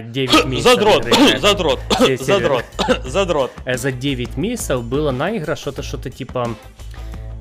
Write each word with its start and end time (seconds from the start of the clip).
9 0.00 0.44
месяцев. 0.46 0.72
Задрот, 0.72 1.06
задрот, 1.40 1.80
задрот, 2.20 2.64
задрот. 3.04 3.50
За 3.74 3.92
9 3.92 4.36
месяцев 4.36 4.82
было 4.84 5.10
на 5.10 5.36
игра 5.36 5.56
что-то, 5.56 5.82
что-то 5.82 6.10
типа 6.10 6.48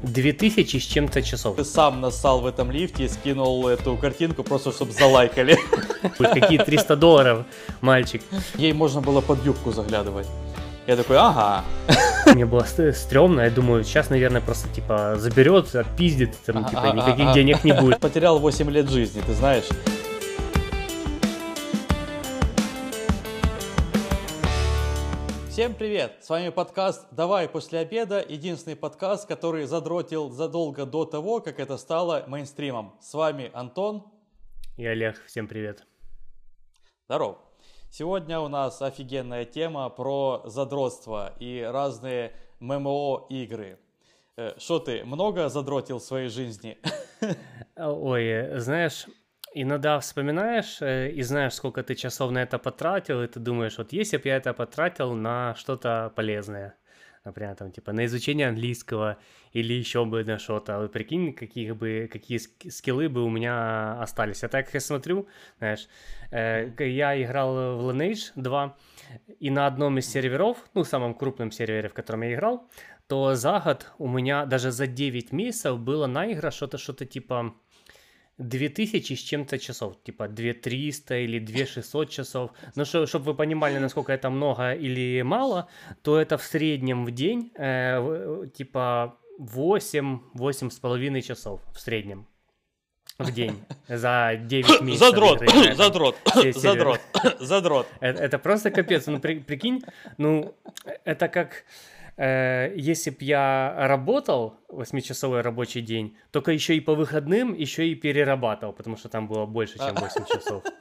2000 0.03 0.77
с 0.77 0.83
чем-то 0.83 1.21
часов. 1.21 1.55
Ты 1.55 1.65
сам 1.65 2.01
нассал 2.01 2.41
в 2.41 2.45
этом 2.45 2.71
лифте 2.71 3.05
и 3.05 3.07
скинул 3.07 3.67
эту 3.67 3.95
картинку 3.97 4.43
просто, 4.43 4.71
чтобы 4.71 4.91
залайкали. 4.91 5.57
Какие 6.17 6.59
300 6.59 6.95
долларов, 6.95 7.45
мальчик. 7.81 8.21
Ей 8.55 8.73
можно 8.73 9.01
было 9.01 9.21
под 9.21 9.43
юбку 9.45 9.71
заглядывать. 9.71 10.27
Я 10.87 10.95
такой, 10.95 11.17
ага. 11.17 11.63
Мне 12.27 12.45
было 12.45 12.61
ст- 12.63 12.95
стрёмно, 12.95 13.41
я 13.41 13.49
думаю, 13.49 13.83
сейчас, 13.83 14.11
наверное, 14.11 14.41
просто 14.41 14.69
типа 14.69 15.15
заберет, 15.17 15.73
отпиздит, 15.73 16.35
там, 16.45 16.63
типа, 16.65 16.91
никаких 16.95 17.33
денег 17.33 17.63
не 17.63 17.71
будет. 17.73 17.99
Потерял 17.99 18.37
8 18.37 18.69
лет 18.69 18.89
жизни, 18.89 19.21
ты 19.25 19.33
знаешь. 19.33 19.63
Всем 25.55 25.73
привет! 25.73 26.17
С 26.19 26.29
вами 26.29 26.49
подкаст 26.49 27.07
«Давай 27.11 27.47
после 27.47 27.79
обеда», 27.79 28.21
единственный 28.27 28.75
подкаст, 28.75 29.25
который 29.25 29.63
задротил 29.63 30.29
задолго 30.29 30.85
до 30.85 31.05
того, 31.05 31.39
как 31.39 31.61
это 31.61 31.77
стало 31.77 32.25
мейнстримом. 32.27 32.97
С 32.99 33.13
вами 33.13 33.51
Антон. 33.53 34.03
И 34.75 34.85
Олег, 34.85 35.23
всем 35.25 35.47
привет. 35.47 35.85
Здоров! 37.05 37.37
Сегодня 37.89 38.41
у 38.41 38.49
нас 38.49 38.81
офигенная 38.81 39.45
тема 39.45 39.87
про 39.87 40.41
задротство 40.43 41.33
и 41.39 41.61
разные 41.61 42.33
ММО-игры. 42.59 43.79
Что 44.57 44.79
ты, 44.79 45.05
много 45.05 45.47
задротил 45.47 45.99
в 45.99 46.03
своей 46.03 46.27
жизни? 46.27 46.77
Ой, 47.77 48.25
э, 48.25 48.59
знаешь, 48.59 49.05
иногда 49.55 49.99
вспоминаешь 49.99 50.81
э, 50.81 51.09
и 51.11 51.21
знаешь, 51.23 51.53
сколько 51.53 51.81
ты 51.81 51.95
часов 51.95 52.31
на 52.31 52.43
это 52.43 52.59
потратил, 52.59 53.23
и 53.23 53.27
ты 53.27 53.39
думаешь, 53.39 53.77
вот 53.77 53.93
если 53.93 54.17
бы 54.17 54.27
я 54.27 54.35
это 54.35 54.53
потратил 54.53 55.13
на 55.13 55.55
что-то 55.55 56.11
полезное, 56.15 56.75
например, 57.23 57.55
там, 57.55 57.71
типа, 57.71 57.93
на 57.93 58.05
изучение 58.05 58.49
английского 58.49 59.17
или 59.53 59.73
еще 59.73 60.05
бы 60.05 60.23
на 60.23 60.37
что-то, 60.37 60.79
вот 60.79 60.91
прикинь, 60.91 61.33
какие 61.33 61.71
бы, 61.71 62.09
какие 62.11 62.37
ск- 62.37 62.69
скиллы 62.69 63.09
бы 63.09 63.23
у 63.23 63.29
меня 63.29 63.99
остались. 64.01 64.43
А 64.43 64.49
так 64.49 64.73
я 64.73 64.79
смотрю, 64.79 65.27
знаешь, 65.57 65.87
э, 66.31 66.69
я 66.79 67.21
играл 67.23 67.77
в 67.77 67.89
Lineage 67.89 68.31
2, 68.35 68.77
и 69.39 69.49
на 69.49 69.67
одном 69.67 69.97
из 69.97 70.11
серверов, 70.11 70.57
ну, 70.73 70.83
самом 70.83 71.13
крупном 71.15 71.51
сервере, 71.51 71.87
в 71.87 71.93
котором 71.93 72.23
я 72.23 72.33
играл, 72.33 72.69
то 73.07 73.35
за 73.35 73.59
год 73.59 73.91
у 73.99 74.07
меня 74.07 74.45
даже 74.45 74.71
за 74.71 74.87
9 74.87 75.31
месяцев 75.31 75.79
было 75.79 76.07
на 76.07 76.31
игра 76.31 76.51
что-то, 76.51 76.77
что-то 76.77 77.05
типа 77.05 77.55
2000 78.37 79.13
с 79.13 79.19
чем-то 79.19 79.57
часов, 79.59 79.95
типа 80.03 80.27
2300 80.27 81.17
или 81.19 81.39
2600 81.39 82.09
часов. 82.09 82.51
Но 82.75 82.85
чтобы 82.85 83.25
вы 83.25 83.33
понимали, 83.33 83.77
насколько 83.79 84.11
это 84.11 84.29
много 84.29 84.73
или 84.73 85.21
мало, 85.23 85.67
то 86.01 86.19
это 86.19 86.37
в 86.37 86.43
среднем 86.43 87.05
в 87.05 87.11
день 87.11 87.51
э, 87.55 88.47
типа 88.53 89.17
8, 89.39 90.19
8 90.33 90.69
с 90.69 90.79
половиной 90.79 91.21
часов 91.21 91.61
в 91.73 91.79
среднем 91.79 92.27
в 93.17 93.31
день 93.31 93.63
за 93.87 94.37
9 94.41 94.81
месяцев. 94.81 95.07
Задрот, 95.09 95.41
игры 95.41 95.75
задрот, 95.75 96.15
задрот, 96.53 96.99
задрот. 97.39 97.87
Это, 98.01 98.23
это 98.23 98.39
просто 98.39 98.71
капец. 98.71 99.07
Ну, 99.07 99.19
при- 99.19 99.39
прикинь, 99.39 99.81
ну, 100.17 100.55
это 101.05 101.27
как 101.29 101.63
э, 102.17 102.73
если 102.75 103.11
б 103.11 103.17
я 103.21 103.75
работал 103.77 104.55
8-часовой 104.69 105.41
рабочий 105.41 105.81
день, 105.81 106.15
только 106.31 106.51
еще 106.51 106.75
и 106.75 106.79
по 106.79 106.95
выходным, 106.95 107.53
еще 107.53 107.87
и 107.87 107.95
перерабатывал, 107.95 108.73
потому 108.73 108.97
что 108.97 109.09
там 109.09 109.27
было 109.27 109.45
больше, 109.45 109.77
чем 109.77 109.95
8 109.95 110.25
часов. 110.25 110.63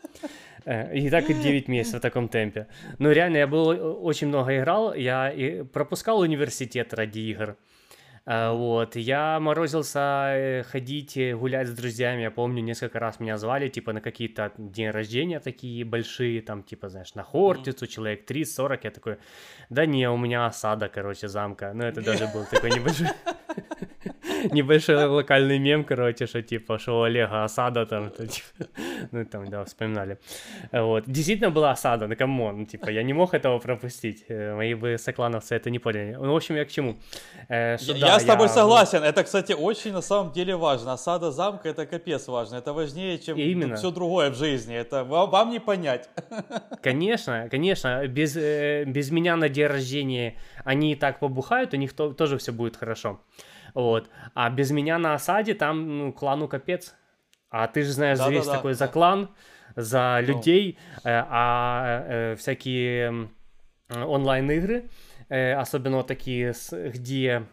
Э, 0.67 0.97
И 0.97 1.11
так 1.11 1.29
и 1.29 1.35
9 1.35 1.69
месяцев 1.69 1.99
в 1.99 2.03
таком 2.03 2.29
темпе. 2.29 2.67
Ну, 2.99 3.13
реально, 3.13 3.37
я 3.39 3.47
был 3.47 3.73
э, 3.73 3.77
очень 3.77 4.29
много 4.29 4.57
играл, 4.57 4.95
я 4.95 5.31
и 5.31 5.63
пропускал 5.63 6.21
университет 6.21 6.95
ради 6.95 7.19
игр. 7.19 7.57
А, 8.27 8.53
Вот, 8.53 8.97
я 8.97 9.39
морозился 9.39 10.33
э, 10.35 10.63
ходить, 10.63 11.17
э, 11.17 11.37
гулять 11.37 11.69
с 11.69 11.73
друзьями. 11.73 12.23
Я 12.23 12.31
помню, 12.31 12.63
несколько 12.63 12.99
раз 12.99 13.21
меня 13.21 13.37
звали, 13.37 13.69
типа, 13.69 13.93
на 13.93 14.01
какие-то 14.01 14.53
дни 14.57 14.91
рождения 14.91 15.41
такие 15.41 15.85
большие, 15.85 16.41
там, 16.41 16.63
типа, 16.63 16.89
знаешь, 16.89 17.15
на 17.15 17.23
Хортицу, 17.23 17.87
человек 17.87 18.31
30-40. 18.31 18.81
Я 18.85 18.91
такой, 18.91 19.17
да 19.69 19.85
не, 19.85 20.09
у 20.09 20.17
меня 20.17 20.47
осада, 20.47 20.89
короче, 20.89 21.29
замка. 21.29 21.73
Ну, 21.75 21.85
это 21.85 22.01
даже 22.01 22.27
был 22.33 22.47
такой 22.51 22.71
небольшой... 22.71 23.09
Небольшой 24.53 25.07
локальный 25.07 25.59
мем, 25.59 25.85
короче, 25.85 26.27
что 26.27 26.43
типа, 26.43 26.79
что 26.79 27.01
у 27.01 27.03
Олега 27.03 27.45
осада 27.45 27.87
там, 27.87 28.11
то, 28.11 28.27
типа, 28.27 28.69
ну 29.13 29.25
там, 29.25 29.49
да, 29.49 29.65
вспоминали. 29.65 30.19
Вот. 30.73 31.05
Действительно 31.07 31.51
была 31.51 31.71
осада, 31.71 32.07
ну 32.07 32.17
come 32.17 32.45
on, 32.45 32.67
типа, 32.67 32.91
я 32.91 33.03
не 33.03 33.13
мог 33.13 33.35
этого 33.35 33.59
пропустить. 33.59 34.25
Э, 34.29 34.55
Мои 34.55 34.75
бы 34.75 34.99
соклановцы 34.99 35.55
это 35.55 35.71
не 35.71 35.79
поняли. 35.79 36.15
Ну, 36.15 36.33
в 36.33 36.37
общем, 36.37 36.57
я 36.57 36.65
к 36.65 36.69
чему? 36.69 36.97
Э, 37.49 37.79
что 37.79 37.93
Я, 37.93 38.01
да, 38.01 38.14
я 38.15 38.21
с 38.21 38.25
тобой 38.25 38.49
согласен. 38.49 39.03
Это, 39.03 39.23
кстати, 39.25 39.53
очень 39.53 39.93
на 39.93 40.01
самом 40.03 40.33
деле 40.33 40.57
важно. 40.57 40.93
Осада 40.93 41.31
замка 41.31 41.69
это 41.69 41.87
капец 41.87 42.27
важно. 42.29 42.57
Это 42.57 42.73
важнее, 42.73 43.19
чем 43.19 43.37
Именно. 43.39 43.77
все 43.77 43.91
другое 43.91 44.31
в 44.31 44.35
жизни. 44.37 44.75
Это 44.75 45.05
вам, 45.05 45.31
вам 45.31 45.51
не 45.51 45.61
понять. 45.61 46.09
Конечно, 46.83 47.49
конечно, 47.51 48.07
без, 48.07 48.37
э, 48.37 48.85
без 48.87 49.11
меня 49.11 49.37
на 49.37 49.49
день 49.49 49.67
рождения 49.67 50.37
они 50.65 50.93
и 50.93 50.95
так 50.95 51.19
побухают, 51.21 51.73
у 51.75 51.77
них 51.77 51.93
то- 51.95 52.13
тоже 52.13 52.37
все 52.39 52.53
будет 52.53 52.77
хорошо. 52.77 53.21
Вот. 53.75 54.09
А 54.35 54.51
без 54.51 54.71
меня 54.71 54.99
на 54.99 55.15
осаде 55.15 55.55
там 55.55 55.99
ну, 55.99 56.13
клану 56.13 56.49
капец. 56.49 56.95
А 57.51 57.67
ты 57.69 57.83
же 57.83 57.93
знаешь, 57.93 58.19
Да-да-да, 58.19 58.37
весь 58.37 58.47
такой 58.47 58.75
за 58.75 58.87
да. 58.87 58.93
клан, 58.93 59.29
за 59.77 60.19
Ну. 60.23 60.29
людей, 60.35 60.79
э, 60.97 61.01
а 61.05 62.05
э, 62.07 62.37
всякие 62.37 63.29
э, 63.89 64.03
онлайн-игры, 64.05 64.91
э, 65.29 65.55
особенно 65.55 65.99
вот 65.99 66.07
такие, 66.07 66.53
где 66.73 67.47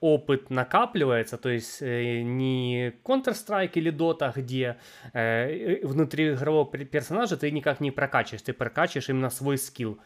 опыт 0.00 0.50
накапливается, 0.50 1.38
то 1.38 1.48
есть 1.48 1.80
э, 1.80 2.22
не 2.22 2.92
Counter-Strike 3.04 3.72
или 3.74 3.92
Dota, 3.92 4.32
где 4.34 4.76
э, 5.12 5.84
внутри 5.86 6.32
игрового 6.32 6.70
пер- 6.70 6.84
персонажа 6.84 7.36
ты 7.36 7.50
никак 7.50 7.80
не 7.80 7.90
прокачиваешь, 7.90 8.42
ты 8.42 8.52
прокачиваешь 8.52 9.08
именно 9.08 9.30
свой 9.30 9.58
скилл 9.58 9.98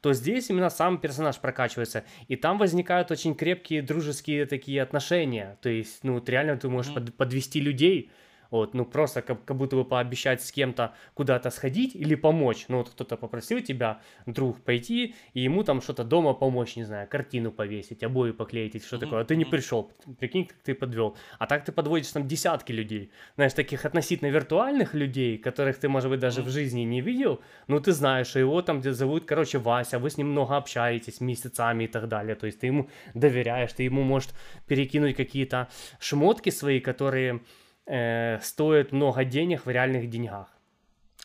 то 0.00 0.12
здесь 0.12 0.50
именно 0.50 0.68
сам 0.68 0.98
персонаж 0.98 1.38
прокачивается. 1.38 2.04
И 2.28 2.36
там 2.36 2.58
возникают 2.58 3.10
очень 3.10 3.34
крепкие 3.34 3.80
дружеские 3.80 4.44
такие 4.44 4.82
отношения. 4.82 5.56
То 5.62 5.70
есть, 5.70 6.04
ну, 6.04 6.14
вот 6.14 6.28
реально 6.28 6.58
ты 6.58 6.68
можешь 6.68 6.92
под- 6.92 7.14
подвести 7.14 7.58
людей, 7.58 8.10
вот, 8.58 8.74
ну, 8.74 8.84
просто 8.84 9.22
как, 9.22 9.44
как 9.44 9.56
будто 9.56 9.76
бы 9.76 9.84
пообещать 9.84 10.42
с 10.42 10.52
кем-то 10.52 10.94
куда-то 11.14 11.50
сходить 11.50 11.94
или 11.96 12.14
помочь. 12.14 12.66
Ну, 12.68 12.78
вот 12.78 12.90
кто-то 12.90 13.16
попросил 13.16 13.60
тебя, 13.60 14.00
друг, 14.26 14.60
пойти, 14.60 15.14
и 15.34 15.40
ему 15.40 15.64
там 15.64 15.80
что-то 15.80 16.04
дома 16.04 16.34
помочь, 16.34 16.76
не 16.76 16.84
знаю, 16.84 17.08
картину 17.08 17.50
повесить, 17.52 18.02
обои 18.02 18.32
поклеить, 18.32 18.74
или 18.74 18.82
что 18.82 18.96
Мгм, 18.96 19.04
такое. 19.06 19.22
А 19.22 19.24
ты 19.24 19.36
не 19.36 19.44
пришел, 19.44 19.90
прикинь, 20.18 20.46
как 20.46 20.58
ты 20.58 20.74
подвел. 20.74 21.16
А 21.38 21.46
так 21.46 21.64
ты 21.64 21.72
подводишь 21.72 22.12
там 22.12 22.28
десятки 22.28 22.72
людей. 22.72 23.10
Знаешь, 23.36 23.54
таких 23.54 23.84
относительно 23.84 24.28
виртуальных 24.28 24.94
людей, 24.94 25.38
которых 25.38 25.78
ты, 25.78 25.88
может 25.88 26.10
быть, 26.10 26.20
даже 26.20 26.42
в 26.42 26.48
жизни 26.48 26.82
не 26.82 27.00
видел, 27.00 27.40
ну, 27.66 27.80
ты 27.80 27.92
знаешь, 27.92 28.28
что 28.28 28.38
его 28.38 28.62
там 28.62 28.80
где 28.80 28.92
зовут, 28.92 29.24
короче, 29.24 29.58
Вася, 29.58 29.98
вы 29.98 30.10
с 30.10 30.16
ним 30.16 30.28
много 30.28 30.56
общаетесь 30.56 31.20
месяцами 31.20 31.84
и 31.84 31.88
так 31.88 32.08
далее. 32.08 32.34
То 32.34 32.46
есть 32.46 32.60
ты 32.60 32.68
ему 32.68 32.88
доверяешь, 33.14 33.72
ты 33.72 33.82
ему, 33.82 34.02
может, 34.02 34.30
перекинуть 34.66 35.16
какие-то 35.16 35.68
шмотки 35.98 36.50
свои, 36.50 36.80
которые 36.80 37.40
э, 37.86 38.38
стоят 38.40 38.92
много 38.92 39.24
денег 39.24 39.66
в 39.66 39.70
реальных 39.70 40.08
деньгах. 40.08 40.48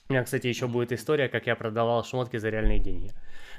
У 0.07 0.13
меня, 0.13 0.23
кстати, 0.23 0.47
еще 0.47 0.67
будет 0.67 0.91
история, 0.91 1.29
как 1.29 1.45
я 1.45 1.55
продавал 1.55 2.03
шмотки 2.03 2.37
за 2.37 2.49
реальные 2.49 2.79
деньги. 2.79 3.11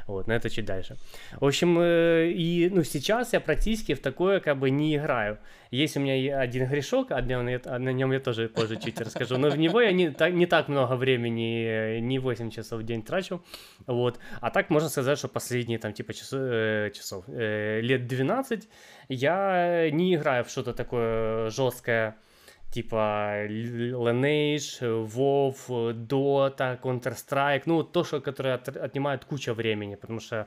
Вот, 0.08 0.26
но 0.26 0.34
это 0.34 0.50
чуть 0.50 0.64
дальше. 0.64 0.96
В 1.40 1.44
общем, 1.44 1.78
э, 1.78 2.32
и 2.32 2.68
ну, 2.68 2.82
сейчас 2.82 3.32
я 3.32 3.40
практически 3.40 3.94
в 3.94 4.00
такое 4.00 4.40
как 4.40 4.58
бы 4.58 4.70
не 4.70 4.96
играю. 4.96 5.38
Есть 5.70 5.96
у 5.96 6.00
меня 6.00 6.40
один 6.40 6.66
грешок, 6.66 7.12
о 7.12 7.20
нем, 7.20 7.46
о 7.64 7.78
нем 7.78 8.10
я 8.10 8.18
тоже 8.18 8.48
позже 8.48 8.76
чуть 8.76 9.00
расскажу, 9.00 9.38
но 9.38 9.50
в 9.50 9.56
него 9.56 9.80
я 9.80 9.92
не, 9.92 10.10
так- 10.10 10.32
не 10.32 10.46
так 10.46 10.66
много 10.66 10.96
времени, 10.96 12.00
не 12.00 12.18
8 12.18 12.50
часов 12.50 12.80
в 12.80 12.82
день 12.82 13.04
трачу. 13.04 13.44
Вот. 13.86 14.18
А 14.40 14.50
так 14.50 14.70
можно 14.70 14.88
сказать, 14.88 15.18
что 15.18 15.28
последние 15.28 15.78
там 15.78 15.92
типа 15.92 16.12
часов, 16.12 16.40
э, 16.42 16.90
часов 16.92 17.24
э, 17.28 17.80
лет 17.80 18.08
12 18.08 18.68
я 19.08 19.88
не 19.92 20.16
играю 20.16 20.42
в 20.42 20.50
что-то 20.50 20.74
такое 20.74 21.50
жесткое, 21.50 22.16
типа 22.70 23.46
Lineage, 23.48 24.80
WoW, 25.06 25.92
Dota, 26.06 26.80
Counter-Strike, 26.80 27.62
ну, 27.66 27.82
то, 27.82 28.04
что, 28.04 28.20
которое 28.20 28.54
от- 28.54 28.76
отнимает 28.76 29.24
куча 29.24 29.54
времени, 29.54 29.96
потому 29.96 30.20
что 30.20 30.46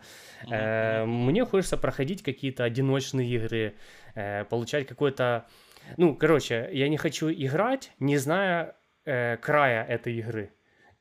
э, 0.49 1.05
мне 1.05 1.45
хочется 1.45 1.77
проходить 1.77 2.23
какие-то 2.23 2.63
одиночные 2.63 3.29
игры, 3.29 3.75
э, 4.15 4.45
получать 4.45 4.87
какой-то... 4.87 5.45
Ну, 5.97 6.15
короче, 6.15 6.69
я 6.71 6.87
не 6.87 6.97
хочу 6.97 7.29
играть, 7.29 7.91
не 7.99 8.17
зная 8.17 8.75
э, 9.05 9.37
края 9.37 9.83
этой 9.83 10.17
игры. 10.17 10.53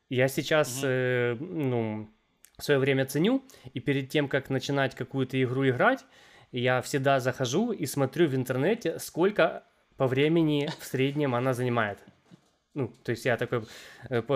Я 0.09 0.29
сейчас, 0.29 0.81
э, 0.83 1.37
ну, 1.39 2.11
свое 2.59 2.81
время 2.81 3.07
ценю, 3.07 3.45
и 3.73 3.81
перед 3.81 4.09
тем, 4.09 4.29
как 4.29 4.51
начинать 4.51 4.95
какую-то 4.95 5.41
игру 5.43 5.69
играть, 5.69 6.05
я 6.51 6.83
всегда 6.83 7.21
захожу 7.21 7.73
и 7.73 7.87
смотрю 7.87 8.29
в 8.29 8.35
интернете, 8.35 8.99
сколько 8.99 9.63
по 9.97 10.07
времени 10.07 10.69
в 10.81 10.85
среднем 10.85 11.35
она 11.35 11.53
занимает. 11.53 11.99
Ну, 12.75 12.91
то 13.05 13.13
есть 13.13 13.27
я 13.27 13.37
такой, 13.37 13.65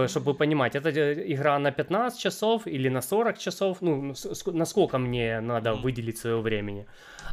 чтобы 0.08 0.34
понимать, 0.34 0.76
это 0.76 0.90
игра 1.32 1.58
на 1.58 1.70
15 1.70 2.20
часов 2.20 2.66
или 2.66 2.90
на 2.90 3.00
40 3.00 3.38
часов, 3.38 3.78
ну, 3.80 4.14
насколько 4.52 4.98
мне 4.98 5.40
надо 5.40 5.72
выделить 5.72 6.18
своего 6.18 6.42
времени. 6.42 6.86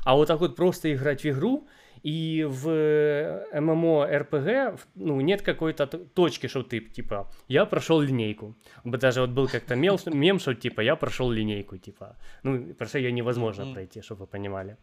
А 0.05 0.15
вот 0.15 0.27
так 0.27 0.39
вот 0.39 0.55
просто 0.55 0.93
играть 0.93 1.23
в 1.23 1.29
игру, 1.29 1.67
и 2.03 2.45
в 2.49 3.45
ММО 3.53 4.07
РПГ 4.19 4.79
ну, 4.95 5.21
нет 5.21 5.41
какой-то 5.41 5.87
точки, 5.87 6.47
что 6.47 6.63
ты, 6.63 6.79
типа, 6.81 7.31
я 7.47 7.65
прошел 7.65 8.01
линейку. 8.01 8.55
Даже 8.83 9.21
вот 9.21 9.29
был 9.29 9.47
как-то 9.47 9.75
мем, 9.75 9.97
мем, 10.13 10.39
что, 10.39 10.53
типа, 10.53 10.81
я 10.81 10.95
прошел 10.95 11.31
линейку, 11.31 11.77
типа. 11.77 12.15
Ну, 12.43 12.73
просто 12.73 12.99
ее 12.99 13.11
невозможно 13.11 13.73
пройти, 13.73 14.01
чтобы 14.01 14.21
вы 14.21 14.27
понимали. 14.27 14.77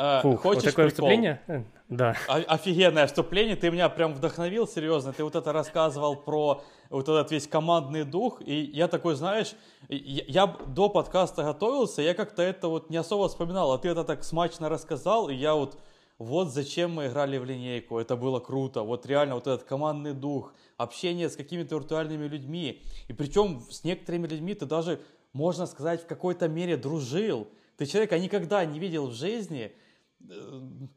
А, 0.00 0.22
Фух, 0.22 0.40
хочешь 0.40 0.62
вот 0.62 0.70
такое 0.70 0.86
прикол? 0.86 1.08
вступление? 1.08 1.40
Э, 1.48 1.62
да. 1.88 2.14
О- 2.28 2.54
офигенное 2.54 3.08
вступление, 3.08 3.56
ты 3.56 3.68
меня 3.70 3.88
прям 3.88 4.14
вдохновил, 4.14 4.68
серьезно. 4.68 5.12
Ты 5.12 5.24
вот 5.24 5.34
это 5.34 5.52
рассказывал 5.52 6.14
про 6.14 6.62
вот 6.88 7.08
этот 7.08 7.32
весь 7.32 7.48
командный 7.48 8.04
дух, 8.04 8.40
и 8.40 8.54
я 8.54 8.86
такой, 8.86 9.16
знаешь, 9.16 9.54
я, 9.88 10.22
я 10.28 10.46
до 10.46 10.88
подкаста 10.88 11.42
готовился, 11.42 12.00
я 12.00 12.14
как-то 12.14 12.42
это 12.42 12.68
вот 12.68 12.90
не 12.90 12.96
особо 12.96 13.28
вспоминал, 13.28 13.72
а 13.72 13.78
ты 13.78 13.88
это 13.88 14.04
так 14.04 14.22
смачно 14.22 14.68
рассказал, 14.68 15.28
и 15.28 15.34
я 15.34 15.54
вот 15.54 15.76
вот 16.18 16.52
зачем 16.52 16.94
мы 16.94 17.06
играли 17.06 17.38
в 17.38 17.44
линейку, 17.44 17.98
это 17.98 18.16
было 18.16 18.40
круто, 18.40 18.82
вот 18.82 19.06
реально 19.06 19.36
вот 19.36 19.46
этот 19.46 19.62
командный 19.62 20.14
дух, 20.14 20.52
общение 20.76 21.28
с 21.28 21.36
какими-то 21.36 21.76
виртуальными 21.76 22.26
людьми, 22.26 22.82
и 23.06 23.12
причем 23.12 23.62
с 23.70 23.84
некоторыми 23.84 24.26
людьми 24.26 24.54
ты 24.54 24.66
даже, 24.66 25.00
можно 25.32 25.66
сказать, 25.66 26.02
в 26.02 26.06
какой-то 26.06 26.48
мере 26.48 26.76
дружил, 26.76 27.48
ты 27.76 27.86
человека 27.86 28.18
никогда 28.18 28.64
не 28.64 28.80
видел 28.80 29.06
в 29.06 29.12
жизни, 29.14 29.72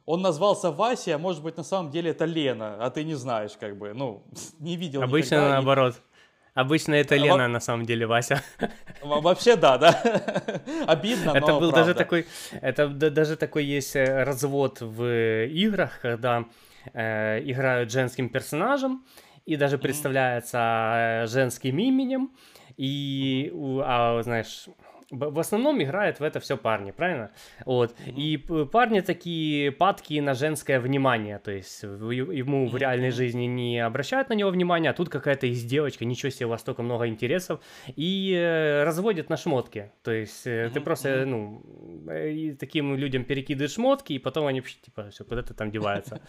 он 0.06 0.22
назвался 0.22 0.72
Вася, 0.72 1.16
а 1.16 1.18
может 1.18 1.44
быть 1.44 1.58
на 1.58 1.64
самом 1.64 1.92
деле 1.92 2.12
это 2.12 2.26
Лена, 2.26 2.78
а 2.80 2.90
ты 2.90 3.04
не 3.04 3.16
знаешь, 3.16 3.52
как 3.60 3.78
бы, 3.78 3.94
ну, 3.94 4.24
не 4.60 4.76
видел 4.76 5.02
Обычно 5.04 5.36
никогда, 5.36 5.54
наоборот. 5.54 5.96
И... 5.96 6.12
Обычно 6.54 6.96
это 6.96 7.16
Лена, 7.16 7.44
Во... 7.44 7.48
на 7.48 7.60
самом 7.62 7.86
деле, 7.86 8.06
Вася. 8.06 8.44
Вообще, 9.04 9.56
да, 9.56 9.78
да. 9.78 9.92
Обидно, 10.88 11.32
Это 11.32 11.48
но 11.48 11.60
был 11.60 11.72
даже 11.72 11.94
такой, 11.94 12.28
это 12.62 12.90
даже 12.90 13.38
такой 13.38 13.64
есть 13.64 13.96
э, 13.96 14.24
развод 14.24 14.82
в 14.82 15.46
играх, 15.46 16.00
когда 16.02 16.46
э, 16.94 17.42
играют 17.46 17.92
женским 17.92 18.28
персонажем, 18.28 19.06
и 19.46 19.56
даже 19.56 19.78
представляется 19.78 21.24
э, 21.24 21.28
женским 21.28 21.80
именем, 21.80 22.32
и, 22.76 23.52
а, 23.86 24.22
знаешь, 24.24 24.68
в 25.12 25.40
основном 25.40 25.82
играют 25.84 26.20
в 26.20 26.24
это 26.24 26.40
все 26.40 26.58
парни, 26.58 26.92
правильно? 26.92 27.32
Вот. 27.66 27.94
Mm-hmm. 28.00 28.14
И 28.16 28.38
парни 28.66 29.02
такие 29.02 29.72
падки 29.72 30.20
на 30.20 30.34
женское 30.34 30.80
внимание, 30.80 31.38
то 31.40 31.52
есть 31.52 31.84
ему 31.84 32.70
в 32.70 32.78
реальной 32.78 33.12
жизни 33.12 33.44
не 33.44 33.80
обращают 33.80 34.30
на 34.30 34.34
него 34.34 34.50
внимания, 34.50 34.90
а 34.90 34.94
тут 34.94 35.10
какая-то 35.10 35.48
из 35.48 35.64
девочка, 35.64 36.06
ничего 36.06 36.30
себе, 36.30 36.46
у 36.46 36.50
вас 36.50 36.62
столько 36.62 36.82
много 36.82 37.08
интересов, 37.08 37.60
и 37.96 38.34
э, 38.34 38.84
разводит 38.84 39.30
на 39.30 39.38
шмотки. 39.38 39.92
То 40.04 40.12
есть 40.12 40.48
mm-hmm. 40.48 40.70
ты 40.70 40.82
просто, 40.82 41.26
ну, 41.26 41.62
э, 42.10 42.56
таким 42.58 42.96
людям 42.96 43.26
перекидываешь 43.26 43.74
шмотки, 43.74 44.14
и 44.14 44.20
потом 44.20 44.48
они, 44.48 44.62
типа, 44.62 45.10
все, 45.10 45.26
куда 45.26 45.44
ты 45.44 45.54
там 45.54 45.72
девается. 45.72 46.22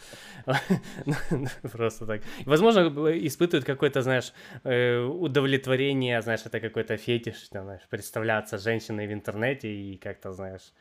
Просто 1.72 2.06
так. 2.06 2.22
Возможно, 2.46 2.80
испытывают 3.26 3.64
какое-то, 3.64 4.02
знаешь, 4.02 4.32
удовлетворение, 4.64 6.20
знаешь, 6.20 6.40
это 6.44 6.58
какой-то 6.58 6.96
фетиш, 6.96 7.48
знаешь, 7.50 7.82
представляться 7.88 8.58
женщиной 8.58 8.71
женщиной 8.72 9.06
в 9.06 9.12
интернете 9.12 9.68
и 9.68 9.96
как-то, 9.96 10.32
знаешь, 10.32 10.72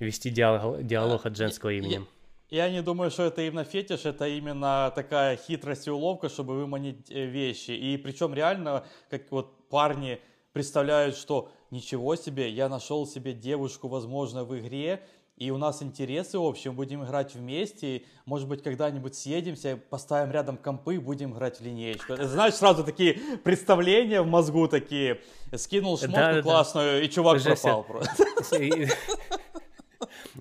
вести 0.00 0.30
диалог, 0.30 0.82
диалог 0.82 1.26
от 1.26 1.36
женского 1.36 1.70
имени. 1.70 2.04
Я, 2.50 2.70
не 2.70 2.82
думаю, 2.82 3.10
что 3.10 3.24
это 3.24 3.42
именно 3.42 3.64
фетиш, 3.64 4.04
это 4.04 4.28
именно 4.28 4.92
такая 4.94 5.36
хитрость 5.36 5.86
и 5.86 5.90
уловка, 5.90 6.28
чтобы 6.28 6.54
выманить 6.54 7.10
э, 7.10 7.26
вещи. 7.26 7.72
И 7.72 7.96
причем 7.96 8.34
реально, 8.34 8.84
как 9.10 9.32
вот 9.32 9.68
парни 9.68 10.20
представляют, 10.52 11.16
что 11.16 11.50
ничего 11.70 12.16
себе, 12.16 12.50
я 12.50 12.68
нашел 12.68 13.06
себе 13.06 13.32
девушку, 13.32 13.88
возможно, 13.88 14.44
в 14.44 14.56
игре, 14.58 15.00
и 15.36 15.50
у 15.50 15.58
нас 15.58 15.82
интересы 15.82 16.38
общие, 16.38 16.72
будем 16.72 17.04
играть 17.04 17.34
вместе, 17.34 18.04
может 18.24 18.48
быть, 18.48 18.62
когда-нибудь 18.62 19.16
съедемся, 19.16 19.78
поставим 19.90 20.30
рядом 20.30 20.56
компы, 20.56 21.00
будем 21.00 21.32
играть 21.32 21.58
в 21.58 21.64
линеечку. 21.64 22.14
Знаешь, 22.16 22.54
сразу 22.54 22.84
такие 22.84 23.14
представления 23.42 24.22
в 24.22 24.26
мозгу 24.26 24.68
такие, 24.68 25.20
скинул 25.56 25.98
шмотку 25.98 26.14
да, 26.14 26.42
классную, 26.42 27.00
да. 27.00 27.04
и 27.04 27.10
чувак 27.10 27.36
Уже 27.36 27.56
пропал 27.56 27.82
просто. 27.82 28.24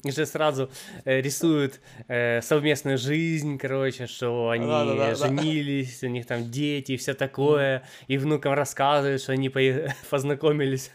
же 0.11 0.25
сразу 0.25 0.69
э, 1.05 1.21
рисуют 1.21 1.79
э, 2.07 2.41
совместную 2.41 2.97
жизнь, 2.97 3.57
короче, 3.57 4.07
что 4.07 4.49
они 4.49 4.65
да, 4.65 4.85
да, 4.85 4.95
да, 4.95 5.15
женились, 5.15 5.99
да. 6.01 6.07
у 6.07 6.09
них 6.09 6.25
там 6.25 6.51
дети 6.51 6.93
и 6.93 6.97
все 6.97 7.13
такое, 7.13 7.83
и 8.07 8.17
внукам 8.17 8.53
рассказывают, 8.53 9.21
что 9.21 9.31
они 9.31 9.49
по- 9.49 9.59
познакомились 10.09 10.91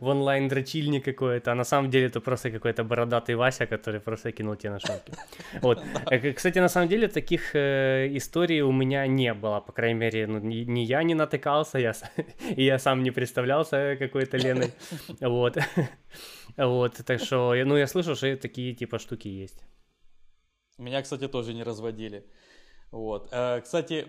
в 0.00 0.06
онлайн-дрочильне 0.06 1.00
какое-то, 1.00 1.52
а 1.52 1.54
на 1.54 1.64
самом 1.64 1.90
деле 1.90 2.06
это 2.06 2.20
просто 2.20 2.50
какой-то 2.50 2.84
бородатый 2.84 3.34
Вася, 3.34 3.66
который 3.66 4.00
просто 4.00 4.32
кинул 4.32 4.56
тебе 4.56 4.70
на 4.70 4.80
шапки. 4.80 5.12
Вот. 5.60 5.82
Э, 6.10 6.32
кстати, 6.32 6.60
на 6.60 6.68
самом 6.68 6.88
деле 6.88 7.08
таких 7.08 7.54
э, 7.54 8.08
историй 8.12 8.62
у 8.62 8.72
меня 8.72 9.06
не 9.06 9.34
было, 9.34 9.60
по 9.60 9.72
крайней 9.72 9.98
мере, 9.98 10.26
ну, 10.26 10.38
ни, 10.38 10.64
ни 10.64 10.80
я 10.80 11.02
не 11.02 11.14
натыкался, 11.14 11.78
я, 11.78 11.92
и 12.56 12.64
я 12.64 12.78
сам 12.78 13.02
не 13.02 13.10
представлялся 13.10 13.96
какой-то 13.98 14.36
Леной, 14.36 14.72
вот. 15.20 15.58
Вот, 16.56 16.94
так 17.06 17.20
что, 17.20 17.54
ну, 17.64 17.76
я 17.76 17.86
слышал, 17.86 18.14
что 18.14 18.36
такие, 18.36 18.74
типа, 18.74 18.98
штуки 18.98 19.28
есть. 19.28 19.64
Меня, 20.78 21.02
кстати, 21.02 21.28
тоже 21.28 21.54
не 21.54 21.62
разводили. 21.62 22.26
Вот. 22.90 23.28
Э, 23.32 23.60
кстати, 23.62 24.06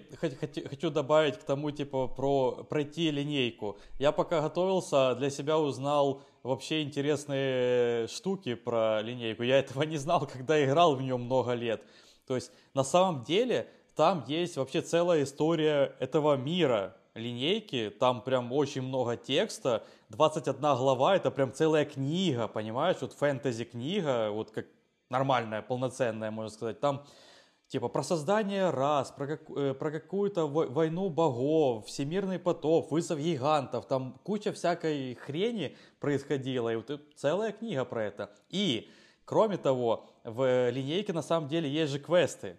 хочу 0.69 0.89
добавить 0.89 1.37
к 1.37 1.43
тому, 1.43 1.71
типа, 1.71 2.07
про 2.09 2.65
пройти 2.69 3.11
линейку. 3.11 3.77
Я 3.97 4.11
пока 4.11 4.41
готовился, 4.41 5.15
для 5.15 5.29
себя 5.29 5.57
узнал 5.57 6.21
вообще 6.43 6.83
интересные 6.83 8.07
штуки 8.07 8.55
про 8.55 9.01
линейку. 9.01 9.43
Я 9.43 9.59
этого 9.59 9.83
не 9.83 9.97
знал, 9.97 10.27
когда 10.33 10.63
играл 10.63 10.95
в 10.95 11.01
нее 11.01 11.17
много 11.17 11.53
лет. 11.53 11.81
То 12.27 12.35
есть, 12.35 12.51
на 12.73 12.83
самом 12.83 13.23
деле, 13.23 13.69
там 13.95 14.25
есть 14.27 14.57
вообще 14.57 14.81
целая 14.81 15.23
история 15.23 15.95
этого 15.99 16.35
мира, 16.35 16.97
линейки, 17.13 17.89
там 17.99 18.21
прям 18.21 18.51
очень 18.51 18.81
много 18.81 19.15
текста, 19.15 19.85
21 20.13 20.59
глава, 20.59 21.15
это 21.15 21.31
прям 21.31 21.51
целая 21.51 21.85
книга, 21.85 22.47
понимаешь, 22.47 22.97
вот 23.01 23.13
фэнтези-книга, 23.13 24.29
вот 24.29 24.51
как 24.51 24.67
нормальная, 25.09 25.63
полноценная, 25.63 26.29
можно 26.29 26.51
сказать, 26.51 26.79
там 26.79 27.03
типа 27.67 27.87
про 27.87 28.03
создание 28.03 28.69
рас, 28.69 29.11
про, 29.11 29.25
как, 29.25 29.49
э, 29.57 29.73
про 29.73 29.89
какую-то 29.89 30.45
войну 30.45 31.09
богов, 31.09 31.87
всемирный 31.87 32.37
потоп, 32.37 32.91
вызов 32.91 33.19
гигантов, 33.19 33.87
там 33.87 34.19
куча 34.23 34.53
всякой 34.53 35.15
хрени 35.15 35.75
происходила, 35.99 36.71
и 36.71 36.75
вот 36.75 37.01
целая 37.15 37.51
книга 37.51 37.83
про 37.83 38.03
это. 38.03 38.29
И, 38.49 38.91
кроме 39.25 39.57
того, 39.57 40.11
в 40.23 40.69
линейке 40.69 41.11
на 41.13 41.23
самом 41.23 41.49
деле 41.49 41.67
есть 41.67 41.91
же 41.91 41.97
квесты, 41.97 42.57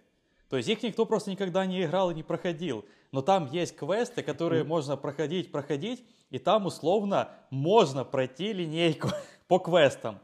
то 0.49 0.57
есть 0.57 0.67
их 0.67 0.83
никто 0.83 1.05
просто 1.05 1.31
никогда 1.31 1.65
не 1.65 1.83
играл 1.83 2.11
и 2.11 2.15
не 2.15 2.23
проходил. 2.23 2.83
Но 3.13 3.21
там 3.21 3.49
есть 3.49 3.77
квесты, 3.77 4.23
которые 4.23 4.63
mm. 4.63 4.67
можно 4.67 4.97
проходить, 4.97 5.51
проходить, 5.51 6.05
и 6.29 6.39
там 6.39 6.65
условно 6.65 7.29
можно 7.49 8.03
пройти 8.03 8.53
линейку 8.53 9.09
по 9.47 9.59
квестам. 9.59 10.19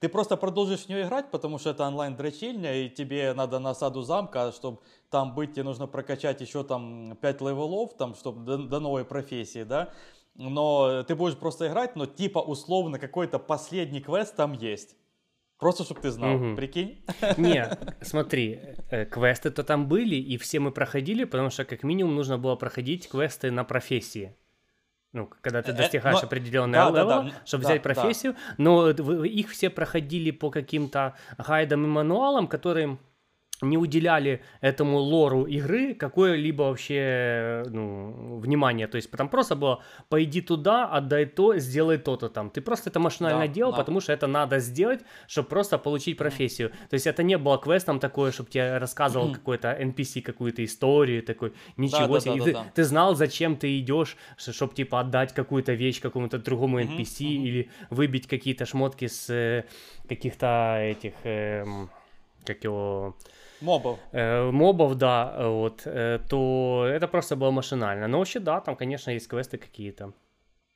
Ты 0.00 0.08
просто 0.08 0.36
продолжишь 0.36 0.80
в 0.80 0.88
нее 0.88 1.04
играть, 1.04 1.30
потому 1.30 1.58
что 1.58 1.70
это 1.70 1.86
онлайн-дрочильня, 1.86 2.82
и 2.84 2.90
тебе 2.90 3.32
надо 3.32 3.58
на 3.58 3.74
осаду 3.74 4.02
замка, 4.02 4.52
чтобы 4.52 4.80
там 5.08 5.34
быть, 5.34 5.54
тебе 5.54 5.62
нужно 5.62 5.86
прокачать 5.86 6.40
еще 6.40 6.62
там 6.62 7.16
5 7.20 7.40
левелов, 7.40 7.96
там, 7.96 8.14
чтобы 8.14 8.44
до, 8.44 8.58
до 8.58 8.80
новой 8.80 9.04
профессии, 9.04 9.62
да. 9.62 9.90
Но 10.34 11.04
ты 11.04 11.14
будешь 11.14 11.36
просто 11.38 11.68
играть, 11.68 11.96
но 11.96 12.06
типа 12.06 12.40
условно 12.40 12.98
какой-то 12.98 13.38
последний 13.38 14.00
квест 14.00 14.36
там 14.36 14.52
есть. 14.52 14.96
Просто, 15.58 15.84
чтобы 15.84 16.00
ты 16.00 16.10
знал, 16.10 16.34
угу. 16.36 16.56
прикинь? 16.56 17.02
Не, 17.38 17.70
смотри, 18.02 18.60
э, 18.90 19.06
квесты-то 19.06 19.62
там 19.62 19.88
были, 19.88 20.16
и 20.16 20.36
все 20.36 20.60
мы 20.60 20.72
проходили, 20.72 21.24
потому 21.24 21.48
что 21.48 21.64
как 21.64 21.84
минимум 21.84 22.16
нужно 22.16 22.36
было 22.36 22.56
проходить 22.56 23.08
квесты 23.08 23.50
на 23.50 23.64
профессии. 23.64 24.36
Ну, 25.14 25.30
когда 25.40 25.62
ты 25.62 25.70
э, 25.70 25.74
достигаешь 25.74 26.20
но... 26.20 26.26
определенного 26.26 26.90
да, 26.90 26.98
левела, 26.98 27.22
да, 27.22 27.30
да, 27.30 27.46
чтобы 27.46 27.62
да, 27.62 27.68
взять 27.70 27.82
профессию, 27.82 28.32
да. 28.32 28.54
но 28.58 28.90
их 28.90 29.48
все 29.48 29.70
проходили 29.70 30.32
по 30.32 30.50
каким-то 30.50 31.14
гайдам 31.38 31.84
и 31.84 31.86
мануалам, 31.86 32.48
которые 32.48 32.98
не 33.70 33.78
уделяли 33.78 34.42
этому 34.60 34.98
лору 34.98 35.44
игры 35.44 35.94
какое-либо 35.94 36.62
вообще 36.62 37.64
ну, 37.66 38.38
внимание. 38.38 38.86
То 38.86 38.96
есть 38.96 39.10
там 39.10 39.28
просто 39.28 39.56
было 39.56 39.82
пойди 40.08 40.40
туда, 40.40 40.86
отдай 40.86 41.26
то, 41.26 41.58
сделай 41.58 41.98
то-то 41.98 42.28
там. 42.28 42.50
Ты 42.50 42.60
просто 42.60 42.90
это 42.90 43.00
машинально 43.00 43.46
да, 43.46 43.48
делал, 43.48 43.72
да. 43.72 43.78
потому 43.78 44.00
что 44.00 44.12
это 44.12 44.26
надо 44.26 44.58
сделать, 44.58 45.00
чтобы 45.26 45.48
просто 45.48 45.78
получить 45.78 46.16
профессию. 46.16 46.68
Mm. 46.68 46.88
То 46.90 46.94
есть 46.94 47.06
это 47.06 47.22
не 47.22 47.38
было 47.38 47.58
квестом 47.58 47.98
такое, 48.00 48.32
чтобы 48.32 48.50
тебе 48.50 48.78
рассказывал 48.78 49.30
mm. 49.30 49.34
какой-то 49.34 49.76
NPC 49.80 50.22
какую-то 50.22 50.64
историю, 50.64 51.22
такой, 51.22 51.52
ничего 51.76 52.14
да, 52.14 52.20
себе. 52.20 52.38
Да, 52.38 52.44
да, 52.44 52.52
да, 52.52 52.64
ты, 52.64 52.70
ты 52.74 52.84
знал, 52.84 53.14
зачем 53.14 53.56
ты 53.56 53.78
идешь, 53.78 54.16
чтобы 54.36 54.74
типа 54.74 55.00
отдать 55.00 55.32
какую-то 55.32 55.72
вещь 55.72 56.00
какому-то 56.00 56.38
другому 56.38 56.80
NPC 56.80 56.86
mm-hmm, 56.86 57.26
mm-hmm. 57.26 57.44
или 57.44 57.70
выбить 57.90 58.26
какие-то 58.26 58.66
шмотки 58.66 59.06
с 59.06 59.30
э, 59.30 59.64
каких-то 60.08 60.78
этих... 60.80 61.14
Э, 61.24 61.64
как 62.44 62.64
его... 62.64 63.16
Мобов. 63.64 63.98
Э, 64.12 64.50
мобов, 64.50 64.94
да, 64.94 65.48
вот, 65.48 65.82
э, 65.86 66.18
то 66.28 66.84
это 66.86 67.08
просто 67.08 67.36
было 67.36 67.50
машинально. 67.50 68.08
Но 68.08 68.18
вообще, 68.18 68.40
да, 68.40 68.60
там, 68.60 68.76
конечно, 68.76 69.10
есть 69.10 69.28
квесты 69.28 69.58
какие-то. 69.58 70.12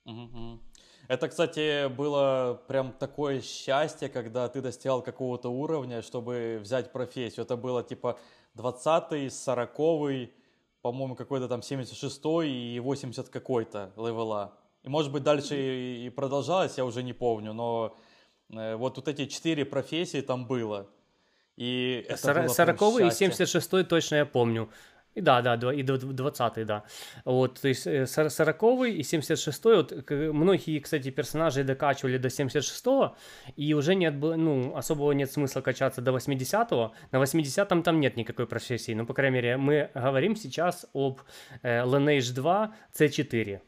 Угу. 0.07 0.61
Это, 1.09 1.29
кстати, 1.29 1.89
было 1.89 2.61
прям 2.69 2.93
такое 2.93 3.41
счастье, 3.41 4.09
когда 4.09 4.49
ты 4.49 4.61
достигал 4.61 5.03
какого-то 5.03 5.49
уровня, 5.49 6.03
чтобы 6.03 6.59
взять 6.61 6.93
профессию. 6.93 7.45
Это 7.45 7.57
было 7.57 7.83
типа 7.83 8.19
20-й, 8.57 9.27
40-й, 9.29 10.33
по-моему, 10.83 11.15
какой-то 11.15 11.49
там 11.49 11.61
76-й 11.61 12.51
и 12.51 12.81
80 12.81 13.29
какой-то 13.29 13.93
левела. 13.97 14.53
И 14.83 14.89
может 14.89 15.13
быть 15.13 15.23
дальше 15.23 15.57
и 15.57 16.11
продолжалось, 16.11 16.79
я 16.79 16.85
уже 16.85 17.03
не 17.03 17.13
помню, 17.13 17.53
но 17.53 17.97
э, 18.51 18.77
вот, 18.77 18.97
вот 18.97 19.09
эти 19.09 19.27
четыре 19.27 19.65
профессии 19.65 20.21
там 20.21 20.47
было. 20.47 20.89
И 21.59 22.07
это 22.09 22.49
40 22.49 22.81
и 23.01 23.11
76 23.11 23.89
точно 23.89 24.17
я 24.17 24.27
помню. 24.27 24.69
И 25.15 25.21
да, 25.21 25.43
да, 25.43 25.75
и 25.75 25.83
20 25.83 26.67
да. 26.67 26.85
Вот, 27.25 27.61
то 27.61 27.67
есть 27.69 27.83
40 27.83 28.63
э, 28.63 28.91
и 28.91 29.03
76 29.03 29.65
вот 29.65 30.11
многие, 30.11 30.79
кстати, 30.79 31.11
персонажи 31.11 31.65
докачивали 31.65 32.19
до 32.19 32.31
76 32.31 32.85
и 33.57 33.75
уже 33.75 33.97
нет, 33.97 34.15
ну, 34.15 34.77
особого 34.77 35.11
нет 35.11 35.33
смысла 35.33 35.61
качаться 35.61 36.01
до 36.01 36.13
80-го. 36.13 36.93
На 37.11 37.17
80-м 37.21 37.83
там 37.83 37.99
нет 37.99 38.17
никакой 38.17 38.47
профессии, 38.47 38.95
ну, 38.95 39.07
по 39.07 39.15
крайней 39.15 39.35
мере, 39.35 39.57
мы 39.57 39.91
говорим 39.95 40.37
сейчас 40.37 40.87
об 40.95 41.21
э, 41.63 41.83
Lineage 41.83 42.33
2 42.35 42.75
C4 42.97 43.61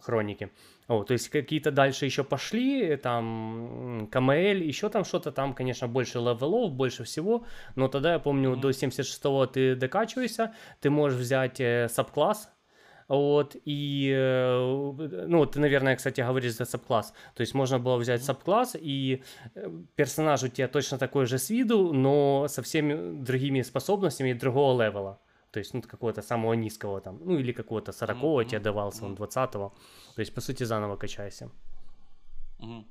хроники. 0.00 0.50
О, 0.86 1.02
то 1.02 1.12
есть 1.14 1.30
какие-то 1.30 1.70
дальше 1.70 2.04
еще 2.04 2.24
пошли, 2.24 2.96
там 2.96 4.08
Kamael, 4.12 4.60
еще 4.62 4.90
там 4.90 5.04
что-то, 5.04 5.32
там, 5.32 5.54
конечно, 5.54 5.88
больше 5.88 6.18
левелов, 6.18 6.72
больше 6.72 7.04
всего, 7.04 7.46
но 7.74 7.88
тогда 7.88 8.12
я 8.12 8.18
помню, 8.18 8.52
mm-hmm. 8.52 8.60
до 8.60 8.70
76-го 8.70 9.46
ты 9.46 9.76
докачиваешься, 9.76 10.54
ты 10.80 10.90
можешь 10.90 11.18
взять 11.18 11.58
э, 11.58 11.88
сабкласс, 11.88 12.50
вот, 13.08 13.56
и, 13.64 14.12
э, 14.14 15.26
ну, 15.26 15.46
ты, 15.46 15.58
наверное, 15.58 15.96
кстати, 15.96 16.20
говоришь 16.20 16.54
за 16.54 16.66
сабкласс, 16.66 17.14
то 17.34 17.40
есть 17.40 17.54
можно 17.54 17.78
было 17.78 17.96
взять 17.96 18.22
сабкласс, 18.22 18.76
и 18.78 19.22
э, 19.54 19.70
персонаж 19.96 20.42
у 20.42 20.48
тебя 20.48 20.68
точно 20.68 20.98
такой 20.98 21.24
же 21.24 21.38
с 21.38 21.48
виду, 21.48 21.94
но 21.94 22.46
со 22.48 22.62
всеми 22.62 23.22
другими 23.22 23.62
способностями 23.62 24.34
другого 24.34 24.82
левела 24.82 25.18
то 25.54 25.60
есть, 25.60 25.74
ну, 25.74 25.82
какого-то 25.82 26.22
самого 26.22 26.54
низкого 26.54 27.00
там, 27.00 27.20
ну, 27.24 27.38
или 27.38 27.52
какого-то 27.52 27.92
40-го 27.92 28.40
mm-hmm. 28.40 28.44
тебе 28.44 28.60
давался, 28.60 29.04
он 29.04 29.14
20-го, 29.14 29.72
то 30.16 30.20
есть, 30.20 30.34
по 30.34 30.40
сути, 30.40 30.64
заново 30.64 30.96
качайся. 30.96 31.48
Mm-hmm. 32.58 32.84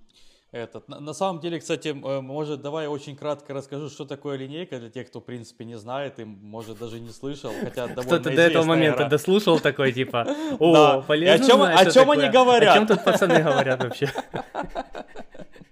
Этот, 0.54 0.88
на, 0.88 1.00
на 1.00 1.14
самом 1.14 1.42
деле, 1.42 1.60
кстати, 1.60 1.90
э, 1.90 2.22
может, 2.22 2.62
давай 2.62 2.84
я 2.84 2.90
очень 2.90 3.18
кратко 3.18 3.54
расскажу, 3.54 3.90
что 3.90 4.06
такое 4.06 4.38
линейка 4.38 4.80
для 4.80 4.90
тех, 4.90 5.08
кто, 5.08 5.20
в 5.20 5.26
принципе, 5.26 5.66
не 5.66 5.78
знает 5.78 6.20
и, 6.20 6.24
может, 6.24 6.80
даже 6.80 7.02
не 7.02 7.10
слышал, 7.10 7.52
хотя 7.60 7.88
довольно 7.96 8.20
Кто-то 8.20 8.36
до 8.36 8.42
этого 8.42 8.64
момента 8.64 9.10
дослушал 9.10 9.60
такой, 9.60 9.92
типа, 9.92 10.26
о, 10.60 11.02
полезно 11.02 11.46
О 11.46 11.50
чем, 11.50 11.62
о 11.62 11.92
чем 11.92 12.12
они 12.12 12.30
говорят? 12.30 12.76
О 12.76 12.78
чем 12.78 12.88
тут 12.88 13.04
пацаны 13.04 13.44
говорят 13.44 13.84
вообще? 13.84 14.10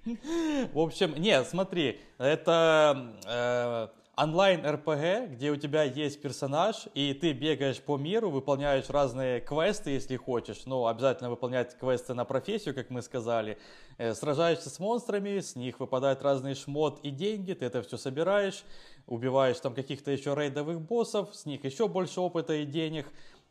В 0.74 0.80
общем, 0.80 1.14
нет, 1.16 1.48
смотри, 1.48 2.02
это 2.18 3.14
э, 3.28 4.01
онлайн-РПГ, 4.22 5.32
где 5.32 5.50
у 5.50 5.56
тебя 5.56 5.82
есть 5.82 6.22
персонаж, 6.22 6.88
и 6.94 7.14
ты 7.16 7.34
бегаешь 7.34 7.82
по 7.82 7.98
миру, 7.98 8.30
выполняешь 8.30 8.88
разные 8.90 9.42
квесты, 9.42 9.90
если 9.90 10.16
хочешь, 10.16 10.62
ну, 10.66 10.86
обязательно 10.86 11.32
выполнять 11.32 11.76
квесты 11.76 12.14
на 12.14 12.24
профессию, 12.24 12.76
как 12.76 12.92
мы 12.92 13.02
сказали, 13.02 13.58
э, 13.98 14.14
сражаешься 14.14 14.70
с 14.70 14.80
монстрами, 14.80 15.40
с 15.40 15.56
них 15.56 15.80
выпадают 15.80 16.22
разные 16.22 16.54
шмот 16.54 17.00
и 17.02 17.10
деньги, 17.10 17.54
ты 17.54 17.66
это 17.66 17.82
все 17.82 17.98
собираешь, 17.98 18.64
убиваешь 19.08 19.60
там 19.60 19.74
каких-то 19.74 20.12
еще 20.12 20.36
рейдовых 20.36 20.80
боссов, 20.82 21.34
с 21.34 21.48
них 21.48 21.66
еще 21.66 21.88
больше 21.88 22.22
опыта 22.22 22.54
и 22.54 22.66
денег, 22.66 23.08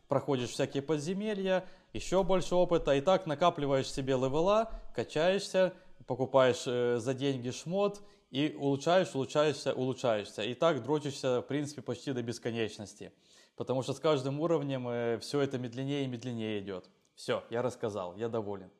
проходишь 0.07 0.51
всякие 0.51 0.83
подземелья, 0.83 1.65
еще 1.91 2.23
больше 2.23 2.55
опыта, 2.55 2.95
и 2.95 3.01
так 3.01 3.25
накапливаешь 3.25 3.91
себе 3.91 4.13
левела, 4.13 4.71
качаешься, 4.95 5.73
покупаешь 6.07 6.63
э, 6.65 6.97
за 6.97 7.13
деньги 7.13 7.49
шмот, 7.49 8.01
и 8.31 8.55
улучшаешь, 8.57 9.13
улучшаешься, 9.13 9.73
улучшаешься. 9.73 10.41
И 10.41 10.53
так 10.53 10.81
дрочишься, 10.83 11.41
в 11.41 11.43
принципе, 11.43 11.81
почти 11.81 12.13
до 12.13 12.23
бесконечности. 12.23 13.11
Потому 13.57 13.83
что 13.83 13.93
с 13.93 13.99
каждым 13.99 14.39
уровнем 14.39 14.87
э, 14.87 15.19
все 15.19 15.41
это 15.41 15.57
медленнее 15.57 16.05
и 16.05 16.07
медленнее 16.07 16.59
идет. 16.59 16.89
Все, 17.15 17.43
я 17.49 17.61
рассказал, 17.61 18.15
я 18.15 18.29
доволен. 18.29 18.71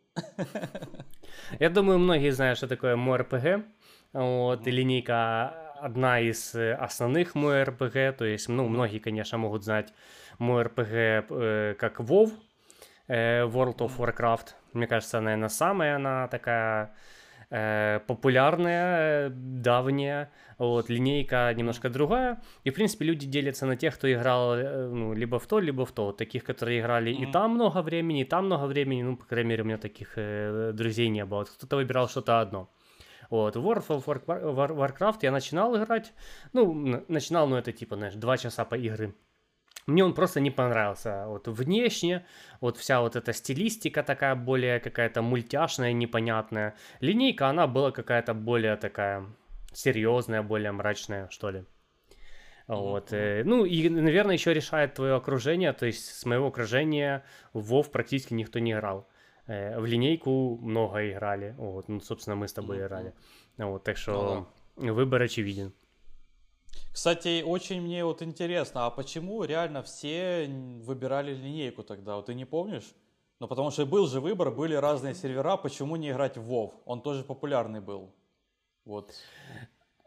Я 1.60 1.70
думаю, 1.70 2.00
многие 2.00 2.32
знают, 2.32 2.58
что 2.58 2.68
такое 2.68 2.96
МОРПГ. 2.96 3.66
Вот, 4.14 4.68
и 4.68 4.72
линейка 4.72 5.72
одна 5.80 6.20
из 6.20 6.56
э, 6.56 6.74
основных 6.74 7.36
МОРПГ. 7.36 8.18
То 8.18 8.26
есть, 8.26 8.50
ну, 8.50 8.68
многие, 8.68 9.00
конечно, 9.00 9.38
могут 9.38 9.64
знать 9.64 9.94
МОРПГ 10.40 10.92
э, 10.92 11.76
как 11.78 12.00
WoW, 12.00 12.32
э, 13.08 13.44
World 13.44 13.78
of 13.78 13.98
Warcraft. 13.98 14.54
Мне 14.74 14.88
кажется, 14.88 15.20
наверное, 15.20 15.50
самая 15.50 15.96
она 15.98 16.28
такая 16.28 16.96
э, 17.52 18.00
популярная, 18.08 19.30
давняя, 19.30 20.32
вот, 20.58 20.90
линейка 20.90 21.54
немножко 21.54 21.90
другая, 21.90 22.42
и, 22.64 22.72
в 22.72 22.74
принципе, 22.74 23.06
люди 23.06 23.28
делятся 23.28 23.66
на 23.66 23.76
тех, 23.76 23.96
кто 23.96 24.12
играл, 24.12 24.56
ну, 24.56 25.14
либо 25.14 25.38
в 25.38 25.46
то, 25.46 25.60
либо 25.60 25.86
в 25.86 25.92
то, 25.92 26.12
таких, 26.12 26.44
которые 26.44 26.80
играли 26.80 27.12
mm-hmm. 27.12 27.30
и 27.30 27.32
там 27.32 27.52
много 27.52 27.82
времени, 27.82 28.22
и 28.22 28.26
там 28.26 28.46
много 28.46 28.66
времени, 28.66 29.04
ну, 29.04 29.18
по 29.18 29.26
крайней 29.26 29.50
мере, 29.50 29.64
у 29.64 29.66
меня 29.66 29.78
таких 29.78 30.14
э, 30.16 30.72
друзей 30.74 31.10
не 31.10 31.26
было, 31.26 31.44
кто-то 31.44 31.76
выбирал 31.76 32.10
что-то 32.10 32.42
одно. 32.42 32.70
Вот, 33.30 33.56
World 33.56 33.88
of 33.88 34.06
Warcraft 34.06 35.20
я 35.22 35.32
начинал 35.32 35.78
играть, 35.78 36.14
ну, 36.54 36.74
начинал, 37.08 37.48
ну, 37.48 37.56
это 37.56 37.72
типа, 37.72 37.96
знаешь, 37.96 38.16
два 38.16 38.38
часа 38.38 38.66
по 38.66 38.76
игры 38.76 39.14
мне 39.88 40.04
он 40.04 40.14
просто 40.14 40.40
не 40.40 40.52
понравился. 40.52 41.26
Вот 41.28 41.48
внешне, 41.48 42.26
вот 42.60 42.78
вся 42.78 43.02
вот 43.02 43.16
эта 43.16 43.34
стилистика 43.34 44.04
такая 44.04 44.36
более 44.36 44.80
какая-то 44.80 45.22
мультяшная, 45.22 45.94
непонятная. 45.94 46.76
Линейка, 47.00 47.48
она 47.48 47.68
была 47.68 47.92
какая-то 47.92 48.34
более 48.34 48.76
такая 48.76 49.26
серьезная, 49.74 50.44
более 50.44 50.72
мрачная, 50.72 51.30
что 51.30 51.50
ли. 51.50 51.66
Вот. 52.68 53.12
Mm-hmm. 53.12 53.44
Ну 53.44 53.66
и, 53.66 53.90
наверное, 53.90 54.36
еще 54.36 54.54
решает 54.54 54.94
твое 54.94 55.16
окружение. 55.16 55.74
То 55.74 55.86
есть 55.86 56.06
с 56.06 56.26
моего 56.26 56.48
окружения 56.48 57.24
в 57.54 57.74
WoW 57.74 57.90
практически 57.90 58.34
никто 58.34 58.60
не 58.60 58.72
играл. 58.72 59.10
Э, 59.48 59.80
в 59.80 59.86
линейку 59.86 60.58
много 60.62 61.10
играли. 61.10 61.56
Вот. 61.58 61.90
Ну, 61.90 62.00
собственно, 62.00 62.36
мы 62.36 62.48
с 62.48 62.54
тобой 62.54 62.78
mm-hmm. 62.78 62.86
играли. 62.86 63.14
Вот, 63.58 63.84
так 63.84 63.98
что 63.98 64.48
mm-hmm. 64.78 64.92
выбор 64.92 65.22
очевиден. 65.22 65.74
Кстати, 66.92 67.42
очень 67.42 67.82
мне 67.82 68.04
вот 68.04 68.22
интересно, 68.22 68.86
а 68.86 68.90
почему 68.90 69.44
реально 69.44 69.82
все 69.82 70.48
выбирали 70.84 71.34
линейку 71.34 71.84
тогда? 71.84 72.16
Вот 72.16 72.26
ты 72.26 72.34
не 72.34 72.46
помнишь? 72.46 72.94
Ну, 73.40 73.48
потому 73.48 73.72
что 73.72 73.86
был 73.86 74.08
же 74.08 74.20
выбор, 74.20 74.52
были 74.52 74.76
разные 74.76 75.16
сервера, 75.16 75.58
почему 75.58 75.96
не 75.96 76.12
играть 76.12 76.38
в 76.38 76.52
WoW? 76.52 76.74
Он 76.86 77.02
тоже 77.02 77.24
популярный 77.24 77.82
был. 77.82 78.14
Вот. 78.86 79.14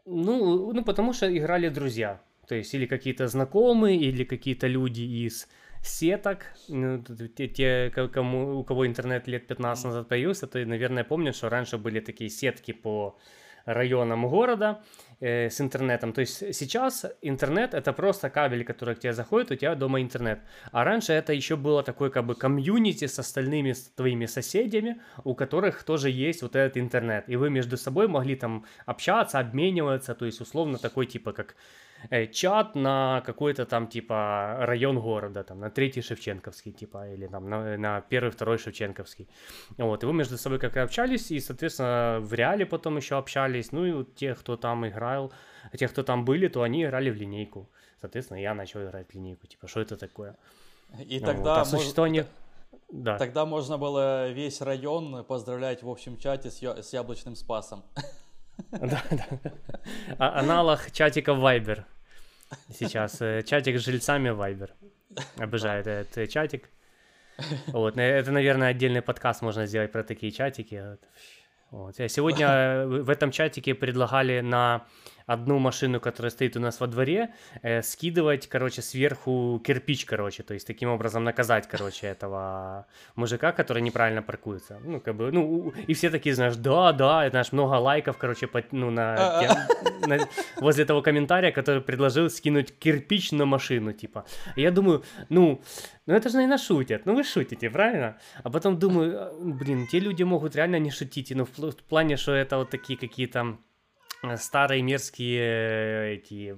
Ну, 0.05 0.71
ну, 0.71 0.83
потому 0.83 1.13
что 1.13 1.25
играли 1.37 1.69
друзья. 1.69 2.21
То 2.47 2.55
есть, 2.55 2.73
или 2.73 2.85
какие-то 2.85 3.27
знакомые, 3.27 3.97
или 3.97 4.23
какие-то 4.23 4.67
люди 4.67 5.01
из 5.01 5.47
сеток, 5.81 6.45
ну, 6.69 7.03
те, 7.35 7.47
те 7.47 7.89
кому, 7.89 8.59
у 8.59 8.63
кого 8.63 8.87
интернет 8.87 9.27
лет 9.27 9.47
15 9.47 9.85
назад 9.85 10.07
появился, 10.07 10.47
то, 10.47 10.65
наверное, 10.65 11.03
помнят, 11.03 11.35
что 11.35 11.49
раньше 11.49 11.77
были 11.77 11.99
такие 11.99 12.29
сетки 12.29 12.71
по 12.71 13.17
районам 13.65 14.27
города 14.29 14.83
э, 15.19 15.49
с 15.49 15.61
интернетом. 15.61 16.13
То 16.13 16.21
есть 16.21 16.55
сейчас 16.55 17.05
интернет 17.21 17.73
это 17.73 17.93
просто 17.93 18.29
кабель, 18.29 18.63
который 18.63 18.95
к 18.95 18.99
тебе 18.99 19.13
заходит, 19.13 19.51
у 19.51 19.55
тебя 19.55 19.75
дома 19.75 20.01
интернет. 20.01 20.39
А 20.71 20.83
раньше 20.83 21.13
это 21.13 21.33
еще 21.33 21.55
было 21.55 21.83
такое 21.83 22.09
как 22.09 22.25
бы 22.25 22.35
комьюнити 22.35 23.07
с 23.07 23.19
остальными 23.19 23.73
с 23.73 23.89
твоими 23.95 24.25
соседями, 24.25 25.01
у 25.23 25.35
которых 25.35 25.83
тоже 25.83 26.09
есть 26.09 26.41
вот 26.41 26.55
этот 26.55 26.77
интернет. 26.77 27.29
И 27.29 27.35
вы 27.35 27.49
между 27.49 27.77
собой 27.77 28.07
могли 28.07 28.35
там 28.35 28.65
общаться, 28.85 29.39
обмениваться, 29.39 30.15
то 30.15 30.25
есть 30.25 30.41
условно 30.41 30.77
такой 30.77 31.05
типа 31.05 31.33
как 31.33 31.55
чат 32.31 32.75
на 32.75 33.21
какой-то 33.25 33.65
там 33.65 33.87
типа 33.87 34.57
район 34.59 34.99
города, 34.99 35.43
там 35.43 35.59
на 35.59 35.69
третий 35.69 36.01
Шевченковский 36.01 36.71
типа 36.71 37.13
или 37.13 37.27
там 37.27 37.49
на, 37.49 37.77
на 37.77 38.01
первый, 38.01 38.29
второй 38.29 38.57
Шевченковский. 38.57 39.27
Вот, 39.77 40.03
и 40.03 40.05
вы 40.05 40.13
между 40.13 40.37
собой 40.37 40.59
как 40.59 40.77
и 40.77 40.79
общались, 40.79 41.31
и, 41.31 41.39
соответственно, 41.39 42.19
в 42.21 42.33
реале 42.33 42.65
потом 42.65 42.97
еще 42.97 43.17
общались, 43.17 43.71
ну 43.71 43.85
и 43.85 43.91
вот 43.91 44.15
те, 44.15 44.35
кто 44.35 44.57
там 44.57 44.87
играл, 44.87 45.31
те, 45.77 45.87
кто 45.87 46.03
там 46.03 46.25
были, 46.25 46.47
то 46.47 46.61
они 46.61 46.83
играли 46.83 47.09
в 47.09 47.15
линейку. 47.15 47.69
Соответственно, 48.01 48.39
я 48.39 48.53
начал 48.53 48.83
играть 48.83 49.07
в 49.09 49.15
линейку, 49.15 49.47
типа, 49.47 49.67
что 49.67 49.81
это 49.81 49.97
такое? 49.97 50.35
И 50.99 51.19
ну, 51.19 51.25
тогда... 51.25 51.55
Вот. 51.55 51.61
А 51.61 51.65
существование... 51.65 52.25
Да. 52.91 53.17
Тогда 53.17 53.45
можно 53.45 53.77
было 53.77 54.31
весь 54.31 54.61
район 54.61 55.23
поздравлять 55.25 55.81
в 55.81 55.89
общем 55.89 56.17
чате 56.17 56.51
с, 56.51 56.61
я... 56.61 56.83
с 56.83 56.93
яблочным 56.93 57.35
спасом. 57.35 57.83
Да, 58.71 59.03
да. 59.11 59.25
А, 60.17 60.39
аналог 60.39 60.91
чатика 60.91 61.31
Viber. 61.31 61.83
Сейчас 62.71 63.21
э, 63.21 63.43
чатик 63.43 63.79
с 63.79 63.83
жильцами 63.83 64.29
Viber. 64.29 64.69
Обожаю 65.37 65.85
этот 65.85 66.29
чатик. 66.29 66.69
Вот, 67.67 67.97
это, 67.97 68.31
наверное, 68.31 68.69
отдельный 68.69 69.01
подкаст 69.01 69.41
можно 69.41 69.65
сделать 69.65 69.91
про 69.91 70.03
такие 70.03 70.31
чатики. 70.31 70.97
Вот. 71.71 71.95
Сегодня 71.95 72.85
в 72.85 73.09
этом 73.09 73.31
чатике 73.31 73.75
предлагали 73.75 74.39
на 74.39 74.85
одну 75.25 75.59
машину, 75.59 75.99
которая 75.99 76.29
стоит 76.31 76.55
у 76.55 76.59
нас 76.59 76.79
во 76.79 76.87
дворе, 76.87 77.33
э, 77.61 77.81
скидывать, 77.81 78.47
короче, 78.47 78.81
сверху 78.81 79.61
кирпич, 79.65 80.05
короче, 80.05 80.43
то 80.43 80.53
есть 80.53 80.67
таким 80.67 80.89
образом 80.89 81.23
наказать, 81.23 81.67
короче, 81.67 82.07
этого 82.07 82.85
мужика, 83.15 83.51
который 83.51 83.81
неправильно 83.81 84.21
паркуется. 84.21 84.79
Ну, 84.83 84.99
как 85.01 85.15
бы, 85.15 85.31
ну, 85.31 85.73
и 85.87 85.93
все 85.93 86.09
такие, 86.09 86.35
знаешь, 86.35 86.55
да, 86.55 86.91
да, 86.93 87.29
знаешь, 87.29 87.51
много 87.51 87.75
лайков, 87.75 88.17
короче, 88.17 88.47
по, 88.47 88.63
ну, 88.71 88.91
на, 88.91 89.15
А, 89.17 89.41
тем- 89.41 90.09
на- 90.09 90.27
возле 90.57 90.85
того 90.85 91.01
комментария, 91.01 91.51
который 91.51 91.81
предложил 91.81 92.29
скинуть 92.29 92.77
кирпич 92.77 93.31
на 93.31 93.45
машину, 93.45 93.93
типа. 93.93 94.25
И 94.55 94.61
я 94.61 94.71
думаю, 94.71 95.03
ну, 95.29 95.61
ну 96.05 96.13
это 96.13 96.29
же, 96.29 96.35
наверное, 96.35 96.57
шутят. 96.59 97.05
Ну 97.05 97.15
вы 97.15 97.23
шутите, 97.23 97.69
правильно? 97.69 98.17
А 98.43 98.49
потом 98.49 98.77
думаю, 98.77 99.17
а, 99.19 99.33
блин, 99.41 99.87
те 99.87 99.99
люди 99.99 100.23
могут 100.23 100.55
реально 100.55 100.79
не 100.79 100.91
шутить. 100.91 101.31
Ну, 101.35 101.45
в 101.45 101.49
пл- 101.49 101.71
в 101.71 101.83
плане, 101.83 102.17
что 102.17 102.31
это 102.33 102.57
вот 102.57 102.69
такие 102.69 102.97
какие-то 102.99 103.57
старые 104.37 104.81
мерзкие 104.81 105.39
э, 105.39 106.13
эти 106.15 106.55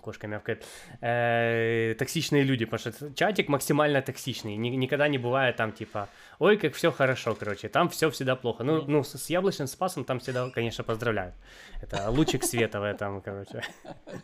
кошка 0.00 0.26
мявкает, 0.26 0.64
э, 1.00 1.94
токсичные 1.98 2.42
люди, 2.42 2.64
потому 2.64 2.94
что 2.94 3.14
чатик 3.14 3.48
максимально 3.48 4.02
токсичный, 4.02 4.56
Ни- 4.56 4.76
никогда 4.76 5.08
не 5.08 5.18
бывает 5.18 5.56
там 5.56 5.72
типа, 5.72 6.08
ой, 6.38 6.56
как 6.56 6.74
все 6.74 6.90
хорошо, 6.90 7.34
короче, 7.34 7.68
там 7.68 7.88
все 7.88 8.10
всегда 8.10 8.36
плохо. 8.36 8.64
Ну, 8.64 8.82
ну 8.86 9.04
с, 9.04 9.16
с 9.16 9.30
яблочным 9.30 9.68
спасом 9.68 10.04
там 10.04 10.18
всегда, 10.20 10.50
конечно, 10.50 10.84
поздравляют. 10.84 11.34
Это 11.82 12.10
лучик 12.10 12.44
света 12.44 12.80
в 12.80 12.84
этом, 12.84 13.20
короче. 13.20 13.62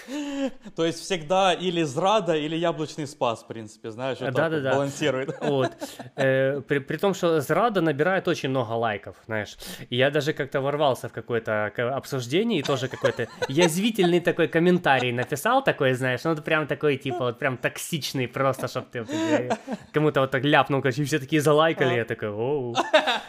То 0.77 0.85
есть 0.85 1.01
всегда 1.01 1.53
или 1.53 1.83
зрада, 1.83 2.35
или 2.35 2.57
яблочный 2.57 3.07
спас, 3.07 3.43
в 3.43 3.47
принципе, 3.47 3.91
знаешь, 3.91 4.19
вот 4.21 4.35
так 4.35 4.35
вот 4.35 4.51
Да-да-да. 4.51 4.73
балансирует. 4.73 5.37
Вот. 5.51 5.73
Э, 6.17 6.61
при, 6.61 6.79
при 6.79 6.97
том, 6.97 7.15
что 7.15 7.41
Зрада 7.41 7.81
набирает 7.81 8.29
очень 8.29 8.51
много 8.51 8.73
лайков, 8.73 9.17
знаешь. 9.27 9.57
И 9.89 9.97
я 9.97 10.11
даже 10.11 10.33
как-то 10.33 10.61
ворвался 10.61 11.09
в 11.09 11.13
какое-то 11.13 11.73
обсуждение 11.97 12.61
и 12.61 12.63
тоже 12.63 12.89
какой-то 12.89 13.27
язвительный 13.49 14.21
такой 14.21 14.49
комментарий 14.49 15.13
написал 15.13 15.65
такой, 15.65 15.95
знаешь, 15.95 16.21
ну 16.25 16.35
вот 16.35 16.45
прям 16.45 16.67
такой, 16.67 16.97
типа, 16.97 17.19
вот 17.19 17.39
прям 17.39 17.57
токсичный 17.57 18.29
просто, 18.29 18.69
чтобы 18.69 18.87
ты 18.93 19.03
вот, 19.03 19.59
кому-то 19.93 20.21
вот 20.21 20.31
так 20.31 20.45
ляпнул, 20.45 20.81
короче, 20.83 21.05
все 21.05 21.19
такие 21.19 21.43
залайкали, 21.43 21.95
я 21.95 22.05
такой, 22.05 22.29
оу, 22.29 22.75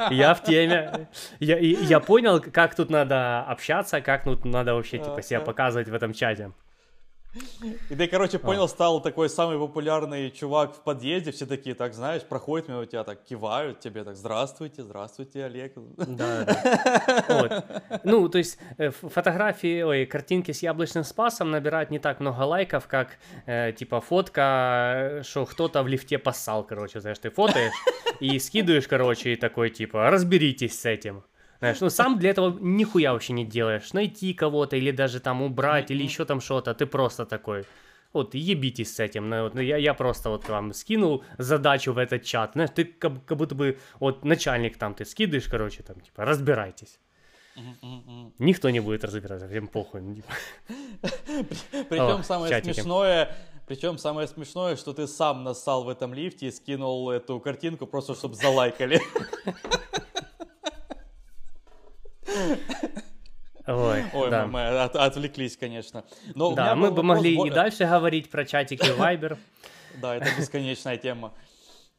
я 0.09 0.33
в 0.33 0.43
теме. 0.43 1.07
Я, 1.39 1.57
я 1.57 1.99
понял, 1.99 2.39
как 2.39 2.75
тут 2.75 2.89
надо 2.89 3.41
общаться, 3.41 4.01
как 4.01 4.23
тут 4.23 4.45
надо 4.45 4.73
вообще, 4.75 4.97
типа, 4.97 5.21
себя 5.21 5.39
показывать 5.51 5.87
в 5.87 5.93
этом 5.93 6.13
чате. 6.13 6.50
И 7.89 7.95
ты, 7.95 8.07
короче, 8.07 8.39
понял, 8.39 8.67
стал 8.67 9.01
такой 9.01 9.29
самый 9.29 9.57
популярный 9.57 10.31
чувак 10.31 10.75
в 10.75 10.81
подъезде, 10.81 11.31
все 11.31 11.45
такие, 11.45 11.75
так, 11.75 11.93
знаешь, 11.93 12.23
проходят 12.23 12.67
мимо 12.67 12.85
тебя, 12.85 13.03
так 13.05 13.23
кивают 13.23 13.79
тебе, 13.79 14.03
так, 14.03 14.17
здравствуйте, 14.17 14.83
здравствуйте, 14.83 15.45
Олег. 15.45 15.73
Да, 15.97 16.43
да. 16.43 17.23
Вот. 17.29 18.01
Ну, 18.03 18.27
то 18.27 18.37
есть 18.37 18.57
э, 18.77 18.89
фотографии, 18.89 19.81
ой, 19.81 20.05
картинки 20.05 20.51
с 20.51 20.61
яблочным 20.61 21.05
спасом 21.05 21.51
набирают 21.51 21.89
не 21.89 21.99
так 21.99 22.19
много 22.19 22.41
лайков, 22.41 22.87
как 22.87 23.17
э, 23.45 23.71
типа 23.71 24.01
фотка, 24.01 25.19
э, 25.19 25.23
что 25.23 25.45
кто-то 25.45 25.83
в 25.83 25.87
лифте 25.87 26.17
поссал, 26.17 26.65
короче, 26.65 26.99
знаешь, 26.99 27.19
ты 27.19 27.29
фотоешь 27.29 27.73
и 28.19 28.39
скидываешь, 28.39 28.87
короче, 28.87 29.33
и 29.33 29.35
такой 29.37 29.69
типа, 29.69 30.09
разберитесь 30.09 30.79
с 30.79 30.85
этим. 30.85 31.23
Знаешь, 31.61 31.79
ну 31.79 31.91
сам 31.91 32.17
для 32.17 32.31
этого 32.31 32.57
нихуя 32.59 33.13
вообще 33.13 33.33
не 33.33 33.45
делаешь. 33.45 33.93
Найти 33.93 34.33
кого-то 34.33 34.77
или 34.77 34.89
даже 34.89 35.19
там 35.19 35.43
убрать, 35.43 35.91
или 35.91 36.01
еще 36.01 36.25
там 36.25 36.41
что-то, 36.41 36.73
ты 36.73 36.87
просто 36.87 37.27
такой. 37.27 37.65
Вот, 38.13 38.33
ебитесь 38.33 38.95
с 38.95 38.99
этим. 38.99 39.29
Ну, 39.29 39.43
вот, 39.43 39.53
ну, 39.53 39.61
я, 39.61 39.77
я 39.77 39.93
просто 39.93 40.31
вот 40.31 40.49
вам 40.49 40.73
скинул 40.73 41.23
задачу 41.37 41.93
в 41.93 41.99
этот 41.99 42.23
чат. 42.23 42.53
Знаешь, 42.53 42.71
ты 42.73 42.83
как, 42.85 43.23
как 43.25 43.37
будто 43.37 43.53
бы, 43.53 43.77
вот 43.99 44.25
начальник 44.25 44.77
там, 44.77 44.95
ты 44.95 45.05
скидываешь, 45.05 45.47
короче, 45.47 45.83
там, 45.83 45.99
типа, 45.99 46.25
разбирайтесь. 46.25 46.99
Никто 48.39 48.71
не 48.71 48.79
будет 48.79 49.03
разбираться, 49.03 49.47
всем 49.47 49.67
похуй. 49.67 50.01
ну, 50.01 50.15
типа. 50.15 50.33
Причем 51.89 52.23
самое 52.23 52.63
смешное, 52.63 53.37
причем 53.67 53.97
самое 53.99 54.27
смешное, 54.27 54.75
что 54.75 54.93
ты 54.93 55.05
сам 55.07 55.43
нассал 55.43 55.83
в 55.83 55.89
этом 55.89 56.13
лифте 56.13 56.47
и 56.47 56.51
скинул 56.51 57.11
эту 57.11 57.39
картинку 57.39 57.85
просто, 57.85 58.15
чтобы 58.15 58.33
залайкали. 58.33 58.99
Ой, 63.67 64.03
Ой, 64.13 64.29
да. 64.29 64.47
мы, 64.47 64.67
от- 64.67 64.95
отвлеклись, 64.95 65.55
конечно. 65.55 66.03
Но 66.35 66.53
Да, 66.55 66.75
мы 66.75 66.91
бы 66.91 67.03
могли 67.03 67.35
и 67.35 67.49
дальше 67.49 67.85
говорить 67.85 68.29
про 68.29 68.45
чатики 68.45 68.85
Viber. 68.97 69.37
Да, 70.01 70.15
это 70.15 70.29
бесконечная 70.37 70.95
тема. 70.95 71.33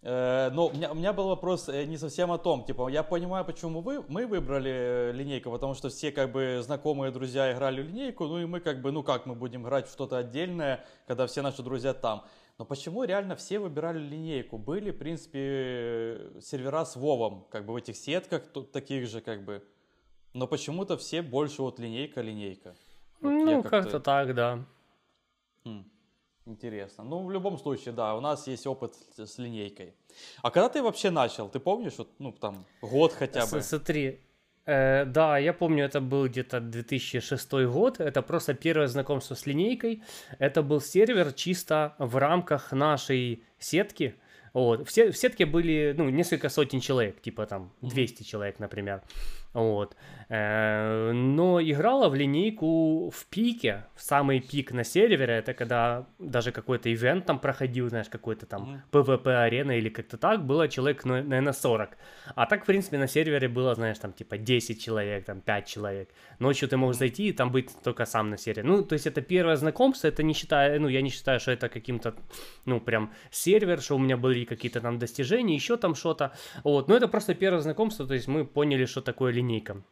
Э, 0.01 0.51
Но 0.53 0.69
у 0.69 0.73
меня, 0.73 0.91
у 0.91 0.95
меня 0.95 1.13
был 1.13 1.29
вопрос 1.29 1.69
э, 1.69 1.85
не 1.85 1.99
совсем 1.99 2.33
о 2.33 2.39
том, 2.39 2.65
типа, 2.65 2.89
я 2.89 3.03
понимаю, 3.03 3.45
почему 3.45 3.83
вы, 3.83 4.03
мы 4.09 4.27
выбрали 4.27 4.71
э, 4.71 5.13
линейку, 5.13 5.51
потому 5.51 5.75
что 5.75 5.91
все 5.91 6.11
как 6.11 6.33
бы 6.33 6.61
знакомые 6.63 7.13
друзья 7.13 7.53
играли 7.53 7.83
в 7.83 7.87
линейку, 7.89 8.25
ну 8.25 8.39
и 8.39 8.47
мы 8.47 8.61
как 8.61 8.81
бы, 8.81 8.93
ну 8.93 9.03
как 9.03 9.27
мы 9.27 9.35
будем 9.35 9.65
играть 9.65 9.89
в 9.89 9.93
что-то 9.93 10.17
отдельное, 10.17 10.85
когда 11.07 11.27
все 11.27 11.43
наши 11.43 11.63
друзья 11.63 11.93
там. 11.95 12.25
Но 12.59 12.65
почему 12.65 13.05
реально 13.05 13.37
все 13.37 13.59
выбирали 13.59 13.99
линейку? 13.99 14.59
Были, 14.59 14.91
в 14.91 14.99
принципе, 14.99 16.33
сервера 16.41 16.85
с 16.85 16.97
Вовом, 16.97 17.47
как 17.51 17.65
бы 17.67 17.73
в 17.73 17.77
этих 17.77 17.97
сетках 17.97 18.43
таких 18.73 19.09
же, 19.09 19.21
как 19.21 19.45
бы. 19.45 19.63
Но 20.35 20.47
почему-то 20.47 20.97
все 20.97 21.23
больше 21.23 21.63
вот 21.63 21.79
линейка-линейка. 21.79 22.75
Вот 23.21 23.31
Ну, 23.31 23.63
как-то 23.63 24.01
так, 24.01 24.35
да. 24.35 24.65
Хм, 25.65 25.85
Интересно. 26.47 27.05
Ну, 27.05 27.25
в 27.25 27.31
любом 27.31 27.59
случае, 27.59 27.95
да, 27.95 28.17
у 28.17 28.21
нас 28.21 28.49
есть 28.49 28.67
опыт 28.67 28.95
с 29.17 29.39
линейкой. 29.39 29.95
А 30.43 30.51
когда 30.51 30.69
ты 30.69 30.83
вообще 30.83 31.11
начал? 31.11 31.49
Ты 31.49 31.61
помнишь, 31.61 31.99
вот, 31.99 32.09
ну, 32.19 32.33
там, 32.33 32.65
год 32.81 33.13
хотя 33.13 33.47
бы? 33.47 33.63
Смотри, 33.63 34.19
э, 34.67 35.05
да, 35.05 35.39
я 35.39 35.53
помню, 35.53 35.85
это 35.85 36.01
был 36.01 36.27
где-то 36.27 36.61
2006 36.61 37.53
год, 37.67 38.01
это 38.01 38.23
просто 38.23 38.55
первое 38.55 38.89
знакомство 38.89 39.35
с 39.37 39.47
линейкой, 39.47 40.03
это 40.41 40.63
был 40.63 40.81
сервер 40.81 41.33
чисто 41.33 41.95
в 41.99 42.17
рамках 42.17 42.73
нашей 42.73 43.45
сетки, 43.61 44.15
вот. 44.53 44.89
В, 44.89 44.91
се- 44.91 45.13
в 45.13 45.17
сетке 45.17 45.47
были, 45.47 45.95
ну, 45.97 46.11
несколько 46.11 46.49
сотен 46.49 46.81
человек, 46.81 47.21
типа 47.23 47.47
там 47.47 47.73
200 47.83 48.25
человек, 48.25 48.59
например, 48.59 49.03
вот. 49.55 49.97
Э, 50.35 51.13
но 51.13 51.61
играла 51.61 52.09
в 52.09 52.15
линейку 52.15 53.11
в 53.11 53.27
пике, 53.27 53.85
в 53.95 54.03
самый 54.03 54.41
пик 54.41 54.73
на 54.73 54.83
сервере, 54.83 55.35
это 55.35 55.53
когда 55.53 56.07
даже 56.19 56.53
какой-то 56.53 56.91
ивент 56.91 57.27
там 57.27 57.39
проходил, 57.39 57.91
знаешь, 57.91 58.09
какой-то 58.09 58.47
там 58.47 58.83
PvP-арена 58.93 59.77
или 59.77 59.91
как-то 59.91 60.17
так, 60.17 60.47
было 60.47 60.69
человек, 60.69 61.05
ну, 61.05 61.23
наверное, 61.23 61.53
40. 61.53 61.99
А 62.35 62.47
так, 62.47 62.63
в 62.63 62.67
принципе, 62.67 62.97
на 62.97 63.09
сервере 63.09 63.49
было, 63.49 63.75
знаешь, 63.75 63.99
там 63.99 64.15
типа 64.15 64.39
10 64.39 64.83
человек, 64.83 65.27
там 65.27 65.43
5 65.43 65.67
человек. 65.67 66.09
Ночью 66.39 66.67
ты 66.67 66.79
мог 66.79 66.95
зайти 66.95 67.29
и 67.29 67.33
там 67.33 67.53
быть 67.53 67.71
только 67.85 68.07
сам 68.07 68.31
на 68.31 68.39
сервере. 68.39 68.67
Ну, 68.67 68.83
то 68.85 68.95
есть 68.95 69.07
это 69.07 69.21
первое 69.21 69.57
знакомство, 69.57 70.09
это 70.09 70.23
не 70.23 70.33
считая, 70.33 70.79
ну, 70.79 70.89
я 70.89 71.03
не 71.03 71.11
считаю, 71.11 71.41
что 71.41 71.51
это 71.51 71.69
каким-то, 71.69 72.15
ну, 72.65 72.81
прям 72.81 73.13
сервер, 73.31 73.83
что 73.83 73.97
у 73.97 73.99
меня 73.99 74.17
были 74.17 74.47
какие-то 74.47 74.81
там 74.81 74.99
достижения, 74.99 75.55
еще 75.55 75.77
там 75.77 75.95
что-то. 75.95 76.33
Вот, 76.65 76.89
но 76.89 76.97
это 76.97 77.07
просто 77.07 77.35
первое 77.35 77.61
знакомство, 77.61 78.07
то 78.07 78.15
есть 78.15 78.29
мы 78.29 78.47
поняли, 78.47 78.87
что 78.87 79.03
такое 79.03 79.31
линейка. 79.33 79.83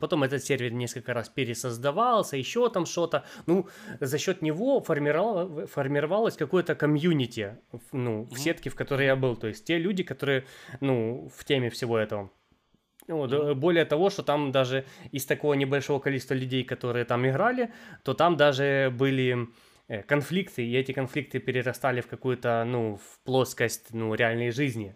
Потом 0.00 0.22
этот 0.22 0.42
сервер 0.42 0.72
несколько 0.72 1.12
раз 1.12 1.28
пересоздавался, 1.28 2.36
еще 2.36 2.70
там 2.70 2.86
что-то. 2.86 3.24
Ну, 3.46 3.68
за 4.00 4.18
счет 4.18 4.42
него 4.42 4.80
формировало- 4.80 5.66
формировалось 5.66 6.36
какое-то 6.36 6.74
комьюнити, 6.74 7.58
ну, 7.92 8.24
в 8.30 8.38
сетке, 8.38 8.70
в 8.70 8.74
которой 8.74 9.06
я 9.06 9.16
был. 9.16 9.36
То 9.36 9.48
есть 9.48 9.66
те 9.66 9.78
люди, 9.78 10.02
которые, 10.02 10.44
ну, 10.80 11.30
в 11.36 11.44
теме 11.44 11.68
всего 11.68 11.98
этого. 11.98 12.30
Вот, 13.08 13.32
э, 13.32 13.54
Более 13.54 13.84
того, 13.84 14.10
что 14.10 14.22
там 14.22 14.50
даже 14.52 14.84
из 15.10 15.26
такого 15.26 15.54
небольшого 15.54 15.98
количества 16.00 16.34
людей, 16.34 16.64
которые 16.64 17.04
там 17.04 17.26
играли, 17.26 17.70
то 18.02 18.14
там 18.14 18.36
даже 18.36 18.90
были 18.96 19.48
э, 19.88 20.02
конфликты, 20.02 20.64
и 20.64 20.74
эти 20.76 20.92
конфликты 20.92 21.38
перерастали 21.40 22.00
в 22.00 22.06
какую-то, 22.06 22.64
ну, 22.64 22.96
в 22.96 23.18
плоскость, 23.24 23.92
ну, 23.92 24.14
реальной 24.14 24.52
жизни. 24.52 24.94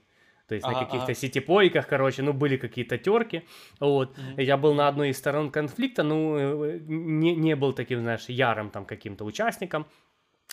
То 0.49 0.55
есть 0.55 0.67
на 0.67 0.73
Ага, 0.73 0.85
каких-то 0.85 1.13
ага. 1.13 1.15
сетипойках, 1.15 1.89
короче, 1.89 2.23
ну, 2.23 2.33
были 2.33 2.57
какие-то 2.57 2.99
терки, 2.99 3.43
вот. 3.81 4.17
Я 4.37 4.57
был 4.57 4.75
на 4.75 4.89
одной 4.89 5.11
из 5.11 5.19
сторон 5.19 5.51
конфликта, 5.51 6.03
ну, 6.03 6.37
э, 6.37 6.79
не, 6.87 7.35
не 7.35 7.57
был 7.57 7.73
таким, 7.73 8.01
знаешь, 8.03 8.29
ярым 8.29 8.71
там 8.71 8.85
каким-то 8.85 9.25
участником, 9.25 9.87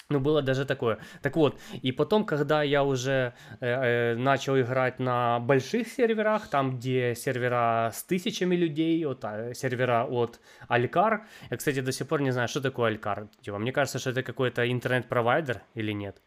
ну, 0.10 0.19
было 0.19 0.41
даже 0.41 0.65
такое. 0.65 0.99
Так 1.21 1.36
вот, 1.36 1.60
и 1.82 1.91
потом, 1.91 2.25
когда 2.25 2.62
я 2.63 2.84
уже 2.84 3.34
э, 3.60 3.67
э, 3.67 4.15
начал 4.15 4.60
играть 4.60 4.99
на 4.99 5.39
больших 5.39 5.88
серверах, 5.88 6.49
там, 6.49 6.77
где 6.77 7.15
сервера 7.15 7.91
с 7.93 8.03
тысячами 8.03 8.56
людей, 8.56 9.06
вот, 9.06 9.23
а, 9.23 9.53
сервера 9.53 10.06
от 10.06 10.39
Алькар, 10.67 11.25
я, 11.49 11.58
кстати, 11.58 11.82
до 11.82 11.91
сих 11.91 12.08
пор 12.08 12.21
не 12.21 12.32
знаю, 12.32 12.47
что 12.47 12.62
такое 12.62 12.91
Алькар. 12.91 13.27
Типа, 13.41 13.60
мне 13.60 13.71
кажется, 13.71 13.99
что 13.99 14.10
это 14.10 14.23
какой-то 14.23 14.69
интернет-провайдер 14.69 15.62
или 15.73 15.93
нет. 15.93 16.21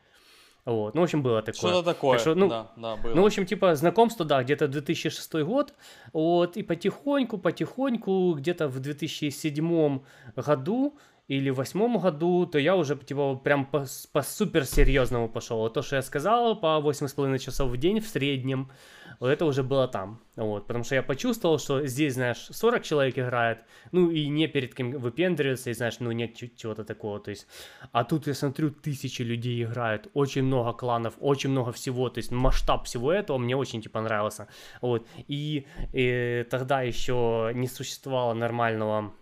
Вот, 0.66 0.94
ну, 0.96 1.00
в 1.00 1.04
общем, 1.04 1.22
было 1.22 1.42
такое. 1.42 1.70
Что-то 1.70 1.94
такое. 1.94 2.18
Так 2.18 2.20
что, 2.20 2.34
ну, 2.34 2.48
да, 2.48 2.72
да, 2.76 2.96
было. 2.96 3.14
ну, 3.14 3.22
в 3.22 3.26
общем, 3.26 3.46
типа, 3.46 3.76
знакомство, 3.76 4.24
да, 4.24 4.42
где-то 4.42 4.66
2006 4.66 5.34
год, 5.44 5.74
вот, 6.12 6.56
и 6.56 6.64
потихоньку, 6.64 7.38
потихоньку, 7.38 8.34
где-то 8.36 8.66
в 8.66 8.80
2007 8.80 10.00
году 10.34 10.98
или 11.28 11.50
в 11.50 11.56
восьмом 11.56 11.98
году, 11.98 12.46
то 12.46 12.58
я 12.58 12.76
уже 12.76 12.96
типа 12.96 13.34
прям 13.36 13.66
по, 13.66 13.86
по 14.12 14.22
супер 14.22 14.64
серьезному 14.64 15.28
пошел. 15.28 15.68
То, 15.70 15.82
что 15.82 15.96
я 15.96 16.02
сказал, 16.02 16.60
по 16.60 16.78
восемь 16.80 17.08
с 17.08 17.12
половиной 17.14 17.40
часов 17.40 17.70
в 17.70 17.76
день 17.76 18.00
в 18.00 18.06
среднем, 18.06 18.70
вот 19.18 19.28
это 19.28 19.44
уже 19.44 19.62
было 19.62 19.88
там. 19.88 20.20
Вот, 20.36 20.66
потому 20.66 20.84
что 20.84 20.94
я 20.94 21.02
почувствовал, 21.02 21.58
что 21.58 21.86
здесь, 21.86 22.14
знаешь, 22.14 22.46
40 22.50 22.82
человек 22.82 23.18
играет, 23.18 23.58
ну 23.90 24.10
и 24.10 24.28
не 24.28 24.46
перед 24.46 24.74
кем 24.74 24.92
выпендриваться, 24.92 25.70
и 25.70 25.74
знаешь, 25.74 25.98
ну 25.98 26.12
нет 26.12 26.36
чего-то 26.56 26.84
такого, 26.84 27.18
то 27.18 27.30
есть, 27.30 27.46
а 27.92 28.04
тут 28.04 28.26
я 28.26 28.34
смотрю, 28.34 28.70
тысячи 28.70 29.22
людей 29.22 29.64
играют, 29.64 30.08
очень 30.14 30.42
много 30.42 30.74
кланов, 30.74 31.14
очень 31.18 31.50
много 31.50 31.72
всего, 31.72 32.10
то 32.10 32.18
есть 32.18 32.30
масштаб 32.30 32.84
всего 32.84 33.10
этого 33.10 33.38
мне 33.38 33.56
очень 33.56 33.80
типа 33.80 34.00
нравился, 34.02 34.48
вот, 34.82 35.06
и, 35.26 35.66
и 35.94 36.46
тогда 36.50 36.82
еще 36.82 37.50
не 37.54 37.66
существовало 37.66 38.34
нормального 38.34 39.14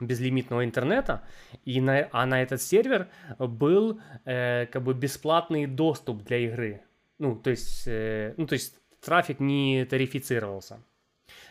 безлимитного 0.00 0.64
интернета, 0.64 1.22
и 1.64 1.80
на, 1.80 2.08
а 2.12 2.26
на 2.26 2.42
этот 2.42 2.62
сервер 2.62 3.08
был 3.38 4.00
э, 4.24 4.66
как 4.66 4.82
бы 4.82 4.94
бесплатный 4.94 5.66
доступ 5.66 6.22
для 6.24 6.38
игры. 6.38 6.82
Ну, 7.18 7.36
то 7.36 7.50
есть, 7.50 7.84
э, 7.86 8.34
ну, 8.36 8.46
то 8.46 8.54
есть 8.54 8.76
трафик 9.00 9.40
не 9.40 9.84
тарифицировался. 9.84 10.80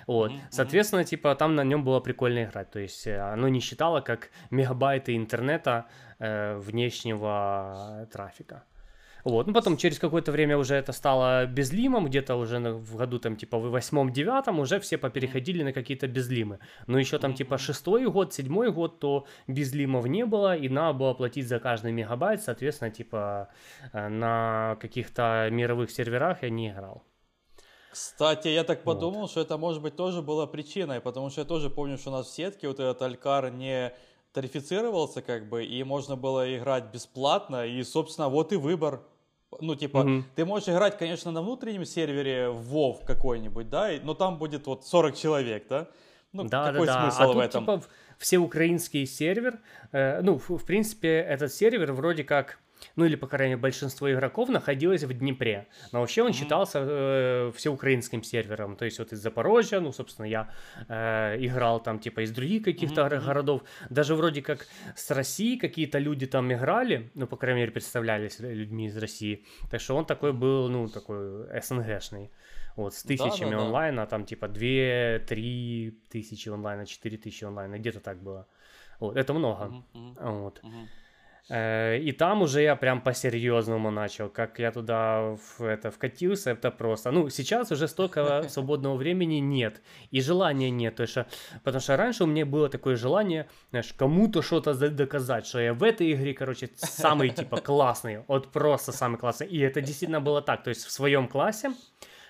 Вот, 0.07 0.31
mm-hmm. 0.31 0.39
соответственно, 0.49 1.03
типа 1.03 1.35
там 1.35 1.55
на 1.55 1.63
нем 1.63 1.83
было 1.83 1.99
прикольно 1.99 2.43
играть, 2.43 2.71
то 2.71 2.79
есть 2.79 3.05
э, 3.07 3.19
оно 3.19 3.47
не 3.47 3.59
считало 3.59 4.01
как 4.01 4.31
мегабайты 4.49 5.15
интернета 5.15 5.85
э, 6.17 6.57
внешнего 6.57 8.07
трафика. 8.11 8.63
Вот, 9.23 9.47
ну 9.47 9.53
потом 9.53 9.77
через 9.77 9.99
какое-то 9.99 10.31
время 10.31 10.57
уже 10.57 10.75
это 10.75 10.91
стало 10.91 11.45
безлимом, 11.45 12.05
где-то 12.05 12.35
уже 12.35 12.59
в 12.59 12.95
году 12.95 13.19
там 13.19 13.35
типа 13.35 13.57
в 13.57 13.69
восьмом-девятом 13.69 14.59
уже 14.59 14.79
все 14.79 14.97
попереходили 14.97 15.63
на 15.63 15.73
какие-то 15.73 16.07
безлимы. 16.07 16.59
Но 16.87 16.99
еще 16.99 17.17
там 17.19 17.33
типа 17.33 17.57
шестой 17.57 18.09
год, 18.09 18.33
седьмой 18.33 18.71
год, 18.71 18.99
то 18.99 19.25
безлимов 19.47 20.05
не 20.05 20.25
было, 20.25 20.55
и 20.55 20.69
надо 20.69 20.97
было 20.97 21.13
платить 21.13 21.47
за 21.47 21.59
каждый 21.59 21.91
мегабайт, 21.91 22.41
соответственно, 22.41 22.91
типа 22.91 23.49
э, 23.93 24.07
на 24.07 24.77
каких-то 24.81 25.49
мировых 25.51 25.91
серверах 25.91 26.43
я 26.43 26.49
не 26.49 26.69
играл. 26.69 27.03
Кстати, 27.91 28.49
я 28.49 28.63
так 28.63 28.83
подумал, 28.83 29.21
вот. 29.21 29.31
что 29.31 29.41
это 29.41 29.57
может 29.57 29.81
быть 29.81 29.95
тоже 29.95 30.21
было 30.21 30.45
причиной, 30.45 31.01
потому 31.01 31.29
что 31.29 31.41
я 31.41 31.45
тоже 31.45 31.69
помню, 31.69 31.97
что 31.97 32.11
у 32.11 32.13
нас 32.13 32.27
в 32.27 32.33
сетке 32.33 32.67
вот 32.67 32.79
этот 32.79 33.01
Алькар 33.01 33.51
не 33.51 33.93
тарифицировался, 34.39 35.21
как 35.21 35.49
бы, 35.49 35.65
и 35.65 35.83
можно 35.83 36.15
было 36.15 36.57
играть 36.57 36.85
бесплатно, 36.93 37.65
и, 37.65 37.83
собственно, 37.83 38.29
вот 38.29 38.53
и 38.53 38.55
выбор. 38.55 39.01
Ну, 39.59 39.75
типа, 39.75 39.97
mm 39.97 40.23
ты 40.35 40.45
можешь 40.45 40.69
играть, 40.69 40.97
конечно, 40.97 41.31
на 41.31 41.41
внутреннем 41.41 41.83
сервере 41.83 42.49
в 42.49 42.73
WoW 42.73 43.05
какой-нибудь, 43.05 43.69
да, 43.69 43.89
но 44.01 44.13
там 44.13 44.37
будет 44.37 44.65
вот 44.67 44.85
40 44.85 45.15
человек, 45.17 45.67
да? 45.67 45.87
Ну, 46.31 46.45
да, 46.45 46.71
какой 46.71 46.87
да, 46.87 47.01
смысл 47.01 47.19
да. 47.19 47.23
А 47.23 47.27
в 47.27 47.33
тут, 47.33 47.43
этом? 47.43 47.63
Типа, 47.65 47.83
все 48.17 48.37
украинский 48.37 49.05
сервер, 49.05 49.59
э, 49.91 50.21
ну, 50.21 50.37
в, 50.37 50.49
в 50.49 50.65
принципе, 50.65 51.17
этот 51.17 51.51
сервер 51.53 51.91
вроде 51.91 52.23
как 52.23 52.59
ну 52.95 53.05
или, 53.05 53.15
по 53.15 53.27
крайней 53.27 53.55
мере, 53.55 53.61
большинство 53.61 54.11
игроков 54.11 54.49
находилось 54.49 55.03
в 55.03 55.13
Днепре. 55.13 55.67
Но 55.91 55.99
вообще 55.99 56.23
он 56.23 56.31
mm-hmm. 56.31 56.33
считался 56.33 56.79
э, 56.81 57.51
всеукраинским 57.55 58.23
сервером. 58.23 58.75
То 58.75 58.85
есть 58.85 58.99
вот 58.99 59.13
из 59.13 59.19
Запорожья, 59.19 59.79
ну, 59.79 59.91
собственно, 59.91 60.25
я 60.25 60.49
э, 60.87 61.37
играл 61.39 61.81
там 61.81 61.99
типа 61.99 62.21
из 62.21 62.31
других 62.31 62.63
каких-то 62.63 63.01
mm-hmm. 63.01 63.25
городов. 63.25 63.63
Даже 63.89 64.15
вроде 64.15 64.41
как 64.41 64.67
с 64.95 65.11
России 65.11 65.57
какие-то 65.57 65.99
люди 65.99 66.27
там 66.27 66.51
играли, 66.51 67.11
ну, 67.15 67.27
по 67.27 67.37
крайней 67.37 67.61
мере, 67.61 67.71
представлялись 67.71 68.39
людьми 68.39 68.87
из 68.87 68.97
России. 68.97 69.45
Так 69.69 69.81
что 69.81 69.95
он 69.95 70.05
такой 70.05 70.33
был, 70.33 70.69
ну, 70.69 70.87
такой 70.87 71.47
СНГшный. 71.61 72.31
Вот, 72.75 72.93
с 72.93 73.03
тысячами 73.03 73.51
да, 73.51 73.57
да, 73.57 73.65
онлайна, 73.65 74.07
там 74.07 74.25
типа 74.25 74.45
2-3 74.45 75.91
тысячи 76.09 76.49
онлайна, 76.49 76.85
4 76.85 77.17
тысячи 77.17 77.43
онлайна, 77.43 77.77
где-то 77.77 77.99
так 77.99 78.23
было. 78.23 78.47
Вот, 78.99 79.17
это 79.17 79.33
много. 79.33 79.83
Mm-hmm. 79.93 80.39
Вот. 80.39 80.61
Mm-hmm. 80.63 80.87
Э, 81.49 81.97
и 81.97 82.11
там 82.11 82.41
уже 82.41 82.61
я 82.61 82.75
прям 82.75 83.01
по-серьезному 83.01 83.89
начал, 83.91 84.29
как 84.29 84.59
я 84.59 84.71
туда 84.71 85.35
в, 85.35 85.63
это, 85.63 85.89
вкатился, 85.89 86.51
это 86.51 86.69
просто. 86.69 87.11
Ну, 87.11 87.29
сейчас 87.29 87.71
уже 87.71 87.87
столько 87.87 88.43
свободного 88.49 88.95
времени 88.95 89.39
нет, 89.39 89.81
и 90.11 90.21
желания 90.21 90.69
нет, 90.69 90.95
то 90.95 91.03
есть, 91.03 91.17
потому 91.63 91.81
что 91.81 91.97
раньше 91.97 92.23
у 92.23 92.27
меня 92.27 92.45
было 92.45 92.69
такое 92.69 92.95
желание, 92.95 93.47
знаешь, 93.71 93.93
кому-то 93.97 94.41
что-то 94.41 94.73
доказать, 94.89 95.47
что 95.47 95.59
я 95.59 95.73
в 95.73 95.83
этой 95.83 96.13
игре, 96.13 96.33
короче, 96.33 96.69
самый, 96.75 97.29
типа, 97.29 97.57
классный, 97.61 98.23
вот 98.27 98.51
просто 98.51 98.91
самый 98.91 99.17
классный, 99.17 99.47
и 99.47 99.59
это 99.59 99.81
действительно 99.81 100.21
было 100.21 100.41
так, 100.41 100.63
то 100.63 100.69
есть 100.69 100.85
в 100.85 100.91
своем 100.91 101.27
классе, 101.27 101.71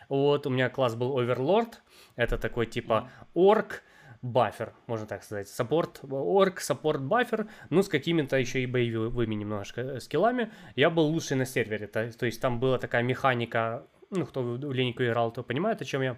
вот, 0.08 0.47
у 0.47 0.49
меня 0.49 0.69
класс 0.69 0.95
был 0.95 1.19
Overlord, 1.19 1.73
это 2.15 2.38
такой, 2.38 2.67
типа, 2.67 3.10
орк, 3.36 3.84
бафер, 4.21 4.73
можно 4.88 5.05
так 5.05 5.23
сказать. 5.23 5.47
Саппорт, 5.47 6.01
орк, 6.03 6.60
саппорт, 6.60 7.01
бафер, 7.01 7.47
ну, 7.69 7.84
с 7.84 7.89
какими-то 7.89 8.38
еще 8.38 8.62
и 8.62 8.65
боевыми 8.65 9.36
немножко 9.36 9.82
э, 9.82 9.99
скиллами. 9.99 10.51
Я 10.75 10.89
был 10.89 11.05
лучший 11.05 11.38
на 11.38 11.45
сервере, 11.45 11.88
то, 11.88 12.12
то 12.12 12.25
есть 12.25 12.41
там 12.41 12.60
была 12.60 12.77
такая 12.77 13.03
механика, 13.03 13.88
ну, 14.10 14.25
кто 14.25 14.41
в 14.41 14.73
линейку 14.73 15.03
играл, 15.03 15.32
то 15.32 15.43
понимает, 15.43 15.82
о 15.82 15.86
чем 15.86 16.01
я. 16.01 16.17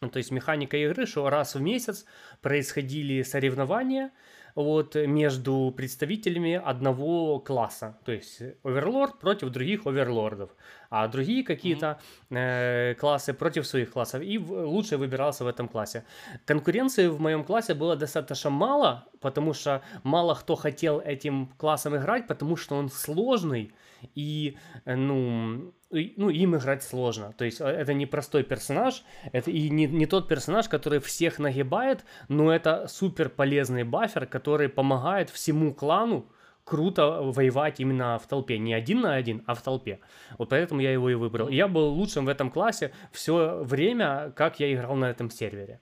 То 0.00 0.18
есть 0.18 0.30
механика 0.30 0.76
игры, 0.76 1.06
что 1.06 1.28
раз 1.30 1.54
в 1.54 1.60
месяц 1.60 2.04
происходили 2.42 3.22
соревнования, 3.22 4.10
вот, 4.56 4.94
между 4.94 5.72
представителями 5.76 6.54
одного 6.54 7.38
класса. 7.38 7.98
То 8.04 8.12
есть 8.12 8.42
оверлорд 8.64 9.18
против 9.20 9.50
других 9.50 9.86
оверлордов, 9.86 10.50
а 10.90 11.06
другие 11.08 11.44
какие-то 11.44 12.00
э, 12.30 12.94
классы 12.98 13.34
против 13.34 13.66
своих 13.66 13.92
классов. 13.92 14.22
И 14.22 14.38
в, 14.38 14.50
лучше 14.52 14.96
выбирался 14.96 15.44
в 15.44 15.46
этом 15.46 15.68
классе. 15.68 16.04
Конкуренции 16.46 17.06
в 17.06 17.20
моем 17.20 17.44
классе 17.44 17.74
было 17.74 17.96
достаточно 17.96 18.50
мало, 18.50 19.04
потому 19.20 19.52
что 19.52 19.82
мало 20.02 20.34
кто 20.34 20.56
хотел 20.56 21.00
этим 21.00 21.48
классом 21.58 21.94
играть, 21.96 22.26
потому 22.26 22.56
что 22.56 22.76
он 22.76 22.88
сложный 22.88 23.72
и, 24.14 24.56
э, 24.84 24.94
ну, 24.94 25.74
ну, 25.90 26.30
им 26.30 26.56
играть 26.56 26.82
сложно. 26.82 27.32
То 27.36 27.44
есть 27.44 27.60
э, 27.60 27.64
это 27.64 27.94
не 27.94 28.06
простой 28.06 28.42
персонаж, 28.42 29.04
это 29.32 29.50
и 29.50 29.70
не, 29.70 29.86
не 29.86 30.06
тот 30.06 30.28
персонаж, 30.28 30.68
который 30.68 31.00
всех 31.00 31.38
нагибает, 31.38 32.04
но 32.28 32.52
это 32.52 32.86
супер 32.88 33.28
полезный 33.28 33.84
бафер, 33.84 34.26
который 34.26 34.68
помогает 34.68 35.30
всему 35.30 35.74
клану 35.74 36.30
круто 36.66 37.22
воевать 37.22 37.80
именно 37.80 38.18
в 38.18 38.26
толпе. 38.26 38.58
Не 38.58 38.74
один 38.74 39.00
на 39.00 39.14
один, 39.14 39.42
а 39.46 39.54
в 39.54 39.62
толпе. 39.62 40.00
Вот 40.36 40.48
поэтому 40.48 40.80
я 40.80 40.92
его 40.92 41.08
и 41.08 41.14
выбрал. 41.14 41.48
Я 41.48 41.68
был 41.68 41.88
лучшим 41.90 42.26
в 42.26 42.28
этом 42.28 42.50
классе 42.50 42.92
все 43.12 43.62
время, 43.62 44.32
как 44.36 44.60
я 44.60 44.72
играл 44.74 44.96
на 44.96 45.06
этом 45.06 45.30
сервере. 45.30 45.80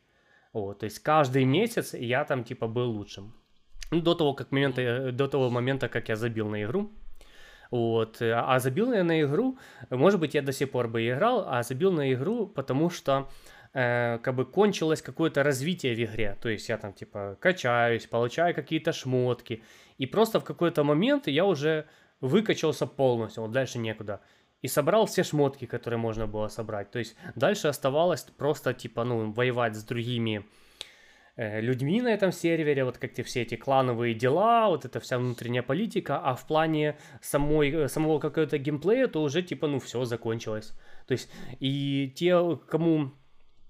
Вот, 0.52 0.80
то 0.80 0.84
есть 0.84 1.00
каждый 1.00 1.44
месяц 1.44 1.94
я 1.94 2.24
там 2.24 2.44
типа 2.44 2.68
был 2.68 2.90
лучшим. 2.90 3.34
До 3.90 4.14
того, 4.14 4.34
как 4.34 4.52
момента, 4.52 4.82
э, 4.82 5.10
до 5.10 5.26
того 5.26 5.50
момента, 5.50 5.88
как 5.88 6.08
я 6.08 6.16
забил 6.16 6.48
на 6.48 6.62
игру. 6.62 6.92
Вот. 7.74 8.22
А 8.22 8.60
забил 8.60 8.92
я 8.92 9.02
на 9.02 9.20
игру, 9.22 9.58
может 9.90 10.20
быть, 10.20 10.34
я 10.34 10.42
до 10.42 10.52
сих 10.52 10.70
пор 10.70 10.86
бы 10.86 11.08
играл, 11.08 11.44
а 11.48 11.60
забил 11.64 11.90
на 11.90 12.12
игру, 12.12 12.46
потому 12.46 12.88
что 12.88 13.28
э, 13.72 14.18
как 14.22 14.36
бы 14.36 14.44
кончилось 14.44 15.02
какое-то 15.02 15.42
развитие 15.42 15.96
в 15.96 15.98
игре. 15.98 16.38
То 16.40 16.48
есть 16.48 16.68
я 16.68 16.78
там 16.78 16.92
типа 16.92 17.36
качаюсь, 17.40 18.06
получаю 18.06 18.54
какие-то 18.54 18.92
шмотки. 18.92 19.64
И 19.98 20.06
просто 20.06 20.38
в 20.38 20.44
какой-то 20.44 20.84
момент 20.84 21.26
я 21.26 21.44
уже 21.44 21.86
выкачался 22.20 22.86
полностью, 22.86 23.42
вот 23.42 23.50
дальше 23.50 23.80
некуда. 23.80 24.20
И 24.62 24.68
собрал 24.68 25.06
все 25.06 25.24
шмотки, 25.24 25.66
которые 25.66 25.98
можно 25.98 26.28
было 26.28 26.46
собрать. 26.46 26.92
То 26.92 27.00
есть 27.00 27.16
дальше 27.34 27.66
оставалось 27.66 28.22
просто 28.22 28.72
типа, 28.72 29.02
ну, 29.02 29.32
воевать 29.32 29.74
с 29.74 29.82
другими 29.82 30.44
Э, 30.44 30.48
людьми 31.36 32.00
на 32.00 32.08
этом 32.08 32.32
сервере, 32.32 32.84
вот 32.84 32.98
как-то 32.98 33.22
все 33.22 33.42
эти 33.42 33.56
клановые 33.56 34.14
дела, 34.14 34.68
вот 34.68 34.84
эта 34.84 35.00
вся 35.00 35.18
внутренняя 35.18 35.62
политика, 35.62 36.18
а 36.18 36.34
в 36.34 36.46
плане 36.46 36.96
самой, 37.20 37.70
э, 37.70 37.88
самого 37.88 38.20
какого-то 38.20 38.58
геймплея, 38.58 39.08
то 39.08 39.22
уже 39.22 39.42
типа, 39.42 39.66
ну, 39.66 39.80
все 39.80 40.04
закончилось. 40.04 40.72
То 41.06 41.12
есть, 41.12 41.30
и 41.58 42.12
те, 42.14 42.58
кому 42.68 43.10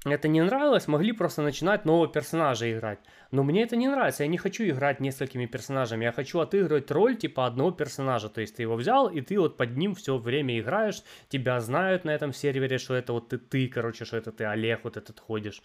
это 0.04 0.28
не 0.28 0.42
нравилось, 0.42 0.86
могли 0.86 1.12
просто 1.12 1.40
начинать 1.40 1.86
нового 1.86 2.06
персонажа 2.06 2.70
играть. 2.70 2.98
Но 3.30 3.42
мне 3.42 3.62
это 3.62 3.76
не 3.76 3.88
нравится, 3.88 4.24
я 4.24 4.28
не 4.28 4.36
хочу 4.36 4.64
играть 4.64 5.00
несколькими 5.00 5.46
персонажами, 5.46 6.04
я 6.04 6.12
хочу 6.12 6.40
отыгрывать 6.40 6.90
роль 6.90 7.16
типа 7.16 7.46
одного 7.46 7.70
персонажа. 7.70 8.28
То 8.28 8.42
есть 8.42 8.56
ты 8.56 8.62
его 8.62 8.76
взял, 8.76 9.08
и 9.08 9.22
ты 9.22 9.40
вот 9.40 9.56
под 9.56 9.76
ним 9.76 9.94
все 9.94 10.18
время 10.18 10.60
играешь, 10.60 11.02
тебя 11.30 11.58
знают 11.60 12.04
на 12.04 12.10
этом 12.10 12.34
сервере, 12.34 12.76
что 12.76 12.94
это 12.94 13.14
вот 13.14 13.30
ты, 13.30 13.38
ты 13.38 13.66
короче, 13.68 14.04
что 14.04 14.18
это 14.18 14.30
ты 14.30 14.44
Олег 14.44 14.84
вот 14.84 14.98
этот 14.98 15.18
ходишь. 15.20 15.62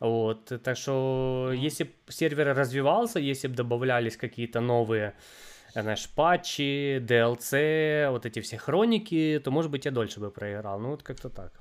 Вот, 0.00 0.52
так 0.62 0.76
что, 0.76 1.50
если 1.54 1.84
бы 1.84 1.90
сервер 2.08 2.54
развивался, 2.54 3.18
если 3.18 3.48
бы 3.48 3.54
добавлялись 3.54 4.16
какие-то 4.16 4.60
новые, 4.60 5.14
знаешь, 5.72 6.08
патчи, 6.14 6.98
DLC, 6.98 8.10
вот 8.10 8.26
эти 8.26 8.40
все 8.40 8.56
хроники, 8.58 9.40
то, 9.42 9.50
может 9.50 9.70
быть, 9.70 9.84
я 9.84 9.90
дольше 9.90 10.20
бы 10.20 10.30
проиграл. 10.30 10.80
Ну, 10.80 10.90
вот 10.90 11.02
как-то 11.02 11.30
так. 11.30 11.52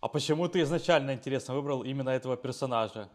А 0.00 0.08
почему 0.08 0.48
ты 0.48 0.60
изначально, 0.60 1.12
интересно, 1.12 1.54
выбрал 1.54 1.82
именно 1.82 2.10
этого 2.10 2.36
персонажа? 2.36 3.08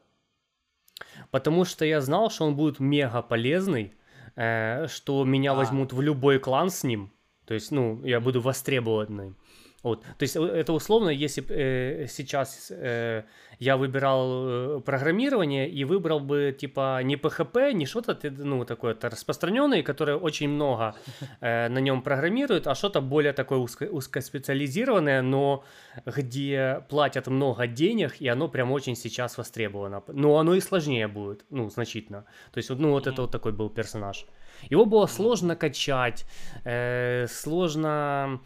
Потому 1.32 1.66
что 1.66 1.86
я 1.86 2.02
знал, 2.02 2.30
что 2.30 2.46
он 2.46 2.56
будет 2.56 2.80
мега 2.80 3.22
полезный, 3.22 3.94
э, 4.36 4.88
что 4.88 5.24
меня 5.24 5.52
а. 5.52 5.56
возьмут 5.56 5.94
в 5.94 6.02
любой 6.02 6.40
клан 6.40 6.70
с 6.70 6.84
ним. 6.84 7.12
То 7.46 7.54
есть, 7.54 7.72
ну, 7.72 8.04
я 8.06 8.20
буду 8.20 8.42
востребованным. 8.42 9.36
Вот. 9.84 10.04
То 10.04 10.24
есть 10.24 10.36
э, 10.36 10.42
это 10.42 10.74
условно, 10.74 11.10
если 11.10 11.44
э, 11.50 12.08
сейчас 12.08 12.72
э, 12.72 13.24
я 13.60 13.78
выбирал 13.78 14.78
э, 14.78 14.82
программирование 14.82 15.70
и 15.70 15.86
выбрал 15.86 16.20
бы 16.20 16.56
типа 16.58 17.02
не 17.04 17.16
PHP, 17.16 17.74
не 17.74 17.86
что-то 17.86 18.18
ну 18.32 18.66
такое 18.66 18.94
то 18.94 19.10
распространенное, 19.10 19.84
которое 19.84 20.18
очень 20.18 20.50
много 20.50 20.96
э, 21.42 21.70
на 21.70 21.80
нем 21.80 22.02
программируют, 22.02 22.68
а 22.68 22.76
что-то 22.76 23.02
более 23.02 23.34
такое 23.34 23.60
узко, 23.60 23.86
узкоспециализированное, 23.86 25.22
но 25.22 25.64
где 26.06 26.84
платят 26.90 27.28
много 27.28 27.68
денег 27.68 28.22
и 28.22 28.28
оно 28.28 28.50
прям 28.50 28.72
очень 28.72 28.96
сейчас 28.96 29.38
востребовано. 29.38 30.04
Но 30.08 30.38
оно 30.38 30.56
и 30.56 30.62
сложнее 30.62 31.08
будет, 31.08 31.46
ну 31.50 31.70
значительно. 31.70 32.26
То 32.52 32.58
есть 32.58 32.70
ну 32.70 32.92
вот 32.92 33.08
это 33.08 33.22
вот 33.22 33.32
такой 33.32 33.54
был 33.54 33.70
персонаж. 33.70 34.26
Его 34.70 34.86
было 34.86 35.08
сложно 35.08 35.56
качать, 35.56 36.26
э, 36.66 37.28
сложно 37.30 38.42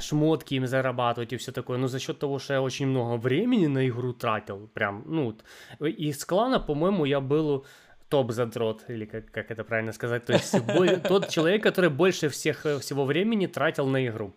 шмотки 0.00 0.54
им 0.54 0.66
зарабатывать 0.66 1.32
и 1.32 1.36
все 1.36 1.52
такое, 1.52 1.78
но 1.78 1.86
за 1.86 1.98
счет 1.98 2.18
того, 2.18 2.38
что 2.38 2.54
я 2.54 2.62
очень 2.62 2.86
много 2.86 3.20
времени 3.20 3.66
на 3.66 3.88
игру 3.88 4.12
тратил, 4.12 4.68
прям, 4.74 5.04
ну, 5.06 5.36
из 5.80 6.24
клана, 6.24 6.60
по-моему, 6.60 7.04
я 7.04 7.20
был 7.20 7.64
топ-задрот, 8.08 8.84
или 8.88 9.06
как, 9.06 9.30
как 9.30 9.50
это 9.50 9.64
правильно 9.64 9.92
сказать, 9.92 10.24
то 10.24 10.32
есть 10.32 10.54
тот 11.08 11.28
человек, 11.28 11.62
который 11.62 11.90
больше 11.90 12.28
всех, 12.28 12.66
всего 12.80 13.04
времени 13.04 13.46
тратил 13.46 13.86
на 13.86 14.06
игру. 14.06 14.34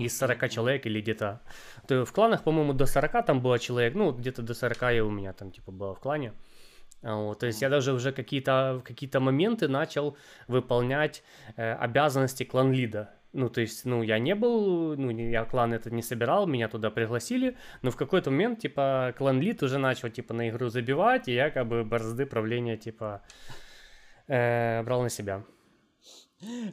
Из 0.00 0.18
40 0.18 0.50
человек 0.50 0.84
или 0.84 1.00
где-то... 1.00 1.40
То 1.86 2.04
в 2.04 2.12
кланах, 2.12 2.42
по-моему, 2.44 2.74
до 2.74 2.84
40 2.84 3.24
там 3.24 3.40
было 3.40 3.58
человек, 3.58 3.94
ну, 3.94 4.12
где-то 4.12 4.42
до 4.42 4.52
40 4.52 4.82
я 4.92 5.04
у 5.04 5.10
меня 5.10 5.32
там, 5.32 5.50
типа, 5.50 5.72
было 5.72 5.94
в 5.94 5.98
клане. 5.98 6.34
Вот, 7.02 7.38
то 7.38 7.46
есть 7.46 7.62
я 7.62 7.70
даже 7.70 7.92
уже 7.92 8.12
какие-то 8.12 8.82
какие 8.84 9.10
моменты 9.18 9.68
начал 9.68 10.16
выполнять 10.48 11.22
э, 11.56 11.72
обязанности 11.74 12.44
клан-лида. 12.44 13.08
Ну, 13.32 13.50
то 13.50 13.60
есть, 13.60 13.84
ну, 13.84 14.02
я 14.02 14.18
не 14.18 14.34
был, 14.34 14.96
ну, 14.96 15.10
я 15.10 15.44
клан 15.44 15.74
этот 15.74 15.92
не 15.92 16.02
собирал, 16.02 16.46
меня 16.46 16.68
туда 16.68 16.90
пригласили, 16.90 17.56
но 17.82 17.90
в 17.90 17.96
какой-то 17.96 18.30
момент, 18.30 18.60
типа, 18.60 19.14
клан-лид 19.18 19.62
уже 19.62 19.78
начал, 19.78 20.08
типа, 20.08 20.32
на 20.34 20.48
игру 20.48 20.70
забивать, 20.70 21.28
и 21.28 21.34
я, 21.34 21.50
как 21.50 21.68
бы, 21.68 21.84
борзды 21.84 22.24
правления, 22.24 22.78
типа, 22.78 23.22
э, 24.28 24.82
брал 24.82 25.02
на 25.02 25.10
себя. 25.10 25.44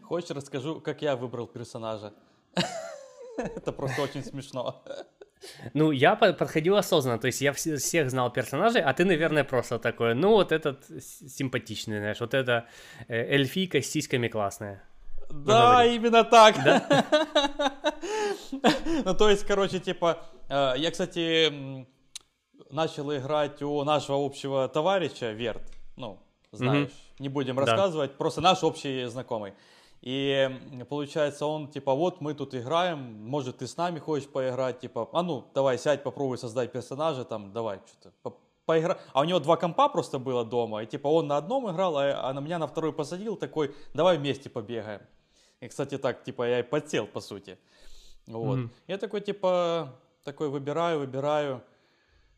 Хочешь, 0.03 0.29
расскажу, 0.29 0.79
как 0.79 1.01
я 1.01 1.15
выбрал 1.15 1.47
персонажа? 1.47 2.13
Это 3.37 3.73
просто 3.73 4.01
очень 4.03 4.23
смешно. 4.23 4.81
Ну, 5.73 5.91
я 5.91 6.15
подходил 6.15 6.77
осознанно, 6.77 7.19
то 7.19 7.27
есть 7.27 7.41
я 7.41 7.51
всех 7.51 8.09
знал 8.09 8.31
персонажей, 8.31 8.81
а 8.81 8.93
ты, 8.93 9.03
наверное, 9.03 9.43
просто 9.43 9.77
такой, 9.77 10.15
ну, 10.15 10.29
вот 10.29 10.51
этот 10.51 10.85
симпатичный, 11.01 11.99
знаешь, 11.99 12.19
вот 12.21 12.33
это 12.33 12.67
э, 13.07 13.35
эльфийка 13.35 13.81
с 13.81 13.87
сиськами 13.87 14.29
классная. 14.29 14.83
Да, 15.29 15.83
ну, 15.83 15.89
именно 15.89 16.23
так. 16.23 16.55
Да? 16.63 17.05
ну, 19.05 19.13
то 19.15 19.29
есть, 19.29 19.45
короче, 19.45 19.79
типа, 19.79 20.23
э, 20.49 20.73
я, 20.77 20.91
кстати, 20.91 21.85
начал 22.69 23.13
играть 23.15 23.61
у 23.61 23.83
нашего 23.83 24.25
общего 24.25 24.67
товарища, 24.67 25.31
Верт, 25.31 25.63
ну, 25.95 26.19
знаешь, 26.51 26.89
mm-hmm. 26.89 27.15
не 27.19 27.29
будем 27.29 27.59
рассказывать, 27.59 28.11
да. 28.11 28.17
просто 28.17 28.41
наш 28.41 28.63
общий 28.63 29.05
знакомый. 29.05 29.53
И 30.01 30.49
получается, 30.87 31.47
он 31.47 31.67
типа, 31.67 31.93
вот 31.95 32.21
мы 32.21 32.35
тут 32.35 32.53
играем, 32.53 33.27
может, 33.27 33.57
ты 33.57 33.67
с 33.67 33.75
нами 33.75 33.99
хочешь 33.99 34.27
поиграть, 34.27 34.79
типа, 34.79 35.09
а 35.11 35.23
ну, 35.23 35.45
давай 35.53 35.79
сядь, 35.79 36.03
попробуй 36.03 36.37
создать 36.37 36.71
персонажа, 36.71 37.25
там, 37.25 37.51
давай, 37.51 37.79
что-то, 37.87 38.13
по 38.21 38.37
поигра... 38.65 38.99
А 39.13 39.21
у 39.21 39.23
него 39.23 39.39
два 39.39 39.57
компа 39.57 39.89
просто 39.89 40.19
было 40.19 40.45
дома, 40.45 40.83
и 40.83 40.85
типа 40.85 41.07
он 41.07 41.27
на 41.27 41.37
одном 41.37 41.71
играл, 41.71 41.97
а, 41.97 42.29
а 42.29 42.33
на 42.33 42.39
меня 42.39 42.59
на 42.59 42.67
второй 42.67 42.93
посадил, 42.93 43.35
такой, 43.35 43.73
давай 43.93 44.17
вместе 44.17 44.49
побегаем. 44.49 45.01
И, 45.65 45.67
кстати, 45.67 45.97
так, 45.97 46.23
типа, 46.23 46.47
я 46.47 46.59
и 46.59 46.63
подсел, 46.63 47.07
по 47.07 47.21
сути. 47.21 47.57
Вот. 48.27 48.59
Mm-hmm. 48.59 48.69
Я 48.87 48.97
такой, 48.97 49.21
типа, 49.21 49.95
такой 50.23 50.49
выбираю, 50.49 50.99
выбираю. 50.99 51.63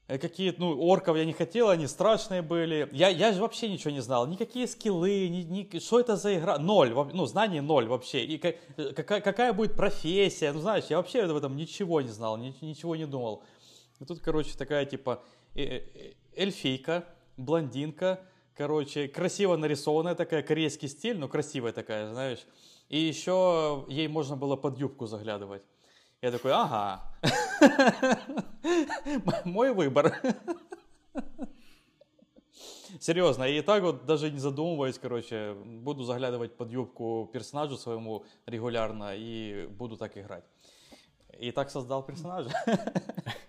Э, 0.07 0.17
какие, 0.17 0.55
ну, 0.57 0.79
орков 0.81 1.17
я 1.17 1.25
не 1.25 1.33
хотел, 1.33 1.69
они 1.69 1.87
страшные 1.87 2.41
были. 2.41 2.87
Я, 2.93 3.09
я 3.09 3.33
же 3.33 3.41
вообще 3.41 3.69
ничего 3.69 3.91
не 3.91 4.01
знал. 4.01 4.27
Никакие 4.27 4.67
скиллы, 4.67 5.27
ни, 5.27 5.41
ни, 5.43 5.79
что 5.79 5.99
это 5.99 6.15
за 6.15 6.37
игра. 6.37 6.57
Ноль, 6.57 6.93
ну, 6.93 7.25
знаний 7.25 7.59
ноль 7.59 7.87
вообще. 7.87 8.23
И 8.23 8.37
как, 8.37 8.55
какая, 8.95 9.21
какая 9.21 9.53
будет 9.53 9.75
профессия. 9.75 10.53
Ну, 10.53 10.61
знаешь, 10.61 10.85
я 10.89 10.97
вообще 10.97 11.25
в 11.25 11.35
этом 11.35 11.57
ничего 11.57 12.01
не 12.01 12.09
знал, 12.09 12.37
ничего 12.37 12.95
не 12.95 13.05
думал. 13.05 13.43
И 13.99 14.05
тут, 14.05 14.21
короче, 14.21 14.57
такая, 14.57 14.85
типа, 14.85 15.21
э, 15.55 15.63
э, 15.63 16.13
эльфийка, 16.35 17.03
блондинка, 17.35 18.21
короче, 18.55 19.09
красиво 19.09 19.57
нарисованная 19.57 20.15
такая, 20.15 20.43
корейский 20.43 20.87
стиль, 20.87 21.17
но 21.17 21.27
красивая 21.27 21.73
такая, 21.73 22.09
знаешь. 22.09 22.45
И 22.88 22.98
еще 22.98 23.84
ей 23.88 24.08
можно 24.08 24.36
было 24.36 24.56
под 24.56 24.78
юбку 24.78 25.06
заглядывать. 25.06 25.62
Я 26.20 26.30
такой, 26.30 26.52
ага, 26.52 27.02
мой 29.44 29.72
выбор. 29.72 30.14
Серьезно, 33.00 33.44
и 33.44 33.60
так 33.62 33.82
вот 33.82 34.06
даже 34.06 34.30
не 34.30 34.38
задумываясь, 34.38 34.98
короче, 34.98 35.54
буду 35.64 36.04
заглядывать 36.04 36.56
под 36.56 36.70
юбку 36.70 37.28
персонажу 37.32 37.76
своему 37.76 38.24
регулярно 38.46 39.16
и 39.16 39.66
буду 39.66 39.96
так 39.96 40.16
играть. 40.16 40.44
И 41.40 41.50
так 41.50 41.70
создал 41.70 42.04
персонажа. 42.04 42.50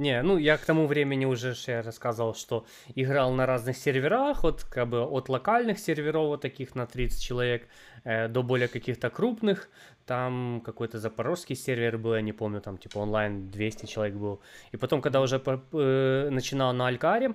Не, 0.00 0.22
ну 0.22 0.38
я 0.38 0.56
к 0.56 0.64
тому 0.64 0.86
времени 0.86 1.26
уже 1.26 1.54
я 1.66 1.82
рассказывал, 1.82 2.34
что 2.34 2.64
играл 2.94 3.32
на 3.32 3.44
разных 3.44 3.76
серверах, 3.76 4.44
вот 4.44 4.64
как 4.64 4.88
бы 4.88 5.02
от 5.02 5.28
локальных 5.28 5.78
серверов 5.78 6.28
вот 6.28 6.40
таких 6.40 6.74
на 6.74 6.86
30 6.86 7.22
человек 7.22 7.68
э, 8.04 8.28
до 8.28 8.42
более 8.42 8.68
каких-то 8.68 9.10
крупных. 9.10 9.68
Там 10.06 10.62
какой-то 10.64 10.98
запорожский 10.98 11.54
сервер 11.54 11.98
был, 11.98 12.14
я 12.14 12.22
не 12.22 12.32
помню, 12.32 12.62
там 12.62 12.78
типа 12.78 12.96
онлайн 12.96 13.50
200 13.50 13.84
человек 13.84 14.14
был. 14.14 14.40
И 14.72 14.78
потом, 14.78 15.02
когда 15.02 15.20
уже 15.20 15.36
э, 15.36 16.28
начинал 16.30 16.72
на 16.72 16.86
Алькаре, 16.86 17.34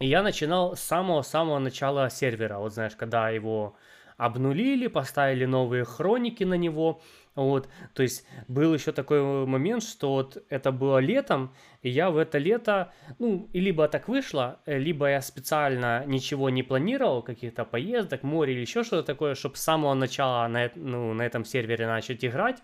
я 0.00 0.24
начинал 0.24 0.74
с 0.74 0.80
самого-самого 0.80 1.60
начала 1.60 2.10
сервера. 2.10 2.58
Вот 2.58 2.74
знаешь, 2.74 2.96
когда 2.96 3.30
его 3.30 3.76
обнулили, 4.16 4.88
поставили 4.88 5.44
новые 5.44 5.84
хроники 5.84 6.44
на 6.44 6.54
него. 6.54 7.00
Вот, 7.34 7.68
то 7.94 8.02
есть 8.04 8.24
был 8.46 8.74
еще 8.74 8.92
такой 8.92 9.20
момент, 9.46 9.82
что 9.82 10.12
вот 10.12 10.44
это 10.50 10.70
было 10.70 10.98
летом, 10.98 11.52
и 11.82 11.90
я 11.90 12.10
в 12.10 12.16
это 12.16 12.38
лето, 12.38 12.92
ну, 13.18 13.48
либо 13.52 13.88
так 13.88 14.06
вышло, 14.08 14.60
э, 14.66 14.78
либо 14.78 15.08
я 15.08 15.20
специально 15.20 16.04
ничего 16.06 16.48
не 16.48 16.62
планировал, 16.62 17.22
каких-то 17.22 17.64
поездок, 17.64 18.22
море 18.22 18.52
или 18.52 18.60
еще 18.60 18.84
что-то 18.84 19.02
такое, 19.02 19.34
чтобы 19.34 19.56
с 19.56 19.60
самого 19.62 19.94
начала 19.94 20.46
на, 20.46 20.70
ну, 20.76 21.12
на 21.12 21.22
этом 21.22 21.44
сервере 21.44 21.88
начать 21.88 22.24
играть, 22.24 22.62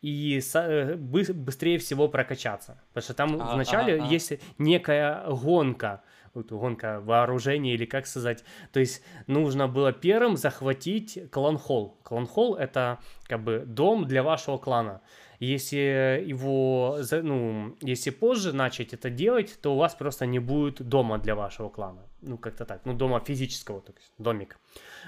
и 0.00 0.40
э, 0.54 0.94
быстрее 0.94 1.78
всего 1.78 2.08
прокачаться. 2.08 2.80
Потому 2.88 3.04
что 3.04 3.14
там 3.14 3.40
а, 3.40 3.54
вначале 3.54 4.00
а, 4.00 4.04
а. 4.04 4.06
есть 4.06 4.32
некая 4.58 5.24
гонка, 5.28 6.02
гонка 6.42 7.00
вооружения 7.00 7.74
или 7.74 7.84
как 7.84 8.06
сказать. 8.06 8.44
То 8.72 8.80
есть 8.80 9.02
нужно 9.26 9.68
было 9.68 9.92
первым 9.92 10.36
захватить 10.36 11.30
клан-холл. 11.30 11.98
Клан-холл 12.02 12.56
это 12.56 12.98
как 13.24 13.42
бы 13.42 13.64
дом 13.66 14.06
для 14.06 14.22
вашего 14.22 14.58
клана. 14.58 15.00
Если 15.38 16.24
его, 16.26 16.98
ну, 17.10 17.76
если 17.82 18.10
позже 18.10 18.52
начать 18.52 18.94
это 18.94 19.10
делать, 19.10 19.58
то 19.60 19.74
у 19.74 19.78
вас 19.78 19.94
просто 19.94 20.24
не 20.26 20.38
будет 20.38 20.82
дома 20.82 21.18
для 21.18 21.34
вашего 21.34 21.68
клана. 21.68 22.02
Ну, 22.22 22.38
как-то 22.38 22.64
так. 22.64 22.80
Ну, 22.86 22.94
дома 22.94 23.20
физического, 23.20 23.80
то 23.80 23.92
есть 23.94 24.12
домик. 24.18 24.58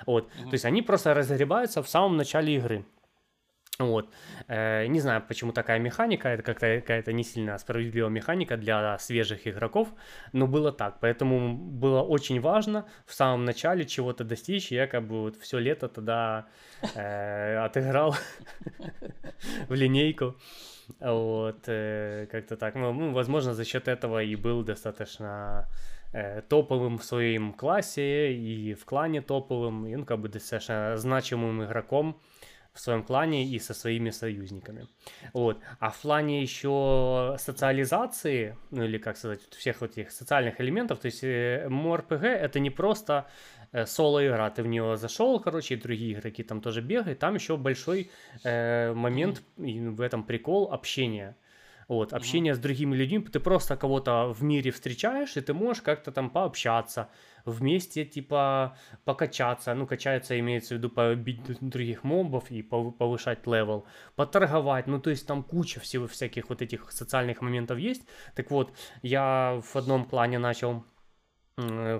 Вот. 0.07 0.25
Mm-hmm. 0.25 0.45
То 0.45 0.53
есть 0.53 0.64
они 0.64 0.83
просто 0.83 1.14
разогреваются 1.14 1.83
в 1.83 1.88
самом 1.88 2.17
начале 2.17 2.57
игры. 2.57 2.85
Вот. 3.81 4.11
Э, 4.49 4.87
не 4.88 4.99
знаю, 4.99 5.23
почему 5.29 5.53
такая 5.53 5.79
механика, 5.79 6.29
это 6.31 6.43
как-то 6.43 6.81
какая-то 6.81 7.12
не 7.12 7.23
сильно 7.23 7.57
справедливая 7.59 8.11
механика 8.11 8.57
для 8.57 8.99
свежих 8.99 9.47
игроков, 9.47 9.88
но 10.33 10.49
было 10.49 10.73
так. 10.73 10.99
Поэтому 11.01 11.57
было 11.57 12.03
очень 12.03 12.41
важно 12.41 12.87
в 13.07 13.14
самом 13.14 13.45
начале 13.45 13.85
чего-то 13.85 14.25
достичь. 14.25 14.73
Я 14.73 14.88
как 14.88 15.07
бы 15.07 15.21
вот 15.21 15.37
все 15.37 15.59
лето 15.61 15.88
тогда 15.88 16.49
э, 16.97 17.57
отыграл 17.59 18.17
в 19.69 19.75
линейку. 19.75 20.35
Вот, 20.99 21.69
э, 21.69 22.27
как-то 22.33 22.57
так. 22.57 22.75
Ну, 22.75 22.93
ну, 22.93 23.12
возможно, 23.12 23.55
за 23.55 23.64
счет 23.64 23.87
этого 23.87 24.25
и 24.25 24.35
был 24.35 24.64
достаточно 24.64 25.69
э, 26.12 26.43
топовым 26.49 26.99
в 26.99 27.05
своем 27.05 27.53
классе 27.53 28.33
и 28.35 28.75
в 28.75 28.85
клане 28.85 29.21
топовым, 29.21 29.87
и, 29.87 29.95
ну, 29.95 30.05
как 30.05 30.19
бы 30.19 30.29
достаточно 30.29 30.97
значимым 30.97 31.62
игроком 31.62 32.21
в 32.79 32.81
своем 32.81 33.03
клане 33.03 33.45
и 33.45 33.59
со 33.59 33.75
своими 33.75 34.11
союзниками. 34.11 34.87
Вот. 35.33 35.59
А 35.81 35.91
в 35.91 35.99
плане 36.01 36.41
еще 36.41 37.35
социализации, 37.38 38.57
ну 38.71 38.85
или 38.85 38.99
как 38.99 39.17
сказать, 39.17 39.41
всех 39.51 39.81
вот 39.81 39.99
этих 39.99 40.12
социальных 40.12 40.61
элементов, 40.61 41.01
то 41.01 41.07
есть 41.07 41.25
MMORPG 41.25 42.25
э, 42.25 42.29
это 42.29 42.61
не 42.61 42.71
просто 42.71 43.27
э, 43.73 43.85
соло-игра, 43.85 44.49
ты 44.51 44.62
в 44.62 44.69
нее 44.69 44.97
зашел, 44.97 45.41
короче, 45.41 45.75
и 45.75 45.77
другие 45.77 46.12
игроки 46.12 46.45
там 46.45 46.61
тоже 46.61 46.81
бегают, 46.81 47.19
там 47.19 47.35
еще 47.35 47.57
большой 47.57 48.12
э, 48.45 48.93
момент, 48.95 49.43
и 49.57 49.81
в 49.81 50.01
этом 50.01 50.23
прикол 50.23 50.73
общения. 50.73 51.37
Вот, 51.88 52.12
общение 52.12 52.55
с 52.55 52.59
другими 52.59 52.94
людьми, 52.94 53.20
ты 53.20 53.40
просто 53.40 53.74
кого-то 53.74 54.35
в 54.35 54.42
мире 54.42 54.70
встречаешь, 54.70 55.38
и 55.38 55.40
ты 55.40 55.55
можешь 55.55 55.83
как-то 55.83 56.12
там 56.12 56.29
пообщаться, 56.29 57.09
вместе, 57.46 58.05
типа, 58.05 58.77
покачаться, 59.07 59.72
ну, 59.74 59.87
качаться 59.87 60.38
имеется 60.38 60.74
в 60.74 60.79
виду 60.79 60.90
побить 60.90 61.40
других 61.61 62.05
мобов 62.05 62.51
и 62.51 62.62
повышать 62.62 63.46
level, 63.47 63.87
поторговать, 64.16 64.87
ну, 64.87 65.01
то 65.01 65.09
есть 65.09 65.27
там 65.27 65.42
куча 65.42 65.81
всего 65.81 66.07
всяких 66.07 66.51
вот 66.51 66.61
этих 66.61 66.92
социальных 66.92 67.40
моментов 67.40 67.79
есть. 67.79 68.03
Так 68.35 68.51
вот, 68.51 68.74
я 69.01 69.62
в 69.64 69.77
одном 69.77 70.05
клане 70.05 70.38
начал 70.38 70.85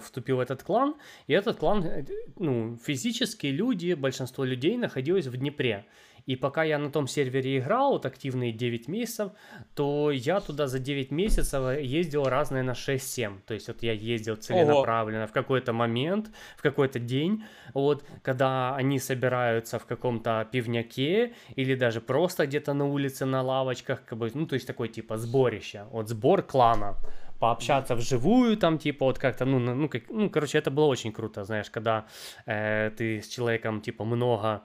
вступил 0.01 0.37
в 0.37 0.41
этот 0.41 0.63
клан, 0.63 0.95
и 1.27 1.33
этот 1.33 1.59
клан, 1.59 1.85
э, 1.85 2.05
ну, 2.37 2.77
физически 2.77 3.47
люди, 3.49 3.95
большинство 3.95 4.45
людей 4.45 4.77
находилось 4.77 5.27
в 5.27 5.37
Днепре. 5.37 5.87
И 6.29 6.37
пока 6.37 6.63
я 6.63 6.79
на 6.79 6.91
том 6.91 7.09
сервере 7.09 7.59
играл, 7.59 7.93
вот 7.93 8.05
активные 8.05 8.53
9 8.53 8.89
месяцев, 8.89 9.33
то 9.75 10.11
я 10.11 10.41
туда 10.41 10.67
за 10.67 10.79
9 10.79 11.11
месяцев 11.11 11.81
ездил 11.81 12.25
разные 12.25 12.63
на 12.63 12.73
6-7. 12.73 13.39
То 13.47 13.55
есть 13.55 13.69
вот 13.69 13.83
я 13.83 13.93
ездил 13.93 14.37
целенаправленно 14.37 15.23
Ого. 15.25 15.29
в 15.29 15.33
какой-то 15.33 15.73
момент, 15.73 16.31
в 16.59 16.63
какой-то 16.63 16.99
день, 16.99 17.45
вот, 17.73 18.05
когда 18.23 18.77
они 18.77 18.99
собираются 18.99 19.79
в 19.79 19.87
каком-то 19.87 20.47
пивняке 20.53 21.33
или 21.57 21.75
даже 21.75 22.03
просто 22.03 22.47
где-то 22.47 22.75
на 22.75 22.85
улице 22.85 23.25
на 23.25 23.41
лавочках, 23.41 24.05
как 24.05 24.19
бы, 24.19 24.31
ну, 24.35 24.47
то 24.47 24.55
есть 24.55 24.67
такой 24.67 24.89
типа 24.89 25.17
сборище, 25.17 25.87
вот 25.93 26.11
сбор 26.11 26.43
клана 26.43 26.97
пообщаться 27.41 27.95
вживую, 27.95 28.57
там, 28.57 28.79
типа, 28.79 29.07
вот 29.07 29.19
как-то, 29.19 29.47
ну, 29.47 29.59
ну, 29.59 29.89
как, 29.89 30.03
ну, 30.11 30.29
короче, 30.29 30.59
это 30.59 30.71
было 30.71 30.87
очень 30.87 31.13
круто, 31.13 31.45
знаешь, 31.45 31.71
когда 31.71 32.05
э, 32.47 32.91
ты 32.99 33.23
с 33.23 33.29
человеком, 33.29 33.81
типа, 33.81 34.05
много 34.05 34.63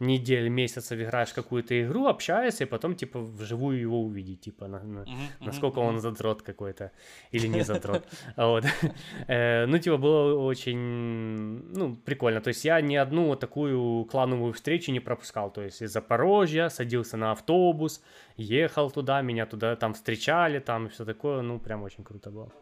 недель, 0.00 0.48
месяцев 0.48 0.98
играешь 0.98 1.30
в 1.30 1.34
какую-то 1.34 1.74
игру, 1.82 2.06
общаешься, 2.06 2.64
и 2.64 2.66
потом, 2.66 2.94
типа, 2.94 3.20
вживую 3.20 3.80
его 3.80 4.02
увидеть, 4.02 4.40
типа, 4.40 4.66
на, 4.66 4.82
на, 4.82 5.04
насколько 5.40 5.78
он 5.78 6.00
задрот 6.00 6.42
какой-то, 6.42 6.90
или 7.32 7.46
не 7.46 7.64
задрот. 7.64 8.04
Вот. 8.36 8.64
Э, 9.28 9.66
ну, 9.66 9.78
типа, 9.78 9.96
было 9.96 10.34
очень, 10.34 10.78
ну, 10.78 11.96
прикольно. 11.96 12.40
То 12.40 12.48
есть 12.48 12.64
я 12.64 12.80
ни 12.80 12.96
одну 12.96 13.26
вот 13.26 13.40
такую 13.40 14.04
клановую 14.04 14.52
встречу 14.52 14.92
не 14.92 15.00
пропускал. 15.00 15.52
То 15.52 15.62
есть 15.62 15.82
из 15.82 15.92
Запорожья 15.92 16.68
садился 16.68 17.16
на 17.16 17.32
автобус, 17.32 18.02
ехал 18.36 18.90
туда, 18.90 19.22
меня 19.22 19.46
туда 19.46 19.76
там 19.76 19.94
встречали, 19.94 20.58
там 20.58 20.88
все 20.88 21.04
такое, 21.04 21.42
ну, 21.42 21.58
прям 21.58 21.82
очень 21.82 22.04
круто 22.04 22.30
было. 22.30 22.52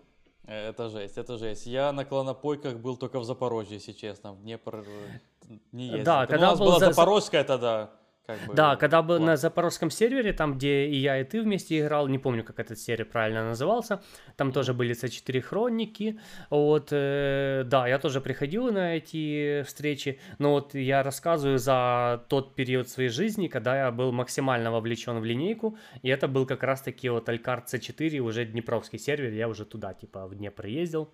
Это 0.45 0.89
жесть, 0.89 1.19
это 1.19 1.39
жесть. 1.39 1.67
Я 1.67 1.93
на 1.93 2.05
клонопойках 2.05 2.79
был 2.79 2.97
только 2.97 3.21
в 3.21 3.25
Запорожье, 3.25 3.75
если 3.75 3.93
честно. 3.93 4.33
В 4.33 4.43
Днепр 4.43 4.85
э, 4.87 5.55
не 5.71 5.87
ездил. 5.87 6.05
Да, 6.05 6.27
когда 6.27 6.49
у 6.49 6.51
нас 6.51 6.59
был 6.59 6.67
была 6.67 6.79
за... 6.81 6.87
Запорожская 6.87 7.45
тогда. 7.45 7.91
Как 8.27 8.39
бы, 8.47 8.55
да, 8.55 8.77
когда 8.77 9.03
был 9.03 9.19
на 9.19 9.37
запорожском 9.37 9.91
сервере, 9.91 10.33
там, 10.33 10.55
где 10.55 10.87
и 10.87 10.97
я, 10.97 11.21
и 11.21 11.25
ты 11.25 11.43
вместе 11.43 11.81
играл, 11.81 12.07
не 12.07 12.19
помню, 12.19 12.45
как 12.45 12.61
этот 12.61 12.79
сервер 12.79 13.07
правильно 13.07 13.45
назывался, 13.45 14.01
там 14.37 14.53
тоже 14.53 14.75
были 14.75 14.95
C4 14.95 15.41
хроники, 15.41 16.21
вот, 16.49 16.89
э, 16.93 17.65
да, 17.67 17.89
я 17.89 17.99
тоже 17.99 18.21
приходил 18.21 18.71
на 18.71 18.97
эти 18.97 19.63
встречи, 19.63 20.21
но 20.39 20.53
вот 20.53 20.75
я 20.75 21.03
рассказываю 21.03 21.59
за 21.59 22.25
тот 22.29 22.55
период 22.55 22.89
своей 22.89 23.09
жизни, 23.09 23.49
когда 23.49 23.77
я 23.77 23.91
был 23.91 24.13
максимально 24.13 24.71
вовлечен 24.71 25.19
в 25.19 25.25
линейку, 25.25 25.77
и 26.03 26.09
это 26.09 26.29
был 26.29 26.47
как 26.47 26.63
раз-таки 26.63 27.09
вот 27.09 27.29
Алькар 27.29 27.65
C4, 27.67 28.19
уже 28.21 28.45
Днепровский 28.45 29.01
сервер, 29.01 29.33
я 29.33 29.49
уже 29.49 29.65
туда, 29.65 29.95
типа, 29.95 30.29
в 30.29 30.37
Днепр 30.37 30.67
ездил, 30.67 31.13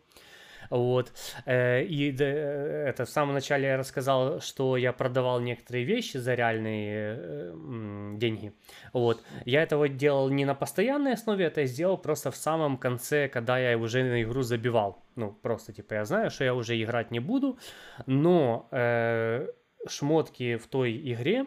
вот. 0.70 1.12
Э, 1.46 1.82
и 1.82 2.12
это 2.12 3.04
в 3.04 3.10
самом 3.10 3.34
начале 3.34 3.68
я 3.68 3.76
рассказал, 3.76 4.40
что 4.40 4.76
я 4.76 4.92
продавал 4.92 5.40
некоторые 5.40 5.84
вещи 5.84 6.16
за 6.16 6.34
реальные 6.34 7.16
э, 7.18 8.14
деньги. 8.16 8.52
Вот. 8.92 9.22
Я 9.44 9.62
этого 9.62 9.88
делал 9.88 10.28
не 10.28 10.44
на 10.44 10.54
постоянной 10.54 11.14
основе, 11.14 11.44
это 11.44 11.64
сделал 11.64 11.98
просто 11.98 12.30
в 12.30 12.36
самом 12.36 12.78
конце, 12.78 13.28
когда 13.28 13.58
я 13.58 13.76
уже 13.78 14.02
на 14.02 14.22
игру 14.22 14.42
забивал. 14.42 15.02
Ну, 15.16 15.32
просто 15.32 15.72
типа 15.72 15.94
я 15.94 16.04
знаю, 16.04 16.30
что 16.30 16.44
я 16.44 16.54
уже 16.54 16.80
играть 16.80 17.10
не 17.10 17.20
буду, 17.20 17.58
но 18.06 18.68
э, 18.70 19.48
шмотки 19.88 20.56
в 20.56 20.66
той 20.66 20.96
игре, 21.12 21.46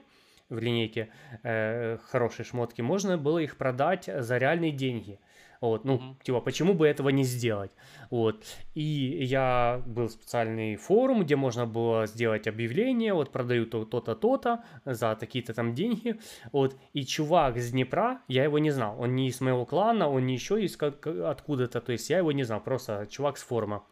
в 0.49 0.59
линейке, 0.59 1.09
э, 1.43 1.97
хорошие 2.09 2.45
шмотки, 2.45 2.81
можно 2.81 3.17
было 3.17 3.39
их 3.39 3.57
продать 3.57 4.09
за 4.13 4.37
реальные 4.37 4.71
деньги. 4.71 5.19
Вот, 5.61 5.85
ну, 5.85 5.97
mm-hmm. 5.97 6.23
типа, 6.23 6.41
почему 6.41 6.73
бы 6.73 6.87
этого 6.87 7.09
не 7.09 7.23
сделать? 7.23 7.69
Вот. 8.09 8.43
И 8.73 8.81
я 8.81 9.83
был 9.85 10.09
специальный 10.09 10.75
форум, 10.75 11.21
где 11.23 11.35
можно 11.35 11.67
было 11.67 12.07
сделать 12.07 12.47
объявление, 12.47 13.13
вот 13.13 13.31
продаю 13.31 13.67
то-то, 13.67 14.15
то-то 14.15 14.63
за 14.85 15.15
такие-то 15.15 15.53
там 15.53 15.75
деньги. 15.75 16.19
Вот. 16.51 16.75
И 16.93 17.05
чувак 17.05 17.59
с 17.59 17.71
Днепра, 17.71 18.21
я 18.27 18.43
его 18.43 18.57
не 18.57 18.71
знал. 18.71 18.99
Он 18.99 19.15
не 19.15 19.27
из 19.27 19.39
моего 19.39 19.65
клана, 19.65 20.09
он 20.09 20.25
не 20.25 20.33
еще 20.33 20.63
из 20.63 20.75
как, 20.77 21.05
откуда-то. 21.05 21.79
То 21.79 21.91
есть 21.91 22.09
я 22.09 22.17
его 22.17 22.31
не 22.31 22.43
знал, 22.43 22.59
просто 22.59 23.07
чувак 23.07 23.37
с 23.37 23.43
форума. 23.43 23.83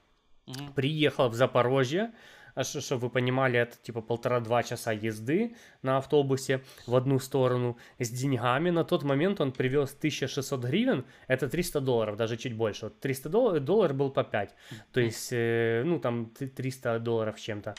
Mm-hmm. 0.47 0.73
Приехал 0.73 1.29
в 1.29 1.36
Запорожье, 1.36 2.13
чтобы 2.63 3.01
вы 3.01 3.09
понимали, 3.09 3.59
это 3.59 3.77
типа 3.77 4.01
полтора-два 4.01 4.63
часа 4.63 4.91
езды 4.91 5.55
на 5.81 5.97
автобусе 5.97 6.61
в 6.87 6.95
одну 6.95 7.19
сторону 7.19 7.77
с 7.99 8.09
деньгами. 8.09 8.69
На 8.69 8.83
тот 8.83 9.03
момент 9.03 9.41
он 9.41 9.51
привез 9.51 9.95
1600 9.97 10.63
гривен, 10.63 11.05
это 11.27 11.49
300 11.49 11.81
долларов, 11.81 12.15
даже 12.17 12.37
чуть 12.37 12.53
больше. 12.53 12.85
Вот 12.85 12.99
300 12.99 13.29
долларов, 13.29 13.63
доллар 13.63 13.93
был 13.93 14.11
по 14.11 14.23
5, 14.23 14.55
то 14.91 14.99
есть, 14.99 15.29
э, 15.31 15.83
ну, 15.85 15.99
там 15.99 16.31
300 16.55 16.99
долларов 16.99 17.39
чем-то. 17.39 17.75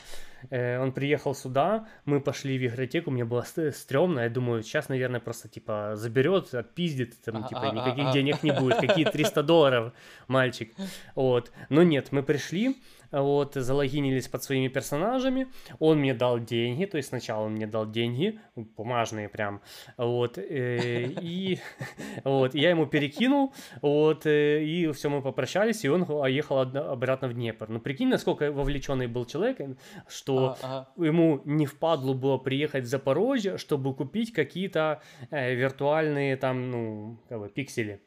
Э, 0.49 0.79
он 0.79 0.91
приехал 0.91 1.35
сюда, 1.35 1.87
мы 2.05 2.19
пошли 2.19 2.57
в 2.57 2.65
игротеку, 2.65 3.11
мне 3.11 3.25
было 3.25 3.45
стрёмно, 3.71 4.21
я 4.21 4.29
думаю, 4.29 4.63
сейчас, 4.63 4.89
наверное, 4.89 5.19
просто, 5.19 5.49
типа, 5.49 5.93
заберет, 5.95 6.53
отпиздит, 6.53 7.21
там, 7.23 7.47
типа, 7.47 7.71
никаких 7.73 8.13
денег 8.13 8.43
не 8.43 8.51
будет, 8.51 8.77
какие 8.77 9.05
300 9.05 9.43
долларов, 9.43 9.93
мальчик, 10.27 10.73
вот. 11.15 11.51
Но 11.69 11.83
нет, 11.83 12.11
мы 12.11 12.23
пришли, 12.23 12.75
вот, 13.11 13.55
залогинились 13.55 14.27
под 14.27 14.43
своими 14.43 14.67
персонажами, 14.67 15.47
он 15.79 15.99
мне 15.99 16.13
дал 16.13 16.39
деньги, 16.39 16.85
то 16.85 16.97
есть 16.97 17.09
сначала 17.09 17.45
он 17.45 17.53
мне 17.53 17.67
дал 17.67 17.89
деньги, 17.89 18.39
бумажные 18.55 19.29
прям, 19.29 19.61
вот, 19.97 20.37
э, 20.37 21.05
и 21.21 21.59
вот, 22.23 22.55
я 22.55 22.69
ему 22.69 22.85
перекинул, 22.85 23.53
вот, 23.81 24.25
э, 24.25 24.63
и 24.63 24.91
все, 24.91 25.09
мы 25.09 25.21
попрощались, 25.21 25.83
и 25.83 25.89
он 25.89 26.05
ехал 26.27 26.59
обратно 26.59 27.27
в 27.27 27.33
Днепр. 27.33 27.69
Ну, 27.69 27.79
прикинь, 27.79 28.09
насколько 28.09 28.51
вовлеченный 28.51 29.07
был 29.07 29.25
человек, 29.25 29.59
что 30.07 30.57
ага. 30.61 30.89
ему 30.97 31.41
не 31.45 31.65
впадло 31.65 32.13
было 32.13 32.37
приехать 32.37 32.85
в 32.85 32.87
Запорожье, 32.87 33.57
чтобы 33.57 33.93
купить 33.93 34.33
какие-то 34.33 35.01
э, 35.29 35.53
виртуальные 35.55 36.37
там, 36.37 36.69
ну, 36.69 37.19
как 37.29 37.39
бы, 37.39 37.49
пиксели. 37.49 38.01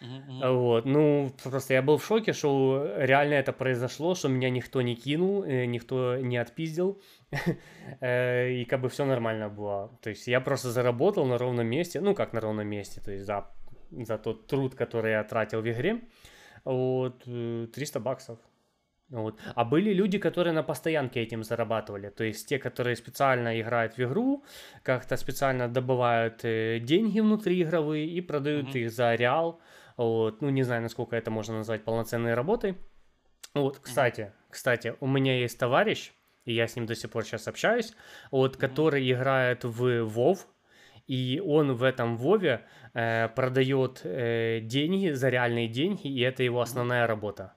Uh-huh. 0.00 0.52
Вот, 0.54 0.86
ну, 0.86 1.30
просто 1.42 1.74
я 1.74 1.82
был 1.82 1.98
в 1.98 2.04
шоке, 2.04 2.32
что 2.32 2.90
реально 2.96 3.34
это 3.34 3.52
произошло, 3.52 4.14
что 4.14 4.28
меня 4.28 4.48
никто 4.48 4.80
не 4.80 4.96
кинул, 4.96 5.44
э, 5.44 5.66
никто 5.66 6.16
не 6.16 6.38
отпиздил, 6.38 7.02
э, 8.00 8.50
и 8.50 8.64
как 8.64 8.80
бы 8.80 8.88
все 8.88 9.04
нормально 9.04 9.50
было. 9.50 9.98
То 10.00 10.08
есть 10.10 10.26
я 10.26 10.40
просто 10.40 10.70
заработал 10.70 11.26
на 11.26 11.36
ровном 11.36 11.66
месте, 11.66 12.00
ну, 12.00 12.14
как 12.14 12.32
на 12.32 12.40
ровном 12.40 12.66
месте, 12.66 13.02
то 13.04 13.12
есть 13.12 13.26
за, 13.26 13.50
за 13.90 14.16
тот 14.16 14.46
труд, 14.46 14.74
который 14.74 15.12
я 15.12 15.24
тратил 15.24 15.60
в 15.60 15.68
игре, 15.70 16.00
вот, 16.64 17.24
300 17.24 17.98
э, 17.98 18.02
баксов. 18.02 18.38
Вот. 19.10 19.38
А 19.54 19.64
были 19.64 19.92
люди, 19.92 20.18
которые 20.18 20.54
на 20.54 20.62
постоянке 20.62 21.20
этим 21.20 21.42
зарабатывали. 21.44 22.08
То 22.08 22.24
есть 22.24 22.48
те, 22.48 22.58
которые 22.58 22.96
специально 22.96 23.60
играют 23.60 23.98
в 23.98 24.02
игру, 24.02 24.44
как-то 24.82 25.16
специально 25.16 25.68
добывают 25.68 26.40
деньги 26.42 27.20
внутриигровые 27.20 28.06
и 28.06 28.20
продают 28.20 28.68
mm-hmm. 28.68 28.84
их 28.84 28.90
за 28.90 29.14
реал. 29.16 29.60
Вот, 30.00 30.40
ну, 30.40 30.48
не 30.48 30.62
знаю, 30.62 30.80
насколько 30.80 31.14
это 31.14 31.30
можно 31.30 31.58
назвать 31.58 31.84
полноценной 31.84 32.32
работой. 32.32 32.74
Вот, 33.52 33.80
кстати, 33.80 34.32
кстати, 34.48 34.96
у 34.98 35.06
меня 35.06 35.38
есть 35.38 35.58
товарищ, 35.58 36.12
и 36.46 36.54
я 36.54 36.66
с 36.68 36.74
ним 36.74 36.86
до 36.86 36.94
сих 36.94 37.10
пор 37.10 37.22
сейчас 37.26 37.46
общаюсь, 37.48 37.92
вот, 38.30 38.56
который 38.56 39.12
играет 39.12 39.62
в 39.64 40.06
WoW, 40.06 40.38
и 41.06 41.42
он 41.44 41.74
в 41.74 41.82
этом 41.82 42.16
Вове 42.16 42.66
э, 42.94 43.28
продает 43.28 44.00
э, 44.04 44.60
деньги 44.62 45.10
за 45.10 45.28
реальные 45.28 45.68
деньги, 45.68 46.06
и 46.06 46.20
это 46.20 46.42
его 46.44 46.62
основная 46.62 47.06
работа. 47.06 47.52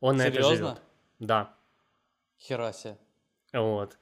Он 0.00 0.18
Серьезно? 0.18 0.40
на 0.40 0.46
это 0.46 0.56
живет. 0.56 0.82
Да. 1.18 1.54
Херасе. 2.38 2.96
Вот. 3.52 3.98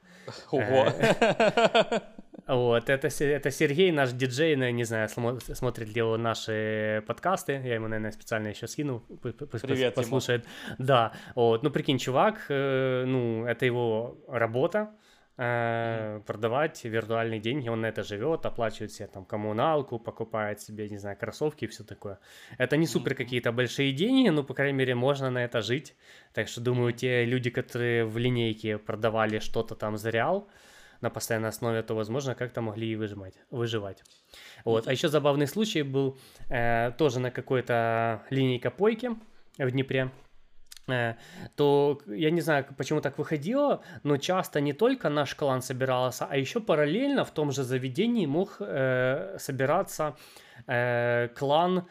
Ого. 0.49 0.93
Вот, 2.47 2.89
это, 2.89 3.07
это 3.07 3.51
Сергей, 3.51 3.91
наш 3.91 4.11
диджей, 4.11 4.55
ну, 4.55 4.69
не 4.69 4.83
знаю, 4.83 5.09
смотрит 5.09 5.95
ли 5.95 6.01
он 6.01 6.21
наши 6.21 7.03
подкасты, 7.07 7.53
я 7.53 7.75
ему, 7.75 7.87
наверное, 7.87 8.11
специально 8.11 8.49
еще 8.49 8.67
скинул, 8.67 8.99
Привет 9.21 9.95
послушает. 9.95 10.45
Ему. 10.45 10.75
Да, 10.79 11.13
вот, 11.33 11.63
ну, 11.63 11.71
прикинь, 11.71 11.97
чувак, 11.97 12.45
э, 12.49 13.05
ну, 13.05 13.45
это 13.45 13.65
его 13.65 14.17
работа, 14.27 14.91
э, 15.37 16.21
продавать 16.25 16.83
виртуальные 16.83 17.39
деньги, 17.39 17.69
он 17.69 17.81
на 17.81 17.87
это 17.87 18.03
живет, 18.03 18.45
оплачивает 18.45 18.91
себе 18.91 19.07
там 19.07 19.25
коммуналку, 19.25 19.99
покупает 19.99 20.61
себе, 20.61 20.89
не 20.89 20.97
знаю, 20.97 21.17
кроссовки 21.17 21.65
и 21.65 21.67
все 21.67 21.83
такое. 21.83 22.19
Это 22.57 22.77
не 22.77 22.87
супер 22.87 23.15
какие-то 23.15 23.51
большие 23.51 23.91
деньги, 23.91 24.29
но, 24.29 24.43
по 24.43 24.53
крайней 24.53 24.77
мере, 24.77 24.95
можно 24.95 25.29
на 25.29 25.43
это 25.43 25.61
жить. 25.61 25.95
Так 26.33 26.47
что, 26.47 26.61
думаю, 26.61 26.93
те 26.93 27.25
люди, 27.25 27.49
которые 27.49 28.05
в 28.05 28.17
линейке 28.17 28.77
продавали 28.77 29.39
что-то 29.39 29.75
там 29.75 29.97
за 29.97 30.09
реал, 30.09 30.47
на 31.05 31.11
постоянной 31.11 31.49
основе, 31.49 31.83
то, 31.83 31.95
возможно, 31.95 32.35
как-то 32.35 32.61
могли 32.61 32.87
и 32.91 32.95
выжимать, 32.95 33.35
выживать. 33.51 34.03
Вот. 34.65 34.87
А 34.87 34.91
еще 34.91 35.07
забавный 35.07 35.47
случай 35.47 35.83
был 35.83 36.17
э, 36.49 36.91
тоже 36.97 37.19
на 37.19 37.31
какой-то 37.31 38.23
линейка 38.31 38.71
койки 38.71 39.11
в 39.57 39.71
Днепре. 39.71 40.09
Э, 40.87 41.13
то 41.55 42.01
я 42.07 42.31
не 42.31 42.41
знаю, 42.41 42.65
почему 42.77 43.01
так 43.01 43.17
выходило, 43.17 43.81
но 44.03 44.17
часто 44.17 44.61
не 44.61 44.73
только 44.73 45.09
наш 45.09 45.35
клан 45.35 45.61
собирался, 45.61 46.27
а 46.29 46.37
еще 46.37 46.59
параллельно 46.59 47.23
в 47.23 47.31
том 47.31 47.51
же 47.51 47.63
заведении 47.63 48.25
мог 48.25 48.57
э, 48.59 49.37
собираться 49.39 50.15
э, 50.67 51.29
клан, 51.35 51.87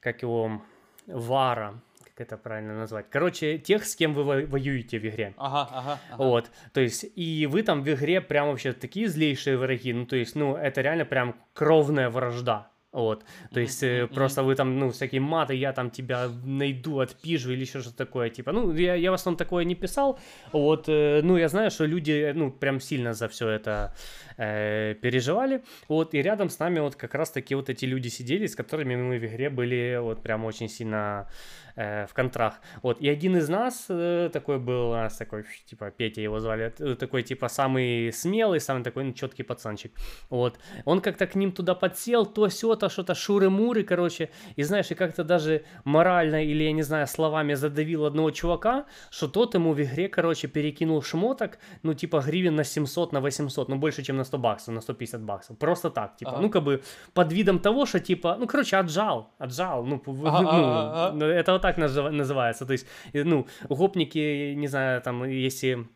как 0.00 0.22
его, 0.22 0.62
Вара, 1.06 1.74
как 2.14 2.26
это 2.26 2.36
правильно 2.36 2.74
назвать? 2.74 3.06
Короче, 3.10 3.58
тех, 3.58 3.84
с 3.84 3.96
кем 3.96 4.14
вы 4.14 4.46
воюете 4.46 4.98
в 4.98 5.06
игре. 5.06 5.34
Ага, 5.36 5.68
ага, 5.72 6.00
ага. 6.10 6.22
Вот, 6.22 6.50
то 6.72 6.80
есть, 6.80 7.06
и 7.16 7.46
вы 7.46 7.62
там 7.62 7.82
в 7.82 7.88
игре 7.88 8.20
прям 8.20 8.48
вообще 8.48 8.72
такие 8.72 9.08
злейшие 9.08 9.56
враги, 9.56 9.92
ну, 9.92 10.06
то 10.06 10.16
есть, 10.16 10.34
ну, 10.36 10.54
это 10.56 10.82
реально 10.82 11.04
прям 11.04 11.36
кровная 11.54 12.10
вражда. 12.10 12.68
Вот, 12.92 13.24
то 13.54 13.60
есть 13.60 13.82
mm-hmm. 13.82 14.08
просто 14.08 14.42
вы 14.42 14.54
там, 14.54 14.78
ну, 14.78 14.90
всякие 14.90 15.22
маты, 15.22 15.54
я 15.54 15.72
там 15.72 15.90
тебя 15.90 16.28
найду, 16.44 17.00
отпижу 17.00 17.50
или 17.50 17.62
еще 17.62 17.80
что-то 17.80 17.96
такое, 17.96 18.28
типа, 18.28 18.52
ну, 18.52 18.70
я, 18.74 18.94
я 18.94 19.10
в 19.10 19.14
основном 19.14 19.38
такое 19.38 19.64
не 19.64 19.74
писал, 19.74 20.18
вот, 20.52 20.90
э, 20.90 21.22
ну, 21.22 21.38
я 21.38 21.48
знаю, 21.48 21.70
что 21.70 21.86
люди, 21.86 22.32
ну, 22.34 22.50
прям 22.50 22.80
сильно 22.80 23.14
за 23.14 23.28
все 23.28 23.48
это 23.48 23.94
э, 24.42 24.94
переживали, 24.94 25.62
вот, 25.88 26.14
и 26.14 26.22
рядом 26.22 26.48
с 26.48 26.58
нами 26.58 26.80
вот 26.80 26.96
как 26.96 27.14
раз 27.14 27.30
таки 27.30 27.54
вот 27.54 27.68
эти 27.70 27.84
люди 27.84 28.08
сидели, 28.08 28.46
с 28.46 28.56
которыми 28.56 28.96
мы 28.96 29.18
в 29.18 29.26
игре 29.26 29.50
были 29.50 29.98
вот 30.00 30.22
прям 30.22 30.44
очень 30.44 30.68
сильно 30.68 31.28
э, 31.76 32.06
в 32.06 32.14
контрах. 32.14 32.54
Вот, 32.82 33.00
и 33.00 33.08
один 33.08 33.36
из 33.36 33.48
нас 33.48 33.86
э, 33.88 34.30
такой 34.32 34.58
был, 34.58 34.90
у 34.90 34.94
нас 34.94 35.16
такой, 35.16 35.44
типа, 35.66 35.90
Петя 35.90 36.20
его 36.20 36.40
звали, 36.40 36.72
э, 36.78 36.94
такой, 36.96 37.22
типа, 37.22 37.48
самый 37.48 38.12
смелый, 38.12 38.60
самый 38.60 38.82
такой 38.82 39.04
ну, 39.04 39.12
четкий 39.12 39.44
пацанчик. 39.44 39.92
Вот, 40.30 40.58
он 40.84 41.00
как-то 41.00 41.26
к 41.26 41.34
ним 41.34 41.52
туда 41.52 41.74
подсел, 41.74 42.26
то 42.26 42.48
все 42.48 42.74
то 42.74 42.88
что-то 42.88 43.14
шуры-муры, 43.14 43.84
короче, 43.84 44.30
и 44.56 44.62
знаешь, 44.64 44.90
и 44.90 44.94
как-то 44.94 45.24
даже 45.24 45.64
морально 45.84 46.44
или, 46.44 46.64
я 46.64 46.72
не 46.72 46.82
знаю, 46.82 47.06
словами 47.06 47.54
задавил 47.54 48.04
одного 48.04 48.30
чувака, 48.30 48.86
что 49.10 49.28
тот 49.28 49.54
ему 49.54 49.72
в 49.72 49.82
игре, 49.82 50.08
короче, 50.08 50.48
перекинул 50.48 51.02
шмоток, 51.02 51.58
ну, 51.82 51.94
типа, 51.94 52.20
гривен 52.26 52.56
на 52.56 52.64
700, 52.64 53.12
на 53.12 53.20
800, 53.20 53.68
ну, 53.68 53.76
больше, 53.76 54.02
чем 54.02 54.16
на 54.16 54.24
100 54.32 54.38
баксов, 54.38 54.74
на 54.74 54.80
150 54.80 55.20
баксов. 55.22 55.58
Просто 55.58 55.90
так, 55.90 56.16
типа, 56.16 56.30
ага. 56.30 56.40
ну, 56.40 56.50
как 56.50 56.62
бы, 56.62 56.82
под 57.14 57.32
видом 57.32 57.58
того, 57.58 57.86
что, 57.86 58.00
типа, 58.00 58.36
ну, 58.40 58.46
короче, 58.46 58.76
отжал, 58.76 59.26
отжал, 59.38 59.84
ну, 59.84 60.02
ага, 60.06 60.12
ну 60.12 60.28
ага, 60.28 61.08
ага. 61.08 61.24
это 61.26 61.52
вот 61.52 61.62
так 61.62 61.78
называется. 61.78 62.66
То 62.66 62.72
есть, 62.72 62.86
ну, 63.12 63.46
гопники, 63.68 64.54
не 64.54 64.68
знаю, 64.68 65.02
там, 65.02 65.24
если 65.24 65.86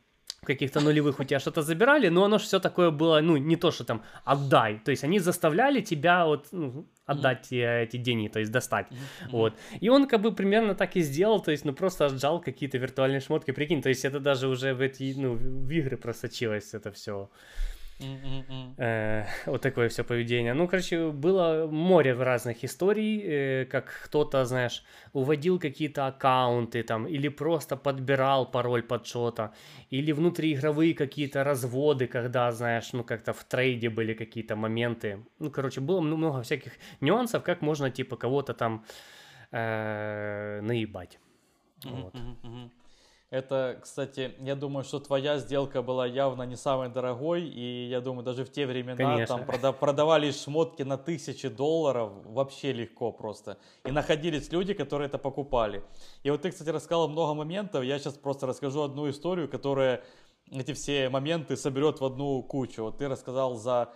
каких-то 0.46 0.80
нулевых 0.80 1.20
у 1.20 1.24
тебя 1.24 1.40
что-то 1.40 1.62
забирали, 1.62 2.08
но 2.08 2.24
оно 2.24 2.38
же 2.38 2.44
все 2.44 2.60
такое 2.60 2.90
было, 2.90 3.20
ну, 3.20 3.36
не 3.36 3.56
то, 3.56 3.70
что 3.70 3.84
там 3.84 4.02
отдай. 4.24 4.80
То 4.84 4.90
есть 4.90 5.04
они 5.04 5.18
заставляли 5.18 5.80
тебя 5.80 6.24
вот 6.26 6.48
ну, 6.52 6.86
отдать 7.04 7.52
mm-hmm. 7.52 7.82
эти 7.82 7.96
деньги, 7.98 8.28
то 8.28 8.38
есть 8.38 8.52
достать. 8.52 8.86
Mm-hmm. 8.90 9.30
Вот. 9.30 9.54
И 9.82 9.88
он 9.88 10.06
как 10.06 10.20
бы 10.20 10.32
примерно 10.32 10.74
так 10.74 10.96
и 10.96 11.02
сделал, 11.02 11.42
то 11.42 11.50
есть, 11.50 11.64
ну, 11.64 11.72
просто 11.72 12.06
отжал 12.06 12.40
какие-то 12.40 12.78
виртуальные 12.78 13.20
шмотки, 13.20 13.52
прикинь, 13.52 13.82
то 13.82 13.88
есть 13.88 14.04
это 14.04 14.20
даже 14.20 14.48
уже 14.48 14.74
в 14.74 14.80
эти, 14.80 15.14
ну, 15.16 15.34
в 15.34 15.70
игры 15.70 15.96
просочилось 15.96 16.74
это 16.74 16.92
все. 16.92 17.28
Э, 18.78 19.24
вот 19.46 19.62
такое 19.62 19.88
все 19.88 20.04
поведение. 20.04 20.54
Ну, 20.54 20.68
короче, 20.68 21.10
было 21.10 21.66
море 21.70 22.12
разных 22.12 22.64
историй, 22.64 23.22
э, 23.22 23.64
как 23.64 24.02
кто-то, 24.04 24.44
знаешь, 24.44 24.84
уводил 25.12 25.58
какие-то 25.58 26.06
аккаунты 26.06 26.82
там, 26.82 27.06
или 27.06 27.28
просто 27.28 27.76
подбирал 27.76 28.50
пароль 28.50 28.82
под 28.82 29.06
что-то, 29.06 29.52
или 29.90 30.12
внутриигровые 30.12 30.94
какие-то 30.94 31.44
разводы, 31.44 32.06
когда, 32.06 32.52
знаешь, 32.52 32.92
ну, 32.92 33.04
как-то 33.04 33.32
в 33.32 33.44
трейде 33.44 33.88
были 33.88 34.14
какие-то 34.14 34.56
моменты. 34.56 35.24
Ну, 35.38 35.50
короче, 35.50 35.80
было 35.80 36.00
много 36.00 36.42
всяких 36.42 36.72
нюансов, 37.00 37.42
как 37.42 37.62
можно, 37.62 37.90
типа, 37.90 38.16
кого-то 38.16 38.52
там 38.52 38.84
э, 39.52 40.60
наебать. 40.62 41.18
Вот. 41.84 42.14
Это, 43.36 43.78
кстати, 43.82 44.34
я 44.38 44.54
думаю, 44.54 44.82
что 44.82 44.98
твоя 44.98 45.38
сделка 45.38 45.82
была 45.82 46.06
явно 46.06 46.44
не 46.44 46.56
самой 46.56 46.88
дорогой, 46.88 47.42
и 47.42 47.86
я 47.86 48.00
думаю, 48.00 48.24
даже 48.24 48.46
в 48.46 48.50
те 48.50 48.64
времена 48.64 48.96
Конечно. 48.96 49.36
там 49.36 49.46
прода- 49.46 49.74
продавали 49.74 50.30
шмотки 50.30 50.82
на 50.84 50.96
тысячи 50.96 51.48
долларов 51.48 52.12
вообще 52.24 52.72
легко 52.72 53.12
просто. 53.12 53.58
И 53.84 53.90
находились 53.90 54.50
люди, 54.52 54.72
которые 54.72 55.08
это 55.08 55.18
покупали. 55.18 55.82
И 56.22 56.30
вот 56.30 56.40
ты, 56.40 56.50
кстати, 56.50 56.70
рассказал 56.70 57.08
много 57.08 57.34
моментов, 57.34 57.84
я 57.84 57.98
сейчас 57.98 58.14
просто 58.14 58.46
расскажу 58.46 58.80
одну 58.80 59.10
историю, 59.10 59.50
которая 59.50 60.02
эти 60.50 60.72
все 60.72 61.10
моменты 61.10 61.58
соберет 61.58 62.00
в 62.00 62.06
одну 62.06 62.42
кучу. 62.42 62.84
Вот 62.84 62.96
ты 62.96 63.06
рассказал 63.06 63.56
за 63.56 63.90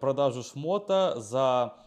продажу 0.00 0.42
шмота, 0.42 1.14
за 1.16 1.78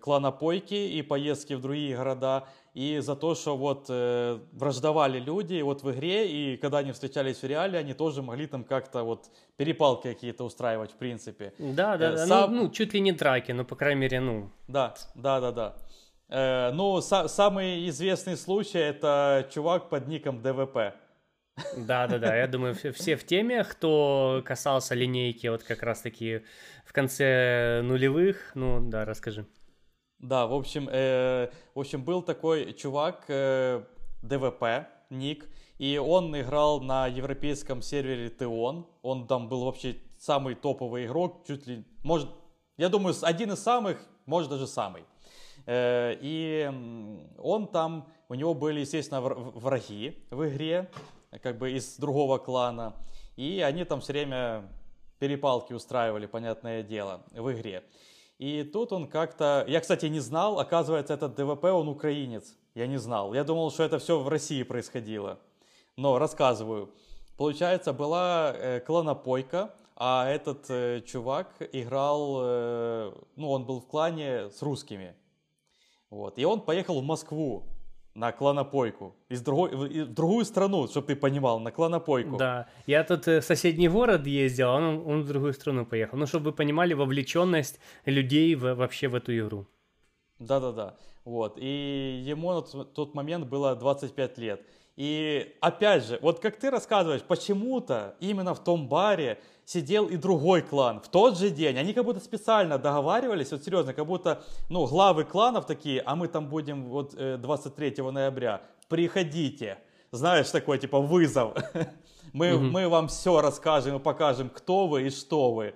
кланопойки 0.00 0.74
и 0.74 1.02
поездки 1.02 1.54
в 1.54 1.60
другие 1.60 1.96
города 1.96 2.46
и 2.74 2.98
за 3.00 3.16
то, 3.16 3.34
что 3.34 3.56
вот 3.56 3.86
э, 3.88 4.38
враждовали 4.52 5.18
люди 5.18 5.60
вот 5.60 5.82
в 5.82 5.90
игре, 5.90 6.28
и 6.28 6.56
когда 6.56 6.78
они 6.78 6.92
встречались 6.92 7.42
в 7.42 7.44
реале, 7.44 7.78
они 7.78 7.94
тоже 7.94 8.22
могли 8.22 8.46
там 8.46 8.64
как-то 8.64 9.02
вот 9.02 9.26
перепалки 9.56 10.08
какие-то 10.12 10.44
устраивать, 10.44 10.92
в 10.92 10.96
принципе. 10.96 11.52
Да, 11.58 11.96
да, 11.96 12.12
э, 12.12 12.16
да, 12.16 12.26
сам... 12.26 12.54
ну, 12.54 12.62
ну, 12.62 12.70
чуть 12.70 12.94
ли 12.94 13.00
не 13.00 13.12
драки, 13.12 13.52
но, 13.52 13.64
по 13.64 13.74
крайней 13.74 14.00
мере, 14.00 14.20
ну... 14.20 14.50
Да, 14.68 14.94
да, 15.14 15.40
да, 15.40 15.52
да. 15.52 15.76
Э, 16.28 16.70
ну, 16.72 16.98
са- 16.98 17.28
самый 17.28 17.88
известный 17.88 18.36
случай, 18.36 18.78
это 18.78 19.48
чувак 19.50 19.88
под 19.88 20.06
ником 20.06 20.40
ДВП. 20.40 20.94
Да, 21.76 22.06
да, 22.06 22.18
да. 22.18 22.36
Я 22.36 22.46
думаю, 22.46 22.74
все 22.74 23.16
в 23.16 23.24
теме, 23.24 23.64
кто 23.64 24.42
касался 24.44 24.94
линейки, 24.94 25.46
вот 25.48 25.62
как 25.62 25.82
раз-таки 25.82 26.42
в 26.84 26.92
конце 26.92 27.80
нулевых. 27.82 28.52
Ну, 28.54 28.80
да, 28.80 29.04
расскажи. 29.04 29.46
Да, 30.18 30.46
в 30.46 30.54
общем, 30.54 30.88
э, 30.90 31.50
в 31.74 31.80
общем, 31.80 32.04
был 32.04 32.22
такой 32.22 32.74
чувак, 32.74 33.24
э, 33.28 33.82
ДВП, 34.22 34.86
ник, 35.08 35.48
и 35.78 35.96
он 35.96 36.38
играл 36.38 36.80
на 36.82 37.06
европейском 37.06 37.80
сервере 37.80 38.28
Теон. 38.28 38.86
Он 39.02 39.26
там 39.26 39.48
был 39.48 39.64
вообще 39.64 39.96
самый 40.18 40.54
топовый 40.54 41.06
игрок, 41.06 41.46
чуть 41.46 41.66
ли, 41.66 41.84
может, 42.02 42.28
я 42.76 42.90
думаю, 42.90 43.14
один 43.22 43.52
из 43.52 43.62
самых, 43.62 43.98
может 44.26 44.50
даже 44.50 44.66
самый. 44.66 45.04
Э, 45.66 46.14
и 46.20 46.70
он 47.38 47.66
там, 47.68 48.08
у 48.28 48.34
него 48.34 48.52
были, 48.54 48.80
естественно, 48.80 49.20
враги 49.22 50.18
в 50.30 50.46
игре, 50.48 50.90
как 51.42 51.58
бы 51.58 51.72
из 51.72 51.96
другого 51.96 52.38
клана. 52.38 52.94
И 53.36 53.60
они 53.60 53.84
там 53.84 54.00
все 54.00 54.12
время 54.12 54.68
перепалки 55.18 55.72
устраивали, 55.72 56.26
понятное 56.26 56.82
дело, 56.82 57.22
в 57.32 57.52
игре. 57.52 57.84
И 58.38 58.64
тут 58.64 58.92
он 58.92 59.06
как-то... 59.06 59.64
Я, 59.68 59.80
кстати, 59.80 60.06
не 60.06 60.20
знал, 60.20 60.58
оказывается, 60.58 61.12
этот 61.12 61.34
ДВП, 61.34 61.64
он 61.64 61.88
украинец. 61.88 62.56
Я 62.74 62.86
не 62.86 62.96
знал. 62.96 63.34
Я 63.34 63.44
думал, 63.44 63.70
что 63.70 63.82
это 63.82 63.98
все 63.98 64.18
в 64.18 64.28
России 64.28 64.62
происходило. 64.62 65.38
Но 65.96 66.18
рассказываю. 66.18 66.90
Получается, 67.36 67.92
была 67.92 68.52
э, 68.54 68.80
кланопойка, 68.80 69.74
а 69.94 70.26
этот 70.26 70.70
э, 70.70 71.02
чувак 71.02 71.48
играл... 71.72 72.38
Э, 72.40 73.12
ну, 73.36 73.50
он 73.50 73.66
был 73.66 73.80
в 73.80 73.86
клане 73.86 74.48
с 74.48 74.62
русскими. 74.62 75.14
Вот. 76.08 76.38
И 76.38 76.44
он 76.46 76.62
поехал 76.62 76.98
в 77.00 77.04
Москву 77.04 77.64
на 78.14 78.32
кланопойку. 78.32 79.14
Из 79.28 79.40
другой, 79.42 79.70
в 79.70 80.06
другую 80.14 80.44
страну, 80.44 80.86
чтобы 80.88 81.06
ты 81.08 81.16
понимал, 81.16 81.60
на 81.60 81.70
кланопойку. 81.70 82.36
Да, 82.36 82.66
я 82.86 83.04
тут 83.04 83.28
э, 83.28 83.40
в 83.40 83.44
соседний 83.44 83.88
город 83.88 84.26
ездил, 84.26 84.68
а 84.68 84.76
он, 84.76 85.06
он 85.06 85.22
в 85.22 85.28
другую 85.28 85.52
страну 85.52 85.86
поехал. 85.86 86.18
Ну, 86.18 86.26
чтобы 86.26 86.50
вы 86.50 86.52
понимали 86.52 86.94
вовлеченность 86.94 87.78
людей 88.06 88.54
в, 88.54 88.74
вообще 88.74 89.08
в 89.08 89.14
эту 89.14 89.36
игру. 89.38 89.66
Да-да-да, 90.38 90.96
вот. 91.24 91.58
И 91.58 92.22
ему 92.24 92.52
на 92.52 92.62
тот 92.62 93.14
момент 93.14 93.46
было 93.46 93.76
25 93.76 94.38
лет. 94.38 94.62
И 94.96 95.56
опять 95.60 96.04
же, 96.04 96.18
вот 96.20 96.40
как 96.40 96.58
ты 96.58 96.70
рассказываешь, 96.70 97.22
почему-то 97.22 98.16
именно 98.20 98.54
в 98.54 98.62
том 98.62 98.88
баре 98.88 99.40
сидел 99.64 100.06
и 100.06 100.16
другой 100.16 100.62
клан 100.62 101.00
в 101.00 101.08
тот 101.08 101.38
же 101.38 101.48
день. 101.50 101.78
Они 101.78 101.92
как 101.92 102.04
будто 102.04 102.20
специально 102.20 102.76
договаривались, 102.76 103.52
вот 103.52 103.64
серьезно, 103.64 103.94
как 103.94 104.06
будто, 104.06 104.42
ну, 104.68 104.86
главы 104.86 105.24
кланов 105.24 105.64
такие, 105.64 106.02
а 106.04 106.16
мы 106.16 106.28
там 106.28 106.48
будем 106.48 106.86
вот 106.88 107.14
23 107.14 107.94
э, 107.96 108.10
ноября, 108.10 108.62
приходите. 108.88 109.78
Знаешь, 110.10 110.50
такой 110.50 110.78
типа 110.78 111.00
вызов. 111.00 111.54
мы, 112.32 112.54
угу. 112.54 112.64
мы 112.64 112.88
вам 112.88 113.06
все 113.08 113.40
расскажем 113.40 113.96
и 113.96 114.00
покажем, 114.00 114.50
кто 114.50 114.88
вы 114.88 115.06
и 115.06 115.10
что 115.10 115.52
вы. 115.52 115.74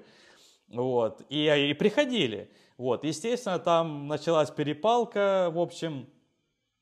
Вот. 0.68 1.22
И, 1.28 1.46
и 1.70 1.72
приходили. 1.74 2.50
Вот. 2.76 3.04
Естественно, 3.04 3.60
там 3.60 4.08
началась 4.08 4.50
перепалка, 4.50 5.50
в 5.52 5.58
общем, 5.60 6.08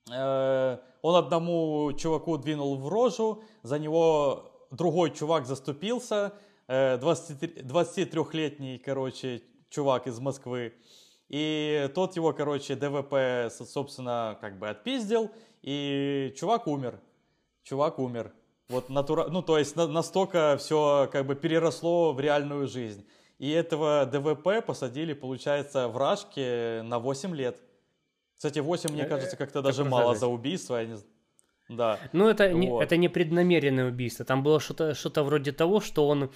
он 0.08 1.16
одному 1.16 1.92
чуваку 1.92 2.38
двинул 2.38 2.76
в 2.76 2.88
рожу, 2.88 3.44
за 3.62 3.78
него 3.78 4.66
другой 4.70 5.12
чувак 5.12 5.46
заступился, 5.46 6.32
23-летний, 6.68 8.76
э, 8.76 8.78
короче, 8.78 9.42
чувак 9.68 10.06
из 10.06 10.18
Москвы. 10.18 10.74
И 11.28 11.90
тот 11.94 12.16
его, 12.16 12.32
короче, 12.32 12.76
ДВП, 12.76 13.50
собственно, 13.50 14.38
как 14.40 14.58
бы 14.58 14.68
отпиздил, 14.68 15.30
и 15.62 16.32
чувак 16.36 16.66
умер. 16.66 17.00
Чувак 17.62 17.98
умер. 17.98 18.32
Вот 18.68 18.88
натура... 18.88 19.28
Ну, 19.28 19.42
то 19.42 19.58
есть 19.58 19.76
на- 19.76 19.86
настолько 19.86 20.56
все 20.58 21.08
как 21.12 21.26
бы 21.26 21.34
переросло 21.34 22.12
в 22.12 22.20
реальную 22.20 22.66
жизнь. 22.66 23.06
И 23.38 23.50
этого 23.50 24.06
ДВП 24.06 24.64
посадили, 24.64 25.14
получается, 25.14 25.88
в 25.88 25.96
Рашке 25.96 26.82
на 26.84 26.98
8 26.98 27.34
лет. 27.34 27.60
Кстати, 28.42 28.58
8, 28.58 28.90
мне 28.92 29.02
Э, 29.02 29.08
кажется, 29.08 29.36
как-то 29.36 29.62
так 29.62 29.66
даже 29.66 29.84
мало 29.84 30.16
за 30.16 30.26
убийство. 30.26 30.74
Я 30.76 30.86
не... 30.86 30.96
Да. 31.68 31.96
Ну, 32.12 32.28
это, 32.28 32.52
не, 32.52 32.68
Вот. 32.68 32.82
это 32.82 32.96
не 32.96 33.08
преднамеренное 33.08 33.86
убийство. 33.86 34.24
Там 34.24 34.42
было 34.42 34.58
что-то 34.58 34.94
что 34.94 35.22
вроде 35.22 35.52
того, 35.52 35.80
что 35.80 36.08
он 36.08 36.28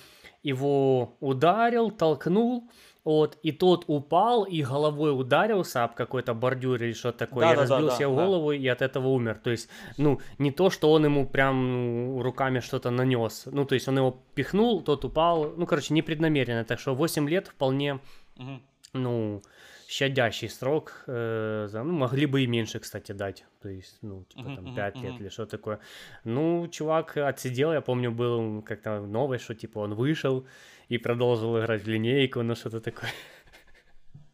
его 0.44 1.16
ударил, 1.18 1.90
толкнул, 1.90 2.70
вот, 3.04 3.38
и 3.42 3.50
тот 3.50 3.84
упал 3.88 4.44
и 4.44 4.62
головой 4.62 5.20
ударился 5.20 5.82
об 5.82 5.94
какой-то 5.94 6.32
бордюр 6.32 6.80
или 6.80 6.92
что-то 6.92 7.18
такое, 7.18 7.46
и 7.46 7.48
Да-да-да-да, 7.48 7.74
разбил 7.74 7.96
себе 7.96 8.08
да. 8.08 8.24
голову 8.24 8.52
и 8.52 8.68
от 8.68 8.82
этого 8.82 9.08
умер. 9.08 9.40
То 9.42 9.50
есть, 9.50 9.68
ну, 9.96 10.20
не 10.38 10.52
то, 10.52 10.70
что 10.70 10.92
он 10.92 11.04
ему 11.06 11.26
прям 11.26 11.72
ну, 11.72 12.22
руками 12.22 12.60
что-то 12.60 12.90
нанес. 12.90 13.46
Ну, 13.46 13.64
то 13.64 13.74
есть 13.74 13.88
он 13.88 13.98
его 13.98 14.22
пихнул, 14.36 14.80
тот 14.80 15.04
упал. 15.04 15.54
Ну, 15.56 15.66
короче, 15.66 15.92
непреднамеренно. 15.92 16.64
Так 16.64 16.78
что 16.78 16.94
8 16.94 17.28
лет 17.28 17.48
вполне, 17.48 17.98
Мгм. 18.36 18.62
ну, 18.92 19.42
щадящий 19.88 20.48
срок. 20.48 21.04
э, 21.08 21.66
за- 21.68 21.82
ну, 21.84 21.92
могли 21.92 22.26
бы 22.26 22.40
и 22.42 22.46
меньше, 22.46 22.78
кстати, 22.78 23.12
дать. 23.12 23.44
То 23.62 23.68
есть, 23.68 23.98
ну, 24.02 24.24
типа 24.24 24.42
там 24.44 24.64
мгм, 24.64 24.74
5 24.74 25.02
лет 25.02 25.20
или 25.20 25.28
что 25.28 25.46
такое. 25.46 25.78
Ну, 26.24 26.68
чувак 26.68 27.16
отсидел, 27.16 27.72
я 27.72 27.80
помню, 27.80 28.10
был 28.10 28.62
как-то 28.62 29.00
новый, 29.00 29.38
что 29.38 29.54
типа 29.54 29.80
он 29.80 29.94
вышел 29.94 30.44
и 30.88 30.98
продолжил 30.98 31.58
играть 31.58 31.82
в 31.84 31.88
линейку, 31.88 32.42
ну 32.42 32.54
что-то 32.54 32.80
такое. 32.80 33.10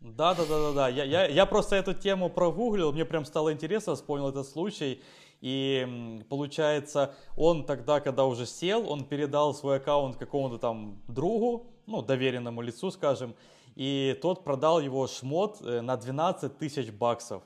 Да, 0.00 0.34
да, 0.34 0.44
да, 0.46 0.58
да, 0.58 0.72
да. 0.72 0.88
Я, 0.88 1.04
я, 1.04 1.26
я 1.28 1.46
просто 1.46 1.76
эту 1.76 1.94
тему 1.94 2.28
прогуглил, 2.28 2.92
мне 2.92 3.04
прям 3.04 3.24
стало 3.24 3.52
интересно, 3.52 3.94
вспомнил 3.94 4.28
этот 4.28 4.46
случай. 4.48 5.00
И 5.42 5.86
получается, 6.28 7.14
он 7.36 7.64
тогда, 7.64 8.00
когда 8.00 8.24
уже 8.24 8.46
сел, 8.46 8.88
он 8.90 9.04
передал 9.04 9.54
свой 9.54 9.76
аккаунт 9.76 10.16
какому-то 10.16 10.58
там 10.58 11.02
другу, 11.08 11.66
ну, 11.86 12.02
доверенному 12.02 12.62
лицу, 12.62 12.90
скажем, 12.90 13.34
и 13.74 14.18
тот 14.20 14.44
продал 14.44 14.80
его 14.80 15.06
шмот 15.06 15.60
э, 15.62 15.80
на 15.80 15.96
12 15.96 16.58
тысяч 16.58 16.90
баксов, 16.90 17.42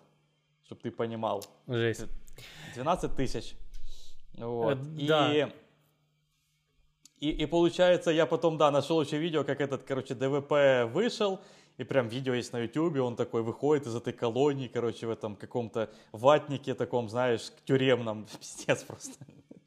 чтобы 0.64 0.81
ты 0.83 0.91
понимал. 0.91 1.45
Жесть. 1.66 2.07
12 2.74 3.16
тысяч. 3.16 3.57
Вот. 4.37 4.79
Э, 4.79 5.07
да. 5.07 5.33
И, 5.33 5.53
и, 7.20 7.31
и 7.31 7.47
получается, 7.47 8.11
я 8.11 8.27
потом, 8.27 8.59
да, 8.59 8.70
нашел 8.70 9.01
еще 9.01 9.18
видео, 9.18 9.45
как 9.45 9.61
этот, 9.61 9.85
короче, 9.85 10.14
ДВП 10.14 10.91
вышел, 10.93 11.41
и 11.79 11.85
прям 11.85 12.09
видео 12.09 12.35
есть 12.35 12.53
на 12.53 12.59
ютубе, 12.61 13.01
он 13.01 13.16
такой 13.16 13.43
выходит 13.43 13.87
из 13.87 13.95
этой 13.95 14.12
колонии, 14.12 14.68
короче, 14.68 15.07
в 15.07 15.11
этом 15.11 15.37
каком-то 15.37 15.91
ватнике 16.12 16.74
таком, 16.74 17.09
знаешь, 17.09 17.53
тюремном, 17.64 18.27
пиздец 18.41 18.83
просто. 18.83 19.24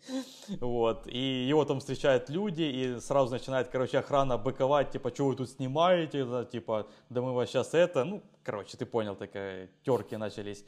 Вот, 0.61 1.07
и 1.07 1.45
его 1.47 1.65
там 1.65 1.79
встречают 1.79 2.29
люди, 2.29 2.63
и 2.63 2.99
сразу 2.99 3.31
начинает, 3.31 3.69
короче, 3.69 3.99
охрана 3.99 4.37
быковать, 4.37 4.91
типа, 4.91 5.13
что 5.13 5.25
вы 5.27 5.35
тут 5.35 5.49
снимаете, 5.49 6.25
да, 6.25 6.45
типа, 6.45 6.87
да 7.09 7.21
мы 7.21 7.33
вас 7.33 7.49
сейчас 7.49 7.73
это, 7.73 8.03
ну, 8.03 8.23
короче, 8.43 8.77
ты 8.77 8.85
понял, 8.85 9.15
такая, 9.15 9.69
терки 9.83 10.17
начались. 10.17 10.63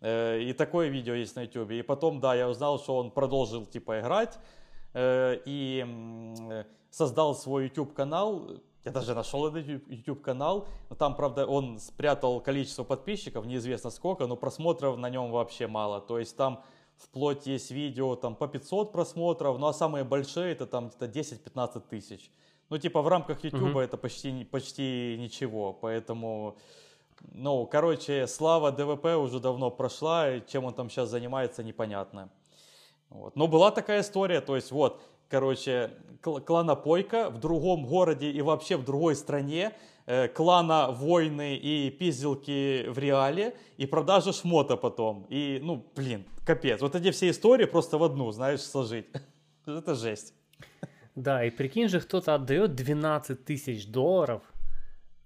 Э, 0.00 0.38
И 0.40 0.52
такое 0.52 0.88
видео 0.88 1.14
есть 1.14 1.36
на 1.36 1.42
YouTube. 1.42 1.70
И 1.70 1.82
потом, 1.82 2.20
да, 2.20 2.34
я 2.34 2.48
узнал, 2.48 2.78
что 2.78 2.96
он 2.96 3.10
продолжил, 3.10 3.66
типа, 3.66 4.00
играть 4.00 4.38
э, 4.92 5.40
и 5.46 5.84
э, 6.50 6.64
создал 6.90 7.34
свой 7.34 7.64
YouTube 7.64 7.94
канал. 7.94 8.50
Я 8.84 8.92
даже 8.92 9.14
нашел 9.14 9.46
этот 9.46 9.88
YouTube 9.88 10.20
канал. 10.20 10.68
Но 10.90 10.96
там, 10.96 11.14
правда, 11.14 11.46
он 11.46 11.78
спрятал 11.78 12.40
количество 12.40 12.84
подписчиков, 12.84 13.46
неизвестно 13.46 13.90
сколько, 13.90 14.26
но 14.26 14.36
просмотров 14.36 14.98
на 14.98 15.08
нем 15.08 15.30
вообще 15.30 15.66
мало. 15.66 16.00
То 16.00 16.18
есть 16.18 16.36
там 16.36 16.62
вплоть 16.98 17.46
есть 17.46 17.70
видео 17.70 18.16
там 18.16 18.34
по 18.34 18.48
500 18.48 18.92
просмотров, 18.92 19.58
ну 19.58 19.66
а 19.66 19.72
самые 19.72 20.04
большие 20.04 20.52
это 20.52 20.66
там 20.66 20.88
где-то 20.88 21.06
10-15 21.06 21.82
тысяч. 21.88 22.30
Ну, 22.70 22.78
типа 22.78 23.02
в 23.02 23.08
рамках 23.08 23.44
YouTube 23.44 23.60
Мгм. 23.70 23.78
это 23.78 23.96
почти, 23.96 24.44
почти 24.44 25.16
ничего, 25.18 25.72
поэтому 25.72 26.56
ну, 27.32 27.66
короче, 27.66 28.26
слава 28.26 28.72
ДВП 28.72 29.16
уже 29.16 29.40
давно 29.40 29.70
прошла, 29.70 30.30
и 30.30 30.42
чем 30.46 30.64
он 30.64 30.74
там 30.74 30.90
сейчас 30.90 31.08
занимается, 31.08 31.62
непонятно. 31.62 32.28
Вот. 33.08 33.36
Но 33.36 33.46
была 33.46 33.70
такая 33.70 34.00
история, 34.00 34.40
то 34.40 34.56
есть 34.56 34.72
вот, 34.72 35.00
короче, 35.28 35.90
кл- 36.22 36.40
кланопойка 36.40 37.30
в 37.30 37.38
другом 37.38 37.86
городе 37.86 38.30
и 38.30 38.42
вообще 38.42 38.76
в 38.76 38.84
другой 38.84 39.14
стране, 39.14 39.72
клана 40.34 40.90
войны 40.90 41.56
и 41.56 41.90
пизделки 41.90 42.86
в 42.88 42.98
реале, 42.98 43.56
и 43.78 43.86
продажа 43.86 44.32
шмота 44.32 44.76
потом. 44.76 45.26
И, 45.30 45.58
ну, 45.62 45.84
блин, 45.96 46.24
капец. 46.44 46.80
Вот 46.80 46.94
эти 46.94 47.10
все 47.10 47.30
истории 47.30 47.64
просто 47.64 47.98
в 47.98 48.02
одну, 48.04 48.30
знаешь, 48.30 48.60
сложить. 48.60 49.06
Это 49.66 49.94
жесть. 49.94 50.34
Да, 51.14 51.44
и 51.44 51.50
прикинь 51.50 51.88
же, 51.88 52.00
кто-то 52.00 52.34
отдает 52.34 52.74
12 52.74 53.44
тысяч 53.44 53.86
долларов 53.86 54.42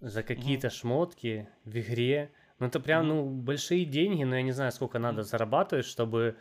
за 0.00 0.22
какие-то 0.22 0.70
шмотки 0.70 1.48
в 1.64 1.76
игре. 1.78 2.30
Ну, 2.60 2.66
это 2.66 2.78
прям, 2.80 3.06
Мгм. 3.06 3.16
ну, 3.16 3.24
большие 3.30 3.84
деньги, 3.84 4.24
но 4.24 4.36
я 4.36 4.42
не 4.42 4.52
знаю, 4.52 4.70
сколько 4.72 4.98
надо 4.98 5.22
зарабатывать, 5.22 5.86
чтобы 5.86 6.20
э, 6.20 6.34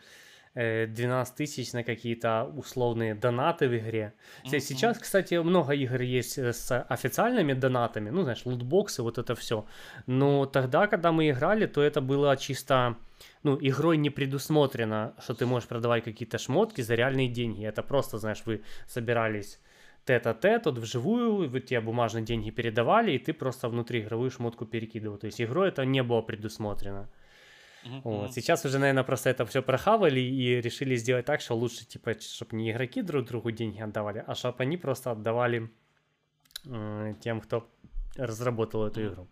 12 0.54 1.34
тысяч 1.36 1.72
на 1.72 1.84
какие-то 1.84 2.44
условные 2.56 3.14
донаты 3.14 3.68
в 3.68 3.76
игре. 3.76 4.12
Мгм. 4.44 4.60
Сейчас, 4.60 4.98
кстати, 4.98 5.34
много 5.34 5.72
игр 5.72 6.00
есть 6.00 6.38
э, 6.38 6.52
с 6.52 6.80
официальными 6.88 7.52
донатами, 7.52 8.10
ну, 8.10 8.22
знаешь, 8.22 8.46
лутбоксы, 8.46 9.02
вот 9.02 9.18
это 9.18 9.34
все. 9.34 9.64
Но 10.06 10.46
тогда, 10.46 10.86
когда 10.86 11.12
мы 11.12 11.30
играли, 11.30 11.66
то 11.66 11.82
это 11.82 12.00
было 12.00 12.36
чисто, 12.36 12.96
ну, 13.42 13.58
игрой 13.60 13.96
не 13.96 14.10
предусмотрено, 14.10 15.14
что 15.22 15.34
ты 15.34 15.46
можешь 15.46 15.68
продавать 15.68 16.04
какие-то 16.04 16.38
шмотки 16.38 16.82
за 16.82 16.94
реальные 16.94 17.28
деньги. 17.28 17.64
Это 17.64 17.82
просто, 17.82 18.18
знаешь, 18.18 18.42
вы 18.46 18.62
собирались 18.86 19.60
тет-а-тет, 20.08 20.66
вот 20.66 20.78
вживую, 20.78 21.50
вы 21.50 21.60
тебе 21.60 21.80
бумажные 21.80 22.24
деньги 22.24 22.50
передавали, 22.50 23.12
и 23.12 23.18
ты 23.18 23.32
просто 23.34 23.68
внутри 23.68 24.00
игровую 24.00 24.30
шмотку 24.30 24.64
перекидывал. 24.64 25.18
То 25.18 25.26
есть 25.26 25.40
игрой 25.40 25.68
это 25.68 25.84
не 25.84 26.02
было 26.02 26.22
предусмотрено. 26.22 27.08
Вот. 28.04 28.32
Сейчас 28.34 28.64
уже, 28.64 28.78
наверное, 28.78 29.04
просто 29.04 29.30
это 29.30 29.44
все 29.46 29.62
прохавали 29.62 30.20
и 30.20 30.60
решили 30.60 30.96
сделать 30.96 31.24
так, 31.26 31.40
что 31.40 31.54
лучше, 31.54 31.86
типа, 31.86 32.14
чтобы 32.20 32.56
не 32.56 32.70
игроки 32.70 33.02
друг 33.02 33.26
другу 33.26 33.50
деньги 33.50 33.80
отдавали, 33.80 34.24
а 34.26 34.34
чтобы 34.34 34.56
они 34.64 34.76
просто 34.76 35.10
отдавали 35.12 35.70
э, 36.66 37.14
тем, 37.22 37.40
кто 37.40 37.66
разработал 38.16 38.86
эту 38.86 39.00
игру. 39.06 39.26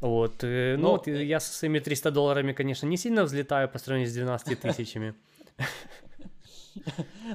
Вот. 0.00 0.44
э, 0.44 0.76
Ну, 0.76 0.82
Но, 0.82 0.90
вот, 0.92 1.08
э, 1.08 1.24
я 1.24 1.40
со 1.40 1.52
своими 1.52 1.78
300 1.80 2.10
долларами, 2.10 2.52
конечно, 2.52 2.86
не 2.86 2.96
сильно 2.96 3.24
взлетаю 3.24 3.68
по 3.68 3.78
сравнению 3.78 4.10
с 4.10 4.14
12 4.14 4.60
тысячами. 4.60 5.14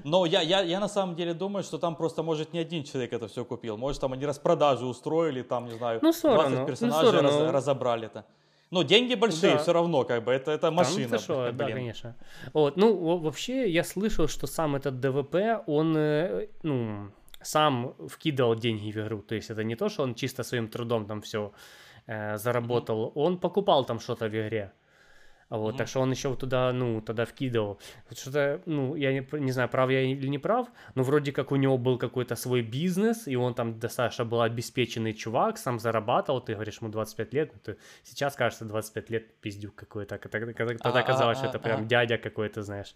Но 0.04 0.26
я, 0.26 0.42
я, 0.42 0.62
я 0.62 0.80
на 0.80 0.88
самом 0.88 1.16
деле 1.16 1.34
думаю, 1.34 1.64
что 1.64 1.78
там 1.78 1.96
просто, 1.96 2.24
может, 2.24 2.54
не 2.54 2.60
один 2.60 2.84
человек 2.84 3.12
это 3.14 3.28
все 3.28 3.44
купил. 3.44 3.78
Может, 3.78 4.00
там 4.02 4.14
они 4.14 4.26
распродажу 4.26 4.86
устроили, 4.88 5.42
там, 5.42 5.66
не 5.66 5.72
знаю, 5.78 6.00
Ну, 6.04 6.12
всё 6.12 6.34
20 6.34 6.44
равно, 6.44 6.60
ну, 6.62 6.66
персонажей 6.68 7.12
равно. 7.12 7.30
раз- 7.46 7.54
разобрали 7.54 8.06
это. 8.06 8.26
Ну, 8.72 8.84
деньги 8.84 9.16
большие, 9.16 9.54
Да. 9.54 9.58
все 9.58 9.74
равно, 9.74 10.04
как 10.06 10.24
бы, 10.24 10.32
это, 10.32 10.52
это 10.52 10.62
Да, 10.68 10.72
машина. 10.72 11.20
шо, 11.20 11.52
да, 11.52 11.66
блин. 11.66 11.78
конечно. 11.78 12.16
Вот, 12.54 12.78
ну, 12.78 12.96
во- 12.96 13.18
вообще, 13.18 13.70
я 13.70 13.84
слышал, 13.84 14.28
что 14.30 14.48
сам 14.48 14.76
этот 14.76 15.00
ДВП, 15.00 15.36
он, 15.68 15.96
э, 15.98 16.48
ну, 16.64 17.12
сам 17.42 17.94
вкидывал 18.08 18.56
деньги 18.56 18.92
в 18.92 18.98
игру. 18.98 19.22
То 19.22 19.36
есть 19.36 19.50
это 19.52 19.64
не 19.64 19.76
то, 19.76 19.90
что 19.90 20.04
он 20.04 20.16
чисто 20.16 20.44
своим 20.44 20.68
трудом 20.68 21.06
там 21.06 21.22
все 21.22 21.52
заработал. 22.08 23.12
Он 23.16 23.38
покупал 23.38 23.86
там 23.86 24.00
что-то 24.00 24.26
в 24.26 24.30
игре. 24.30 24.72
А 25.52 25.58
Вот, 25.58 25.72
Мгм. 25.72 25.78
так 25.80 25.88
что 25.90 26.00
он 26.00 26.12
еще 26.12 26.34
туда, 26.36 26.72
ну, 26.72 27.02
тогда 27.02 27.26
вкидывал. 27.26 27.78
Вот 28.10 28.18
Что-то, 28.18 28.62
ну, 28.66 28.96
я 28.96 29.12
не, 29.12 29.28
не 29.40 29.52
знаю, 29.52 29.68
прав 29.70 29.90
я 29.92 30.02
или 30.02 30.28
не 30.30 30.40
прав, 30.40 30.68
но 30.96 31.04
вроде 31.04 31.34
как 31.34 31.52
у 31.52 31.58
него 31.58 31.78
был 31.78 31.98
какой-то 31.98 32.36
свой 32.38 32.62
бизнес, 32.62 33.28
и 33.28 33.36
он 33.36 33.54
там 33.54 33.78
достаточно 33.78 34.24
был 34.24 34.42
обеспеченный 34.42 35.14
чувак, 35.14 35.58
сам 35.58 35.78
зарабатывал, 35.80 36.40
ты 36.40 36.54
говоришь, 36.54 36.78
ему 36.82 36.90
25 36.90 37.34
лет, 37.34 37.52
ну, 37.54 37.60
ты- 37.66 37.78
сейчас 38.04 38.36
кажется 38.36 38.64
25 38.66 39.10
лет 39.10 39.36
пиздюк 39.42 39.76
какой-то, 39.76 40.18
тогда, 40.18 41.00
А, 41.00 41.04
казалось, 41.04 41.38
что 41.38 41.48
это 41.48 41.58
а, 41.58 41.62
прям 41.62 41.82
а. 41.82 41.84
дядя 41.86 42.18
какой-то, 42.18 42.64
знаешь. 42.64 42.96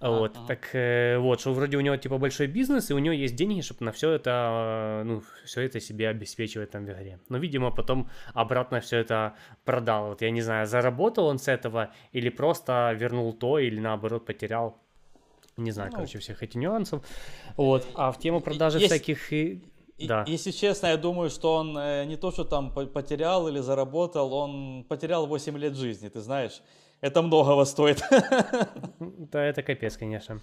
А, 0.00 0.10
вот, 0.10 0.36
ага. 0.36 0.46
так 0.46 0.74
э, 0.74 1.18
вот, 1.18 1.40
что 1.40 1.52
вроде 1.54 1.76
у 1.76 1.80
него 1.80 1.96
типа 1.96 2.18
большой 2.18 2.46
бизнес, 2.48 2.90
и 2.90 2.94
у 2.94 2.98
него 2.98 3.14
есть 3.14 3.34
деньги, 3.36 3.60
чтобы 3.62 3.84
на 3.84 3.92
все 3.92 4.10
это, 4.10 4.30
э, 4.30 5.04
ну, 5.04 5.22
все 5.44 5.62
это 5.62 5.80
себе 5.80 6.08
обеспечивать 6.08 6.70
там 6.70 6.84
в 6.84 6.90
игре. 6.90 7.18
Но, 7.28 7.38
видимо, 7.38 7.70
потом 7.70 8.08
обратно 8.34 8.80
все 8.80 8.98
это 8.98 9.34
продал. 9.64 10.08
Вот 10.08 10.22
я 10.22 10.30
не 10.30 10.42
знаю, 10.42 10.66
заработал 10.66 11.26
он 11.26 11.38
с 11.38 11.48
этого 11.48 11.90
или 12.12 12.28
просто 12.30 12.92
вернул 13.00 13.32
то, 13.32 13.58
или 13.58 13.80
наоборот 13.80 14.26
потерял. 14.26 14.76
Не 15.56 15.70
знаю, 15.70 15.90
Ну, 15.90 15.96
короче, 15.96 16.18
всех 16.18 16.42
этих 16.42 16.56
нюансов. 16.60 17.02
Вот, 17.56 17.86
а 17.94 18.10
в 18.12 18.18
тему 18.18 18.40
продажи 18.40 18.78
есть- 18.78 18.92
всяких... 18.92 19.32
и- 19.32 19.62
Да. 19.98 20.24
Если 20.28 20.50
честно, 20.50 20.88
я 20.88 20.96
думаю, 20.98 21.30
что 21.30 21.54
он 21.54 21.76
э, 21.78 22.04
не 22.04 22.16
то, 22.16 22.30
что 22.30 22.44
там 22.44 22.70
по- 22.70 22.84
потерял 22.86 23.48
или 23.48 23.60
заработал, 23.60 24.34
он 24.34 24.84
потерял 24.88 25.26
8 25.26 25.56
лет 25.56 25.74
жизни, 25.74 26.08
ты 26.10 26.20
знаешь. 26.20 26.60
Это 27.06 27.22
многого 27.22 27.64
стоит. 27.64 28.02
Да, 29.32 29.44
это 29.44 29.62
капец, 29.62 29.96
конечно. 29.96 30.40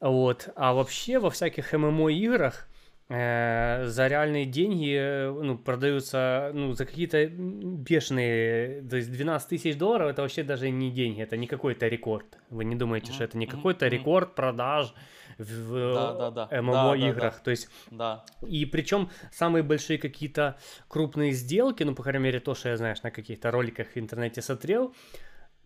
Вот. 0.00 0.48
А 0.56 0.72
вообще 0.72 1.18
во 1.18 1.30
всяких 1.30 1.72
ММО-играх 1.72 2.68
э, 3.08 3.84
за 3.86 4.06
реальные 4.06 4.46
деньги 4.46 4.96
э, 4.98 5.30
ну, 5.30 5.58
продаются 5.58 6.50
ну, 6.54 6.72
за 6.72 6.86
какие-то 6.86 7.26
бешеные, 7.26 8.82
то 8.88 8.96
есть 8.96 9.10
12 9.10 9.48
тысяч 9.48 9.76
долларов 9.76 10.10
это 10.10 10.22
вообще 10.22 10.42
даже 10.42 10.70
не 10.70 10.90
деньги, 10.90 11.22
это 11.22 11.36
не 11.36 11.46
какой-то 11.46 11.88
рекорд. 11.88 12.38
Вы 12.50 12.64
не 12.64 12.76
думаете, 12.76 13.10
mm-hmm. 13.10 13.14
что 13.14 13.24
это 13.24 13.38
не 13.38 13.46
какой-то 13.46 13.86
mm-hmm. 13.86 13.90
рекорд 13.90 14.34
продаж 14.34 14.94
в 15.38 15.94
да, 15.94 16.30
да, 16.30 16.30
да. 16.30 16.62
MMO 16.62 16.72
да, 16.72 16.96
играх. 16.96 17.32
Да, 17.34 17.38
да. 17.38 17.44
То 17.44 17.50
есть, 17.50 17.68
да. 17.90 18.24
И 18.46 18.64
причем 18.66 19.10
самые 19.32 19.62
большие 19.62 19.98
какие-то 19.98 20.58
крупные 20.88 21.32
сделки, 21.32 21.84
ну, 21.84 21.94
по 21.94 22.02
крайней 22.02 22.24
мере, 22.24 22.40
то, 22.40 22.54
что 22.54 22.70
я, 22.70 22.76
знаешь, 22.76 23.02
на 23.02 23.10
каких-то 23.10 23.50
роликах 23.50 23.88
в 23.94 23.98
интернете 23.98 24.42
смотрел, 24.42 24.94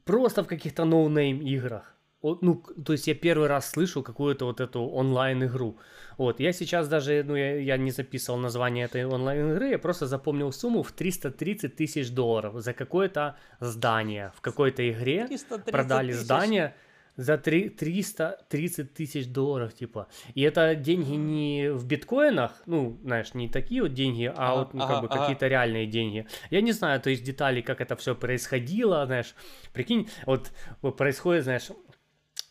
просто 0.05 0.43
в 0.43 0.47
каких-то 0.47 0.85
no-name 0.85 1.41
играх 1.41 1.93
ну, 2.23 2.63
то 2.85 2.93
есть 2.93 3.09
я 3.09 3.15
первый 3.15 3.49
раз 3.49 3.71
слышу 3.71 4.03
какую-то 4.03 4.47
вот 4.47 4.61
эту 4.61 4.81
онлайн-игру. 4.81 5.79
Вот, 6.19 6.41
я 6.41 6.53
сейчас 6.53 6.89
даже, 6.89 7.25
ну, 7.27 7.35
я, 7.35 7.57
я 7.57 7.77
не 7.77 7.91
записывал 7.91 8.39
название 8.39 8.85
этой 8.85 9.05
онлайн-игры, 9.05 9.71
я 9.71 9.79
просто 9.79 10.07
запомнил 10.07 10.53
сумму 10.53 10.83
в 10.83 10.93
330 10.93 11.75
тысяч 11.75 12.11
долларов 12.11 12.55
за 12.63 12.73
какое-то 12.73 13.37
здание. 13.61 14.33
В 14.37 14.41
какой-то 14.41 14.89
игре 14.89 15.29
продали 15.67 16.13
тысяч. 16.13 16.23
здание 16.23 16.75
за 17.17 17.39
3, 17.39 17.71
330 17.71 18.95
тысяч 18.95 19.27
долларов, 19.27 19.75
типа. 19.75 20.09
И 20.35 20.43
это 20.43 20.75
деньги 20.75 21.13
не 21.13 21.71
в 21.71 21.87
биткоинах, 21.87 22.63
ну, 22.67 22.99
знаешь, 23.05 23.35
не 23.35 23.49
такие 23.49 23.83
вот 23.83 23.95
деньги, 23.95 24.25
а 24.25 24.53
ага, 24.53 24.59
вот, 24.59 24.75
ну, 24.75 24.83
ага, 24.83 24.95
как 24.95 25.03
бы 25.03 25.09
ага. 25.09 25.21
какие-то 25.21 25.49
реальные 25.49 25.87
деньги. 25.87 26.27
Я 26.51 26.61
не 26.61 26.73
знаю, 26.73 27.01
то 27.01 27.11
есть 27.11 27.23
детали, 27.25 27.61
как 27.61 27.81
это 27.81 27.97
все 27.97 28.15
происходило, 28.15 29.05
знаешь. 29.07 29.35
Прикинь, 29.73 30.09
вот 30.27 30.51
происходит, 30.97 31.45
знаешь, 31.45 31.69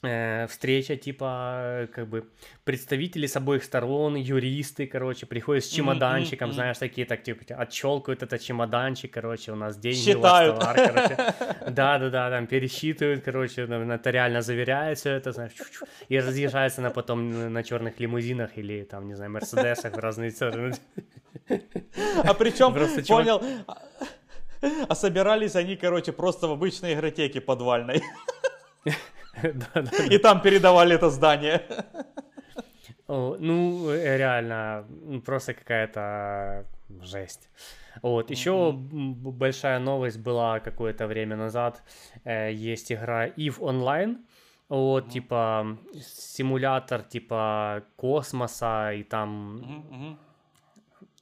встреча, 0.01 0.95
типа, 0.95 1.87
как 1.93 2.09
бы, 2.09 2.27
представители 2.63 3.27
с 3.27 3.35
обоих 3.35 3.63
сторон, 3.63 4.15
юристы, 4.15 4.87
короче, 4.87 5.27
приходят 5.27 5.63
с 5.63 5.67
чемоданчиком, 5.67 6.49
mm-hmm, 6.49 6.53
знаешь, 6.53 6.77
такие, 6.79 7.05
так, 7.05 7.21
типа, 7.21 7.55
отщелкивают 7.55 8.23
этот 8.23 8.41
чемоданчик, 8.41 9.11
короче, 9.11 9.51
у 9.51 9.55
нас 9.55 9.77
деньги, 9.77 9.99
Считают. 9.99 10.55
у 10.55 10.59
вас 10.59 10.75
товар, 10.75 10.91
короче. 10.91 11.35
Да-да-да, 11.71 12.31
там 12.31 12.47
пересчитывают, 12.47 13.23
короче, 13.23 13.67
нотариально 13.67 14.41
заверяют 14.41 14.97
все 14.97 15.11
это, 15.11 15.33
знаешь, 15.33 15.51
и 16.09 16.19
разъезжаются 16.19 16.81
на 16.81 16.89
потом 16.89 17.53
на 17.53 17.63
черных 17.63 17.99
лимузинах 17.99 18.57
или, 18.57 18.83
там, 18.83 19.07
не 19.07 19.13
знаю, 19.13 19.29
мерседесах 19.31 19.93
в 19.93 19.99
разные 19.99 20.31
стороны. 20.31 20.73
А 22.23 22.33
причем, 22.33 22.73
понял, 23.07 23.41
а 24.87 24.95
собирались 24.95 25.55
они, 25.55 25.75
короче, 25.75 26.11
просто 26.11 26.47
в 26.47 26.51
обычной 26.51 26.93
игротеке 26.93 27.41
подвальной. 27.41 28.01
И 30.09 30.17
там 30.17 30.41
передавали 30.41 30.95
это 30.95 31.09
здание. 31.09 31.61
Ну, 33.07 33.89
э, 33.89 34.17
реально, 34.17 34.85
просто 35.25 35.53
какая-то 35.53 36.65
жесть. 37.01 37.49
Вот, 38.01 38.31
еще 38.31 38.71
большая 38.73 39.79
новость 39.79 40.19
была 40.19 40.59
какое-то 40.59 41.07
время 41.07 41.35
назад. 41.35 41.83
Э, 42.23 42.51
есть 42.53 42.91
игра 42.91 43.27
EVE 43.27 43.59
Online. 43.59 44.17
Вот, 44.69 45.09
типа, 45.09 45.77
симулятор, 46.01 47.03
типа, 47.03 47.83
космоса, 47.97 48.93
и 48.93 49.03
там 49.03 50.17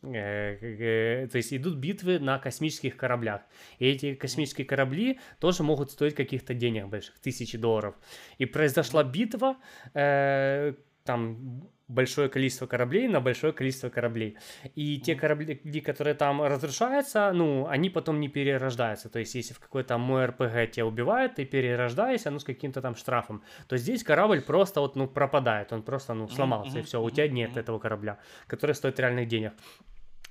то 0.02 1.30
есть 1.34 1.54
идут 1.54 1.76
битвы 1.78 2.20
на 2.20 2.39
космических 2.39 2.95
кораблях. 2.95 3.41
И 3.80 3.88
эти 3.88 4.16
космические 4.16 4.66
корабли 4.66 5.20
тоже 5.39 5.64
могут 5.64 5.91
стоить 5.91 6.16
каких-то 6.16 6.54
денег 6.54 6.88
больших, 6.88 7.20
тысячи 7.20 7.58
долларов. 7.58 7.95
И 8.38 8.45
произошла 8.45 9.04
битва, 9.04 9.58
э, 9.93 10.74
там 11.04 11.70
большое 11.90 12.30
количество 12.30 12.68
кораблей 12.68 13.08
на 13.08 13.20
большое 13.20 13.52
количество 13.52 13.90
кораблей. 13.90 14.38
И 14.76 15.00
те 15.00 15.16
корабли, 15.16 15.56
которые 15.82 16.14
там 16.14 16.42
разрушаются, 16.42 17.32
ну, 17.34 17.68
они 17.68 17.90
потом 17.90 18.20
не 18.20 18.30
перерождаются. 18.30 19.10
То 19.10 19.20
есть, 19.20 19.36
если 19.36 19.54
в 19.54 19.60
какой-то 19.60 19.98
мой 19.98 20.26
РПГ 20.26 20.72
тебя 20.72 20.86
убивает, 20.86 21.36
ты 21.36 21.46
перерождаешься, 21.46 22.32
ну, 22.32 22.40
с 22.40 22.44
каким-то 22.44 22.82
там 22.82 22.96
штрафом, 22.96 23.44
то 23.68 23.78
здесь 23.78 24.04
корабль 24.04 24.42
просто 24.42 24.82
вот, 24.82 24.96
ну, 24.96 25.08
пропадает, 25.08 25.74
он 25.74 25.84
просто, 25.84 26.14
ну, 26.14 26.28
сломался, 26.30 26.80
и 26.80 26.82
все, 26.84 27.02
у 27.02 27.10
тебя 27.10 27.28
нет 27.28 27.58
этого 27.58 27.80
корабля, 27.80 28.20
который 28.48 28.76
стоит 28.76 29.00
реальных 29.00 29.28
денег. 29.28 29.54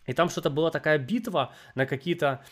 И 0.06 0.14
там 0.14 0.30
что-то 0.30 0.48
была 0.48 0.70
такая 0.70 0.98
битва 0.98 1.52
на 1.74 1.84
какие-то 1.84 2.42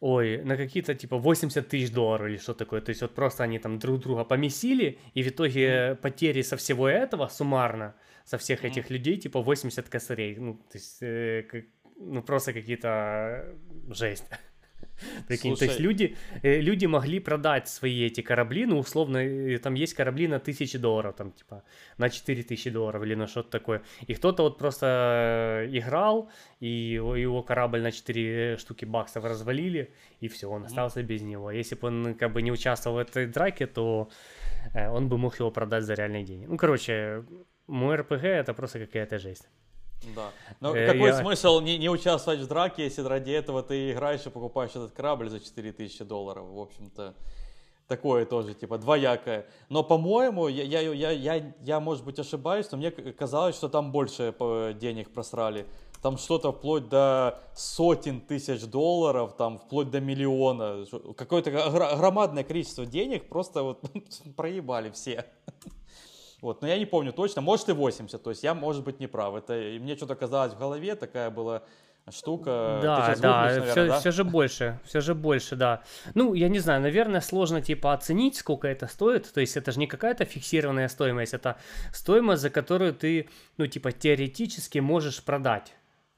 ой, 0.00 0.42
на 0.42 0.56
какие-то 0.56 0.96
типа 0.96 1.16
80 1.16 1.68
тысяч 1.68 1.92
долларов 1.92 2.26
или 2.26 2.36
что 2.36 2.54
такое. 2.54 2.80
То 2.80 2.90
есть 2.90 3.02
вот 3.02 3.14
просто 3.14 3.44
они 3.44 3.60
там 3.60 3.78
друг 3.78 4.00
друга 4.00 4.24
помесили, 4.24 4.98
и 5.14 5.22
в 5.22 5.28
итоге 5.28 5.96
потери 6.02 6.42
со 6.42 6.56
всего 6.56 6.88
этого 6.88 7.28
суммарно, 7.28 7.94
со 8.24 8.38
всех 8.38 8.64
этих 8.64 8.90
людей, 8.90 9.16
типа 9.16 9.40
80 9.42 9.88
косарей. 9.88 10.36
Ну, 10.36 10.54
то 10.54 10.78
есть, 10.78 11.02
э, 11.02 11.42
как, 11.50 11.64
ну 11.96 12.22
просто 12.22 12.52
какие-то 12.52 13.54
жесть. 13.88 14.24
Прикинь, 15.28 15.50
Слушай... 15.50 15.58
то 15.58 15.64
есть 15.64 15.80
люди, 15.80 16.16
э, 16.42 16.60
люди 16.60 16.86
могли 16.86 17.20
продать 17.20 17.68
свои 17.68 18.06
эти 18.06 18.20
корабли, 18.20 18.66
ну, 18.66 18.78
условно, 18.78 19.18
э, 19.18 19.58
там 19.58 19.74
есть 19.74 19.94
корабли 19.94 20.28
на 20.28 20.38
тысячи 20.38 20.78
долларов, 20.78 21.14
там, 21.16 21.32
типа, 21.32 21.62
на 21.98 22.08
4 22.08 22.42
тысячи 22.42 22.70
долларов 22.70 23.02
или 23.02 23.14
на 23.14 23.26
что-то 23.26 23.50
такое. 23.50 23.82
И 24.06 24.14
кто-то 24.14 24.42
вот 24.42 24.58
просто 24.58 25.66
э, 25.66 25.78
играл, 25.78 26.30
и 26.60 26.68
его, 26.68 27.16
его 27.16 27.42
корабль 27.42 27.82
на 27.82 27.92
4 27.92 28.56
штуки 28.58 28.84
баксов 28.84 29.24
развалили, 29.24 29.92
и 30.20 30.28
все, 30.28 30.48
он 30.48 30.64
остался 30.64 31.00
mm-hmm. 31.00 31.06
без 31.06 31.22
него. 31.22 31.50
Если 31.50 31.74
бы 31.74 31.88
он 31.88 32.14
как 32.14 32.32
бы 32.32 32.42
не 32.42 32.52
участвовал 32.52 32.96
в 32.96 33.00
этой 33.00 33.26
драке, 33.26 33.66
то 33.66 34.08
он 34.74 35.08
бы 35.08 35.18
мог 35.18 35.38
его 35.40 35.50
продать 35.50 35.84
за 35.84 35.94
реальные 35.94 36.24
деньги. 36.24 36.46
Ну, 36.46 36.56
короче, 36.56 37.24
мой 37.72 37.96
РПГ 37.96 38.24
это 38.24 38.54
просто 38.54 38.78
какая-то 38.78 39.18
жесть. 39.18 39.48
Да. 40.14 40.30
Но 40.60 40.74
э, 40.76 40.86
какой 40.86 41.08
я... 41.08 41.14
смысл 41.14 41.60
не, 41.60 41.78
не 41.78 41.88
участвовать 41.88 42.40
в 42.40 42.46
драке, 42.46 42.84
если 42.84 43.02
ради 43.02 43.30
этого 43.30 43.62
ты 43.62 43.92
играешь 43.92 44.26
и 44.26 44.30
покупаешь 44.30 44.70
этот 44.70 44.92
корабль 44.92 45.30
за 45.30 45.40
4000 45.40 46.04
долларов? 46.04 46.44
В 46.48 46.58
общем-то, 46.58 47.14
такое 47.86 48.26
тоже, 48.26 48.54
типа, 48.54 48.78
двоякое. 48.78 49.46
Но, 49.68 49.82
по-моему, 49.82 50.48
я, 50.48 50.64
я, 50.64 50.80
я, 50.92 51.10
я, 51.10 51.54
я, 51.60 51.80
может 51.80 52.04
быть, 52.04 52.18
ошибаюсь, 52.18 52.70
но 52.72 52.78
мне 52.78 52.90
казалось, 52.90 53.56
что 53.56 53.68
там 53.68 53.92
больше 53.92 54.34
денег 54.80 55.12
просрали. 55.12 55.66
Там 56.02 56.18
что-то 56.18 56.52
вплоть 56.52 56.88
до 56.88 57.40
сотен 57.54 58.20
тысяч 58.20 58.64
долларов, 58.64 59.36
там 59.36 59.58
вплоть 59.58 59.90
до 59.90 60.00
миллиона. 60.00 60.84
Какое-то 61.16 61.50
громадное 61.96 62.42
количество 62.42 62.84
денег 62.84 63.28
просто 63.28 63.62
вот 63.62 63.80
проебали 64.36 64.90
все. 64.90 65.24
Вот, 66.42 66.60
но 66.60 66.66
я 66.66 66.76
не 66.76 66.86
помню 66.86 67.12
точно, 67.12 67.40
может 67.40 67.68
и 67.68 67.72
80, 67.72 68.20
то 68.20 68.30
есть 68.30 68.42
я, 68.42 68.52
может 68.52 68.82
быть, 68.82 68.98
не 68.98 69.06
прав. 69.06 69.36
Это 69.36 69.52
мне 69.80 69.96
что-то 69.96 70.16
казалось 70.16 70.52
в 70.52 70.58
голове, 70.58 70.96
такая 70.96 71.30
была 71.30 71.62
штука. 72.10 72.80
Да, 72.82 73.14
да, 73.20 73.44
наверное, 73.44 73.70
все, 73.70 73.86
да, 73.86 74.00
все 74.00 74.10
же 74.10 74.24
больше, 74.24 74.80
все 74.84 75.00
же 75.00 75.14
больше, 75.14 75.54
да. 75.54 75.84
Ну, 76.14 76.34
я 76.34 76.48
не 76.48 76.58
знаю, 76.58 76.82
наверное, 76.82 77.20
сложно 77.20 77.62
типа 77.62 77.92
оценить, 77.92 78.34
сколько 78.34 78.66
это 78.66 78.88
стоит. 78.88 79.32
То 79.32 79.40
есть 79.40 79.56
это 79.56 79.70
же 79.70 79.78
не 79.78 79.86
какая-то 79.86 80.24
фиксированная 80.24 80.88
стоимость, 80.88 81.32
это 81.32 81.58
стоимость, 81.92 82.42
за 82.42 82.50
которую 82.50 82.92
ты, 82.92 83.28
ну, 83.56 83.68
типа, 83.68 83.92
теоретически 83.92 84.80
можешь 84.80 85.22
продать. 85.22 85.72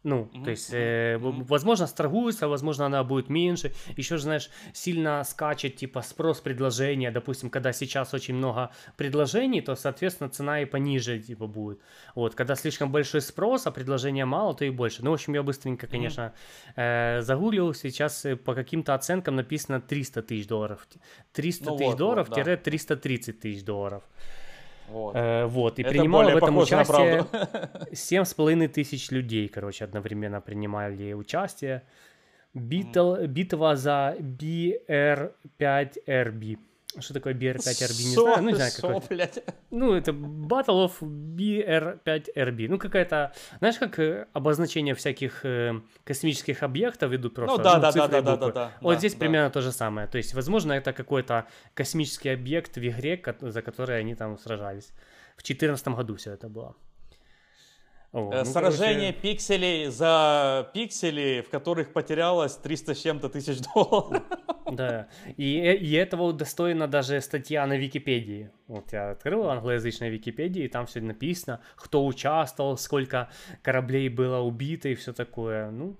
Ну, 0.05 0.29
mm-hmm. 0.33 0.45
то 0.45 0.51
есть, 0.51 0.73
э, 0.73 1.17
mm-hmm. 1.17 1.45
возможно, 1.49 1.87
сторгуется, 1.87 2.47
возможно, 2.47 2.85
она 2.85 3.03
будет 3.05 3.31
меньше. 3.31 3.73
Еще 3.97 4.19
же, 4.19 4.25
знаешь, 4.25 4.51
сильно 4.75 5.25
скачет, 5.25 5.77
типа, 5.77 6.03
спрос 6.03 6.41
предложения. 6.41 7.11
Допустим, 7.11 7.49
когда 7.49 7.73
сейчас 7.73 8.13
очень 8.13 8.35
много 8.35 8.71
предложений, 8.99 9.63
то, 9.63 9.75
соответственно, 9.75 10.29
цена 10.29 10.61
и 10.61 10.67
пониже, 10.67 11.19
типа, 11.19 11.47
будет. 11.47 11.81
Вот, 12.15 12.35
когда 12.35 12.55
слишком 12.55 12.93
большой 12.93 13.23
спрос, 13.23 13.67
а 13.67 13.71
предложения 13.71 14.27
мало, 14.27 14.55
то 14.55 14.67
и 14.67 14.71
больше. 14.71 15.03
Ну, 15.03 15.11
в 15.11 15.15
общем, 15.15 15.35
я 15.35 15.43
быстренько, 15.43 15.87
конечно, 15.87 16.35
mm-hmm. 16.77 17.19
э, 17.19 17.23
загуглил. 17.23 17.73
Сейчас 17.73 18.27
э, 18.27 18.37
по 18.37 18.55
каким-то 18.55 18.93
оценкам 18.93 19.37
написано 19.37 19.81
300 19.81 20.23
тысяч 20.23 20.47
долларов. 20.47 20.87
300 21.33 21.65
ну, 21.65 21.77
тысяч 21.79 21.89
вот, 21.89 21.97
долларов 21.97 22.29
вот, 22.29 22.45
да. 22.45 22.57
330 22.57 23.41
тысяч 23.41 23.65
долларов. 23.65 24.03
Вот. 24.89 25.17
Э, 25.17 25.47
вот. 25.47 25.79
И 25.79 25.83
Это 25.83 25.91
принимало 25.91 26.31
в 26.31 26.37
этом 26.37 26.57
участие 26.59 27.27
7,5 27.93 28.69
тысяч 28.75 29.11
людей, 29.11 29.49
короче, 29.49 29.85
одновременно 29.85 30.41
принимали 30.41 31.13
участие. 31.13 31.83
Битл, 32.55 33.17
mm. 33.17 33.27
Битва 33.27 33.77
за 33.77 34.17
BR5RB. 34.19 36.59
Что 37.01 37.15
такое 37.15 37.35
BR5RB, 37.35 38.05
не 38.05 38.15
знаю. 38.15 38.43
Ну, 38.43 38.49
не 38.51 38.55
знаю, 38.55 38.73
какой. 38.75 39.31
Ну, 39.71 39.95
это 39.95 40.13
Battle 40.13 40.89
of 40.89 41.01
BR5RB. 41.01 42.69
Ну, 42.69 42.79
какая-то... 42.79 43.33
Знаешь, 43.59 43.79
как 43.79 43.99
э, 43.99 44.27
обозначение 44.33 44.95
всяких 44.95 45.45
э, 45.45 45.81
космических 46.05 46.63
объектов 46.63 47.13
идут 47.13 47.35
просто? 47.35 47.59
Ну, 47.59 47.65
да, 47.65 47.77
ну, 47.77 47.83
да, 47.83 47.93
да, 47.93 48.09
да, 48.09 48.23
да, 48.23 48.37
да, 48.37 48.53
да. 48.53 48.73
Вот 48.81 48.99
здесь 48.99 49.15
примерно 49.15 49.51
то 49.51 49.61
же 49.61 49.73
самое. 49.73 50.07
То 50.07 50.19
есть, 50.19 50.35
возможно, 50.35 50.73
это 50.73 50.93
какой-то 50.93 51.47
космический 51.75 52.31
объект 52.31 52.77
в 52.77 52.87
игре, 52.87 53.23
за 53.41 53.63
который 53.63 53.99
они 53.99 54.15
там 54.15 54.39
сражались. 54.39 54.93
В 55.37 55.43
2014 55.43 55.89
году 55.89 56.15
все 56.17 56.33
это 56.33 56.49
было. 56.49 56.77
О, 58.15 58.31
э, 58.33 58.39
ну, 58.39 58.45
Сражение 58.45 59.13
короче... 59.13 59.35
пикселей 59.35 59.87
за 59.89 60.71
пиксели, 60.73 61.45
в 61.45 61.51
которых 61.51 61.93
потерялось 61.93 62.55
300 62.55 62.95
с 62.95 63.03
чем-то 63.03 63.29
тысяч 63.29 63.59
долларов. 63.75 64.23
Да, 64.71 65.09
и, 65.37 65.59
э, 65.59 65.75
и 65.75 65.93
этого 65.95 66.33
достойна 66.33 66.87
даже 66.87 67.21
статья 67.21 67.67
на 67.67 67.77
Википедии. 67.77 68.51
Вот 68.69 68.93
я 68.93 69.11
открыл 69.11 69.51
англоязычной 69.51 70.11
Википедии, 70.11 70.63
и 70.63 70.69
там 70.69 70.87
все 70.87 71.01
написано, 71.01 71.61
кто 71.75 72.07
участвовал, 72.07 72.77
сколько 72.79 73.31
кораблей 73.63 74.09
было 74.09 74.39
убито 74.39 74.89
и 74.89 74.95
все 74.95 75.13
такое. 75.13 75.73
Ну, 75.73 75.97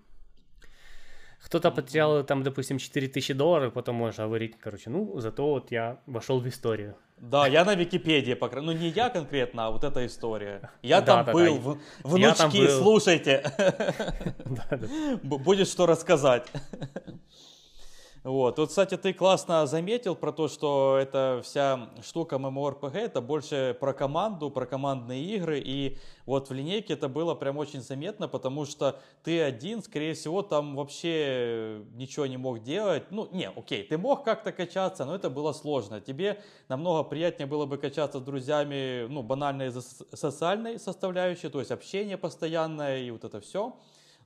кто-то 1.45 1.71
потерял 1.71 2.25
там, 2.25 2.43
допустим, 2.43 2.79
4000 2.79 3.35
долларов, 3.35 3.73
потом 3.75 3.97
можно 3.97 4.25
говорить, 4.25 4.57
короче, 4.59 4.91
ну, 4.91 5.21
зато 5.21 5.47
вот 5.47 5.71
я 5.71 5.99
вошел 6.07 6.41
в 6.41 6.49
историю. 6.49 6.97
Да, 7.19 7.47
я 7.47 7.65
на 7.65 7.75
Википедии, 7.75 8.35
покр... 8.35 8.61
ну 8.61 8.73
не 8.73 8.89
я 8.89 9.09
конкретно, 9.11 9.67
а 9.67 9.71
вот 9.71 9.85
эта 9.85 10.05
история. 10.07 10.71
Я 10.83 11.01
да, 11.01 11.07
там 11.07 11.27
да, 11.27 11.33
был, 11.33 11.59
да. 11.59 11.79
внучки, 12.09 12.39
там 12.39 12.51
был. 12.51 12.69
слушайте, 12.83 13.45
будет 15.23 15.69
что 15.69 15.87
рассказать. 15.87 16.47
Вот. 18.25 18.57
Тут, 18.57 18.71
кстати, 18.71 18.97
ты 18.97 19.13
классно 19.13 19.67
заметил 19.67 20.17
про 20.17 20.33
то, 20.33 20.49
что 20.49 20.97
эта 20.99 21.43
вся 21.45 21.91
штука 22.03 22.37
MMORPG, 22.37 22.97
это 22.97 23.21
больше 23.21 23.77
про 23.79 23.93
команду, 23.93 24.51
про 24.51 24.65
командные 24.65 25.23
игры, 25.23 25.61
и 25.63 25.99
вот 26.25 26.49
в 26.49 26.55
линейке 26.55 26.95
это 26.95 27.11
было 27.11 27.35
прям 27.35 27.59
очень 27.59 27.83
заметно, 27.83 28.27
потому 28.27 28.65
что 28.65 28.99
ты 29.23 29.43
один, 29.43 29.83
скорее 29.83 30.15
всего, 30.15 30.41
там 30.41 30.75
вообще 30.75 31.83
ничего 31.93 32.25
не 32.25 32.39
мог 32.39 32.63
делать. 32.63 33.11
Ну, 33.11 33.29
не, 33.31 33.51
окей, 33.51 33.85
ты 33.85 33.99
мог 33.99 34.25
как-то 34.25 34.53
качаться, 34.53 35.05
но 35.05 35.15
это 35.15 35.29
было 35.29 35.53
сложно. 35.53 36.01
Тебе 36.01 36.43
намного 36.69 37.07
приятнее 37.07 37.47
было 37.47 37.67
бы 37.67 37.77
качаться 37.77 38.21
с 38.21 38.23
друзьями, 38.23 39.07
ну, 39.07 39.23
банально 39.23 39.65
из-за 39.65 39.83
социальной 40.17 40.79
составляющей, 40.79 41.51
то 41.51 41.59
есть 41.59 41.71
общение 41.71 42.17
постоянное 42.17 43.01
и 43.01 43.11
вот 43.11 43.25
это 43.25 43.43
все. 43.43 43.77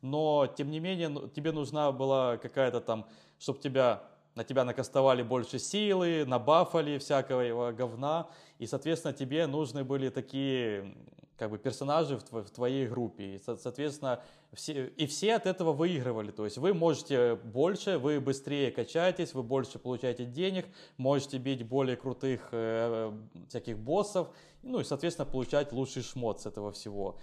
Но, 0.02 0.46
тем 0.46 0.70
не 0.70 0.80
менее, 0.80 1.08
ну, 1.08 1.28
тебе 1.28 1.52
нужна 1.52 1.92
была 1.92 2.36
какая-то 2.36 2.80
там 2.80 3.06
чтобы 3.38 3.60
тебя, 3.60 4.02
на 4.34 4.44
тебя 4.44 4.64
накастовали 4.64 5.22
больше 5.22 5.58
силы, 5.58 6.24
набафали 6.26 6.98
всякого 6.98 7.72
говна, 7.72 8.28
и, 8.58 8.66
соответственно, 8.66 9.14
тебе 9.14 9.46
нужны 9.46 9.84
были 9.84 10.08
такие 10.08 10.94
как 11.36 11.50
бы 11.50 11.58
персонажи 11.58 12.16
в, 12.16 12.24
тво, 12.24 12.42
в 12.42 12.50
твоей 12.50 12.88
группе. 12.88 13.36
И, 13.36 13.38
соответственно, 13.38 14.20
все, 14.52 14.88
и 14.88 15.06
все 15.06 15.36
от 15.36 15.46
этого 15.46 15.72
выигрывали. 15.72 16.32
То 16.32 16.44
есть 16.44 16.58
вы 16.58 16.74
можете 16.74 17.36
больше, 17.36 17.98
вы 17.98 18.18
быстрее 18.18 18.72
качаетесь, 18.72 19.34
вы 19.34 19.44
больше 19.44 19.78
получаете 19.78 20.24
денег, 20.24 20.66
можете 20.96 21.38
бить 21.38 21.62
более 21.62 21.96
крутых 21.96 22.48
э, 22.50 23.12
всяких 23.48 23.78
боссов, 23.78 24.30
ну 24.62 24.80
и, 24.80 24.84
соответственно, 24.84 25.26
получать 25.26 25.70
лучший 25.72 26.02
шмот 26.02 26.40
с 26.40 26.46
этого 26.46 26.72
всего. 26.72 27.18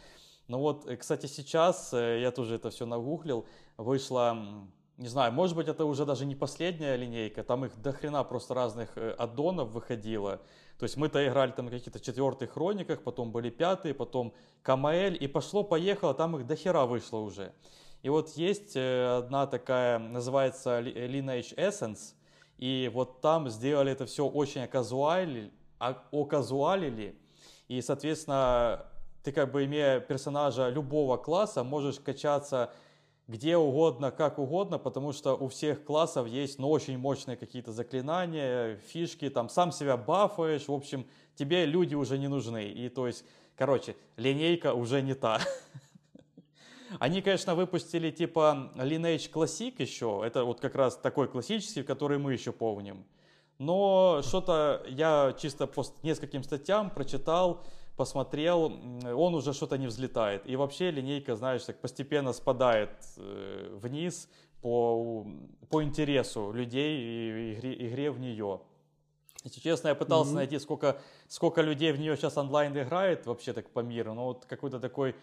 Ну 0.47 0.59
вот, 0.59 0.87
э, 0.87 0.95
кстати, 0.95 1.25
сейчас, 1.25 1.93
э, 1.93 2.21
я 2.21 2.31
тоже 2.31 2.55
это 2.55 2.69
все 2.69 2.85
нагуглил, 2.85 3.45
вышла 3.77 4.37
не 4.97 5.09
знаю, 5.09 5.33
может 5.33 5.57
быть, 5.57 5.67
это 5.67 5.83
уже 5.83 6.05
даже 6.05 6.25
не 6.25 6.35
последняя 6.35 6.95
линейка, 6.95 7.43
там 7.43 7.65
их 7.65 7.81
до 7.81 7.91
хрена 7.91 8.23
просто 8.23 8.53
разных 8.53 8.97
э, 8.97 9.11
аддонов 9.11 9.71
выходило. 9.71 10.39
То 10.79 10.83
есть 10.83 10.95
мы-то 10.95 11.25
играли 11.27 11.51
там 11.51 11.67
какие-то 11.67 11.99
четвертых 11.99 12.53
хрониках, 12.53 13.01
потом 13.01 13.33
были 13.33 13.49
пятые, 13.49 13.93
потом 13.93 14.33
КМЛ, 14.61 15.15
и 15.19 15.27
пошло-поехало, 15.27 16.13
там 16.13 16.37
их 16.37 16.47
до 16.47 16.55
хера 16.55 16.85
вышло 16.85 17.17
уже. 17.17 17.51
И 18.03 18.09
вот 18.09 18.29
есть 18.37 18.77
одна 18.77 19.47
такая, 19.47 19.99
называется 19.99 20.79
Lineage 20.79 21.55
Essence, 21.55 22.13
и 22.57 22.89
вот 22.93 23.19
там 23.19 23.49
сделали 23.49 23.91
это 23.91 24.05
все 24.05 24.25
очень 24.25 24.61
оказуалили, 24.61 25.51
оказуалили, 25.79 27.19
и, 27.67 27.81
соответственно, 27.81 28.85
ты 29.26 29.32
как 29.32 29.51
бы 29.51 29.65
имея 29.65 29.99
персонажа 29.99 30.69
любого 30.69 31.17
класса, 31.17 31.63
можешь 31.63 31.99
качаться 31.99 32.71
где 33.28 33.57
угодно, 33.57 34.11
как 34.11 34.38
угодно, 34.38 34.78
потому 34.78 35.11
что 35.11 35.36
у 35.36 35.47
всех 35.47 35.84
классов 35.84 36.28
есть 36.28 36.59
ну, 36.59 36.69
очень 36.69 36.97
мощные 36.97 37.36
какие-то 37.36 37.71
заклинания, 37.71 38.76
фишки, 38.88 39.30
там 39.30 39.49
сам 39.49 39.71
себя 39.71 39.97
бафаешь, 39.97 40.67
в 40.67 40.71
общем, 40.71 41.07
тебе 41.34 41.65
люди 41.65 41.95
уже 41.95 42.19
не 42.19 42.28
нужны. 42.28 42.65
И 42.65 42.88
то 42.88 43.07
есть, 43.07 43.26
короче, 43.55 43.95
линейка 44.15 44.76
уже 44.76 45.01
не 45.01 45.15
та. 45.15 45.41
Они, 46.99 47.23
конечно, 47.23 47.55
выпустили 47.55 48.11
типа 48.11 48.71
Lineage 48.76 49.32
Classic 49.32 49.73
еще, 49.80 50.21
это 50.23 50.43
вот 50.43 50.59
как 50.59 50.76
раз 50.76 50.95
такой 50.95 51.28
классический, 51.28 51.82
который 51.82 52.19
мы 52.19 52.34
еще 52.34 52.51
помним. 52.51 53.05
Но 53.57 54.21
что-то 54.23 54.84
я 54.88 55.34
чисто 55.39 55.65
по 55.65 55.84
нескольким 56.03 56.43
статьям 56.43 56.91
прочитал, 56.91 57.63
посмотрел, 57.95 58.65
он 58.65 59.35
уже 59.35 59.53
что-то 59.53 59.77
не 59.77 59.87
взлетает. 59.87 60.47
И 60.49 60.55
вообще 60.55 60.91
линейка, 60.91 61.35
знаешь, 61.35 61.63
так 61.63 61.79
постепенно 61.79 62.33
спадает 62.33 62.91
э, 63.17 63.77
вниз 63.81 64.29
по, 64.61 65.25
по 65.69 65.83
интересу 65.83 66.51
людей 66.51 66.99
и 66.99 67.53
игре, 67.53 67.87
игре 67.87 68.11
в 68.11 68.19
нее. 68.19 68.61
Если 69.43 69.59
честно, 69.59 69.89
я 69.89 69.95
пытался 69.95 70.31
mm-hmm. 70.31 70.35
найти, 70.35 70.59
сколько, 70.59 70.99
сколько 71.27 71.61
людей 71.61 71.91
в 71.91 71.99
нее 71.99 72.17
сейчас 72.17 72.37
онлайн 72.37 72.73
играет 72.77 73.25
вообще 73.27 73.53
так 73.53 73.69
по 73.69 73.79
миру, 73.79 74.13
но 74.13 74.25
вот 74.25 74.45
какой-то 74.45 74.79
такой 74.79 75.15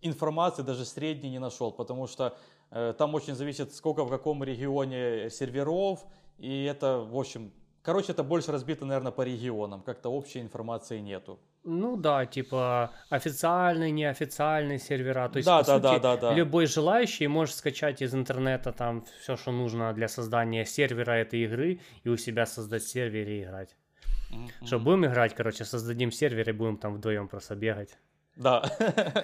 информации 0.00 0.62
даже 0.62 0.84
средней 0.84 1.30
не 1.30 1.40
нашел, 1.40 1.72
потому 1.72 2.06
что 2.06 2.36
э, 2.70 2.94
там 2.96 3.14
очень 3.14 3.34
зависит, 3.34 3.74
сколько 3.74 4.04
в 4.04 4.10
каком 4.10 4.44
регионе 4.44 5.28
серверов, 5.28 6.04
и 6.38 6.64
это, 6.64 6.98
в 6.98 7.18
общем, 7.18 7.52
короче, 7.82 8.12
это 8.12 8.22
больше 8.22 8.52
разбито, 8.52 8.84
наверное, 8.84 9.12
по 9.12 9.22
регионам, 9.22 9.82
как-то 9.82 10.08
общей 10.08 10.40
информации 10.40 11.00
нету. 11.00 11.38
Ну 11.66 11.96
да, 11.96 12.26
типа 12.26 12.92
официальные, 13.08 13.90
неофициальные 13.90 14.78
сервера. 14.78 15.28
То 15.30 15.38
есть, 15.38 15.46
да, 15.46 15.60
по 15.60 15.66
да, 15.66 15.74
сути, 15.74 15.82
да, 15.82 15.98
да, 15.98 16.16
да. 16.16 16.34
любой 16.34 16.66
желающий 16.66 17.26
может 17.26 17.54
скачать 17.54 18.02
из 18.02 18.14
интернета 18.14 18.72
там 18.72 19.04
все, 19.20 19.36
что 19.36 19.50
нужно 19.50 19.92
для 19.94 20.08
создания 20.08 20.66
сервера 20.66 21.12
этой 21.12 21.44
игры, 21.44 21.80
и 22.02 22.08
у 22.10 22.18
себя 22.18 22.44
создать 22.44 22.82
сервер 22.82 23.26
и 23.28 23.42
играть. 23.42 23.76
Mm-hmm. 24.30 24.66
Что, 24.66 24.78
будем 24.78 25.06
играть, 25.06 25.34
короче, 25.34 25.64
создадим 25.64 26.12
сервер 26.12 26.48
и 26.50 26.52
будем 26.52 26.76
там 26.76 26.94
вдвоем 26.94 27.28
просто 27.28 27.54
бегать. 27.54 27.96
Да, 28.36 28.64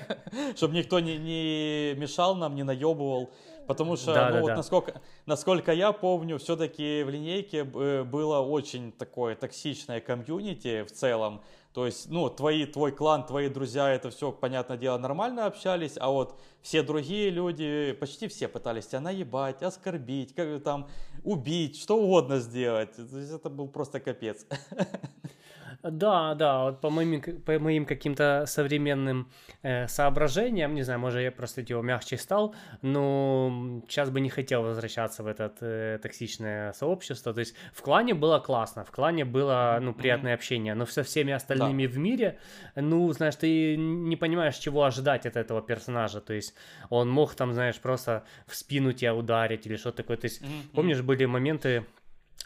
чтобы 0.57 0.75
никто 0.75 1.01
не, 1.01 1.19
не 1.19 1.95
мешал 1.95 2.37
нам, 2.37 2.55
не 2.55 2.63
наебывал. 2.63 3.33
Потому 3.67 3.97
что, 3.97 4.15
да, 4.15 4.29
ну 4.31 4.35
да, 4.35 4.41
вот 4.41 4.47
да. 4.49 4.57
Насколько, 4.57 5.01
насколько 5.27 5.73
я 5.73 5.93
помню, 5.93 6.39
все-таки 6.39 7.03
в 7.05 7.11
линейке 7.11 7.65
было 7.65 8.41
очень 8.41 8.91
такое 8.93 9.37
токсичное 9.37 10.01
комьюнити 10.01 10.83
в 10.83 10.91
целом. 10.91 11.43
То 11.73 11.87
есть, 11.87 12.11
ну, 12.11 12.29
твои, 12.29 12.67
твой 12.67 12.91
клан, 12.91 13.25
твои 13.25 13.49
друзья, 13.49 13.91
это 13.91 14.11
все, 14.11 14.33
понятное 14.33 14.77
дело, 14.77 14.99
нормально 14.99 15.47
общались, 15.47 15.95
а 16.01 16.11
вот 16.11 16.37
все 16.63 16.83
другие 16.83 17.31
люди, 17.31 17.93
почти 17.93 18.27
все 18.27 18.49
пытались 18.49 18.89
тебя 18.89 19.01
наебать, 19.01 19.63
оскорбить, 19.63 20.35
как 20.35 20.63
там, 20.65 20.89
убить, 21.23 21.81
что 21.81 21.97
угодно 21.97 22.41
сделать. 22.41 22.97
То 22.97 23.03
есть 23.03 23.33
это 23.33 23.49
был 23.51 23.69
просто 23.69 24.01
капец. 24.01 24.47
Да, 25.83 26.35
да, 26.35 26.65
вот 26.65 26.81
по 26.81 26.91
моим, 26.91 27.21
по 27.21 27.59
моим 27.59 27.87
каким-то 27.87 28.45
современным 28.47 29.31
э, 29.63 29.89
соображениям, 29.89 30.75
не 30.75 30.83
знаю, 30.83 31.01
может 31.01 31.23
я 31.23 31.33
просто 31.33 31.63
его 31.63 31.81
мягче 31.81 32.19
стал, 32.19 32.55
но 32.83 33.83
сейчас 33.89 34.11
бы 34.11 34.21
не 34.21 34.29
хотел 34.29 34.63
возвращаться 34.63 35.23
в 35.23 35.27
это 35.27 35.53
э, 35.61 35.99
токсичное 36.03 36.73
сообщество. 36.75 37.33
То 37.33 37.41
есть 37.41 37.55
в 37.73 37.81
клане 37.81 38.13
было 38.13 38.41
классно, 38.41 38.85
в 38.85 38.91
клане 38.91 39.25
было, 39.25 39.79
ну, 39.81 39.95
приятное 39.95 40.33
mm-hmm. 40.33 40.35
общение, 40.35 40.75
но 40.75 40.85
со 40.87 41.03
всеми 41.03 41.33
остальными 41.33 41.87
да. 41.87 41.93
в 41.93 41.99
мире, 41.99 42.39
ну, 42.77 43.11
знаешь, 43.13 43.37
ты 43.37 43.77
не 43.77 44.17
понимаешь, 44.17 44.57
чего 44.57 44.85
ожидать 44.85 45.25
от 45.25 45.37
этого 45.37 45.63
персонажа. 45.63 46.21
То 46.21 46.35
есть 46.35 46.55
он 46.91 47.09
мог 47.09 47.35
там, 47.35 47.55
знаешь, 47.55 47.79
просто 47.81 48.25
в 48.47 48.55
спину 48.55 48.93
тебя 48.93 49.15
ударить 49.15 49.67
или 49.67 49.77
что 49.77 49.93
такое. 49.93 50.19
То 50.19 50.27
есть, 50.27 50.43
mm-hmm. 50.43 50.75
помнишь, 50.75 51.01
были 51.01 51.25
моменты, 51.25 51.87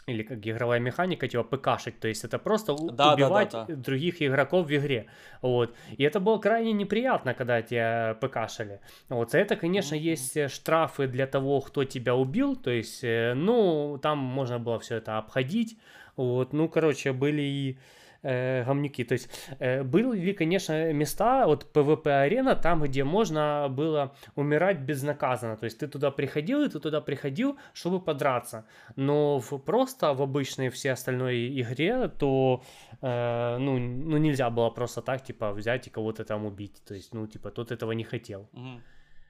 или 0.07 0.23
как 0.23 0.45
игровая 0.45 0.79
механика, 0.79 1.27
типа 1.27 1.43
ПКшить, 1.43 1.99
то 1.99 2.07
есть 2.07 2.23
это 2.23 2.37
просто 2.37 2.75
да, 2.75 3.13
убивать 3.13 3.51
да, 3.51 3.65
да, 3.65 3.75
да. 3.75 3.81
других 3.81 4.21
игроков 4.21 4.67
в 4.67 4.75
игре, 4.75 5.07
вот, 5.41 5.75
и 5.97 6.03
это 6.03 6.19
было 6.19 6.37
крайне 6.37 6.73
неприятно, 6.73 7.33
когда 7.33 7.61
тебя 7.61 8.15
ПКшили, 8.21 8.81
вот, 9.09 9.31
за 9.31 9.39
это, 9.39 9.55
конечно, 9.55 9.95
mm-hmm. 9.95 10.11
есть 10.11 10.37
э, 10.37 10.47
штрафы 10.47 11.07
для 11.07 11.25
того, 11.25 11.59
кто 11.61 11.83
тебя 11.85 12.15
убил, 12.15 12.55
то 12.55 12.69
есть, 12.69 13.03
э, 13.03 13.33
ну, 13.33 13.99
там 14.01 14.19
можно 14.19 14.59
было 14.59 14.79
все 14.79 14.97
это 14.97 15.17
обходить, 15.17 15.77
вот, 16.15 16.53
ну, 16.53 16.69
короче, 16.69 17.11
были 17.11 17.41
и 17.41 17.77
э, 18.25 18.63
гомнюки. 18.65 19.03
То 19.03 19.13
есть 19.13 19.29
э, 19.59 19.83
были, 19.83 20.33
конечно, 20.33 20.93
места, 20.93 21.45
вот 21.45 21.67
PvP-арена, 21.73 22.55
там, 22.55 22.83
где 22.83 23.03
можно 23.03 23.67
было 23.69 24.15
умирать 24.35 24.79
безнаказанно. 24.79 25.55
То 25.57 25.65
есть 25.65 25.79
ты 25.79 25.87
туда 25.87 26.11
приходил, 26.11 26.63
и 26.63 26.69
ты 26.69 26.79
туда 26.79 27.01
приходил, 27.01 27.57
чтобы 27.73 27.99
подраться. 27.99 28.65
Но 28.95 29.39
в, 29.39 29.57
просто 29.59 30.13
в 30.13 30.21
обычной 30.21 30.69
всей 30.69 30.91
остальной 30.93 31.61
игре, 31.61 32.07
то 32.07 32.63
э, 33.01 33.57
ну, 33.59 33.79
ну 33.79 34.17
нельзя 34.17 34.49
было 34.49 34.69
просто 34.69 35.01
так, 35.01 35.23
типа, 35.23 35.51
взять 35.51 35.87
и 35.87 35.89
кого-то 35.89 36.23
там 36.23 36.45
убить. 36.45 36.81
То 36.87 36.95
есть, 36.95 37.13
ну, 37.13 37.27
типа, 37.27 37.51
тот 37.51 37.71
этого 37.71 37.93
не 37.93 38.03
хотел. 38.03 38.49
Угу. 38.53 38.81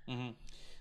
Угу. 0.07 0.35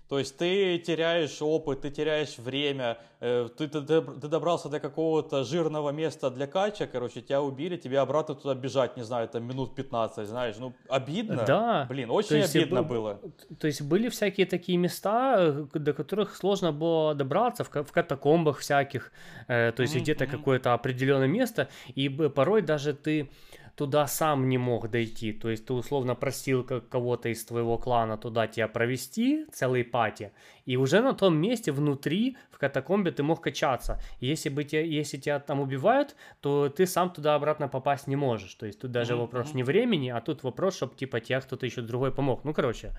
То 0.07 0.19
есть 0.19 0.37
ты 0.37 0.77
теряешь 0.77 1.41
опыт, 1.41 1.81
ты 1.81 1.89
теряешь 1.89 2.37
время, 2.37 2.97
э, 3.21 3.49
ты, 3.57 3.67
ты, 3.67 3.81
ты 3.81 4.27
добрался 4.27 4.69
до 4.69 4.79
какого-то 4.79 5.43
жирного 5.43 5.89
места 5.89 6.29
для 6.29 6.45
кача, 6.45 6.85
короче, 6.85 7.21
тебя 7.21 7.41
убили, 7.41 7.75
тебе 7.75 7.99
обратно 7.99 8.35
туда 8.35 8.53
бежать, 8.53 8.97
не 8.97 9.03
знаю, 9.03 9.27
там 9.27 9.43
минут 9.43 9.73
15, 9.75 10.27
знаешь, 10.27 10.55
ну 10.59 10.73
обидно. 10.89 11.43
Да. 11.45 11.85
Блин, 11.89 12.11
очень 12.11 12.37
есть, 12.37 12.55
обидно 12.55 12.83
б- 12.83 12.89
было. 12.89 13.19
То 13.59 13.67
есть 13.67 13.81
были 13.81 14.09
всякие 14.09 14.45
такие 14.45 14.77
места, 14.77 15.37
э, 15.39 15.65
до 15.73 15.93
которых 15.93 16.35
сложно 16.35 16.71
было 16.71 17.15
добраться, 17.15 17.63
в, 17.63 17.69
в 17.69 17.91
катакомбах 17.91 18.59
всяких, 18.59 19.11
э, 19.47 19.71
то 19.71 19.81
есть 19.81 19.95
Мгм, 19.95 20.03
где-то 20.03 20.27
какое-то 20.27 20.73
определенное 20.73 21.27
место, 21.27 21.67
и 21.95 22.09
порой 22.09 22.61
даже 22.61 22.93
ты 22.93 23.29
туда 23.75 24.07
сам 24.07 24.49
не 24.49 24.57
мог 24.57 24.89
дойти, 24.89 25.33
то 25.33 25.49
есть 25.49 25.65
ты 25.65 25.73
условно 25.73 26.15
просил 26.15 26.63
ко- 26.63 26.81
кого-то 26.81 27.29
из 27.29 27.43
твоего 27.45 27.77
клана 27.77 28.17
туда 28.17 28.47
тебя 28.47 28.67
провести, 28.67 29.45
целый 29.51 29.83
пати, 29.83 30.31
и 30.65 30.77
уже 30.77 31.01
на 31.01 31.13
том 31.13 31.37
месте 31.37 31.71
внутри, 31.71 32.37
в 32.51 32.57
катакомбе 32.57 33.11
ты 33.11 33.23
мог 33.23 33.41
качаться. 33.41 33.99
И 34.19 34.27
Если, 34.27 34.49
бы 34.49 34.63
тебя, 34.63 34.81
если 34.81 35.17
тебя 35.17 35.39
там 35.39 35.59
убивают, 35.59 36.15
то 36.41 36.69
ты 36.69 36.85
сам 36.87 37.09
туда 37.09 37.35
обратно 37.35 37.67
попасть 37.67 38.07
не 38.07 38.15
можешь. 38.15 38.55
То 38.55 38.65
есть 38.65 38.79
тут 38.79 38.91
даже 38.91 39.13
Мгм, 39.13 39.21
вопрос 39.21 39.53
не 39.53 39.63
времени, 39.63 40.09
а 40.09 40.21
тут 40.21 40.43
вопрос, 40.43 40.75
чтобы 40.75 40.95
типа 40.95 41.19
тебе 41.19 41.39
кто-то 41.41 41.65
еще 41.65 41.81
другой 41.81 42.11
помог. 42.11 42.43
Ну, 42.45 42.53
короче, 42.53 42.91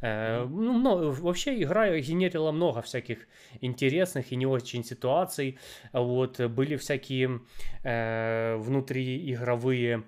э, 0.00 0.44
ну, 0.44 0.72
мно- 0.72 1.10
вообще 1.12 1.62
игра 1.62 1.98
генерила 1.98 2.52
много 2.52 2.80
всяких 2.82 3.18
интересных 3.60 4.32
и 4.32 4.36
не 4.36 4.46
очень 4.46 4.84
ситуаций. 4.84 5.58
Вот, 5.92 6.40
были 6.40 6.76
всякие 6.76 7.40
э, 7.84 8.56
внутриигровые 8.58 10.02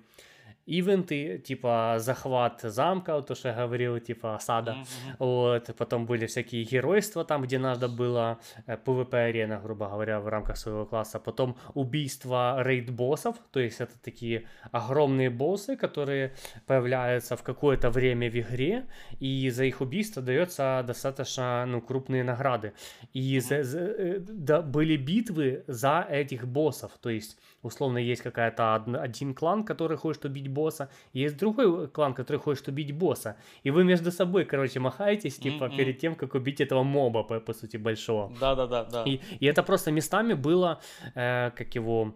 ивенты, 0.65 1.37
типа 1.37 1.95
захват 1.99 2.61
замка, 2.63 3.15
вот 3.15 3.27
то, 3.27 3.35
что 3.35 3.49
я 3.49 3.55
говорил, 3.55 3.99
типа 3.99 4.35
осада. 4.35 4.73
Мгм. 4.73 4.85
Вот, 5.19 5.69
потом 5.77 6.05
были 6.05 6.25
всякие 6.25 6.63
геройства 6.63 7.23
там, 7.23 7.43
где 7.43 7.59
надо 7.59 7.87
было 7.87 8.39
э, 8.67 8.77
PvP-арена, 8.85 9.61
грубо 9.61 9.87
говоря, 9.87 10.19
в 10.19 10.27
рамках 10.27 10.57
своего 10.57 10.85
класса. 10.85 11.19
Потом 11.19 11.55
убийство 11.73 12.61
рейд-боссов, 12.63 13.35
то 13.51 13.59
есть 13.59 13.81
это 13.81 13.93
такие 14.03 14.47
огромные 14.71 15.29
боссы, 15.29 15.75
которые 15.75 16.33
появляются 16.65 17.35
в 17.35 17.43
какое-то 17.43 17.89
время 17.89 18.29
в 18.29 18.35
игре, 18.35 18.85
и 19.19 19.49
за 19.49 19.65
их 19.65 19.81
убийство 19.81 20.21
дается 20.21 20.83
достаточно 20.87 21.65
ну, 21.67 21.81
крупные 21.81 22.23
награды. 22.23 22.73
И 23.13 23.39
за- 23.39 23.63
за- 23.63 23.79
э, 23.79 24.19
да, 24.19 24.61
были 24.61 24.97
битвы 24.97 25.63
за 25.67 26.05
этих 26.09 26.47
боссов, 26.47 26.91
то 27.01 27.09
есть 27.09 27.37
условно 27.61 27.97
есть 27.97 28.21
какая-то 28.21 28.75
один 28.75 29.33
клан, 29.33 29.63
который 29.63 29.97
хочет 29.97 30.25
убить 30.25 30.47
босса, 30.55 30.87
есть 31.13 31.37
другой 31.37 31.87
клан, 31.87 32.13
который 32.13 32.37
хочет 32.37 32.67
убить 32.67 32.91
босса, 32.91 33.35
и 33.65 33.71
вы 33.71 33.83
между 33.83 34.11
собой, 34.11 34.45
короче, 34.45 34.79
махаетесь, 34.79 35.37
типа, 35.37 35.65
Мгм. 35.67 35.77
перед 35.77 35.99
тем, 35.99 36.15
как 36.15 36.35
убить 36.35 36.61
этого 36.61 36.83
моба, 36.83 37.23
по, 37.23 37.39
по 37.39 37.53
сути, 37.53 37.77
большого. 37.77 38.31
Да-да-да, 38.39 38.83
да. 38.83 39.03
И, 39.03 39.19
и 39.41 39.45
это 39.45 39.63
просто 39.63 39.91
местами 39.91 40.33
было, 40.35 40.79
э, 41.15 41.51
как 41.57 41.75
его, 41.75 42.13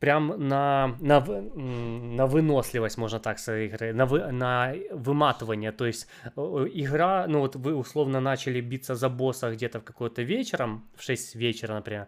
прям 0.00 0.48
на, 0.48 0.96
на, 1.00 1.20
на 1.20 2.26
выносливость, 2.26 2.98
можно 2.98 3.18
так 3.18 3.38
сказать, 3.38 3.70
игры, 3.70 3.92
на, 3.92 4.06
вы, 4.06 4.32
на 4.32 4.74
выматывание. 4.92 5.72
То 5.72 5.86
есть 5.86 6.08
э, 6.24 6.30
э, 6.36 6.66
игра, 6.72 7.26
ну 7.28 7.40
вот 7.40 7.56
вы 7.56 7.74
условно 7.74 8.20
начали 8.20 8.60
биться 8.60 8.94
за 8.94 9.08
босса 9.08 9.50
где-то 9.50 9.78
в 9.78 9.84
какой-то 9.84 10.22
вечером, 10.22 10.82
в 10.96 11.02
6 11.02 11.36
вечера, 11.36 11.74
например, 11.74 12.06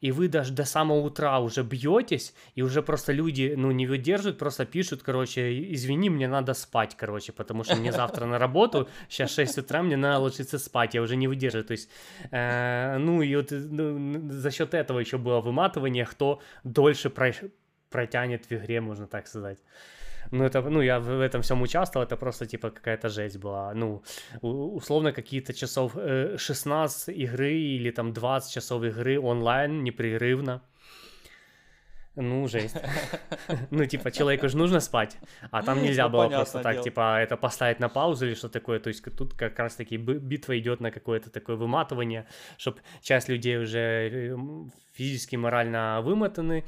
и 0.00 0.12
вы 0.12 0.28
даже 0.28 0.52
до 0.52 0.64
самого 0.64 1.00
утра 1.00 1.38
уже 1.40 1.62
бьетесь, 1.62 2.34
и 2.54 2.62
уже 2.62 2.82
просто 2.82 3.12
люди, 3.12 3.54
ну, 3.56 3.70
не 3.70 3.86
выдерживают, 3.86 4.38
просто 4.38 4.64
пишут, 4.64 5.02
короче, 5.02 5.72
извини, 5.74 6.10
мне 6.10 6.28
надо 6.28 6.54
спать, 6.54 6.96
короче, 6.96 7.32
потому 7.32 7.64
что 7.64 7.76
мне 7.76 7.92
завтра 7.92 8.26
на 8.26 8.38
работу, 8.38 8.88
сейчас 9.08 9.34
6 9.34 9.58
утра, 9.58 9.82
мне 9.82 9.96
надо 9.96 10.18
ложиться 10.18 10.58
спать, 10.58 10.94
я 10.94 11.02
уже 11.02 11.16
не 11.16 11.28
выдерживаю, 11.28 11.64
то 11.64 11.72
есть, 11.72 11.90
э, 12.30 12.98
ну, 12.98 13.22
и 13.22 13.36
вот 13.36 13.50
ну, 13.50 14.30
за 14.30 14.50
счет 14.50 14.74
этого 14.74 15.00
еще 15.00 15.18
было 15.18 15.40
выматывание, 15.40 16.04
кто 16.06 16.40
дольше 16.64 17.10
про- 17.10 17.50
протянет 17.90 18.46
в 18.46 18.52
игре, 18.52 18.80
можно 18.80 19.06
так 19.06 19.26
сказать. 19.26 19.58
Ну, 20.30 20.44
это, 20.44 20.62
ну, 20.62 20.80
я 20.80 21.00
в 21.00 21.20
этом 21.20 21.42
всем 21.42 21.62
участвовал, 21.62 22.06
это 22.06 22.16
просто, 22.16 22.46
типа, 22.46 22.70
какая-то 22.70 23.08
жесть 23.08 23.38
была. 23.38 23.74
Ну, 23.74 24.02
условно, 24.42 25.12
какие-то 25.12 25.52
часов 25.52 25.92
э, 25.96 26.36
16 26.38 27.08
игры 27.16 27.52
или 27.52 27.90
там 27.90 28.12
20 28.12 28.52
часов 28.52 28.84
игры 28.84 29.20
онлайн 29.20 29.82
непрерывно. 29.82 30.62
Ну, 32.16 32.48
жесть. 32.48 32.76
Ну, 33.70 33.86
типа, 33.86 34.10
человеку 34.10 34.48
же 34.48 34.56
нужно 34.56 34.80
спать, 34.80 35.16
а 35.50 35.62
там 35.62 35.82
нельзя 35.82 36.04
Ну, 36.04 36.10
было 36.10 36.24
понятное 36.24 36.38
просто 36.38 36.62
так, 36.62 36.82
типа, 36.82 37.20
это 37.20 37.36
поставить 37.36 37.80
на 37.80 37.88
паузу 37.88 38.26
или 38.26 38.34
что 38.34 38.48
такое. 38.48 38.80
То 38.80 38.88
есть 38.88 39.04
тут 39.16 39.34
как 39.34 39.58
раз-таки 39.58 39.96
битва 39.96 40.58
идет 40.58 40.80
на 40.80 40.90
какое-то 40.90 41.30
такое 41.30 41.56
выматывание, 41.56 42.26
чтобы 42.58 42.78
часть 43.00 43.28
людей 43.28 43.58
уже 43.58 43.78
э, 43.78 44.36
физически, 44.92 45.36
морально 45.36 46.00
вымотаны, 46.02 46.64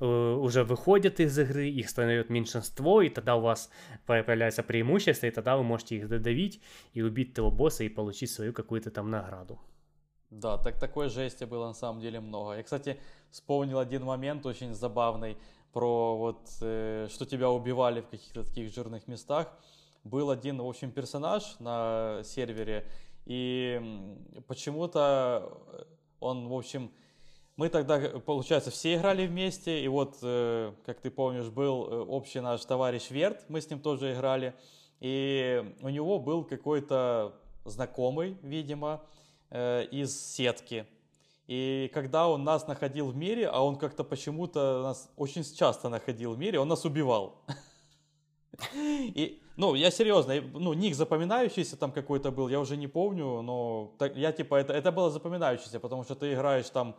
э, 0.00 0.04
уже 0.04 0.64
выходят 0.64 1.20
из 1.20 1.38
игры, 1.38 1.68
их 1.68 1.88
становится 1.90 2.32
меньшинство, 2.32 3.02
и 3.02 3.08
тогда 3.10 3.36
у 3.36 3.40
вас 3.40 3.70
по- 4.06 4.22
появляется 4.22 4.62
преимущество, 4.62 5.26
и 5.26 5.30
тогда 5.30 5.56
вы 5.56 5.62
можете 5.62 5.96
их 5.96 6.08
додавить 6.08 6.60
и 6.94 7.02
убить 7.02 7.34
того 7.34 7.50
босса 7.50 7.84
и 7.84 7.88
получить 7.88 8.30
свою 8.30 8.52
какую-то 8.52 8.90
там 8.90 9.10
награду. 9.10 9.58
Да, 10.36 10.58
так 10.58 10.78
такой 10.78 11.08
жести 11.08 11.44
было 11.44 11.68
на 11.68 11.72
самом 11.72 12.02
деле 12.02 12.20
много. 12.20 12.56
Я, 12.56 12.62
кстати, 12.62 13.00
вспомнил 13.30 13.78
один 13.78 14.04
момент 14.04 14.44
очень 14.44 14.74
забавный 14.74 15.38
про 15.72 16.14
вот, 16.14 16.40
э, 16.60 17.08
что 17.10 17.24
тебя 17.24 17.48
убивали 17.48 18.02
в 18.02 18.08
каких-то 18.08 18.44
таких 18.44 18.70
жирных 18.74 19.08
местах. 19.08 19.50
Был 20.04 20.28
один, 20.28 20.60
в 20.60 20.68
общем, 20.68 20.90
персонаж 20.90 21.58
на 21.58 22.20
сервере, 22.22 22.86
и 23.24 23.80
почему-то 24.46 25.50
э, 25.72 25.84
он, 26.20 26.48
в 26.48 26.54
общем, 26.54 26.92
мы 27.56 27.70
тогда, 27.70 27.96
э, 27.96 28.20
получается, 28.20 28.70
все 28.70 28.96
играли 28.96 29.26
вместе, 29.26 29.82
и 29.82 29.88
вот, 29.88 30.18
э, 30.20 30.74
как 30.84 31.00
ты 31.00 31.10
помнишь, 31.10 31.48
был 31.48 31.86
э, 31.86 31.98
общий 32.04 32.40
наш 32.40 32.62
товарищ 32.62 33.10
Верт, 33.10 33.42
мы 33.48 33.62
с 33.62 33.70
ним 33.70 33.80
тоже 33.80 34.12
играли, 34.12 34.54
и 35.00 35.64
у 35.80 35.88
него 35.88 36.18
был 36.18 36.44
какой-то 36.44 37.32
знакомый, 37.64 38.36
видимо, 38.42 39.00
из 39.50 40.34
сетки. 40.34 40.86
И 41.46 41.90
когда 41.94 42.28
он 42.28 42.42
нас 42.42 42.66
находил 42.66 43.08
в 43.08 43.16
мире, 43.16 43.48
а 43.48 43.62
он 43.62 43.76
как-то 43.76 44.02
почему-то 44.02 44.82
нас 44.82 45.08
очень 45.16 45.44
часто 45.44 45.88
находил 45.88 46.34
в 46.34 46.38
мире, 46.38 46.58
он 46.58 46.68
нас 46.68 46.84
убивал. 46.84 47.44
И, 48.74 49.40
ну, 49.56 49.74
я 49.74 49.90
серьезно, 49.90 50.40
ну, 50.40 50.72
ник 50.72 50.94
запоминающийся 50.94 51.76
там 51.76 51.92
какой-то 51.92 52.30
был, 52.30 52.48
я 52.48 52.58
уже 52.58 52.76
не 52.76 52.88
помню, 52.88 53.42
но 53.42 53.94
так, 53.98 54.16
я 54.16 54.32
типа, 54.32 54.56
это, 54.56 54.72
это 54.72 54.90
было 54.90 55.10
запоминающееся, 55.10 55.78
потому 55.78 56.04
что 56.04 56.14
ты 56.14 56.32
играешь 56.32 56.68
там 56.70 56.96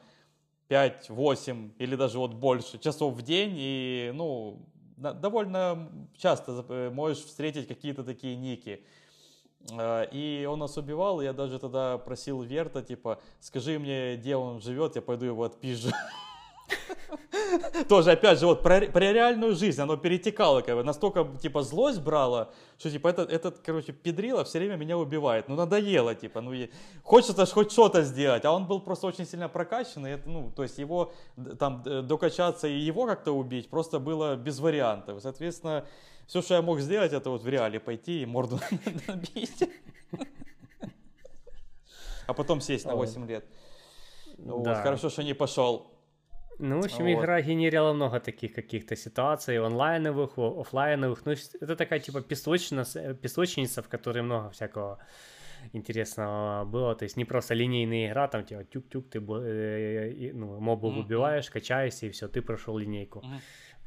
5, 0.68 1.10
8 1.10 1.72
или 1.78 1.96
даже 1.96 2.18
вот 2.20 2.34
больше 2.34 2.78
часов 2.78 3.16
в 3.16 3.22
день, 3.22 3.54
и, 3.58 4.12
ну, 4.14 4.66
довольно 4.98 5.92
часто 6.18 6.66
э, 6.70 6.90
можешь 6.90 7.24
встретить 7.24 7.68
какие-то 7.68 8.04
такие 8.04 8.36
ники. 8.36 8.84
Э, 9.72 10.08
И 10.12 10.46
он 10.46 10.60
нас 10.60 10.78
убивал, 10.78 11.22
я 11.22 11.34
даже 11.34 11.60
тогда 11.60 11.98
просил 11.98 12.42
Верта, 12.42 12.82
типа, 12.82 13.20
скажи 13.40 13.80
мне, 13.80 14.16
где 14.16 14.36
он 14.36 14.62
живет, 14.62 14.96
я 14.96 15.02
пойду 15.02 15.26
его 15.26 15.44
отпизжу. 15.44 15.90
Тоже, 17.90 18.12
опять 18.12 18.40
же, 18.40 18.46
вот 18.46 18.64
про, 18.64 18.82
про 18.82 19.12
реальную 19.14 19.56
жизнь, 19.56 19.82
оно 19.82 19.98
перетекало, 19.98 20.62
как 20.62 20.76
бы, 20.76 20.84
настолько, 20.84 21.28
типа, 21.42 21.64
злость 21.64 22.02
брала, 22.02 22.52
что, 22.78 22.90
типа, 22.90 23.10
этот, 23.10 23.32
этот 23.32 23.60
короче, 23.60 23.94
педрила 23.94 24.44
все 24.44 24.60
время 24.60 24.76
меня 24.76 24.98
убивает, 24.98 25.48
ну, 25.48 25.56
надоело, 25.56 26.16
типа, 26.16 26.42
ну, 26.42 26.54
и 26.54 26.70
хочется 27.04 27.46
ж 27.46 27.50
хоть 27.50 27.72
что-то 27.72 28.04
сделать, 28.04 28.46
а 28.46 28.52
он 28.52 28.66
был 28.66 28.80
просто 28.80 29.08
очень 29.08 29.26
сильно 29.26 29.50
прокачанный, 29.50 30.12
это, 30.12 30.30
ну, 30.30 30.52
то 30.56 30.64
есть 30.64 30.78
его, 30.78 31.12
там, 31.60 31.84
докачаться 31.84 32.68
и 32.68 32.78
его 32.78 33.06
как-то 33.06 33.32
убить 33.32 33.70
просто 33.70 34.00
было 34.00 34.36
без 34.36 34.60
вариантов, 34.60 35.22
соответственно, 35.22 35.86
все, 36.28 36.42
что 36.42 36.56
я 36.56 36.62
мог 36.62 36.80
сделать, 36.80 37.14
это 37.14 37.30
вот 37.30 37.42
в 37.42 37.48
реале 37.48 37.80
пойти 37.80 38.22
и 38.22 38.26
морду 38.26 38.60
набить. 39.08 39.70
А 42.28 42.34
потом 42.34 42.60
сесть 42.60 42.86
на 42.86 42.94
Ой. 42.94 43.08
8 43.08 43.26
лет. 43.28 43.46
Вот, 44.38 44.68
хорошо, 44.78 45.10
что 45.10 45.24
не 45.24 45.34
пошел. 45.34 45.97
Ну, 46.60 46.82
в 46.82 46.86
общем, 46.86 47.06
Вот. 47.06 47.14
игра 47.14 47.42
генерила 47.42 47.94
много 47.94 48.20
таких 48.20 48.54
каких-то 48.54 48.96
ситуаций, 48.96 49.60
онлайновых, 49.60 50.38
о- 50.38 50.60
оффлайновых. 50.62 51.26
Ну, 51.26 51.34
это 51.62 51.76
такая, 51.76 52.00
типа, 52.00 52.22
песочница, 52.22 53.00
э, 53.00 53.14
песочница, 53.14 53.82
в 53.82 53.88
которой 53.90 54.24
много 54.24 54.50
всякого 54.50 54.98
интересного 55.74 56.66
было. 56.66 56.96
То 56.96 57.06
есть 57.06 57.18
не 57.18 57.26
просто 57.26 57.54
линейная 57.56 58.08
игра, 58.10 58.28
там, 58.28 58.44
типа, 58.44 58.64
тюк-тюк, 58.64 59.10
ты 59.10 59.20
э, 59.20 60.32
ну, 60.34 60.60
мобов 60.60 60.94
Мгм, 60.94 61.06
убиваешь, 61.06 61.50
качаешься, 61.50 62.06
и 62.06 62.10
все, 62.10 62.28
ты 62.28 62.42
прошел 62.42 62.78
линейку. 62.78 63.24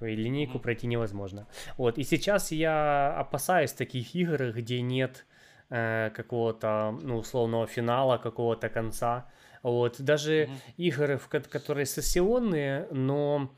И 0.00 0.16
линейку 0.16 0.52
Мгм. 0.54 0.62
пройти 0.62 0.86
невозможно. 0.86 1.46
Вот, 1.76 1.98
и 1.98 2.04
сейчас 2.04 2.52
я 2.52 3.14
опасаюсь 3.20 3.72
таких 3.72 4.14
игр, 4.14 4.52
где 4.52 4.80
нет 4.82 5.26
э, 5.72 6.10
какого-то, 6.16 6.98
ну, 7.02 7.18
условного 7.18 7.66
финала, 7.66 8.18
какого-то 8.18 8.68
конца. 8.68 9.26
Вот, 9.62 10.00
даже 10.00 10.48
Мгм. 10.48 10.58
игры, 10.78 11.20
которые 11.50 11.86
сессионные, 11.86 12.86
но 12.90 13.50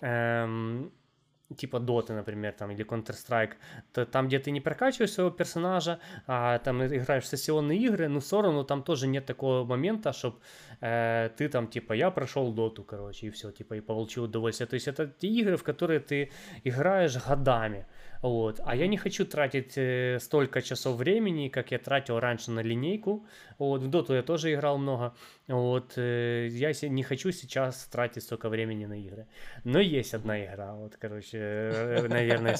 эм, 0.00 0.90
типа 1.56 1.80
Доты, 1.80 2.12
например, 2.12 2.52
там, 2.52 2.70
или 2.70 2.84
Counter-Strike, 2.84 3.52
то 3.92 4.06
там, 4.06 4.28
где 4.28 4.38
ты 4.38 4.50
не 4.50 4.60
прокачиваешь 4.60 5.12
своего 5.12 5.30
персонажа, 5.30 5.98
а 6.26 6.58
там 6.58 6.82
играешь 6.84 7.24
в 7.24 7.26
сессионные 7.26 7.78
игры, 7.78 8.08
ну, 8.08 8.20
все 8.20 8.40
равно 8.40 8.62
там 8.64 8.82
тоже 8.82 9.06
нет 9.06 9.26
такого 9.26 9.64
момента, 9.64 10.12
чтобы 10.12 10.36
э, 10.80 11.30
ты 11.36 11.48
там, 11.48 11.66
типа, 11.66 11.92
я 11.94 12.10
прошел 12.10 12.52
Доту, 12.52 12.84
короче, 12.84 13.26
и 13.26 13.30
все, 13.30 13.50
типа, 13.50 13.74
и 13.74 13.80
получил 13.80 14.24
удовольствие. 14.24 14.68
То 14.68 14.74
есть 14.74 14.88
это 14.88 15.06
те 15.06 15.28
игры, 15.28 15.56
в 15.56 15.62
которые 15.62 16.00
ты 16.00 16.30
играешь 16.64 17.16
годами. 17.28 17.86
Вот. 18.22 18.60
А 18.64 18.76
я 18.76 18.86
не 18.86 18.98
хочу 18.98 19.24
тратить 19.24 19.72
э, 19.76 20.18
столько 20.20 20.60
часов 20.60 20.96
времени, 20.96 21.48
как 21.48 21.70
я 21.70 21.78
тратил 21.78 22.20
раньше 22.20 22.50
на 22.50 22.60
линейку. 22.60 23.24
Вот. 23.58 23.82
В 23.82 23.88
доту 23.88 24.14
я 24.14 24.22
тоже 24.22 24.52
играл 24.52 24.76
много. 24.78 25.14
Вот. 25.48 25.94
Э, 25.96 26.48
я 26.50 26.72
не 26.82 27.02
хочу 27.02 27.32
сейчас 27.32 27.86
тратить 27.86 28.22
столько 28.22 28.48
времени 28.48 28.84
на 28.84 29.00
игры. 29.00 29.26
Но 29.64 29.80
есть 29.80 30.12
одна 30.12 30.44
игра. 30.44 30.74
Вот, 30.74 30.96
короче, 30.98 31.38
э, 31.38 32.08
наверное, 32.08 32.58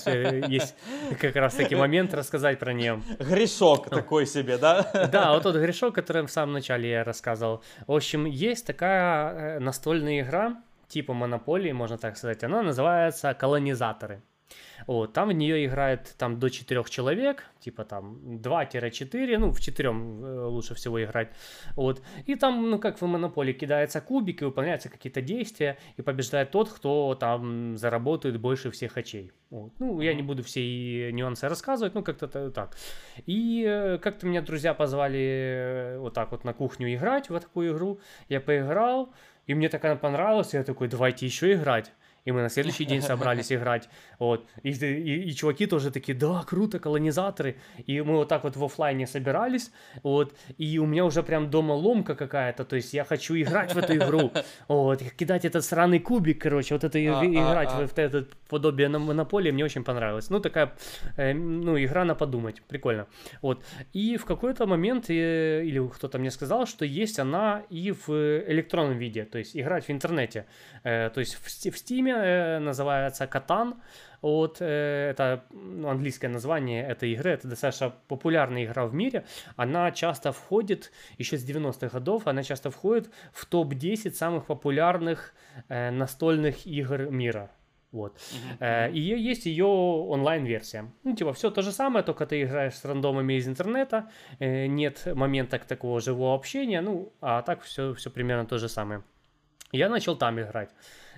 есть 0.49 0.75
как 1.21 1.37
раз 1.37 1.55
таки 1.55 1.77
момент 1.77 2.15
рассказать 2.15 2.59
про 2.59 2.73
нее. 2.73 3.03
Грешок 3.19 3.91
такой 3.91 4.27
себе, 4.27 4.57
да? 4.57 4.91
Да, 5.13 5.33
вот 5.35 5.43
тот 5.43 5.57
грешок, 5.57 5.95
который 5.95 6.23
в 6.23 6.31
самом 6.31 6.55
начале 6.55 6.91
я 6.91 7.05
рассказывал. 7.05 7.63
В 7.87 7.93
общем, 7.93 8.25
есть 8.25 8.67
такая 8.67 9.61
настольная 9.61 10.21
игра, 10.23 10.63
типа 10.89 11.13
монополии, 11.13 11.73
можно 11.73 11.99
так 11.99 12.17
сказать. 12.17 12.43
Она 12.45 12.63
называется 12.63 13.35
«Колонизаторы». 13.35 14.23
Вот, 14.87 15.13
там 15.13 15.29
в 15.29 15.33
нее 15.33 15.67
играет 15.67 16.15
там 16.19 16.39
до 16.39 16.49
4 16.49 16.85
человек, 16.89 17.45
типа 17.61 17.85
там 17.85 18.19
2-4, 18.43 19.39
ну, 19.39 19.51
в 19.53 19.61
четырем 19.61 20.25
э, 20.25 20.45
лучше 20.47 20.75
всего 20.75 21.03
играть. 21.03 21.29
Вот. 21.77 22.03
И 22.27 22.35
там, 22.35 22.71
ну, 22.71 22.79
как 22.79 23.01
в 23.01 23.07
Монополии, 23.07 23.53
кидаются 23.53 24.01
кубики, 24.01 24.45
выполняются 24.45 24.89
какие-то 24.89 25.21
действия, 25.21 25.79
и 25.97 26.03
побеждает 26.03 26.51
тот, 26.51 26.71
кто 26.71 27.15
там 27.15 27.77
заработает 27.77 28.41
больше 28.41 28.71
всех 28.71 28.97
очей. 28.97 29.33
Вот. 29.51 29.73
Ну, 29.79 30.01
я 30.01 30.15
не 30.15 30.23
буду 30.23 30.43
все 30.43 31.13
нюансы 31.13 31.49
рассказывать, 31.49 31.95
ну, 31.95 32.03
как-то 32.03 32.51
так. 32.51 32.77
И 33.27 33.65
э, 33.67 33.99
как-то 33.99 34.27
меня 34.27 34.43
друзья 34.43 34.75
позвали 34.75 35.19
э, 35.19 35.99
вот 35.99 36.15
так 36.15 36.31
вот 36.33 36.45
на 36.45 36.53
кухню 36.53 36.95
играть 36.95 37.29
в 37.29 37.39
такую 37.39 37.73
игру. 37.73 38.01
Я 38.29 38.41
поиграл, 38.41 39.13
и 39.47 39.55
мне 39.55 39.69
так 39.69 39.85
она 39.85 39.97
понравилась, 39.97 40.55
я 40.55 40.63
такой, 40.65 40.89
давайте 40.89 41.27
еще 41.27 41.53
играть 41.53 41.93
и 42.25 42.33
мы 42.33 42.43
на 42.43 42.49
следующий 42.49 42.85
день 42.85 43.03
собрались 43.11 43.53
играть, 43.53 43.89
вот, 44.19 44.47
и, 44.63 44.71
и, 44.71 45.31
и 45.31 45.35
чуваки 45.35 45.67
тоже 45.67 45.91
такие, 45.91 46.17
да, 46.17 46.43
круто, 46.47 46.79
колонизаторы, 46.79 47.57
и 47.87 48.01
мы 48.01 48.17
вот 48.17 48.29
так 48.29 48.45
вот 48.45 48.57
в 48.57 48.65
офлайне 48.65 49.07
собирались, 49.07 49.71
вот, 50.03 50.35
и 50.59 50.79
у 50.79 50.87
меня 50.87 51.05
уже 51.05 51.23
прям 51.23 51.51
дома 51.51 51.73
ломка 51.73 52.15
какая-то, 52.15 52.65
то 52.65 52.77
есть 52.77 52.93
я 52.95 53.05
хочу 53.05 53.35
играть 53.37 53.75
в 53.75 53.79
эту 53.79 53.97
игру, 53.97 54.33
вот, 54.69 55.03
кидать 55.17 55.45
этот 55.45 55.65
сраный 55.65 55.99
кубик, 55.99 56.43
короче, 56.43 56.75
вот 56.75 56.85
это 56.85 56.99
а, 56.99 57.25
играть 57.25 57.71
а, 57.73 57.87
в 57.87 57.99
это 57.99 58.27
подобие 58.49 58.89
на 58.89 58.99
монополии 58.99 59.51
мне 59.51 59.65
очень 59.65 59.85
понравилось, 59.85 60.31
ну, 60.31 60.41
такая, 60.41 60.73
э, 61.17 61.33
ну, 61.33 61.79
игра 61.79 62.05
на 62.05 62.15
подумать, 62.15 62.63
прикольно, 62.63 63.07
вот, 63.43 63.65
и 63.93 64.17
в 64.17 64.25
какой-то 64.25 64.67
момент, 64.67 65.11
э, 65.11 65.65
или 65.65 65.87
кто-то 65.89 66.19
мне 66.19 66.31
сказал, 66.31 66.67
что 66.67 66.85
есть 66.85 67.19
она 67.19 67.63
и 67.71 67.93
в 67.93 68.11
электронном 68.11 68.99
виде, 68.99 69.25
то 69.25 69.39
есть 69.39 69.57
играть 69.57 69.87
в 69.87 69.91
интернете, 69.91 70.47
э, 70.85 71.11
то 71.11 71.21
есть 71.21 71.35
в, 71.35 71.45
в 71.45 71.75
Steam 71.75 72.10
э, 72.17 72.59
называется 72.59 73.27
Катан. 73.27 73.75
Вот 74.23 74.61
это 74.61 75.45
ну, 75.51 75.89
английское 75.89 76.29
название 76.29 76.87
этой 76.87 77.13
игры. 77.13 77.31
Это 77.31 77.49
достаточно 77.49 77.93
популярная 78.09 78.65
игра 78.65 78.87
в 78.87 78.93
мире. 78.95 79.25
Она 79.57 79.91
часто 79.93 80.33
входит, 80.33 80.93
еще 81.17 81.39
с 81.39 81.49
90-х 81.49 81.89
годов, 81.89 82.27
она 82.27 82.43
часто 82.43 82.71
входит 82.71 83.11
в 83.33 83.47
топ-10 83.47 84.11
самых 84.11 84.45
популярных 84.47 85.35
э, 85.69 85.91
настольных 85.91 86.67
игр 86.67 87.11
мира. 87.11 87.51
Вот. 87.93 88.17
Uh-huh. 88.61 88.93
И 88.93 89.01
есть 89.01 89.47
ее 89.47 89.65
онлайн-версия. 89.65 90.85
Ну, 91.03 91.17
типа, 91.17 91.33
все 91.33 91.51
то 91.51 91.61
же 91.61 91.73
самое, 91.73 92.05
только 92.05 92.25
ты 92.25 92.43
играешь 92.43 92.75
с 92.75 92.85
рандомами 92.85 93.35
из 93.35 93.49
интернета, 93.49 94.09
нет 94.39 95.07
момента 95.07 95.59
такого 95.59 96.01
живого 96.01 96.37
общения, 96.37 96.83
ну, 96.83 97.13
а 97.21 97.43
так 97.43 97.63
все, 97.63 97.93
все 97.95 98.11
примерно 98.11 98.47
то 98.47 98.59
же 98.59 98.69
самое. 98.69 99.03
Я 99.73 99.89
начал 99.89 100.17
там 100.17 100.41
играть. 100.41 100.71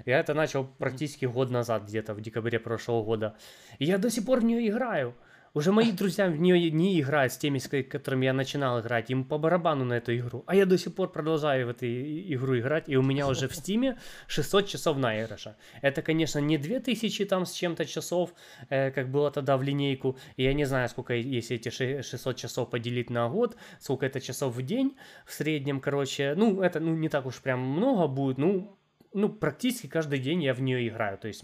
Я 0.06 0.20
это 0.20 0.34
начал 0.34 0.64
практически 0.64 1.26
год 1.26 1.50
назад, 1.50 1.84
где-то 1.84 2.14
в 2.14 2.20
декабре 2.20 2.58
прошлого 2.58 3.04
года. 3.04 3.36
И 3.78 3.84
я 3.84 3.98
до 3.98 4.10
сих 4.10 4.24
пор 4.24 4.40
в 4.40 4.44
нее 4.44 4.68
играю. 4.68 5.14
Уже 5.54 5.70
мои 5.70 5.92
друзья 5.98 6.28
в 6.28 6.40
нее 6.40 6.70
не 6.70 7.00
играют 7.00 7.32
с 7.32 7.36
теми, 7.36 7.58
с 7.58 7.68
которыми 7.68 8.24
я 8.24 8.32
начинал 8.32 8.80
играть. 8.80 9.10
Им 9.10 9.24
по 9.24 9.38
барабану 9.38 9.84
на 9.84 9.94
эту 9.94 10.16
игру. 10.16 10.44
А 10.46 10.54
я 10.54 10.66
до 10.66 10.78
сих 10.78 10.94
пор 10.94 11.12
продолжаю 11.12 11.66
в 11.66 11.70
эту 11.70 11.86
игру 11.86 12.58
играть. 12.58 12.88
И 12.88 12.96
у 12.96 13.02
меня 13.02 13.28
уже 13.28 13.48
в 13.48 13.54
стиме 13.54 13.98
600 14.28 14.66
часов 14.66 14.96
наигрыша. 14.96 15.56
Это, 15.82 16.02
конечно, 16.02 16.38
не 16.38 16.58
2000 16.58 17.24
там 17.26 17.44
с 17.44 17.52
чем-то 17.52 17.84
часов, 17.84 18.34
э, 18.70 18.90
как 18.90 19.10
было 19.10 19.30
тогда 19.30 19.56
в 19.56 19.62
линейку. 19.62 20.16
И 20.36 20.44
я 20.44 20.54
не 20.54 20.64
знаю, 20.64 20.88
сколько, 20.88 21.14
если 21.14 21.56
эти 21.56 21.68
600 21.68 22.36
часов 22.36 22.70
поделить 22.70 23.10
на 23.10 23.28
год, 23.28 23.56
сколько 23.78 24.06
это 24.06 24.20
часов 24.20 24.54
в 24.54 24.62
день 24.62 24.96
в 25.26 25.32
среднем, 25.32 25.80
короче. 25.80 26.34
Ну, 26.34 26.62
это 26.62 26.80
ну, 26.80 26.96
не 26.96 27.08
так 27.08 27.26
уж 27.26 27.40
прям 27.40 27.60
много 27.60 28.06
будет. 28.06 28.38
Ну, 28.38 28.78
ну, 29.14 29.28
практически 29.28 29.86
каждый 29.86 30.18
день 30.18 30.42
я 30.42 30.54
в 30.54 30.60
нее 30.60 30.88
играю. 30.88 31.18
То 31.18 31.28
есть 31.28 31.42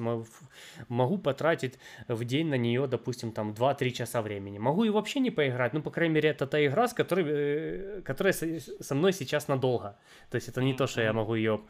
могу 0.88 1.18
потратить 1.18 1.78
в 2.08 2.24
день 2.24 2.48
на 2.48 2.56
нее, 2.56 2.86
допустим, 2.86 3.32
там 3.32 3.52
2-3 3.52 3.90
часа 3.90 4.22
времени. 4.22 4.58
Могу 4.58 4.84
и 4.84 4.90
вообще 4.90 5.20
не 5.20 5.30
поиграть. 5.30 5.74
Ну, 5.74 5.82
по 5.82 5.90
крайней 5.90 6.14
мере, 6.14 6.30
это 6.30 6.46
та 6.46 6.64
игра, 6.64 6.88
с 6.88 6.94
которой, 6.94 7.24
э, 7.28 8.02
которая 8.04 8.32
со 8.32 8.94
мной 8.94 9.12
сейчас 9.12 9.48
надолго. 9.48 9.96
То 10.30 10.36
есть 10.36 10.48
это 10.48 10.62
не 10.62 10.74
то, 10.74 10.86
что 10.86 11.02
я 11.02 11.12
могу 11.12 11.34
ее 11.34 11.60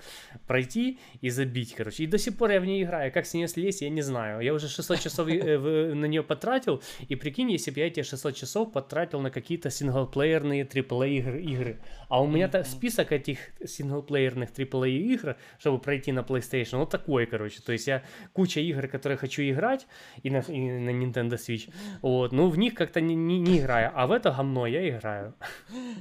пройти 0.47 0.99
и 1.21 1.31
забить, 1.31 1.75
короче. 1.75 2.05
И 2.05 2.07
до 2.07 2.19
сих 2.19 2.37
пор 2.37 2.51
я 2.51 2.61
в 2.61 2.65
ней 2.65 2.85
играю. 2.85 3.13
Как 3.13 3.27
с 3.27 3.35
нее 3.35 3.49
слезть, 3.49 3.83
я 3.83 3.91
не 3.91 4.03
знаю. 4.03 4.41
Я 4.41 4.55
уже 4.55 4.69
600 4.69 5.01
часов 5.01 5.29
э, 5.29 5.95
на 5.95 6.07
нее 6.07 6.23
потратил. 6.23 6.83
И 7.09 7.17
прикинь, 7.17 7.51
если 7.51 7.71
бы 7.71 7.81
я 7.81 7.87
эти 7.89 8.03
600 8.03 8.37
часов 8.37 8.73
потратил 8.73 9.21
на 9.21 9.31
какие-то 9.31 9.71
синглплеерные 9.71 10.65
AAA 10.65 11.41
игры. 11.41 11.81
А 12.09 12.23
у 12.23 12.27
меня 12.27 12.49
список 12.65 13.13
этих 13.13 13.39
синглплеерных 13.65 14.51
AAA 14.51 14.91
игр, 14.91 15.37
чтобы 15.59 15.79
пройти 15.89 16.13
на 16.13 16.21
PlayStation. 16.21 16.77
Вот 16.77 16.91
такой, 16.91 17.25
короче. 17.25 17.63
То 17.63 17.73
есть 17.73 17.89
я 17.89 18.03
куча 18.35 18.61
игр, 18.61 18.89
которые 18.89 19.17
хочу 19.17 19.43
играть, 19.43 19.87
и 20.23 20.31
на, 20.31 20.41
и 20.41 20.61
на 20.61 20.91
Nintendo 20.91 21.37
Switch. 21.37 21.73
Вот, 22.03 22.33
ну 22.33 22.51
в 22.51 22.59
них 22.59 22.75
как-то 22.75 23.01
не, 23.01 23.15
не, 23.15 23.41
не 23.41 23.59
играю. 23.59 23.91
А 23.95 24.07
в 24.07 24.13
это 24.13 24.31
говно 24.31 24.67
я 24.67 24.87
играю. 24.87 25.33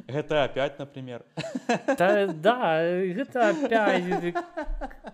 GTA 0.07 0.53
5, 0.53 0.79
например. 0.79 1.23
Да, 1.97 2.27
да, 2.27 2.83
GTA 2.83 3.69
5, 3.69 4.35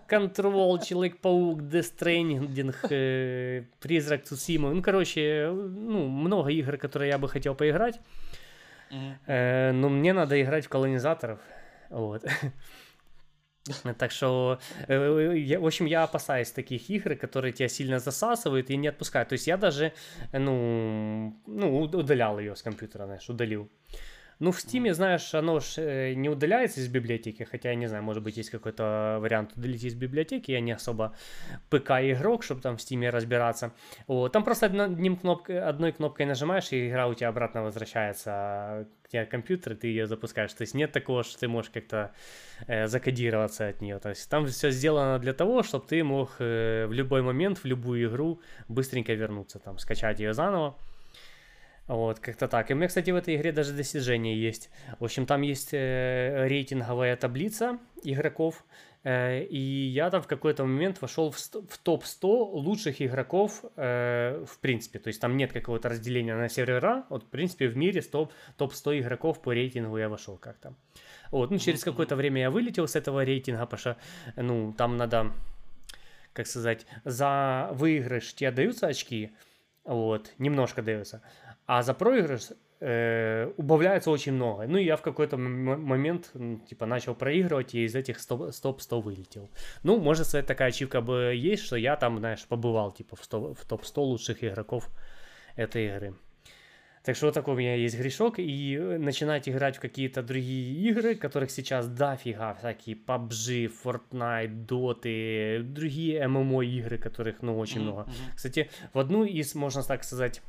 Control, 0.08 0.84
Человек-паук, 0.84 1.60
Death 1.60 1.92
Stranding, 1.96 2.74
э, 2.90 3.62
Призрак 3.80 4.24
Цусима. 4.24 4.74
Ну, 4.74 4.82
короче, 4.82 5.50
ну, 5.52 6.08
много 6.08 6.50
игр, 6.50 6.78
которые 6.78 7.10
я 7.10 7.18
бы 7.18 7.28
хотел 7.28 7.54
поиграть. 7.54 8.00
Mm-hmm. 8.90 9.72
но 9.72 9.88
мне 9.88 10.12
надо 10.12 10.34
играть 10.40 10.66
в 10.66 10.68
колонизаторов. 10.68 11.38
Вот. 11.90 12.24
Так 13.98 14.10
что, 14.10 14.58
э, 14.88 15.58
в 15.58 15.66
общем, 15.66 15.86
я 15.86 16.02
опасаюсь 16.02 16.50
таких 16.50 16.90
игр, 16.90 17.16
которые 17.16 17.52
тебя 17.52 17.68
сильно 17.68 17.98
засасывают 17.98 18.70
и 18.70 18.76
не 18.76 18.88
отпускают. 18.88 19.30
То 19.30 19.34
есть 19.34 19.46
я 19.46 19.56
даже, 19.56 19.92
ну, 20.32 21.34
ну 21.46 21.80
удалял 21.80 22.38
ее 22.38 22.56
с 22.56 22.62
компьютера, 22.62 23.06
знаешь, 23.06 23.28
удалил. 23.28 23.70
Ну, 24.40 24.50
в 24.50 24.58
Steam, 24.58 24.92
знаешь, 24.92 25.34
оно 25.34 25.60
же 25.60 25.80
э, 25.80 26.14
не 26.14 26.28
удаляется 26.28 26.80
из 26.80 26.88
библиотеки, 26.88 27.44
хотя, 27.44 27.70
я 27.70 27.74
не 27.76 27.86
знаю, 27.86 28.02
может 28.02 28.22
быть, 28.22 28.36
есть 28.36 28.50
какой-то 28.50 29.18
вариант 29.20 29.52
удалить 29.56 29.84
из 29.84 29.94
библиотеки, 29.94 30.50
я 30.50 30.60
не 30.60 30.72
особо 30.72 31.14
ПК-игрок, 31.70 32.42
чтобы 32.42 32.60
там 32.60 32.76
в 32.76 32.80
Steam 32.80 33.08
разбираться. 33.10 33.72
Вот. 34.06 34.32
Там 34.32 34.44
просто 34.44 34.66
одним 34.66 35.16
кнопкой, 35.16 35.60
одной 35.60 35.92
кнопкой 35.92 36.26
нажимаешь, 36.26 36.72
и 36.72 36.88
игра 36.88 37.06
у 37.06 37.14
тебя 37.14 37.28
обратно 37.28 37.62
возвращается 37.62 38.88
к 39.14 39.16
тебе 39.16 39.26
компьютер, 39.26 39.76
ты 39.76 39.86
ее 39.86 40.06
запускаешь. 40.06 40.52
То 40.52 40.62
есть 40.62 40.74
нет 40.74 40.92
такого, 40.92 41.22
что 41.22 41.38
ты 41.38 41.48
можешь 41.48 41.70
как-то 41.70 42.12
э, 42.66 42.86
закодироваться 42.88 43.68
от 43.68 43.80
нее. 43.80 43.98
То 43.98 44.08
есть 44.08 44.28
там 44.28 44.46
все 44.46 44.70
сделано 44.70 45.18
для 45.18 45.32
того, 45.32 45.62
чтобы 45.62 45.86
ты 45.86 46.02
мог 46.02 46.30
э, 46.40 46.86
в 46.86 46.92
любой 46.92 47.22
момент, 47.22 47.58
в 47.58 47.64
любую 47.64 48.08
игру 48.08 48.40
быстренько 48.68 49.14
вернуться, 49.14 49.58
там, 49.58 49.78
скачать 49.78 50.20
ее 50.20 50.34
заново. 50.34 50.76
Вот, 51.86 52.18
как-то 52.18 52.48
так. 52.48 52.70
И 52.70 52.74
у 52.74 52.76
меня, 52.76 52.88
кстати, 52.88 53.10
в 53.10 53.16
этой 53.16 53.36
игре 53.36 53.52
даже 53.52 53.72
достижения 53.72 54.34
есть. 54.34 54.70
В 54.98 55.04
общем, 55.04 55.26
там 55.26 55.42
есть 55.42 55.70
э, 55.72 56.46
рейтинговая 56.48 57.14
таблица 57.16 57.78
игроков, 58.02 58.64
и 59.04 59.90
я 59.92 60.08
там 60.10 60.22
в 60.22 60.26
какой-то 60.26 60.64
момент 60.64 61.02
вошел 61.02 61.30
в, 61.30 61.36
в 61.36 61.78
топ-100 61.78 62.26
лучших 62.52 63.02
игроков 63.02 63.62
э, 63.76 64.44
в 64.46 64.58
принципе. 64.60 64.98
То 64.98 65.08
есть 65.08 65.20
там 65.20 65.36
нет 65.36 65.52
какого-то 65.52 65.90
разделения 65.90 66.34
на 66.34 66.48
сервера. 66.48 67.04
Вот, 67.10 67.24
в 67.24 67.28
принципе, 67.28 67.68
в 67.68 67.76
мире 67.76 68.00
топ, 68.00 68.32
топ-100 68.56 69.00
игроков 69.00 69.42
по 69.42 69.52
рейтингу 69.52 69.98
я 69.98 70.08
вошел 70.08 70.38
как-то. 70.38 70.74
Вот, 71.30 71.50
ну, 71.50 71.58
через 71.58 71.84
какое-то 71.84 72.16
время 72.16 72.42
я 72.42 72.50
вылетел 72.50 72.88
с 72.88 72.96
этого 72.96 73.24
рейтинга, 73.24 73.66
потому 73.66 73.78
что, 73.78 73.96
ну, 74.36 74.72
там 74.72 74.96
надо, 74.96 75.32
как 76.32 76.46
сказать, 76.46 76.86
за 77.04 77.68
выигрыш 77.72 78.34
тебе 78.34 78.52
даются 78.52 78.86
очки, 78.86 79.32
вот, 79.84 80.32
немножко 80.38 80.80
даются, 80.80 81.22
а 81.66 81.82
за 81.82 81.92
проигрыш 81.92 82.50
э, 82.80 83.50
убавляется 83.56 84.10
очень 84.10 84.32
много. 84.32 84.66
Ну, 84.66 84.78
и 84.78 84.84
я 84.84 84.96
в 84.96 85.02
какой-то 85.02 85.36
момент, 85.36 86.32
типа, 86.68 86.86
начал 86.86 87.14
проигрывать, 87.14 87.74
и 87.74 87.84
из 87.84 87.94
этих 87.94 88.20
стоп-100 88.20 89.00
вылетел. 89.00 89.50
Ну, 89.82 89.98
может, 89.98 90.26
сказать, 90.26 90.46
такая 90.46 90.68
ачивка 90.68 91.00
бы 91.00 91.34
есть, 91.34 91.64
что 91.64 91.76
я 91.76 91.96
там, 91.96 92.18
знаешь, 92.18 92.44
побывал, 92.46 92.92
типа, 92.92 93.16
в, 93.16 93.54
в 93.54 93.66
топ-100 93.66 94.00
лучших 94.00 94.44
игроков 94.44 94.90
этой 95.56 95.86
игры. 95.86 96.14
Так 97.04 97.16
что 97.16 97.26
вот 97.26 97.34
такой 97.34 97.54
у 97.54 97.58
меня 97.58 97.74
есть 97.74 97.98
грешок, 97.98 98.38
и 98.38 98.76
э, 98.76 98.96
начинать 98.96 99.46
играть 99.46 99.76
в 99.76 99.80
какие-то 99.80 100.22
другие 100.22 100.88
игры, 100.88 101.14
которых 101.14 101.50
сейчас 101.50 101.86
дофига, 101.86 102.54
всякие 102.54 102.96
PUBG, 102.96 103.70
Fortnite, 103.84 104.66
Dota, 104.66 105.62
другие 105.62 106.26
ММО 106.26 106.62
игры, 106.62 106.96
которых, 106.96 107.42
ну, 107.42 107.58
очень 107.58 107.82
mm-hmm. 107.82 107.84
много. 107.84 108.08
Кстати, 108.34 108.70
в 108.94 108.98
одну 108.98 109.24
из, 109.24 109.54
можно 109.54 109.82
так 109.82 110.02
сказать, 110.02 110.40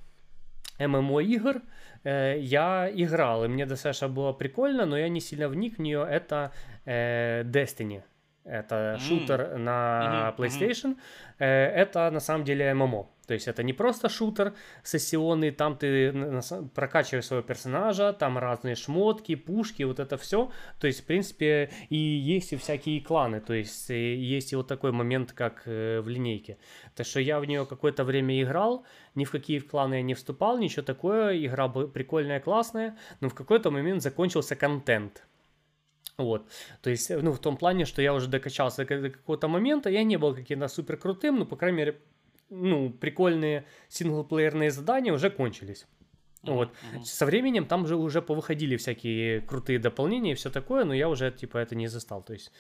ММО 0.80 1.20
игр 1.24 1.62
э, 2.06 2.40
я 2.40 2.90
играл, 2.94 3.44
и 3.44 3.48
мне 3.48 3.66
достаточно 3.66 4.08
было 4.08 4.32
прикольно, 4.32 4.86
но 4.86 4.98
я 4.98 5.10
не 5.10 5.20
сильно 5.20 5.50
вник 5.50 5.78
в 5.78 5.82
нее, 5.82 6.08
это 6.10 6.52
э, 6.86 7.44
Destiny. 7.44 8.02
Это 8.46 8.76
mm-hmm. 8.76 9.00
шутер 9.00 9.58
на 9.58 10.32
mm-hmm. 10.32 10.38
PlayStation. 10.38 10.98
Mm-hmm. 11.40 11.46
Это 11.46 12.12
на 12.12 12.20
самом 12.20 12.44
деле 12.46 12.74
ММО. 12.74 13.10
То 13.28 13.34
есть 13.34 13.48
это 13.48 13.64
не 13.64 13.74
просто 13.74 14.08
шутер 14.08 14.54
сессионный, 14.84 15.52
там 15.52 15.76
ты 15.78 16.14
прокачиваешь 16.76 17.26
своего 17.26 17.44
персонажа, 17.44 18.14
там 18.14 18.38
разные 18.38 18.76
шмотки, 18.76 19.36
пушки, 19.36 19.84
вот 19.84 20.00
это 20.00 20.18
все. 20.18 20.52
То 20.80 20.88
есть, 20.88 21.02
в 21.02 21.06
принципе, 21.06 21.72
и 21.90 21.98
есть 21.98 22.54
и 22.54 22.56
всякие 22.56 23.02
кланы, 23.02 23.42
то 23.42 23.54
есть 23.54 23.90
есть 23.90 24.54
и 24.54 24.56
вот 24.56 24.68
такой 24.68 24.92
момент, 24.92 25.32
как 25.32 25.64
э, 25.66 26.02
в 26.02 26.08
линейке. 26.08 26.58
Так 26.96 27.08
что 27.08 27.20
я 27.20 27.40
в 27.40 27.46
нее 27.46 27.66
какое-то 27.66 28.04
время 28.04 28.40
играл, 28.42 28.86
ни 29.16 29.26
в 29.26 29.32
какие 29.32 29.60
кланы 29.60 29.96
я 29.96 30.02
не 30.04 30.14
вступал, 30.14 30.60
ничего 30.60 30.84
такое, 30.84 31.36
игра 31.44 31.68
прикольная, 31.68 32.40
классная, 32.40 32.96
но 33.22 33.30
в 33.30 33.34
какой-то 33.34 33.72
момент 33.72 34.04
закончился 34.04 34.56
контент. 34.56 35.24
Вот, 36.18 36.48
то 36.82 36.90
есть, 36.90 37.10
ну, 37.10 37.34
в 37.34 37.40
том 37.40 37.58
плане, 37.58 37.84
что 37.86 38.02
я 38.02 38.14
уже 38.14 38.28
докачался 38.28 38.86
до 38.86 39.10
какого-то 39.10 39.50
момента, 39.50 39.90
я 39.90 40.04
не 40.04 40.18
был 40.18 40.34
каким-то 40.34 40.70
супер 40.70 40.96
крутым, 40.96 41.40
но, 41.40 41.46
по 41.46 41.58
крайней 41.58 41.78
мере, 41.78 42.00
ну, 42.50 42.90
прикольные 42.90 43.66
синглплеерные 43.90 44.72
задания 44.72 45.14
уже 45.14 45.30
кончились. 45.30 45.86
Вот. 46.44 46.70
Mm-hmm. 46.70 47.04
Со 47.04 47.26
временем 47.26 47.66
там 47.66 47.88
же 47.88 47.96
уже 47.96 48.22
повыходили 48.22 48.78
всякие 48.78 49.42
крутые 49.42 49.80
дополнения 49.80 50.34
и 50.34 50.36
все 50.36 50.50
такое, 50.50 50.86
но 50.86 50.94
я 50.94 51.10
уже 51.10 51.32
типа 51.32 51.58
это 51.58 51.76
не 51.76 51.88
застал. 51.88 52.22
То 52.22 52.34
есть, 52.34 52.52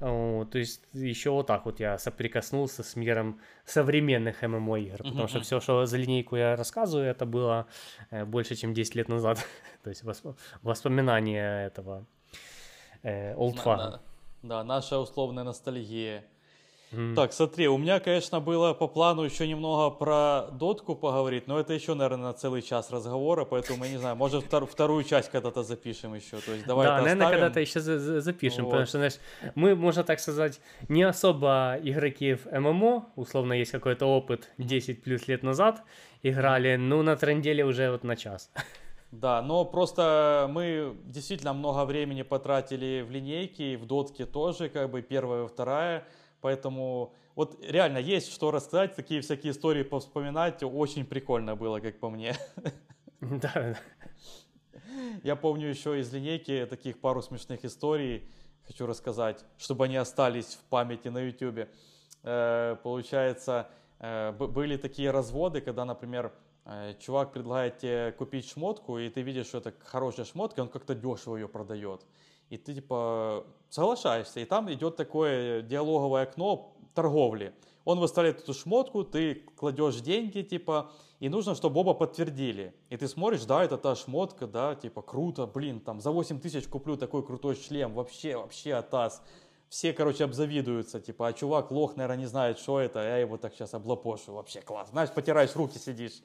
о, 0.00 0.44
то 0.44 0.58
есть 0.58 0.82
еще 0.92 1.30
вот 1.30 1.46
так 1.46 1.64
вот 1.64 1.80
я 1.80 1.98
соприкоснулся 1.98 2.82
с 2.82 2.96
миром 2.96 3.40
современных 3.64 4.42
ММО 4.42 4.78
игр, 4.80 4.98
потому 4.98 5.22
mm-hmm. 5.22 5.28
что 5.28 5.40
все, 5.40 5.60
что 5.60 5.86
за 5.86 5.96
линейку 5.96 6.36
я 6.36 6.56
рассказываю, 6.56 7.08
это 7.08 7.26
было 7.26 7.66
э, 8.10 8.24
больше, 8.24 8.56
чем 8.56 8.74
10 8.74 8.94
лет 8.94 9.08
назад. 9.08 9.38
то 9.82 9.90
есть 9.90 10.02
восп- 10.02 10.36
воспоминания 10.62 11.66
этого 11.66 12.06
э, 13.03 13.35
олдфага. 13.35 13.83
Да, 13.83 14.01
да, 14.41 14.63
наша 14.63 14.99
условная 14.99 15.43
ностальгия. 15.43 16.23
Mm. 16.91 17.13
Так, 17.13 17.33
смотри, 17.33 17.67
у 17.67 17.77
меня, 17.77 17.99
конечно, 17.99 18.39
было 18.39 18.73
по 18.73 18.87
плану 18.87 19.21
еще 19.21 19.47
немного 19.47 19.95
про 19.95 20.47
дотку 20.51 20.95
поговорить, 20.95 21.45
но 21.47 21.59
это 21.59 21.73
еще, 21.73 21.93
наверное, 21.93 22.29
на 22.29 22.33
целый 22.33 22.63
час 22.63 22.89
разговора, 22.89 23.45
поэтому, 23.45 23.77
мы 23.79 23.89
не 23.89 23.97
знаю, 23.97 24.15
может, 24.15 24.45
втор- 24.45 24.65
вторую 24.65 25.03
часть 25.03 25.29
когда-то 25.29 25.61
запишем 25.61 26.15
еще. 26.15 26.37
То 26.37 26.51
есть 26.51 26.65
давай 26.65 26.87
Да, 26.87 27.01
наверное, 27.01 27.29
когда-то 27.29 27.59
еще 27.59 27.79
за- 27.79 28.21
запишем, 28.21 28.63
вот. 28.63 28.71
потому 28.71 28.87
что, 28.87 28.97
знаешь, 28.97 29.19
мы, 29.53 29.75
можно 29.75 30.03
так 30.03 30.19
сказать, 30.19 30.59
не 30.87 31.03
особо 31.03 31.77
игроки 31.83 32.33
в 32.33 32.47
ММО, 32.51 33.09
условно, 33.15 33.53
есть 33.53 33.71
какой-то 33.71 34.07
опыт 34.07 34.49
10 34.57 35.03
плюс 35.03 35.27
лет 35.27 35.43
назад 35.43 35.83
играли, 36.23 36.75
ну, 36.75 37.03
на 37.03 37.15
тренделе 37.15 37.65
уже 37.65 37.91
вот 37.91 38.03
на 38.03 38.15
час. 38.15 38.49
Да, 39.20 39.42
но 39.42 39.64
просто 39.64 40.48
мы 40.50 40.96
действительно 41.04 41.52
много 41.52 41.84
времени 41.84 42.22
потратили 42.22 43.04
в 43.06 43.10
линейке, 43.10 43.76
в 43.76 43.86
дотке 43.86 44.26
тоже, 44.26 44.68
как 44.68 44.90
бы 44.90 45.02
первая 45.02 45.44
и 45.44 45.48
вторая, 45.48 46.04
Поэтому 46.44 47.14
вот 47.36 47.58
реально 47.62 47.96
есть 47.96 48.30
что 48.30 48.50
рассказать, 48.50 48.94
такие 48.94 49.22
всякие 49.22 49.52
истории 49.52 49.82
повспоминать. 49.82 50.62
Очень 50.62 51.06
прикольно 51.06 51.56
было, 51.56 51.80
как 51.80 51.98
по 51.98 52.10
мне. 52.10 52.36
Да. 53.20 53.78
Я 55.22 55.34
помню 55.34 55.68
еще 55.70 55.98
из 55.98 56.12
линейки 56.12 56.66
таких 56.68 57.00
пару 57.00 57.22
смешных 57.22 57.64
историй. 57.64 58.28
Хочу 58.66 58.84
рассказать, 58.84 59.42
чтобы 59.56 59.86
они 59.86 59.96
остались 59.96 60.56
в 60.56 60.64
памяти 60.68 61.08
на 61.08 61.20
YouTube. 61.22 61.66
Э, 62.22 62.76
получается, 62.82 63.70
э, 63.98 64.32
были 64.32 64.76
такие 64.76 65.10
разводы, 65.10 65.62
когда, 65.62 65.86
например, 65.86 66.30
чувак 67.00 67.32
предлагает 67.32 67.78
тебе 67.78 68.12
купить 68.12 68.48
шмотку, 68.48 68.98
и 68.98 69.08
ты 69.08 69.22
видишь, 69.22 69.46
что 69.46 69.58
это 69.58 69.74
хорошая 69.80 70.24
шмотка, 70.24 70.60
он 70.60 70.68
как-то 70.68 70.94
дешево 70.94 71.36
ее 71.36 71.48
продает 71.48 72.06
и 72.50 72.56
ты 72.56 72.74
типа 72.74 73.46
соглашаешься, 73.68 74.40
и 74.40 74.44
там 74.44 74.72
идет 74.72 74.96
такое 74.96 75.62
диалоговое 75.62 76.22
окно 76.22 76.76
торговли. 76.94 77.54
Он 77.84 77.98
выставляет 77.98 78.40
эту 78.40 78.54
шмотку, 78.54 79.04
ты 79.04 79.34
кладешь 79.56 79.96
деньги, 79.96 80.42
типа, 80.42 80.90
и 81.20 81.28
нужно, 81.28 81.54
чтобы 81.54 81.80
оба 81.80 81.92
подтвердили. 81.92 82.74
И 82.88 82.96
ты 82.96 83.08
смотришь, 83.08 83.44
да, 83.44 83.62
это 83.62 83.76
та 83.76 83.94
шмотка, 83.94 84.46
да, 84.46 84.74
типа, 84.74 85.02
круто, 85.02 85.46
блин, 85.46 85.80
там, 85.80 86.00
за 86.00 86.10
8 86.10 86.40
тысяч 86.40 86.66
куплю 86.66 86.96
такой 86.96 87.26
крутой 87.26 87.56
шлем, 87.56 87.92
вообще, 87.92 88.36
вообще 88.36 88.74
атас. 88.74 89.22
Все, 89.68 89.92
короче, 89.92 90.24
обзавидуются, 90.24 91.00
типа, 91.00 91.28
а 91.28 91.32
чувак, 91.32 91.70
лох, 91.72 91.96
наверное, 91.96 92.18
не 92.18 92.26
знает, 92.26 92.58
что 92.58 92.80
это, 92.80 93.00
я 93.00 93.18
его 93.18 93.36
так 93.36 93.52
сейчас 93.54 93.74
облапошу, 93.74 94.32
вообще 94.32 94.60
класс. 94.62 94.90
Знаешь, 94.90 95.10
потираешь 95.10 95.54
руки, 95.56 95.78
сидишь. 95.78 96.22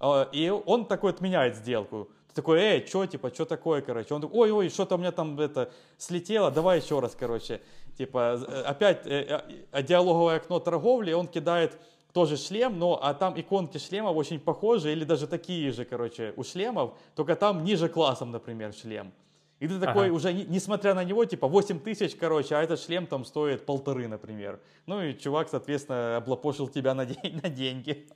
А, 0.00 0.28
и 0.32 0.48
он 0.50 0.86
такой 0.86 1.10
отменяет 1.10 1.56
сделку 1.56 2.08
такой, 2.34 2.60
эй, 2.60 2.86
что, 2.86 3.06
типа, 3.06 3.30
что 3.32 3.44
такое, 3.44 3.80
короче? 3.80 4.12
Он 4.12 4.20
такой, 4.20 4.50
ой-ой, 4.50 4.68
что-то 4.68 4.96
у 4.96 4.98
меня 4.98 5.12
там 5.12 5.38
это 5.40 5.72
слетело, 5.96 6.50
давай 6.50 6.80
еще 6.80 7.00
раз, 7.00 7.16
короче. 7.18 7.60
Типа, 7.96 8.40
э, 8.46 8.62
опять 8.62 9.06
э, 9.06 9.42
э, 9.70 9.82
диалоговое 9.82 10.36
окно 10.36 10.58
торговли, 10.58 11.12
он 11.12 11.28
кидает 11.28 11.78
тоже 12.12 12.36
шлем, 12.36 12.78
но 12.78 12.98
а 13.02 13.14
там 13.14 13.38
иконки 13.40 13.78
шлемов 13.78 14.16
очень 14.16 14.40
похожи, 14.40 14.92
или 14.92 15.04
даже 15.04 15.26
такие 15.26 15.70
же, 15.72 15.84
короче, 15.84 16.32
у 16.36 16.44
шлемов, 16.44 16.94
только 17.14 17.36
там 17.36 17.64
ниже 17.64 17.88
классом, 17.88 18.30
например, 18.30 18.72
шлем. 18.72 19.12
И 19.60 19.68
ты 19.68 19.78
такой 19.78 20.06
ага. 20.06 20.14
уже, 20.14 20.32
несмотря 20.32 20.94
на 20.94 21.04
него, 21.04 21.24
типа 21.24 21.46
8 21.46 21.80
тысяч, 21.80 22.16
короче, 22.16 22.56
а 22.56 22.62
этот 22.62 22.80
шлем 22.80 23.06
там 23.06 23.24
стоит 23.24 23.64
полторы, 23.64 24.08
например. 24.08 24.60
Ну 24.86 25.02
и 25.02 25.16
чувак, 25.16 25.48
соответственно, 25.48 26.16
облапошил 26.16 26.68
тебя 26.68 26.94
на, 26.94 27.06
день, 27.06 27.40
на 27.42 27.48
деньги. 27.48 28.08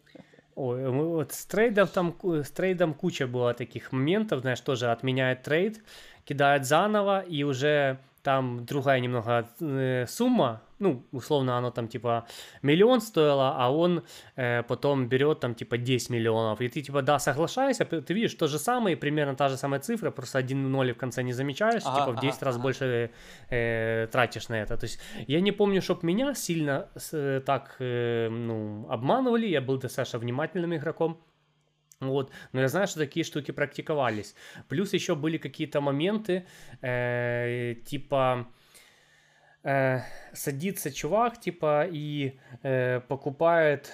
Ой, 0.60 0.90
вот 0.90 1.32
с 1.32 1.46
трейдом 1.46 1.86
там, 1.86 2.16
с 2.20 2.50
трейдом 2.50 2.92
куча 2.92 3.28
было 3.28 3.54
таких 3.54 3.92
моментов, 3.92 4.40
знаешь, 4.40 4.60
тоже 4.60 4.90
отменяет 4.90 5.44
trade, 5.44 5.84
кидает 6.24 6.66
заново, 6.66 7.20
и 7.20 7.44
уже 7.44 7.98
там 8.24 8.66
другая 8.66 8.98
немного 8.98 9.48
э, 9.60 10.06
сумма, 10.08 10.60
ну, 10.78 11.04
условно, 11.12 11.58
оно 11.58 11.70
там 11.70 11.88
типа 11.88 12.26
миллион 12.62 13.00
стоило, 13.00 13.54
а 13.56 13.70
он 13.70 14.04
э, 14.36 14.62
потом 14.62 15.08
берет 15.08 15.40
там 15.40 15.54
типа 15.54 15.78
10 15.78 16.10
миллионов, 16.10 16.60
и 16.60 16.68
ты 16.68 16.82
типа, 16.82 17.02
да, 17.02 17.18
соглашайся, 17.18 17.84
ты 17.84 18.14
видишь 18.14 18.34
то 18.34 18.46
же 18.46 18.58
самое, 18.58 18.96
примерно 18.96 19.34
та 19.34 19.48
же 19.48 19.56
самая 19.56 19.80
цифра, 19.80 20.10
просто 20.10 20.38
один 20.38 20.70
ноль 20.70 20.92
в 20.92 20.96
конце 20.96 21.22
не 21.22 21.32
замечаешь, 21.32 21.82
ага, 21.84 22.00
типа 22.00 22.12
в 22.12 22.20
10 22.20 22.36
ага, 22.36 22.46
раз 22.46 22.54
ага. 22.54 22.62
больше 22.62 23.10
э, 23.50 24.08
тратишь 24.12 24.48
на 24.48 24.54
это. 24.54 24.76
То 24.76 24.86
есть 24.86 25.00
я 25.26 25.40
не 25.40 25.52
помню, 25.52 25.82
чтобы 25.82 26.06
меня 26.06 26.34
сильно 26.34 26.88
э, 27.12 27.40
так, 27.44 27.76
э, 27.80 28.28
ну, 28.30 28.86
обманывали, 28.88 29.46
я 29.46 29.60
был 29.60 29.78
достаточно 29.78 30.18
внимательным 30.18 30.74
игроком, 30.74 31.18
вот, 32.00 32.30
но 32.52 32.60
я 32.60 32.68
знаю, 32.68 32.86
что 32.86 33.00
такие 33.00 33.24
штуки 33.24 33.50
практиковались. 33.50 34.36
Плюс 34.68 34.92
еще 34.92 35.16
были 35.16 35.36
какие-то 35.36 35.80
моменты, 35.80 36.46
э, 36.80 37.74
типа 37.84 38.46
э, 39.62 40.00
садится 40.32 40.90
чувак, 40.90 41.40
типа, 41.40 41.86
и 41.90 42.38
э, 42.62 43.00
покупает... 43.00 43.92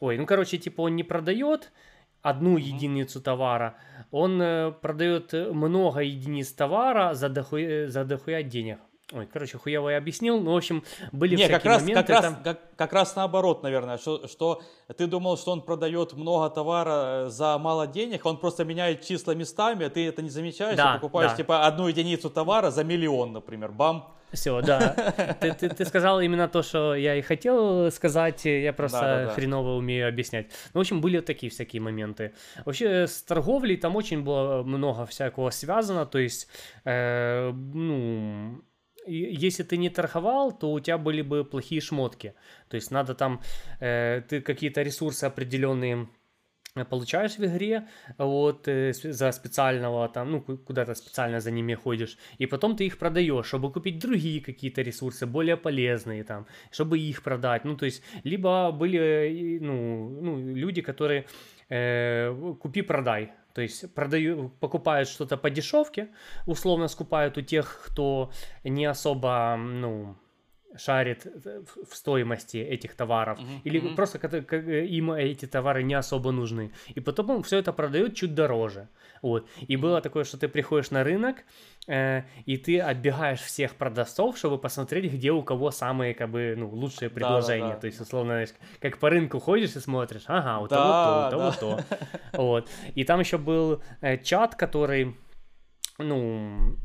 Ой, 0.00 0.16
ну, 0.16 0.26
короче, 0.26 0.58
типа, 0.58 0.82
он 0.82 0.96
не 0.96 1.04
продает 1.04 1.72
одну 2.22 2.56
mm-hmm. 2.56 2.74
единицу 2.74 3.20
товара, 3.20 3.76
он 4.10 4.40
э, 4.40 4.72
продает 4.72 5.32
много 5.32 6.00
единиц 6.00 6.52
товара 6.52 7.14
за 7.14 7.28
дохуя, 7.28 7.88
за 7.88 8.04
дохуя 8.04 8.42
денег. 8.42 8.78
Ой, 9.12 9.26
короче, 9.26 9.58
хуево 9.58 9.88
я 9.88 9.98
объяснил, 9.98 10.40
но, 10.40 10.54
в 10.54 10.56
общем, 10.56 10.84
были 11.10 11.34
Не, 11.34 11.48
как 11.48 11.64
раз, 11.64 11.82
моменты. 11.82 12.04
Как 12.04 12.22
раз, 12.22 12.34
как, 12.44 12.76
как 12.76 12.92
раз 12.92 13.16
наоборот, 13.16 13.62
наверное, 13.62 13.98
что, 13.98 14.28
что 14.28 14.62
ты 14.96 15.08
думал, 15.08 15.36
что 15.36 15.50
он 15.50 15.62
продает 15.62 16.12
много 16.12 16.48
товара 16.48 17.26
э, 17.26 17.28
за 17.28 17.58
мало 17.58 17.88
денег, 17.88 18.24
он 18.24 18.36
просто 18.36 18.64
меняет 18.64 19.04
числа 19.04 19.34
местами, 19.34 19.86
а 19.86 19.90
ты 19.90 20.06
это 20.06 20.22
не 20.22 20.30
замечаешь, 20.30 20.76
да, 20.76 20.92
и 20.92 20.94
покупаешь, 20.94 21.32
да. 21.32 21.36
типа, 21.36 21.66
одну 21.66 21.88
единицу 21.88 22.30
товара 22.30 22.70
за 22.70 22.84
миллион, 22.84 23.32
например, 23.32 23.72
бам. 23.72 24.14
Все, 24.32 24.60
да. 24.60 24.94
Ты, 25.40 25.52
ты, 25.54 25.68
ты 25.70 25.84
сказал 25.84 26.20
именно 26.20 26.48
то, 26.48 26.62
что 26.62 26.94
я 26.94 27.16
и 27.16 27.20
хотел 27.20 27.90
сказать, 27.90 28.44
я 28.44 28.72
просто 28.72 29.00
да, 29.00 29.16
да, 29.16 29.26
да. 29.26 29.30
хреново 29.32 29.76
умею 29.76 30.08
объяснять. 30.08 30.46
Ну, 30.72 30.78
в 30.78 30.82
общем, 30.82 31.00
были 31.00 31.18
такие 31.18 31.50
всякие 31.50 31.82
моменты. 31.82 32.32
Вообще, 32.64 33.08
с 33.08 33.22
торговлей 33.22 33.76
там 33.76 33.96
очень 33.96 34.22
было 34.22 34.62
много 34.62 35.04
всякого 35.06 35.50
связано, 35.50 36.06
то 36.06 36.18
есть, 36.18 36.46
э, 36.84 37.50
ну 37.50 38.62
если 39.06 39.62
ты 39.62 39.76
не 39.76 39.90
торговал, 39.90 40.52
то 40.52 40.72
у 40.72 40.80
тебя 40.80 40.98
были 40.98 41.22
бы 41.22 41.44
плохие 41.44 41.80
шмотки. 41.80 42.34
То 42.68 42.76
есть 42.76 42.90
надо 42.90 43.14
там, 43.14 43.40
э, 43.80 44.22
ты 44.28 44.40
какие-то 44.40 44.82
ресурсы 44.82 45.24
определенные 45.24 46.08
получаешь 46.88 47.38
в 47.38 47.44
игре 47.44 47.88
вот 48.18 48.68
э, 48.68 48.92
за 48.92 49.32
специального 49.32 50.08
там, 50.08 50.30
ну, 50.30 50.40
куда-то 50.40 50.94
специально 50.94 51.40
за 51.40 51.50
ними 51.50 51.74
ходишь, 51.74 52.16
и 52.38 52.46
потом 52.46 52.76
ты 52.76 52.86
их 52.86 52.98
продаешь, 52.98 53.46
чтобы 53.46 53.72
купить 53.72 53.98
другие 53.98 54.40
какие-то 54.40 54.82
ресурсы, 54.82 55.26
более 55.26 55.56
полезные 55.56 56.24
там, 56.24 56.46
чтобы 56.70 56.98
их 56.98 57.22
продать, 57.22 57.64
ну, 57.64 57.76
то 57.76 57.86
есть, 57.86 58.02
либо 58.24 58.70
были, 58.70 59.58
ну, 59.60 60.20
ну 60.20 60.54
люди, 60.54 60.80
которые 60.80 61.26
э, 61.68 62.32
купи-продай, 62.60 63.32
то 63.54 63.62
есть 63.62 63.92
продаю, 63.94 64.50
покупают 64.60 65.08
что-то 65.08 65.36
по 65.36 65.50
дешевке, 65.50 66.08
условно 66.46 66.88
скупают 66.88 67.38
у 67.38 67.42
тех, 67.42 67.82
кто 67.86 68.30
не 68.64 68.86
особо, 68.86 69.56
ну, 69.58 70.16
шарит 70.76 71.26
в 71.88 71.94
стоимости 71.94 72.58
этих 72.58 72.94
товаров, 72.94 73.38
uh-huh, 73.38 73.60
или 73.64 73.94
просто 73.94 74.18
им 74.18 75.12
эти 75.12 75.46
товары 75.46 75.82
не 75.82 75.94
особо 75.94 76.30
нужны. 76.30 76.72
И 76.94 77.00
потом 77.00 77.30
он 77.30 77.42
все 77.42 77.58
это 77.58 77.72
продает 77.72 78.14
чуть 78.14 78.34
дороже. 78.34 78.88
Вот. 79.22 79.48
И 79.68 79.76
было 79.76 80.00
такое, 80.00 80.24
что 80.24 80.38
ты 80.38 80.48
приходишь 80.48 80.90
на 80.90 81.04
рынок, 81.04 81.36
э, 81.86 82.22
и 82.46 82.56
ты 82.56 82.80
оббегаешь 82.80 83.40
всех 83.40 83.74
продавцов, 83.74 84.38
чтобы 84.38 84.58
посмотреть, 84.58 85.12
где 85.12 85.30
у 85.30 85.42
кого 85.42 85.70
самые 85.70 86.14
как 86.14 86.30
бы, 86.30 86.54
ну, 86.56 86.68
лучшие 86.70 87.10
предложения. 87.10 87.60
Да, 87.60 87.68
да, 87.68 87.74
да. 87.74 87.80
То 87.80 87.86
есть, 87.86 88.00
условно, 88.00 88.44
как 88.80 88.98
по 88.98 89.10
рынку 89.10 89.38
ходишь 89.38 89.76
и 89.76 89.80
смотришь, 89.80 90.22
ага, 90.26 90.60
у 90.60 90.68
да, 90.68 90.76
того 90.76 90.92
то, 90.92 91.26
у 91.26 91.30
того 91.30 91.50
да. 91.50 91.84
то. 92.32 92.38
Вот. 92.38 92.68
И 92.94 93.04
там 93.04 93.20
еще 93.20 93.38
был 93.38 93.82
э, 94.00 94.18
чат, 94.18 94.54
который, 94.54 95.16
ну, 95.98 96.76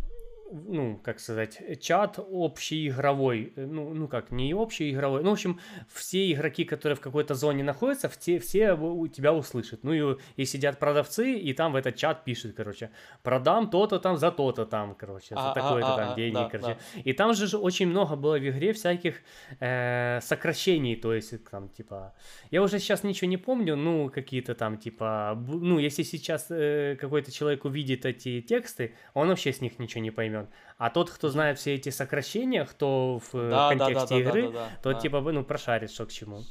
ну, 0.67 0.99
как 1.03 1.19
сказать, 1.19 1.61
чат 1.81 2.17
общий 2.17 2.87
игровой, 2.87 3.53
э, 3.55 3.65
ну, 3.65 3.93
ну 3.93 4.07
как, 4.07 4.31
не 4.31 4.53
общий 4.53 4.91
игровой, 4.91 5.23
ну, 5.23 5.29
в 5.29 5.33
общем, 5.33 5.59
все 5.93 6.31
игроки, 6.31 6.63
которые 6.63 6.95
в 6.95 7.01
какой-то 7.01 7.35
зоне 7.35 7.63
находятся, 7.63 8.09
все, 8.09 8.39
все 8.39 8.73
у 8.73 9.07
тебя 9.07 9.33
услышат. 9.33 9.83
Ну, 9.83 9.93
и, 9.93 10.17
и 10.37 10.45
сидят 10.45 10.79
продавцы, 10.79 11.33
и 11.33 11.53
там 11.53 11.73
в 11.73 11.75
этот 11.75 11.95
чат 11.95 12.23
пишут, 12.23 12.53
короче, 12.55 12.91
продам 13.23 13.69
то-то 13.69 13.99
там 13.99 14.17
за 14.17 14.31
то-то 14.31 14.65
там, 14.65 14.95
короче, 14.95 15.35
за 15.35 15.51
а, 15.51 15.53
такое-то 15.53 15.93
а, 15.93 15.97
там 15.97 16.13
а, 16.13 16.15
деньги, 16.15 16.35
да, 16.35 16.49
короче. 16.49 16.77
Да. 16.95 17.01
И 17.01 17.13
там 17.13 17.33
же 17.33 17.57
очень 17.57 17.87
много 17.87 18.15
было 18.15 18.37
в 18.37 18.47
игре 18.47 18.73
всяких 18.73 19.21
э, 19.59 20.19
сокращений, 20.21 20.95
то 20.95 21.13
есть, 21.13 21.33
там, 21.49 21.69
типа, 21.69 22.13
я 22.51 22.61
уже 22.61 22.79
сейчас 22.79 23.03
ничего 23.03 23.29
не 23.29 23.37
помню, 23.37 23.75
ну, 23.75 24.09
какие-то 24.09 24.55
там, 24.55 24.77
типа, 24.77 25.37
ну, 25.47 25.79
если 25.79 26.03
сейчас 26.03 26.47
э, 26.49 26.95
какой-то 26.99 27.31
человек 27.31 27.65
увидит 27.65 28.05
эти 28.05 28.41
тексты, 28.41 28.95
он 29.13 29.27
вообще 29.27 29.51
с 29.51 29.61
них 29.61 29.79
ничего 29.79 30.01
не 30.01 30.11
поймет 30.11 30.44
поймет. 30.45 30.75
А 30.77 30.89
тот, 30.89 31.09
кто 31.09 31.29
знает 31.29 31.59
все 31.59 31.75
эти 31.75 31.89
сокращения, 31.89 32.65
кто 32.65 33.19
в 33.19 33.35
э, 33.35 33.49
да, 33.49 33.69
контексте 33.69 33.95
да, 33.95 34.07
да, 34.07 34.19
игры, 34.19 34.41
да, 34.43 34.47
да, 34.47 34.53
да, 34.53 34.79
тот 34.83 34.93
да. 34.93 34.99
типа 34.99 35.21
ну 35.21 35.43
прошарит, 35.43 35.91
что 35.91 36.05
к 36.05 36.11
чему. 36.11 36.41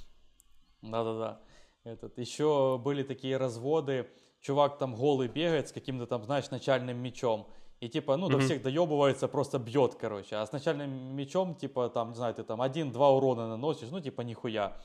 Да-да-да. 0.83 1.41
Этот, 1.85 2.19
еще 2.19 2.81
были 2.83 3.03
такие 3.03 3.37
разводы, 3.37 4.09
чувак 4.41 4.79
там 4.79 4.95
голый 4.95 5.29
бегает 5.29 5.69
с 5.69 5.73
каким-то 5.73 6.07
там, 6.07 6.25
знаешь, 6.25 6.51
начальным 6.51 6.99
мечом. 6.99 7.47
И 7.81 7.89
типа, 7.89 8.17
ну, 8.17 8.29
до 8.29 8.39
всех 8.39 8.63
доебывается, 8.63 9.29
просто 9.29 9.59
бьет, 9.59 9.95
короче. 9.97 10.37
А 10.37 10.47
с 10.47 10.53
начальным 10.53 11.15
мечом, 11.15 11.55
типа, 11.55 11.91
там, 11.91 12.11
не 12.11 12.15
знаю, 12.15 12.35
ты 12.35 12.43
там 12.43 12.63
один-два 12.63 13.11
урона 13.11 13.49
наносишь, 13.49 13.91
ну, 13.91 14.01
типа, 14.01 14.23
нихуя. 14.23 14.79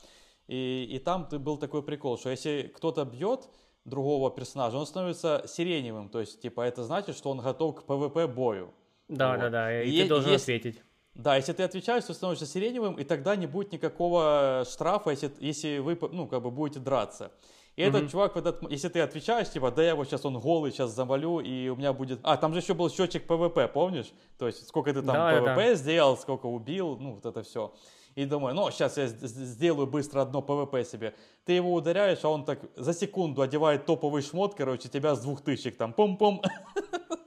И, 0.48 0.86
и 0.90 0.98
там 0.98 1.26
ты 1.26 1.38
был 1.38 1.56
такой 1.56 1.82
прикол, 1.82 2.18
что 2.18 2.28
если 2.28 2.70
кто-то 2.74 3.04
бьет 3.04 3.48
другого 3.84 4.30
персонажа, 4.30 4.76
он 4.76 4.86
становится 4.86 5.44
сиреневым. 5.46 6.10
То 6.10 6.20
есть, 6.20 6.42
типа, 6.42 6.62
это 6.62 6.84
значит, 6.84 7.16
что 7.16 7.30
он 7.30 7.38
готов 7.38 7.76
к 7.76 7.84
ПВП 7.84 8.26
бою. 8.26 8.74
Да, 9.10 9.32
вот. 9.32 9.40
да, 9.40 9.50
да, 9.50 9.82
и, 9.82 9.90
и 9.90 10.02
ты 10.02 10.08
должен 10.08 10.30
есть... 10.30 10.44
ответить. 10.44 10.80
Да, 11.14 11.36
если 11.36 11.52
ты 11.52 11.64
отвечаешь, 11.64 12.04
то 12.04 12.14
становишься 12.14 12.46
сиреневым, 12.46 12.94
и 12.94 13.04
тогда 13.04 13.34
не 13.34 13.46
будет 13.46 13.72
никакого 13.72 14.64
штрафа, 14.70 15.10
если, 15.10 15.32
если 15.40 15.78
вы, 15.78 15.98
ну, 16.12 16.28
как 16.28 16.42
бы 16.42 16.50
будете 16.50 16.78
драться. 16.78 17.32
И 17.74 17.82
mm-hmm. 17.82 17.88
этот 17.88 18.10
чувак, 18.10 18.36
этот, 18.36 18.70
если 18.70 18.88
ты 18.88 19.00
отвечаешь, 19.00 19.50
типа, 19.50 19.72
да 19.72 19.82
я 19.82 19.90
его 19.90 20.04
сейчас, 20.04 20.24
он 20.24 20.38
голый, 20.38 20.70
сейчас 20.70 20.92
завалю, 20.92 21.40
и 21.40 21.68
у 21.68 21.76
меня 21.76 21.92
будет... 21.92 22.20
А, 22.22 22.36
там 22.36 22.54
же 22.54 22.60
еще 22.60 22.74
был 22.74 22.88
счетчик 22.88 23.26
ПВП, 23.26 23.66
помнишь? 23.68 24.12
То 24.38 24.46
есть, 24.46 24.68
сколько 24.68 24.92
ты 24.92 25.02
там 25.02 25.14
да, 25.14 25.40
ПВП 25.40 25.70
да. 25.70 25.74
сделал, 25.74 26.16
сколько 26.16 26.46
убил, 26.46 26.96
ну, 26.98 27.14
вот 27.14 27.26
это 27.26 27.42
все. 27.42 27.74
И 28.14 28.24
думаю, 28.24 28.54
ну, 28.54 28.70
сейчас 28.70 28.96
я 28.96 29.06
сделаю 29.06 29.86
быстро 29.86 30.22
одно 30.22 30.42
ПВП 30.42 30.84
себе. 30.84 31.14
Ты 31.44 31.54
его 31.54 31.74
ударяешь, 31.74 32.22
а 32.22 32.28
он 32.28 32.44
так 32.44 32.60
за 32.76 32.92
секунду 32.92 33.42
одевает 33.42 33.86
топовый 33.86 34.22
шмот, 34.22 34.54
короче, 34.54 34.88
тебя 34.88 35.14
с 35.14 35.20
двух 35.20 35.42
тысяч 35.42 35.76
там, 35.76 35.92
пом-пом. 35.96 36.42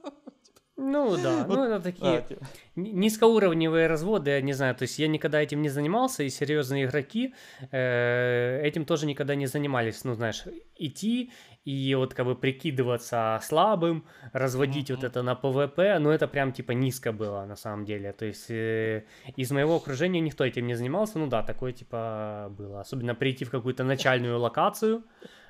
Ну 0.76 1.16
да, 1.16 1.44
ну 1.48 1.64
это 1.64 1.80
такие 1.80 2.26
низкоуровневые 2.74 3.86
разводы, 3.86 4.32
я 4.32 4.40
не 4.40 4.52
знаю, 4.52 4.74
то 4.74 4.82
есть 4.82 4.98
я 4.98 5.06
никогда 5.06 5.40
этим 5.40 5.62
не 5.62 5.68
занимался, 5.68 6.24
и 6.24 6.28
серьезные 6.28 6.86
игроки 6.86 7.32
э, 7.70 8.60
этим 8.64 8.84
тоже 8.84 9.06
никогда 9.06 9.36
не 9.36 9.46
занимались, 9.46 10.02
ну 10.02 10.14
знаешь, 10.14 10.42
идти 10.74 11.30
и 11.64 11.94
вот 11.94 12.12
как 12.12 12.26
бы 12.26 12.34
прикидываться 12.34 13.38
слабым, 13.42 14.04
разводить 14.32 14.90
mm-hmm. 14.90 14.96
вот 14.96 15.04
это 15.04 15.22
на 15.22 15.36
ПВП, 15.36 15.98
ну 16.00 16.10
это 16.10 16.26
прям 16.26 16.52
типа 16.52 16.72
низко 16.72 17.12
было 17.12 17.44
на 17.44 17.56
самом 17.56 17.84
деле, 17.84 18.12
то 18.12 18.24
есть 18.24 18.50
э, 18.50 19.04
из 19.36 19.52
моего 19.52 19.76
окружения 19.76 20.20
никто 20.20 20.44
этим 20.44 20.66
не 20.66 20.74
занимался, 20.74 21.20
ну 21.20 21.28
да, 21.28 21.44
такое 21.44 21.72
типа 21.72 22.52
было, 22.58 22.80
особенно 22.80 23.14
прийти 23.14 23.44
в 23.44 23.50
какую-то 23.50 23.84
начальную 23.84 24.40
локацию, 24.40 25.04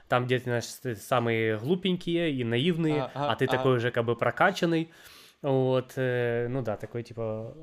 там 0.08 0.26
где 0.26 0.38
то 0.38 0.60
самые 0.96 1.58
глупенькие 1.58 2.30
и 2.32 2.44
наивные, 2.44 3.04
а, 3.04 3.10
а, 3.14 3.32
а 3.32 3.36
ты 3.36 3.46
а... 3.46 3.48
такой 3.48 3.76
уже 3.76 3.90
как 3.90 4.04
бы 4.04 4.16
прокачанный, 4.16 4.90
вот, 5.44 5.92
э, 5.96 6.48
ну 6.48 6.62
да, 6.62 6.78
такое 6.78 7.02
типа 7.02 7.54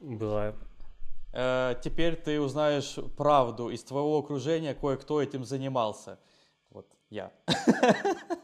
было. 0.00 0.54
Э, 1.34 1.74
теперь 1.82 2.16
ты 2.16 2.40
узнаешь 2.40 2.96
правду. 3.16 3.68
Из 3.68 3.84
твоего 3.84 4.18
окружения 4.18 4.74
кое-кто 4.74 5.20
этим 5.20 5.44
занимался. 5.44 6.18
Вот 6.70 6.86
я. 7.10 7.30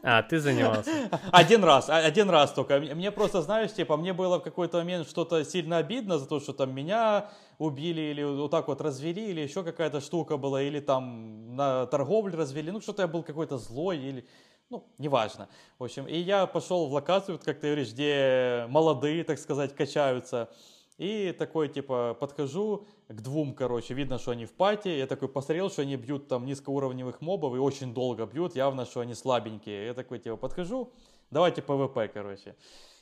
А, 0.03 0.21
ты 0.21 0.39
занимался? 0.39 0.91
Один 1.31 1.63
раз, 1.63 1.89
один 1.89 2.29
раз 2.29 2.53
только. 2.53 2.79
Мне 2.79 3.11
просто, 3.11 3.41
знаешь, 3.41 3.73
типа, 3.73 3.97
мне 3.97 4.13
было 4.13 4.39
в 4.39 4.43
какой-то 4.43 4.77
момент 4.77 5.07
что-то 5.07 5.43
сильно 5.43 5.77
обидно 5.77 6.19
за 6.19 6.27
то, 6.27 6.39
что 6.39 6.53
там 6.53 6.73
меня 6.73 7.31
убили 7.57 8.01
или 8.01 8.23
вот 8.23 8.51
так 8.51 8.67
вот 8.67 8.79
развели, 8.79 9.31
или 9.31 9.41
еще 9.41 9.63
какая-то 9.63 10.01
штука 10.01 10.37
была, 10.37 10.61
или 10.61 10.79
там 10.79 11.55
на 11.55 11.87
торговле 11.87 12.37
развели. 12.37 12.71
Ну, 12.71 12.79
что-то 12.79 13.01
я 13.01 13.07
был 13.07 13.23
какой-то 13.23 13.57
злой, 13.57 13.97
или 13.97 14.25
ну, 14.69 14.85
неважно. 14.97 15.47
В 15.79 15.83
общем, 15.83 16.07
и 16.07 16.17
я 16.17 16.45
пошел 16.45 16.87
в 16.87 16.93
локацию, 16.93 17.39
как 17.39 17.59
ты 17.59 17.67
говоришь, 17.67 17.91
где 17.91 18.65
молодые, 18.69 19.23
так 19.23 19.39
сказать, 19.39 19.75
качаются. 19.75 20.49
И 20.97 21.33
такой, 21.37 21.69
типа, 21.69 22.17
подхожу 22.19 22.87
к 23.07 23.21
двум, 23.21 23.53
короче, 23.53 23.93
видно, 23.93 24.17
что 24.17 24.31
они 24.31 24.45
в 24.45 24.53
пати. 24.53 24.89
Я 24.89 25.07
такой 25.07 25.29
посмотрел, 25.29 25.69
что 25.69 25.83
они 25.83 25.95
бьют 25.95 26.27
там 26.27 26.45
низкоуровневых 26.45 27.21
мобов 27.21 27.55
и 27.55 27.59
очень 27.59 27.93
долго 27.93 28.25
бьют, 28.25 28.55
явно, 28.55 28.85
что 28.85 29.01
они 29.01 29.13
слабенькие. 29.13 29.85
Я 29.85 29.93
такой, 29.93 30.19
типа, 30.19 30.37
подхожу, 30.37 30.91
давайте 31.29 31.61
ПВП, 31.61 32.07
короче. 32.07 32.55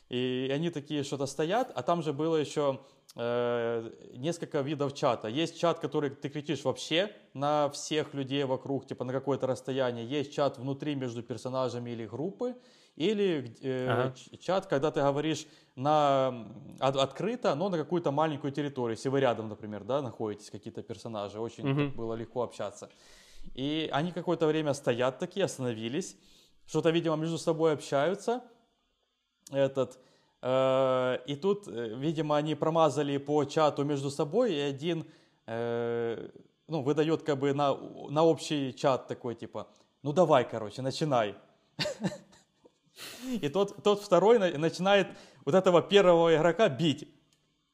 И 0.09 0.51
они 0.53 0.69
такие 0.69 1.03
что-то 1.03 1.25
стоят, 1.25 1.71
а 1.73 1.81
там 1.81 2.03
же 2.03 2.13
было 2.13 2.35
еще 2.35 2.79
э, 3.15 3.91
несколько 4.13 4.61
видов 4.61 4.93
чата. 4.93 5.27
Есть 5.27 5.59
чат, 5.59 5.79
который 5.79 6.09
ты 6.09 6.29
кричишь 6.29 6.63
вообще 6.63 7.11
на 7.33 7.69
всех 7.69 8.13
людей 8.13 8.43
вокруг, 8.43 8.85
типа 8.87 9.03
на 9.03 9.13
какое-то 9.13 9.47
расстояние. 9.47 10.05
Есть 10.05 10.33
чат 10.33 10.57
внутри 10.57 10.95
между 10.95 11.23
персонажами 11.23 11.91
или 11.91 12.05
группы. 12.05 12.55
Или 12.95 13.53
э, 13.61 13.87
ага. 13.89 14.13
чат, 14.39 14.67
когда 14.67 14.89
ты 14.89 15.01
говоришь 15.01 15.47
на, 15.75 16.47
от, 16.79 16.95
открыто, 16.95 17.53
но 17.55 17.69
на 17.69 17.77
какую-то 17.77 18.11
маленькую 18.11 18.53
территорию. 18.53 18.95
Если 18.95 19.09
вы 19.09 19.19
рядом, 19.19 19.49
например, 19.49 19.83
да, 19.83 20.01
находитесь, 20.01 20.49
какие-то 20.49 20.81
персонажи, 20.81 21.39
очень 21.39 21.69
угу. 21.69 21.97
было 21.97 22.13
легко 22.13 22.41
общаться. 22.41 22.89
И 23.53 23.89
они 23.91 24.11
какое-то 24.11 24.47
время 24.47 24.73
стоят 24.73 25.19
такие, 25.19 25.43
остановились, 25.43 26.15
что-то, 26.65 26.89
видимо, 26.89 27.15
между 27.17 27.37
собой 27.37 27.73
общаются– 27.73 28.43
этот, 29.51 29.99
и 30.43 31.35
тут, 31.41 31.67
э, 31.67 31.95
видимо, 31.95 32.37
они 32.37 32.55
промазали 32.55 33.17
по 33.17 33.43
чату 33.45 33.83
между 33.83 34.11
собой, 34.11 34.53
и 34.53 34.59
один, 34.59 35.05
э, 35.47 36.29
ну, 36.67 36.81
выдает 36.81 37.23
как 37.23 37.39
бы 37.39 37.53
на, 37.53 37.75
на 38.09 38.23
общий 38.23 38.73
чат 38.75 39.07
такой, 39.07 39.35
типа, 39.35 39.67
ну 40.03 40.13
давай, 40.13 40.47
короче, 40.47 40.81
начинай. 40.81 41.35
И 43.41 43.49
тот, 43.49 43.83
тот 43.83 44.01
второй 44.01 44.39
начинает 44.57 45.07
вот 45.43 45.55
этого 45.55 45.81
первого 45.81 46.33
игрока 46.35 46.69
бить. 46.69 47.09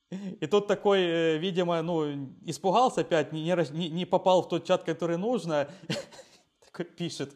И 0.09 0.47
тот 0.47 0.67
такой, 0.67 1.01
э, 1.01 1.37
видимо, 1.37 1.81
ну, 1.81 2.29
испугался 2.45 3.01
опять, 3.01 3.31
не, 3.31 3.89
не 3.89 4.05
попал 4.05 4.41
в 4.41 4.49
тот 4.49 4.65
чат, 4.65 4.83
который 4.83 5.17
нужно. 5.17 5.69
Такой 6.65 6.85
пишет, 6.85 7.33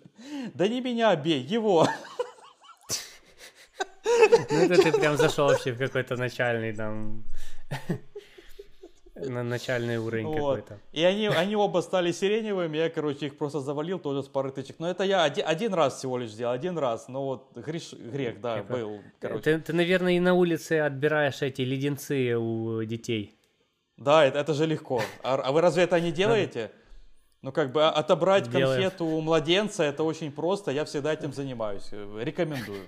да 0.54 0.68
не 0.68 0.82
меня 0.82 1.16
бей, 1.16 1.42
его. 1.42 1.88
Ну 4.06 4.58
это 4.58 4.82
ты 4.82 4.92
прям 4.92 5.18
зашел 5.18 5.48
вообще 5.48 5.72
в 5.72 5.78
какой-то 5.78 6.16
начальный 6.16 6.74
там 6.74 7.24
на 9.16 9.44
начальный 9.44 9.98
уровень 9.98 10.26
вот. 10.26 10.36
какой-то. 10.36 10.80
И 10.92 11.04
они, 11.04 11.28
они 11.28 11.56
оба 11.56 11.80
стали 11.80 12.12
сиреневыми, 12.12 12.78
я, 12.78 12.90
короче, 12.90 13.28
их 13.28 13.38
просто 13.38 13.62
завалил 13.62 13.98
тоже 13.98 14.24
с 14.24 14.28
пары 14.28 14.52
тычек. 14.52 14.76
Но 14.80 14.90
это 14.90 15.04
я 15.04 15.24
один, 15.24 15.46
один 15.48 15.74
раз 15.74 15.98
всего 15.98 16.18
лишь 16.18 16.32
сделал, 16.32 16.54
один 16.54 16.78
раз. 16.78 17.08
Но 17.08 17.26
вот 17.26 17.58
греш, 17.58 17.94
грех, 17.94 18.42
да, 18.42 18.60
Типа, 18.60 18.74
был. 18.74 19.00
Короче. 19.20 19.42
Ты, 19.42 19.60
ты, 19.60 19.74
наверное, 19.74 20.14
и 20.14 20.20
на 20.20 20.34
улице 20.34 20.80
отбираешь 20.80 21.42
эти 21.42 21.62
леденцы 21.62 22.36
у 22.36 22.84
детей. 22.84 23.38
Да, 23.96 24.26
это, 24.26 24.40
это 24.40 24.54
же 24.54 24.66
легко. 24.66 25.02
А, 25.24 25.36
а 25.36 25.52
вы 25.54 25.62
разве 25.62 25.84
это 25.84 26.00
не 26.02 26.12
делаете? 26.12 26.72
Ну, 27.42 27.52
как 27.52 27.72
бы 27.72 27.86
отобрать 27.86 28.50
Делаем. 28.50 28.82
конфету 28.82 29.06
у 29.06 29.22
младенца, 29.22 29.84
это 29.84 30.04
очень 30.04 30.32
просто, 30.32 30.72
я 30.72 30.84
всегда 30.84 31.14
этим 31.14 31.32
занимаюсь, 31.32 31.90
рекомендую. 31.92 32.88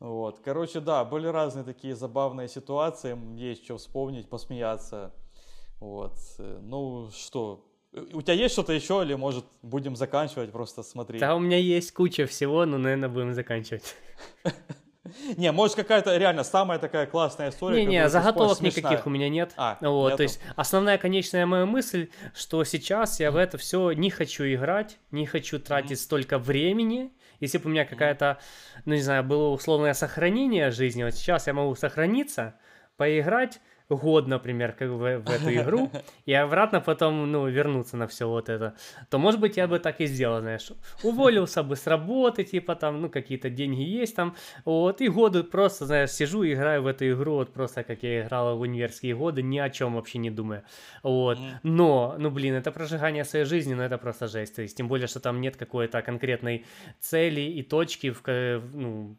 Вот, 0.00 0.40
короче, 0.44 0.80
да, 0.80 1.04
были 1.04 1.28
разные 1.28 1.64
такие 1.64 1.94
забавные 1.94 2.48
ситуации, 2.48 3.16
есть 3.38 3.64
что 3.64 3.76
вспомнить, 3.76 4.28
посмеяться. 4.28 5.14
Вот, 5.78 6.14
ну 6.38 7.08
что, 7.12 7.64
у 7.92 8.22
тебя 8.22 8.34
есть 8.34 8.54
что-то 8.54 8.72
еще, 8.72 9.02
или, 9.02 9.14
может, 9.14 9.44
будем 9.62 9.96
заканчивать, 9.96 10.50
просто 10.50 10.82
смотри? 10.82 11.18
Да, 11.18 11.36
у 11.36 11.38
меня 11.38 11.58
есть 11.58 11.92
куча 11.92 12.26
всего, 12.26 12.64
но, 12.64 12.78
наверное, 12.78 13.08
будем 13.08 13.34
заканчивать. 13.34 13.94
Не, 15.36 15.50
может 15.52 15.76
какая-то 15.76 16.16
реально 16.16 16.44
самая 16.44 16.78
такая 16.78 17.06
классная 17.06 17.50
история. 17.50 17.84
Не, 17.84 17.86
не, 17.86 18.08
заготовок 18.08 18.60
никаких 18.60 19.06
у 19.06 19.10
меня 19.10 19.28
нет. 19.28 19.52
А, 19.56 19.78
вот, 19.80 20.06
нету. 20.06 20.16
то 20.18 20.22
есть 20.22 20.40
основная 20.56 20.98
конечная 20.98 21.46
моя 21.46 21.66
мысль, 21.66 22.08
что 22.34 22.62
сейчас 22.64 23.18
я 23.18 23.30
в 23.30 23.36
это 23.36 23.58
все 23.58 23.92
не 23.92 24.10
хочу 24.10 24.44
играть, 24.44 24.98
не 25.10 25.26
хочу 25.26 25.58
тратить 25.58 25.92
mm-hmm. 25.92 25.96
столько 25.96 26.38
времени. 26.38 27.12
Если 27.40 27.58
бы 27.58 27.68
у 27.68 27.72
меня 27.72 27.84
какая-то, 27.84 28.38
ну 28.84 28.94
не 28.94 29.02
знаю, 29.02 29.24
было 29.24 29.48
условное 29.48 29.94
сохранение 29.94 30.70
жизни, 30.70 31.02
вот 31.02 31.14
сейчас 31.14 31.48
я 31.48 31.54
могу 31.54 31.74
сохраниться, 31.74 32.54
поиграть 32.96 33.60
год, 33.96 34.26
например, 34.26 34.72
как 34.72 34.88
в, 34.90 35.18
в 35.18 35.30
эту 35.30 35.54
игру, 35.54 35.90
и 36.26 36.32
обратно 36.32 36.80
потом, 36.80 37.30
ну, 37.30 37.48
вернуться 37.48 37.96
на 37.96 38.06
все 38.06 38.28
вот 38.28 38.48
это, 38.48 38.74
то, 39.10 39.18
может 39.18 39.40
быть, 39.40 39.56
я 39.56 39.66
бы 39.66 39.78
так 39.78 40.00
и 40.00 40.06
сделал, 40.06 40.40
знаешь, 40.40 40.72
уволился 41.02 41.62
бы 41.62 41.76
с 41.76 41.86
работы, 41.86 42.44
типа 42.44 42.74
там, 42.74 43.00
ну, 43.00 43.08
какие-то 43.08 43.50
деньги 43.50 43.82
есть 43.82 44.16
там, 44.16 44.34
вот, 44.64 45.00
и 45.00 45.08
годы 45.08 45.42
просто, 45.42 45.86
знаешь, 45.86 46.10
сижу 46.10 46.42
и 46.42 46.54
играю 46.54 46.82
в 46.82 46.86
эту 46.86 47.10
игру, 47.10 47.34
вот 47.34 47.52
просто 47.52 47.84
как 47.84 48.02
я 48.02 48.22
играл 48.22 48.56
в 48.56 48.60
универские 48.60 49.14
годы, 49.14 49.42
ни 49.42 49.58
о 49.58 49.70
чем 49.70 49.94
вообще 49.94 50.18
не 50.18 50.30
думая, 50.30 50.64
вот, 51.02 51.38
но, 51.62 52.16
ну, 52.18 52.30
блин, 52.30 52.54
это 52.54 52.72
прожигание 52.72 53.24
своей 53.24 53.44
жизни, 53.44 53.74
ну, 53.74 53.82
это 53.82 53.98
просто 53.98 54.28
жесть, 54.28 54.56
то 54.56 54.62
есть, 54.62 54.76
тем 54.76 54.88
более, 54.88 55.06
что 55.06 55.20
там 55.20 55.40
нет 55.40 55.56
какой-то 55.56 56.02
конкретной 56.02 56.64
цели 57.00 57.40
и 57.40 57.62
точки, 57.62 58.10
в, 58.10 58.22
ну, 58.74 59.16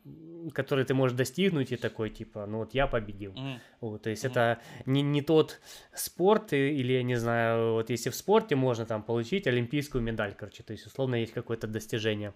которые 0.54 0.86
ты 0.86 0.94
можешь 0.94 1.18
достигнуть, 1.18 1.72
и 1.72 1.78
такой, 1.78 2.10
типа, 2.10 2.46
ну, 2.46 2.60
вот 2.60 2.74
я 2.74 2.88
победил, 2.88 3.34
вот, 3.82 4.04
то 4.04 4.10
есть, 4.10 4.26
это 4.26 4.60
не, 4.86 5.02
не 5.02 5.22
тот 5.22 5.60
спорт, 5.94 6.54
или, 6.54 6.94
я 6.94 7.04
не 7.04 7.16
знаю, 7.16 7.74
вот 7.74 7.90
если 7.90 8.10
в 8.10 8.16
спорте 8.16 8.56
можно 8.56 8.86
там 8.86 9.04
получить 9.04 9.48
олимпийскую 9.48 10.04
медаль, 10.04 10.36
короче, 10.38 10.64
то 10.64 10.74
есть, 10.74 10.86
условно, 10.86 11.16
есть 11.16 11.34
какое-то 11.34 11.68
достижение 11.68 12.34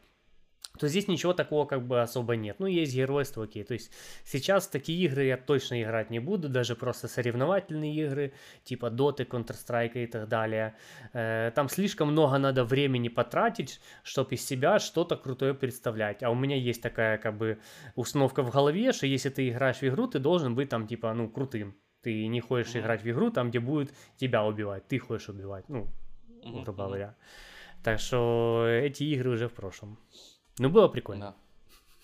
то 0.77 0.87
здесь 0.87 1.07
ничего 1.07 1.33
такого 1.33 1.65
как 1.65 1.85
бы 1.85 2.01
особо 2.01 2.35
нет. 2.35 2.59
Ну, 2.59 2.67
есть 2.67 2.93
геройство, 2.93 3.43
окей. 3.43 3.63
То 3.63 3.73
есть 3.73 3.91
сейчас 4.23 4.67
такие 4.67 5.05
игры 5.05 5.25
я 5.25 5.37
точно 5.37 5.81
играть 5.81 6.09
не 6.09 6.19
буду, 6.19 6.49
даже 6.49 6.75
просто 6.75 7.07
соревновательные 7.07 7.95
игры, 7.95 8.33
типа 8.63 8.87
Dota, 8.87 9.27
Counter-Strike 9.27 10.03
и 10.03 10.07
так 10.07 10.27
далее. 10.27 10.75
Э, 11.13 11.51
там 11.55 11.69
слишком 11.69 12.11
много 12.11 12.37
надо 12.37 12.63
времени 12.63 13.09
потратить, 13.09 13.81
чтобы 14.03 14.35
из 14.35 14.45
себя 14.45 14.79
что-то 14.79 15.15
крутое 15.15 15.53
представлять. 15.53 16.23
А 16.23 16.29
у 16.29 16.35
меня 16.35 16.55
есть 16.55 16.81
такая 16.81 17.17
как 17.17 17.37
бы 17.37 17.59
установка 17.95 18.43
в 18.43 18.51
голове, 18.51 18.91
что 18.93 19.07
если 19.07 19.29
ты 19.29 19.49
играешь 19.49 19.77
в 19.77 19.83
игру, 19.83 20.07
ты 20.07 20.19
должен 20.19 20.55
быть 20.55 20.69
там 20.69 20.87
типа, 20.87 21.13
ну, 21.13 21.29
крутым. 21.29 21.75
Ты 22.07 22.25
не 22.27 22.39
хочешь 22.39 22.73
mm-hmm. 22.73 22.79
играть 22.79 23.01
в 23.03 23.09
игру 23.09 23.31
там, 23.31 23.49
где 23.49 23.59
будет 23.59 23.93
тебя 24.15 24.45
убивать. 24.45 24.87
Ты 24.87 24.97
хочешь 24.97 25.27
убивать, 25.27 25.67
ну, 25.67 25.89
mm-hmm. 26.41 26.63
грубо 26.63 26.85
говоря. 26.85 27.15
Так 27.83 27.99
что 27.99 28.65
эти 28.65 29.03
игры 29.03 29.31
уже 29.31 29.49
в 29.49 29.53
прошлом. 29.53 29.97
Ну, 30.57 30.69
было 30.69 30.87
прикольно. 30.87 31.35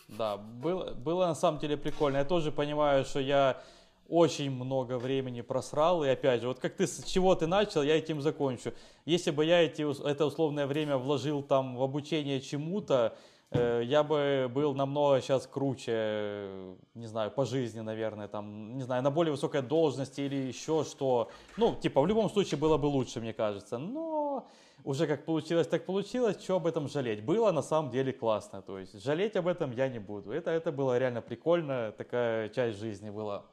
Да, 0.09 0.35
да 0.35 0.37
было, 0.37 0.93
было 0.93 1.27
на 1.27 1.35
самом 1.35 1.61
деле 1.61 1.77
прикольно. 1.77 2.17
Я 2.17 2.25
тоже 2.25 2.51
понимаю, 2.51 3.05
что 3.05 3.21
я 3.21 3.63
очень 4.09 4.51
много 4.51 4.97
времени 4.97 5.39
просрал. 5.39 6.03
И 6.03 6.09
опять 6.09 6.41
же, 6.41 6.49
вот 6.49 6.59
как 6.59 6.75
ты, 6.75 6.85
с 6.85 7.01
чего 7.05 7.33
ты 7.35 7.47
начал, 7.47 7.81
я 7.81 7.97
этим 7.97 8.19
закончу. 8.21 8.73
Если 9.05 9.31
бы 9.31 9.45
я 9.45 9.61
эти, 9.61 9.83
это 10.05 10.25
условное 10.25 10.67
время 10.67 10.97
вложил 10.97 11.41
там 11.43 11.77
в 11.77 11.81
обучение 11.81 12.41
чему-то, 12.41 13.15
я 13.55 14.03
бы 14.03 14.49
был 14.53 14.73
намного 14.75 15.21
сейчас 15.21 15.47
круче, 15.47 16.75
не 16.93 17.07
знаю, 17.07 17.31
по 17.31 17.45
жизни, 17.45 17.81
наверное, 17.81 18.27
там, 18.27 18.75
не 18.75 18.83
знаю, 18.83 19.03
на 19.03 19.11
более 19.11 19.31
высокой 19.31 19.61
должности 19.61 20.21
или 20.21 20.35
еще 20.35 20.83
что. 20.83 21.29
Ну, 21.57 21.75
типа, 21.75 22.01
в 22.01 22.07
любом 22.07 22.29
случае 22.29 22.59
было 22.59 22.77
бы 22.77 22.87
лучше, 22.87 23.19
мне 23.19 23.33
кажется. 23.33 23.77
Но 23.77 24.47
уже 24.83 25.07
как 25.07 25.25
получилось, 25.25 25.67
так 25.67 25.85
получилось, 25.85 26.41
что 26.41 26.55
об 26.55 26.67
этом 26.67 26.87
жалеть. 26.87 27.23
Было 27.23 27.51
на 27.51 27.61
самом 27.61 27.91
деле 27.91 28.11
классно, 28.11 28.61
то 28.61 28.79
есть 28.79 29.01
жалеть 29.01 29.35
об 29.35 29.47
этом 29.47 29.71
я 29.71 29.87
не 29.87 29.99
буду. 29.99 30.31
Это, 30.31 30.51
это 30.51 30.71
было 30.71 30.97
реально 30.97 31.21
прикольно, 31.21 31.91
такая 31.91 32.49
часть 32.49 32.79
жизни 32.79 33.09
была. 33.09 33.45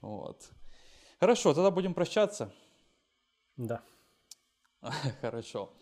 Вот. 0.00 0.50
Хорошо, 1.18 1.54
тогда 1.54 1.70
будем 1.70 1.94
прощаться. 1.94 2.52
Да. 3.56 3.82
Хорошо. 5.20 5.72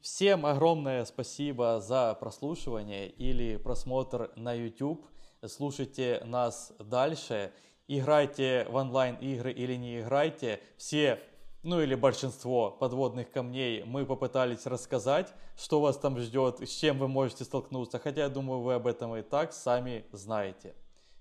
Всем 0.00 0.46
огромное 0.46 1.04
спасибо 1.04 1.80
за 1.80 2.14
прослушивание 2.14 3.08
или 3.08 3.56
просмотр 3.56 4.30
на 4.36 4.52
YouTube. 4.52 5.06
Слушайте 5.46 6.22
нас 6.24 6.72
дальше. 6.78 7.52
Играйте 7.88 8.66
в 8.68 8.74
онлайн-игры 8.74 9.52
или 9.52 9.74
не 9.74 10.00
играйте. 10.00 10.60
Все, 10.76 11.20
ну 11.62 11.80
или 11.80 11.94
большинство 11.94 12.70
подводных 12.70 13.30
камней 13.30 13.82
мы 13.84 14.06
попытались 14.06 14.66
рассказать, 14.66 15.32
что 15.56 15.80
вас 15.80 15.98
там 15.98 16.18
ждет, 16.18 16.60
с 16.60 16.70
чем 16.70 16.98
вы 16.98 17.08
можете 17.08 17.44
столкнуться. 17.44 17.98
Хотя 17.98 18.22
я 18.22 18.28
думаю, 18.28 18.60
вы 18.60 18.74
об 18.74 18.86
этом 18.86 19.16
и 19.16 19.22
так 19.22 19.52
сами 19.52 20.04
знаете. 20.12 20.74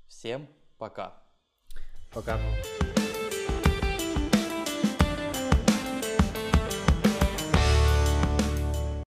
Всем 0.08 0.48
пока. 0.78 1.14
Пока. 2.14 2.40